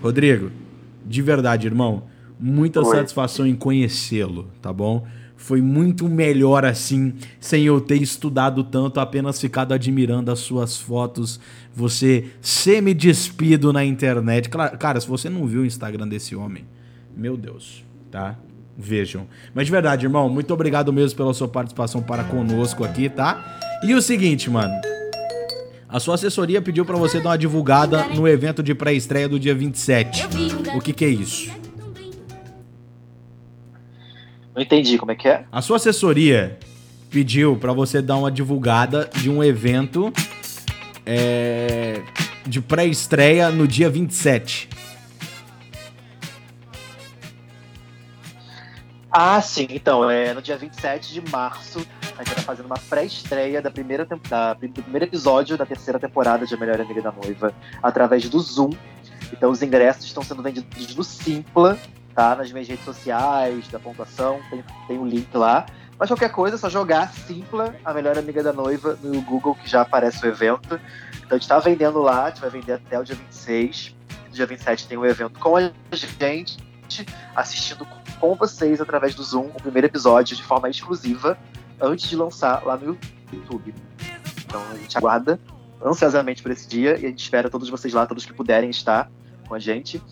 Rodrigo, 0.00 0.52
de 1.04 1.22
verdade, 1.22 1.66
irmão, 1.66 2.04
muita 2.40 2.80
Oi. 2.80 2.96
satisfação 2.96 3.46
em 3.46 3.54
conhecê-lo, 3.54 4.48
tá 4.62 4.72
bom? 4.72 5.06
Foi 5.36 5.60
muito 5.62 6.06
melhor 6.08 6.64
assim, 6.66 7.14
sem 7.40 7.64
eu 7.64 7.80
ter 7.80 8.00
estudado 8.02 8.62
tanto, 8.62 9.00
apenas 9.00 9.40
ficado 9.40 9.72
admirando 9.72 10.30
as 10.30 10.38
suas 10.40 10.76
fotos, 10.76 11.40
você 11.74 12.26
semi-despido 12.40 13.72
na 13.72 13.84
internet. 13.84 14.48
Cla- 14.48 14.70
Cara, 14.76 15.00
se 15.00 15.08
você 15.08 15.28
não 15.30 15.46
viu 15.46 15.62
o 15.62 15.66
Instagram 15.66 16.06
desse 16.08 16.36
homem, 16.36 16.64
meu 17.16 17.36
Deus, 17.36 17.84
tá? 18.10 18.36
Vejam. 18.76 19.26
Mas 19.54 19.66
de 19.66 19.72
verdade, 19.72 20.06
irmão, 20.06 20.28
muito 20.28 20.52
obrigado 20.54 20.92
mesmo 20.92 21.16
pela 21.16 21.34
sua 21.34 21.48
participação 21.48 22.02
para 22.02 22.24
conosco 22.24 22.84
aqui, 22.84 23.08
tá? 23.08 23.58
E 23.82 23.94
o 23.94 24.00
seguinte, 24.02 24.48
mano. 24.50 24.72
A 25.88 25.98
sua 25.98 26.14
assessoria 26.14 26.62
pediu 26.62 26.84
pra 26.84 26.96
você 26.96 27.18
dar 27.20 27.30
uma 27.30 27.38
divulgada 27.38 28.04
no 28.14 28.28
evento 28.28 28.62
de 28.62 28.74
pré-estreia 28.74 29.28
do 29.28 29.40
dia 29.40 29.54
27. 29.54 30.24
O 30.76 30.80
que 30.80 30.92
que 30.92 31.04
é 31.04 31.08
isso? 31.08 31.50
Não 34.60 34.64
entendi 34.66 34.98
como 34.98 35.10
é 35.10 35.14
que 35.14 35.26
é. 35.26 35.44
A 35.50 35.62
sua 35.62 35.76
assessoria 35.78 36.58
pediu 37.08 37.56
pra 37.56 37.72
você 37.72 38.02
dar 38.02 38.16
uma 38.18 38.30
divulgada 38.30 39.08
de 39.14 39.30
um 39.30 39.42
evento 39.42 40.12
é, 41.06 42.02
de 42.46 42.60
pré-estreia 42.60 43.48
no 43.50 43.66
dia 43.66 43.88
27. 43.88 44.68
Ah, 49.10 49.40
sim. 49.40 49.66
Então, 49.70 50.10
é 50.10 50.34
no 50.34 50.42
dia 50.42 50.58
27 50.58 51.10
de 51.14 51.30
março, 51.32 51.78
a 52.18 52.22
gente 52.22 52.34
tá 52.36 52.42
fazendo 52.42 52.66
uma 52.66 52.78
pré-estreia 52.78 53.62
da 53.62 53.70
primeira 53.70 54.06
da- 54.28 54.52
do 54.52 54.68
primeiro 54.68 55.06
episódio 55.06 55.56
da 55.56 55.64
terceira 55.64 55.98
temporada 55.98 56.46
de 56.46 56.52
A 56.54 56.58
Melhor 56.58 56.78
Amiga 56.78 57.00
da 57.00 57.10
Noiva, 57.12 57.54
através 57.82 58.28
do 58.28 58.38
Zoom. 58.38 58.72
Então, 59.32 59.50
os 59.50 59.62
ingressos 59.62 60.04
estão 60.04 60.22
sendo 60.22 60.42
vendidos 60.42 60.94
no 60.94 61.02
Simpla, 61.02 61.78
tá? 62.14 62.34
Nas 62.34 62.50
minhas 62.52 62.68
redes 62.68 62.84
sociais, 62.84 63.68
da 63.68 63.78
pontuação, 63.78 64.40
tem, 64.50 64.64
tem 64.86 64.98
o 64.98 65.06
link 65.06 65.34
lá. 65.34 65.66
Mas 65.98 66.08
qualquer 66.08 66.30
coisa, 66.30 66.56
é 66.56 66.58
só 66.58 66.70
jogar 66.70 67.12
Simpla, 67.12 67.74
A 67.84 67.92
Melhor 67.92 68.16
Amiga 68.16 68.42
da 68.42 68.52
Noiva, 68.52 68.98
no 69.02 69.20
Google, 69.20 69.54
que 69.54 69.68
já 69.68 69.82
aparece 69.82 70.24
o 70.24 70.28
evento. 70.28 70.80
Então, 71.16 71.36
a 71.36 71.38
gente 71.38 71.46
tá 71.46 71.58
vendendo 71.58 72.00
lá, 72.00 72.24
a 72.24 72.28
gente 72.30 72.40
vai 72.40 72.50
vender 72.50 72.72
até 72.72 72.98
o 72.98 73.04
dia 73.04 73.14
26. 73.14 73.94
no 74.28 74.32
dia 74.32 74.46
27 74.46 74.88
tem 74.88 74.96
um 74.96 75.04
evento 75.04 75.38
com 75.38 75.56
a 75.56 75.70
gente, 75.92 76.56
assistindo 77.36 77.86
com 78.18 78.34
vocês 78.34 78.80
através 78.80 79.14
do 79.14 79.22
Zoom 79.22 79.48
o 79.48 79.62
primeiro 79.62 79.86
episódio 79.86 80.36
de 80.36 80.42
forma 80.42 80.68
exclusiva, 80.70 81.38
antes 81.80 82.08
de 82.08 82.16
lançar 82.16 82.64
lá 82.64 82.76
no 82.76 82.98
YouTube. 83.32 83.74
Então 84.44 84.62
a 84.70 84.76
gente 84.76 84.96
aguarda 84.96 85.38
ansiosamente 85.84 86.42
por 86.42 86.50
esse 86.50 86.68
dia 86.68 86.98
e 86.98 87.06
a 87.06 87.08
gente 87.08 87.22
espera 87.22 87.48
todos 87.48 87.68
vocês 87.68 87.94
lá, 87.94 88.06
todos 88.06 88.24
que 88.24 88.32
puderem 88.32 88.70
estar 88.70 89.10
com 89.46 89.54
a 89.54 89.58
gente. 89.58 90.02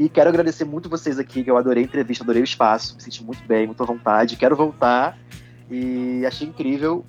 E 0.00 0.08
quero 0.08 0.30
agradecer 0.30 0.64
muito 0.64 0.88
vocês 0.88 1.18
aqui, 1.18 1.44
que 1.44 1.50
eu 1.50 1.58
adorei 1.58 1.82
a 1.82 1.86
entrevista, 1.86 2.24
adorei 2.24 2.40
o 2.40 2.44
espaço, 2.44 2.96
me 2.96 3.02
senti 3.02 3.22
muito 3.22 3.46
bem, 3.46 3.66
muito 3.66 3.82
à 3.82 3.86
vontade. 3.86 4.34
Quero 4.34 4.56
voltar 4.56 5.18
e 5.70 6.24
achei 6.24 6.48
incrível 6.48 7.04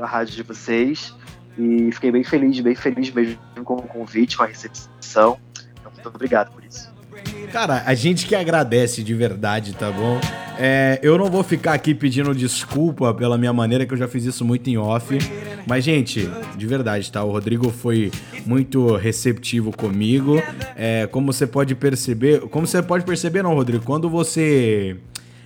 a 0.00 0.06
rádio 0.06 0.36
de 0.36 0.44
vocês. 0.44 1.12
E 1.58 1.90
fiquei 1.90 2.12
bem 2.12 2.22
feliz, 2.22 2.60
bem 2.60 2.76
feliz 2.76 3.10
mesmo 3.10 3.40
com 3.64 3.74
o 3.74 3.82
convite, 3.82 4.36
com 4.36 4.44
a 4.44 4.46
recepção. 4.46 5.40
Então, 5.80 5.90
muito 5.92 6.08
obrigado 6.08 6.52
por 6.52 6.64
isso. 6.64 6.88
Cara, 7.52 7.82
a 7.86 7.94
gente 7.94 8.26
que 8.26 8.34
agradece 8.34 9.02
de 9.02 9.14
verdade, 9.14 9.72
tá 9.74 9.90
bom? 9.90 10.20
É, 10.58 10.98
eu 11.02 11.16
não 11.16 11.30
vou 11.30 11.42
ficar 11.42 11.72
aqui 11.72 11.94
pedindo 11.94 12.34
desculpa 12.34 13.14
pela 13.14 13.38
minha 13.38 13.52
maneira, 13.52 13.86
que 13.86 13.94
eu 13.94 13.98
já 13.98 14.08
fiz 14.08 14.24
isso 14.24 14.44
muito 14.44 14.68
em 14.68 14.76
off. 14.76 15.16
Mas, 15.66 15.84
gente, 15.84 16.28
de 16.56 16.66
verdade, 16.66 17.10
tá? 17.10 17.22
O 17.22 17.30
Rodrigo 17.30 17.70
foi 17.70 18.10
muito 18.44 18.96
receptivo 18.96 19.70
comigo. 19.70 20.42
É, 20.76 21.06
como 21.06 21.32
você 21.32 21.46
pode 21.46 21.74
perceber. 21.74 22.40
Como 22.48 22.66
você 22.66 22.82
pode 22.82 23.04
perceber, 23.04 23.42
não, 23.42 23.54
Rodrigo? 23.54 23.84
Quando 23.84 24.10
você 24.10 24.96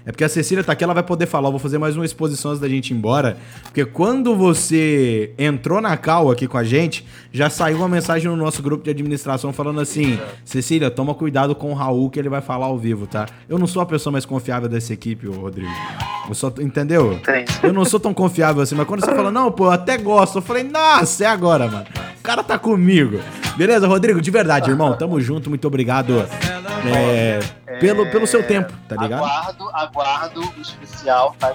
é 0.04 0.10
porque 0.10 0.24
a 0.24 0.28
Cecília 0.28 0.64
tá 0.64 0.72
aqui, 0.72 0.82
ela 0.82 0.94
vai 0.94 1.02
poder 1.02 1.26
falar. 1.26 1.48
Eu 1.48 1.52
vou 1.52 1.60
fazer 1.60 1.78
mais 1.78 1.96
uma 1.96 2.04
exposição 2.04 2.50
antes 2.50 2.60
da 2.60 2.68
gente 2.68 2.90
ir 2.90 2.94
embora. 2.94 3.36
Porque 3.62 3.84
quando 3.84 4.34
você 4.34 5.32
entrou 5.38 5.80
na 5.80 5.96
cal 5.96 6.30
aqui 6.30 6.48
com 6.48 6.58
a 6.58 6.64
gente, 6.64 7.06
já 7.32 7.48
saiu 7.48 7.78
uma 7.78 7.88
mensagem 7.88 8.28
no 8.28 8.36
nosso 8.36 8.62
grupo 8.62 8.84
de 8.84 8.90
administração 8.90 9.52
falando 9.52 9.80
assim: 9.80 10.18
Cecília, 10.44 10.90
toma 10.90 11.14
cuidado 11.14 11.54
com 11.54 11.70
o 11.70 11.74
Raul 11.74 12.10
que 12.10 12.18
ele 12.18 12.28
vai 12.28 12.40
falar 12.40 12.66
ao 12.66 12.78
vivo, 12.78 13.06
tá? 13.06 13.26
Eu 13.48 13.58
não 13.58 13.66
sou 13.66 13.82
a 13.82 13.86
pessoa 13.86 14.12
mais 14.12 14.24
confiável 14.26 14.68
dessa 14.68 14.92
equipe, 14.92 15.28
ô 15.28 15.32
Rodrigo. 15.32 15.70
Eu 16.28 16.34
só, 16.34 16.52
entendeu? 16.60 17.20
Eu 17.62 17.72
não 17.72 17.84
sou 17.84 18.00
tão 18.00 18.12
confiável 18.12 18.62
assim, 18.62 18.74
mas 18.74 18.86
quando 18.86 19.04
você 19.04 19.14
falou, 19.14 19.30
não, 19.30 19.50
pô, 19.50 19.66
eu 19.66 19.70
até 19.70 19.96
gosto, 19.98 20.38
eu 20.38 20.42
falei, 20.42 20.62
nossa, 20.62 21.24
é 21.24 21.26
agora, 21.26 21.68
mano. 21.68 21.86
O 22.18 22.22
cara 22.22 22.42
tá 22.42 22.58
comigo. 22.58 23.18
Beleza, 23.56 23.86
Rodrigo? 23.86 24.20
De 24.20 24.30
verdade, 24.30 24.70
irmão. 24.70 24.96
Tamo 24.96 25.20
junto, 25.20 25.48
muito 25.48 25.66
obrigado. 25.66 26.24
É, 26.86 27.40
pelo, 27.80 28.10
pelo 28.10 28.26
seu 28.26 28.46
tempo, 28.46 28.72
tá 28.88 28.96
ligado? 28.96 29.24
Aguardo, 29.24 29.70
aguardo 29.72 30.40
o 30.40 30.60
especial, 30.60 31.34
tá? 31.38 31.54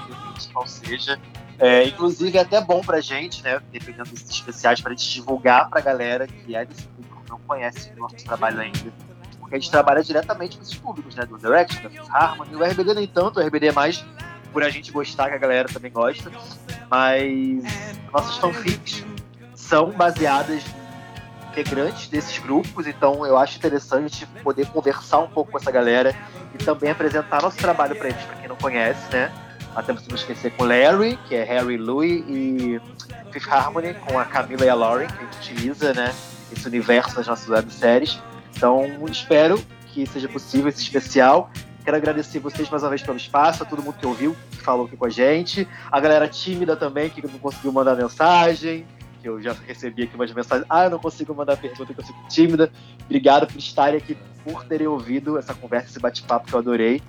Qual 0.53 0.67
seja. 0.67 1.19
É, 1.59 1.85
inclusive 1.85 2.37
é 2.37 2.41
até 2.41 2.61
bom 2.61 2.81
pra 2.81 3.01
gente, 3.01 3.41
né? 3.43 3.59
Dependendo 3.71 4.09
desses 4.09 4.29
especiais, 4.29 4.79
pra 4.79 4.91
gente 4.91 5.09
divulgar 5.09 5.69
pra 5.69 5.81
galera 5.81 6.27
que 6.27 6.55
é 6.55 6.65
desse 6.65 6.83
público, 6.83 7.21
que 7.23 7.29
não 7.31 7.39
conhece 7.39 7.91
o 7.95 7.99
nosso 7.99 8.15
trabalho 8.23 8.59
ainda. 8.59 8.93
Porque 9.39 9.55
a 9.55 9.59
gente 9.59 9.71
trabalha 9.71 10.03
diretamente 10.03 10.57
com 10.57 10.63
esses 10.63 10.75
públicos, 10.75 11.15
né? 11.15 11.25
Do 11.25 11.37
Direct, 11.37 11.81
da 11.81 11.89
Fifth 11.89 12.09
Harmony. 12.11 12.55
O 12.55 12.63
RBD 12.63 12.93
nem 12.93 13.07
tanto, 13.07 13.39
o 13.39 13.43
RBD 13.43 13.67
é 13.67 13.71
mais 13.71 14.05
por 14.51 14.63
a 14.63 14.69
gente 14.69 14.91
gostar, 14.91 15.29
que 15.29 15.35
a 15.35 15.37
galera 15.37 15.67
também 15.67 15.91
gosta. 15.91 16.31
Mas 16.89 17.63
nossas 18.11 18.37
fanfics 18.37 19.05
são 19.55 19.91
baseadas 19.91 20.63
integrantes 21.57 22.07
desses 22.07 22.37
grupos, 22.37 22.85
então 22.85 23.25
eu 23.25 23.37
acho 23.37 23.57
interessante 23.57 24.25
poder 24.43 24.67
conversar 24.67 25.19
um 25.19 25.27
pouco 25.27 25.51
com 25.51 25.57
essa 25.57 25.71
galera 25.71 26.15
e 26.53 26.57
também 26.57 26.91
apresentar 26.91 27.41
nosso 27.41 27.57
trabalho 27.57 27.95
para 27.95 28.09
eles, 28.09 28.21
para 28.21 28.35
quem 28.35 28.47
não 28.47 28.55
conhece, 28.55 29.11
né? 29.11 29.31
Até 29.75 29.93
não 29.93 30.15
esquecer 30.15 30.51
com 30.51 30.63
Larry, 30.63 31.17
que 31.27 31.35
é 31.35 31.43
Harry 31.43 31.77
Louie, 31.77 32.23
e 32.27 32.81
Fifth 33.31 33.51
Harmony, 33.51 33.93
com 33.95 34.17
a 34.19 34.25
Camila 34.25 34.65
e 34.65 34.69
a 34.69 34.73
Lauren, 34.75 35.07
que 35.07 35.13
a 35.13 35.25
gente 35.25 35.37
utiliza, 35.37 35.93
né? 35.93 36.13
Esse 36.51 36.67
universo 36.67 37.15
nas 37.15 37.27
nossas 37.27 37.47
webséries. 37.49 38.19
Então, 38.55 38.85
espero 39.11 39.63
que 39.87 40.05
seja 40.07 40.27
possível 40.27 40.69
esse 40.69 40.81
especial. 40.81 41.51
Quero 41.83 41.97
agradecer 41.97 42.39
vocês 42.39 42.69
mais 42.69 42.83
uma 42.83 42.89
vez 42.89 43.01
pelo 43.01 43.17
espaço, 43.17 43.63
a 43.63 43.65
todo 43.65 43.81
mundo 43.81 43.95
que 43.99 44.05
ouviu, 44.05 44.35
que 44.51 44.57
falou 44.57 44.85
aqui 44.85 44.97
com 44.97 45.05
a 45.05 45.09
gente, 45.09 45.67
a 45.91 45.99
galera 45.99 46.27
tímida 46.27 46.75
também, 46.75 47.09
que 47.09 47.25
não 47.25 47.39
conseguiu 47.39 47.71
mandar 47.71 47.95
mensagem, 47.95 48.85
que 49.27 49.29
eu 49.29 49.41
já 49.41 49.53
recebi 49.67 50.03
aqui 50.03 50.15
umas 50.15 50.31
mensagens. 50.31 50.65
Ah, 50.69 50.85
eu 50.85 50.89
não 50.89 50.99
consigo 50.99 51.35
mandar 51.35 51.57
pergunta, 51.57 51.93
que 51.93 51.99
eu 51.99 52.05
fico 52.05 52.27
tímida. 52.29 52.71
Obrigado 53.03 53.45
por 53.45 53.57
estarem 53.57 53.97
aqui, 53.97 54.17
por 54.43 54.63
terem 54.63 54.87
ouvido 54.87 55.37
essa 55.37 55.53
conversa, 55.53 55.89
esse 55.89 55.99
bate-papo 55.99 56.47
que 56.47 56.53
eu 56.53 56.59
adorei. 56.59 57.01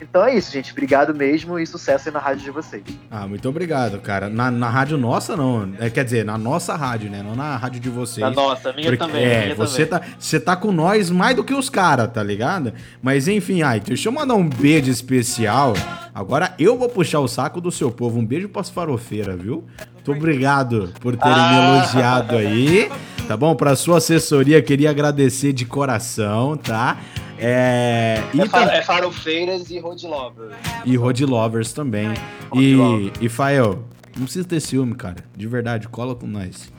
Então 0.00 0.24
é 0.24 0.34
isso, 0.34 0.50
gente. 0.50 0.72
Obrigado 0.72 1.14
mesmo 1.14 1.58
e 1.58 1.66
sucesso 1.66 2.08
aí 2.08 2.14
na 2.14 2.20
rádio 2.20 2.44
de 2.44 2.50
vocês. 2.50 2.82
Ah, 3.10 3.26
muito 3.26 3.48
obrigado, 3.48 4.00
cara. 4.00 4.28
Na, 4.28 4.50
na 4.50 4.68
rádio 4.68 4.96
nossa, 4.96 5.36
não. 5.36 5.72
É, 5.78 5.90
quer 5.90 6.04
dizer, 6.04 6.24
na 6.24 6.38
nossa 6.38 6.74
rádio, 6.74 7.10
né? 7.10 7.22
Não 7.22 7.36
na 7.36 7.56
rádio 7.56 7.80
de 7.80 7.90
vocês. 7.90 8.20
Na 8.20 8.30
nossa, 8.30 8.70
a 8.70 8.72
minha 8.72 8.90
Porque, 8.90 9.04
também. 9.04 9.24
É, 9.24 9.42
minha 9.44 9.54
você, 9.54 9.86
também. 9.86 10.08
Tá, 10.08 10.16
você 10.18 10.40
tá 10.40 10.56
com 10.56 10.72
nós 10.72 11.10
mais 11.10 11.36
do 11.36 11.44
que 11.44 11.54
os 11.54 11.68
caras, 11.68 12.10
tá 12.12 12.22
ligado? 12.22 12.72
Mas 13.02 13.28
enfim, 13.28 13.62
ai, 13.62 13.78
deixa 13.78 14.08
eu 14.08 14.12
mandar 14.12 14.34
um 14.34 14.48
beijo 14.48 14.90
especial. 14.90 15.74
Agora 16.14 16.54
eu 16.58 16.76
vou 16.76 16.88
puxar 16.88 17.20
o 17.20 17.28
saco 17.28 17.60
do 17.60 17.70
seu 17.70 17.90
povo. 17.90 18.18
Um 18.18 18.26
beijo 18.26 18.48
pras 18.48 18.70
farofeiras, 18.70 19.40
viu? 19.40 19.64
Muito 20.06 20.12
obrigado 20.18 20.92
por 21.00 21.16
terem 21.16 21.34
me 21.36 21.40
Ah. 21.42 21.76
elogiado 21.78 22.36
aí. 22.36 22.90
Tá 23.28 23.36
bom? 23.36 23.54
Pra 23.54 23.76
sua 23.76 23.98
assessoria, 23.98 24.60
queria 24.60 24.90
agradecer 24.90 25.52
de 25.52 25.64
coração, 25.64 26.56
tá? 26.56 26.96
É. 27.38 28.20
E 28.34 28.40
É, 28.40 28.46
fa 28.46 28.66
tam- 28.66 28.72
é 28.72 28.82
Farofeiras 28.82 29.70
e 29.70 29.78
Road 29.78 30.06
Lover. 30.06 30.48
e 30.84 30.96
Road 30.96 31.24
Lovers 31.24 31.72
também. 31.72 32.08
Road 32.50 32.64
E, 32.64 32.74
Lovers. 32.74 33.12
e 33.20 33.28
Fael, 33.28 33.84
não 34.16 34.24
precisa 34.24 34.44
ter 34.46 34.58
ciúme, 34.60 34.94
cara. 34.94 35.16
De 35.36 35.46
verdade, 35.46 35.86
cola 35.88 36.14
com 36.14 36.26
nós. 36.26 36.72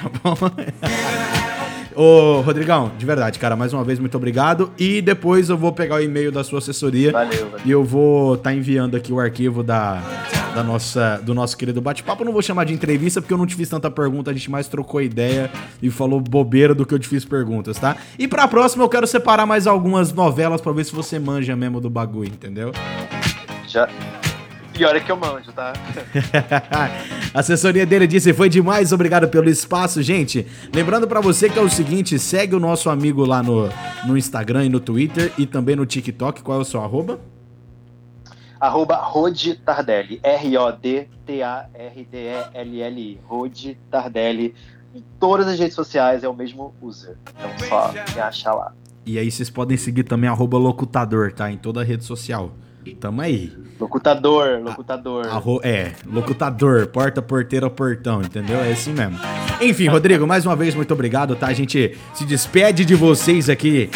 Tá 0.00 0.10
bom? 0.22 0.34
Ô, 1.94 2.40
Rodrigão, 2.40 2.90
de 2.98 3.04
verdade, 3.04 3.38
cara, 3.38 3.54
mais 3.54 3.72
uma 3.74 3.84
vez, 3.84 3.98
muito 3.98 4.16
obrigado. 4.16 4.72
E 4.78 5.02
depois 5.02 5.50
eu 5.50 5.58
vou 5.58 5.72
pegar 5.72 5.96
o 5.96 6.00
e-mail 6.02 6.32
da 6.32 6.42
sua 6.42 6.58
assessoria 6.58 7.12
Valeu, 7.12 7.50
valeu. 7.50 7.60
e 7.66 7.70
eu 7.70 7.84
vou 7.84 8.34
estar 8.34 8.54
enviando 8.54 8.96
aqui 8.96 9.12
o 9.12 9.20
arquivo 9.20 9.62
da, 9.62 10.02
da 10.54 10.62
nossa, 10.62 11.20
do 11.22 11.34
nosso 11.34 11.56
querido 11.56 11.80
bate-papo. 11.80 12.24
Não 12.24 12.32
vou 12.32 12.42
chamar 12.42 12.64
de 12.64 12.72
entrevista 12.72 13.20
porque 13.20 13.32
eu 13.32 13.38
não 13.38 13.46
te 13.46 13.54
fiz 13.54 13.68
tanta 13.68 13.90
pergunta, 13.90 14.30
a 14.30 14.34
gente 14.34 14.50
mais 14.50 14.68
trocou 14.68 15.00
ideia 15.00 15.50
e 15.82 15.90
falou 15.90 16.20
bobeira 16.20 16.74
do 16.74 16.84
que 16.86 16.94
eu 16.94 16.98
te 16.98 17.08
fiz 17.08 17.24
perguntas, 17.24 17.78
tá? 17.78 17.96
E 18.18 18.28
pra 18.28 18.46
próxima 18.46 18.84
eu 18.84 18.88
quero 18.88 19.06
separar 19.06 19.46
mais 19.46 19.66
algumas 19.66 20.12
novelas 20.12 20.60
pra 20.60 20.72
ver 20.72 20.84
se 20.84 20.94
você 20.94 21.18
manja 21.18 21.56
mesmo 21.56 21.80
do 21.80 21.90
bagulho, 21.90 22.28
entendeu? 22.28 22.72
Já... 23.66 23.88
Pior 24.72 24.96
é 24.96 25.00
que 25.00 25.12
eu 25.12 25.16
manjo, 25.16 25.52
tá? 25.52 25.74
A 27.34 27.40
assessoria 27.40 27.84
dele 27.84 28.06
disse: 28.06 28.32
foi 28.32 28.48
demais, 28.48 28.90
obrigado 28.90 29.28
pelo 29.28 29.50
espaço, 29.50 30.02
gente. 30.02 30.46
Lembrando 30.74 31.06
pra 31.06 31.20
você 31.20 31.50
que 31.50 31.58
é 31.58 31.62
o 31.62 31.68
seguinte: 31.68 32.18
segue 32.18 32.56
o 32.56 32.60
nosso 32.60 32.88
amigo 32.88 33.24
lá 33.26 33.42
no, 33.42 33.68
no 34.06 34.16
Instagram 34.16 34.64
e 34.64 34.68
no 34.70 34.80
Twitter 34.80 35.30
e 35.36 35.46
também 35.46 35.76
no 35.76 35.84
TikTok. 35.84 36.40
Qual 36.42 36.58
é 36.58 36.62
o 36.62 36.64
seu 36.64 36.80
arroba? 36.80 37.20
Arroba 38.62 38.94
Rod 38.94 39.58
Tardelli. 39.66 40.20
R-O-D-T-A-R-D-E-L-L-I. 40.22 43.20
Rod 43.26 43.74
Tardelli. 43.90 44.54
Em 44.94 45.02
todas 45.18 45.48
as 45.48 45.58
redes 45.58 45.74
sociais 45.74 46.22
é 46.22 46.28
o 46.28 46.34
mesmo 46.34 46.72
user. 46.80 47.16
Então 47.34 47.50
só 47.68 47.92
me 47.92 48.20
achar 48.20 48.54
lá. 48.54 48.72
E 49.04 49.18
aí 49.18 49.28
vocês 49.28 49.50
podem 49.50 49.76
seguir 49.76 50.04
também 50.04 50.30
arroba 50.30 50.58
locutador, 50.58 51.32
tá? 51.32 51.50
Em 51.50 51.56
toda 51.56 51.80
a 51.80 51.84
rede 51.84 52.04
social. 52.04 52.52
Tamo 53.00 53.20
aí. 53.20 53.52
Locutador, 53.80 54.60
locutador. 54.62 55.26
Arro- 55.26 55.60
é, 55.64 55.92
locutador, 56.06 56.86
porta, 56.86 57.20
porteira, 57.20 57.68
portão, 57.68 58.20
entendeu? 58.22 58.58
É 58.60 58.72
assim 58.72 58.92
mesmo. 58.92 59.18
Enfim, 59.60 59.86
Rodrigo, 59.88 60.26
mais 60.26 60.44
uma 60.46 60.54
vez, 60.56 60.74
muito 60.74 60.92
obrigado, 60.92 61.34
tá? 61.36 61.46
A 61.48 61.52
gente 61.52 61.96
se 62.14 62.24
despede 62.24 62.84
de 62.84 62.94
vocês 62.94 63.48
aqui 63.48 63.88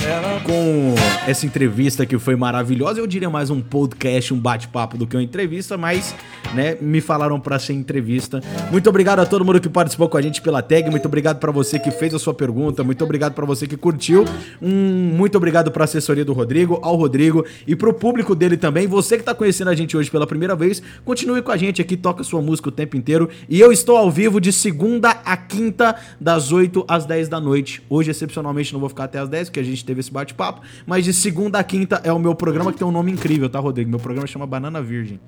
com 0.45 0.95
essa 1.27 1.47
entrevista 1.47 2.05
que 2.07 2.19
foi 2.19 2.37
maravilhosa. 2.37 3.01
Eu 3.01 3.07
diria 3.07 3.29
mais 3.31 3.51
um 3.51 3.61
podcast, 3.61 4.33
um 4.35 4.39
bate-papo 4.39 4.97
do 4.97 5.07
que 5.07 5.17
uma 5.17 5.23
entrevista, 5.23 5.77
mas, 5.77 6.15
né, 6.55 6.77
me 6.81 7.01
falaram 7.01 7.39
pra 7.41 7.59
ser 7.59 7.73
entrevista. 7.73 8.41
Muito 8.71 8.89
obrigado 8.89 9.21
a 9.21 9.27
todo 9.27 9.45
mundo 9.45 9.61
que 9.61 9.69
participou 9.69 10.09
com 10.09 10.17
a 10.17 10.23
gente 10.23 10.41
pela 10.43 10.63
tag, 10.63 10.89
muito 10.91 11.07
obrigado 11.07 11.39
pra 11.39 11.51
você 11.53 11.79
que 11.79 11.91
fez 11.91 12.15
a 12.15 12.19
sua 12.19 12.35
pergunta, 12.35 12.83
muito 12.85 13.03
obrigado 13.05 13.35
pra 13.35 13.45
você 13.47 13.67
que 13.67 13.77
curtiu. 13.77 14.25
Um 14.63 14.71
muito 15.17 15.37
obrigado 15.37 15.71
pra 15.71 15.85
assessoria 15.85 16.25
do 16.25 16.33
Rodrigo, 16.33 16.79
ao 16.83 16.97
Rodrigo 16.97 17.45
e 17.67 17.75
pro 17.77 17.93
público 17.93 18.35
dele 18.35 18.57
também. 18.57 18.76
Você 18.85 19.17
que 19.17 19.23
tá 19.23 19.33
conhecendo 19.33 19.71
a 19.71 19.77
gente 19.77 19.97
hoje 19.97 20.11
pela 20.11 20.27
primeira 20.27 20.57
vez, 20.57 20.83
continue 21.05 21.41
com 21.41 21.53
a 21.53 21.57
gente 21.57 21.81
aqui, 21.81 21.97
toca 21.97 22.25
sua 22.25 22.43
música 22.43 22.69
o 22.69 22.73
tempo 22.73 22.97
inteiro. 22.97 23.31
E 23.49 23.61
eu 23.61 23.71
estou 23.71 23.97
ao 23.97 24.11
vivo 24.11 24.41
de 24.41 24.53
segunda 24.53 25.11
a 25.25 25.37
quinta, 25.37 25.95
das 26.21 26.51
8 26.51 26.85
às 26.89 27.07
10 27.07 27.29
da 27.29 27.41
noite. 27.41 27.81
Hoje, 27.89 28.11
excepcionalmente, 28.11 28.73
não 28.73 28.81
vou 28.81 28.89
ficar 28.89 29.05
até 29.05 29.21
às 29.21 29.29
10, 29.29 29.51
porque 29.51 29.61
a 29.61 29.65
gente 29.65 29.85
teve 29.85 30.01
esse 30.01 30.11
bate-papo. 30.11 30.63
Mas 30.85 31.05
de 31.05 31.13
segunda 31.13 31.61
a 31.61 31.65
quinta 31.65 32.01
é 32.03 32.13
o 32.13 32.19
meu 32.19 32.35
programa 32.35 32.73
que 32.73 32.79
tem 32.79 32.87
um 32.87 32.91
nome 32.91 33.13
incrível, 33.13 33.49
tá, 33.49 33.61
Rodrigo? 33.61 33.89
Meu 33.89 34.01
programa 34.01 34.27
chama 34.27 34.47
Banana 34.47 34.83
Virgem. 34.83 35.21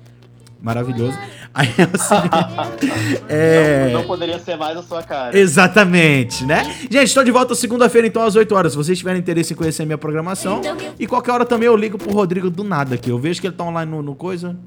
Maravilhoso. 0.61 1.17
Aí 1.53 1.73
é 1.77 1.83
o 1.83 1.97
seguinte. 1.97 3.23
é... 3.29 3.91
Não, 3.93 4.01
não 4.01 4.07
poderia 4.07 4.37
ser 4.39 4.57
mais 4.57 4.77
a 4.77 4.83
sua 4.83 5.01
cara. 5.01 5.37
Exatamente, 5.37 6.43
né? 6.45 6.63
Gente, 6.91 7.07
estou 7.07 7.23
de 7.23 7.31
volta 7.31 7.55
segunda-feira, 7.55 8.05
então, 8.05 8.21
às 8.23 8.35
8 8.35 8.53
horas. 8.53 8.73
Se 8.73 8.77
vocês 8.77 8.97
tiverem 8.97 9.19
interesse 9.19 9.53
em 9.53 9.55
conhecer 9.55 9.83
a 9.83 9.85
minha 9.85 9.97
programação. 9.97 10.61
E 10.99 11.07
qualquer 11.07 11.31
hora 11.31 11.45
também 11.45 11.67
eu 11.67 11.75
ligo 11.75 11.97
pro 11.97 12.11
Rodrigo 12.11 12.49
do 12.49 12.63
nada 12.63 12.95
aqui. 12.95 13.09
Eu 13.09 13.17
vejo 13.17 13.39
que 13.39 13.47
ele 13.47 13.55
tá 13.55 13.63
online 13.63 13.89
no, 13.89 14.01
no 14.01 14.15
coisa. 14.15 14.57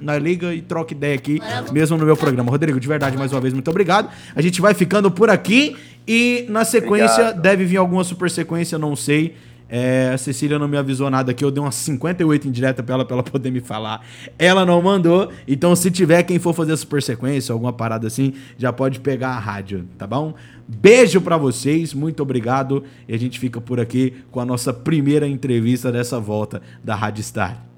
nós 0.00 0.22
liga 0.22 0.54
e 0.54 0.62
troca 0.62 0.94
ideia 0.94 1.14
aqui, 1.14 1.40
mesmo 1.72 1.96
no 1.96 2.06
meu 2.06 2.16
programa. 2.16 2.50
Rodrigo, 2.50 2.78
de 2.78 2.86
verdade, 2.86 3.16
mais 3.16 3.32
uma 3.32 3.40
vez, 3.40 3.52
muito 3.52 3.68
obrigado. 3.70 4.08
A 4.36 4.40
gente 4.42 4.60
vai 4.60 4.72
ficando 4.72 5.10
por 5.10 5.28
aqui 5.30 5.76
e 6.06 6.46
na 6.48 6.64
sequência 6.64 7.12
Obrigado. 7.12 7.40
deve 7.42 7.64
vir 7.64 7.78
alguma 7.78 8.04
super 8.04 8.30
sequência, 8.30 8.78
não 8.78 8.94
sei. 8.94 9.34
É, 9.76 10.12
a 10.14 10.18
Cecília 10.18 10.56
não 10.56 10.68
me 10.68 10.76
avisou 10.76 11.10
nada 11.10 11.32
aqui, 11.32 11.44
eu 11.44 11.50
dei 11.50 11.60
umas 11.60 11.74
58 11.74 12.46
indireta 12.46 12.80
pra 12.80 12.94
ela, 12.94 13.04
pra 13.04 13.16
ela 13.16 13.24
poder 13.24 13.50
me 13.50 13.58
falar. 13.58 14.06
Ela 14.38 14.64
não 14.64 14.80
mandou, 14.80 15.32
então 15.48 15.74
se 15.74 15.90
tiver 15.90 16.22
quem 16.22 16.38
for 16.38 16.54
fazer 16.54 16.76
super 16.76 17.02
sequência, 17.02 17.52
alguma 17.52 17.72
parada 17.72 18.06
assim, 18.06 18.34
já 18.56 18.72
pode 18.72 19.00
pegar 19.00 19.30
a 19.30 19.38
rádio, 19.40 19.84
tá 19.98 20.06
bom? 20.06 20.34
Beijo 20.68 21.20
pra 21.20 21.36
vocês, 21.36 21.92
muito 21.92 22.22
obrigado. 22.22 22.84
E 23.08 23.14
a 23.16 23.18
gente 23.18 23.40
fica 23.40 23.60
por 23.60 23.80
aqui 23.80 24.14
com 24.30 24.38
a 24.38 24.44
nossa 24.44 24.72
primeira 24.72 25.26
entrevista 25.26 25.90
dessa 25.90 26.20
volta 26.20 26.62
da 26.84 26.94
Rádio 26.94 27.24
Star. 27.24 27.73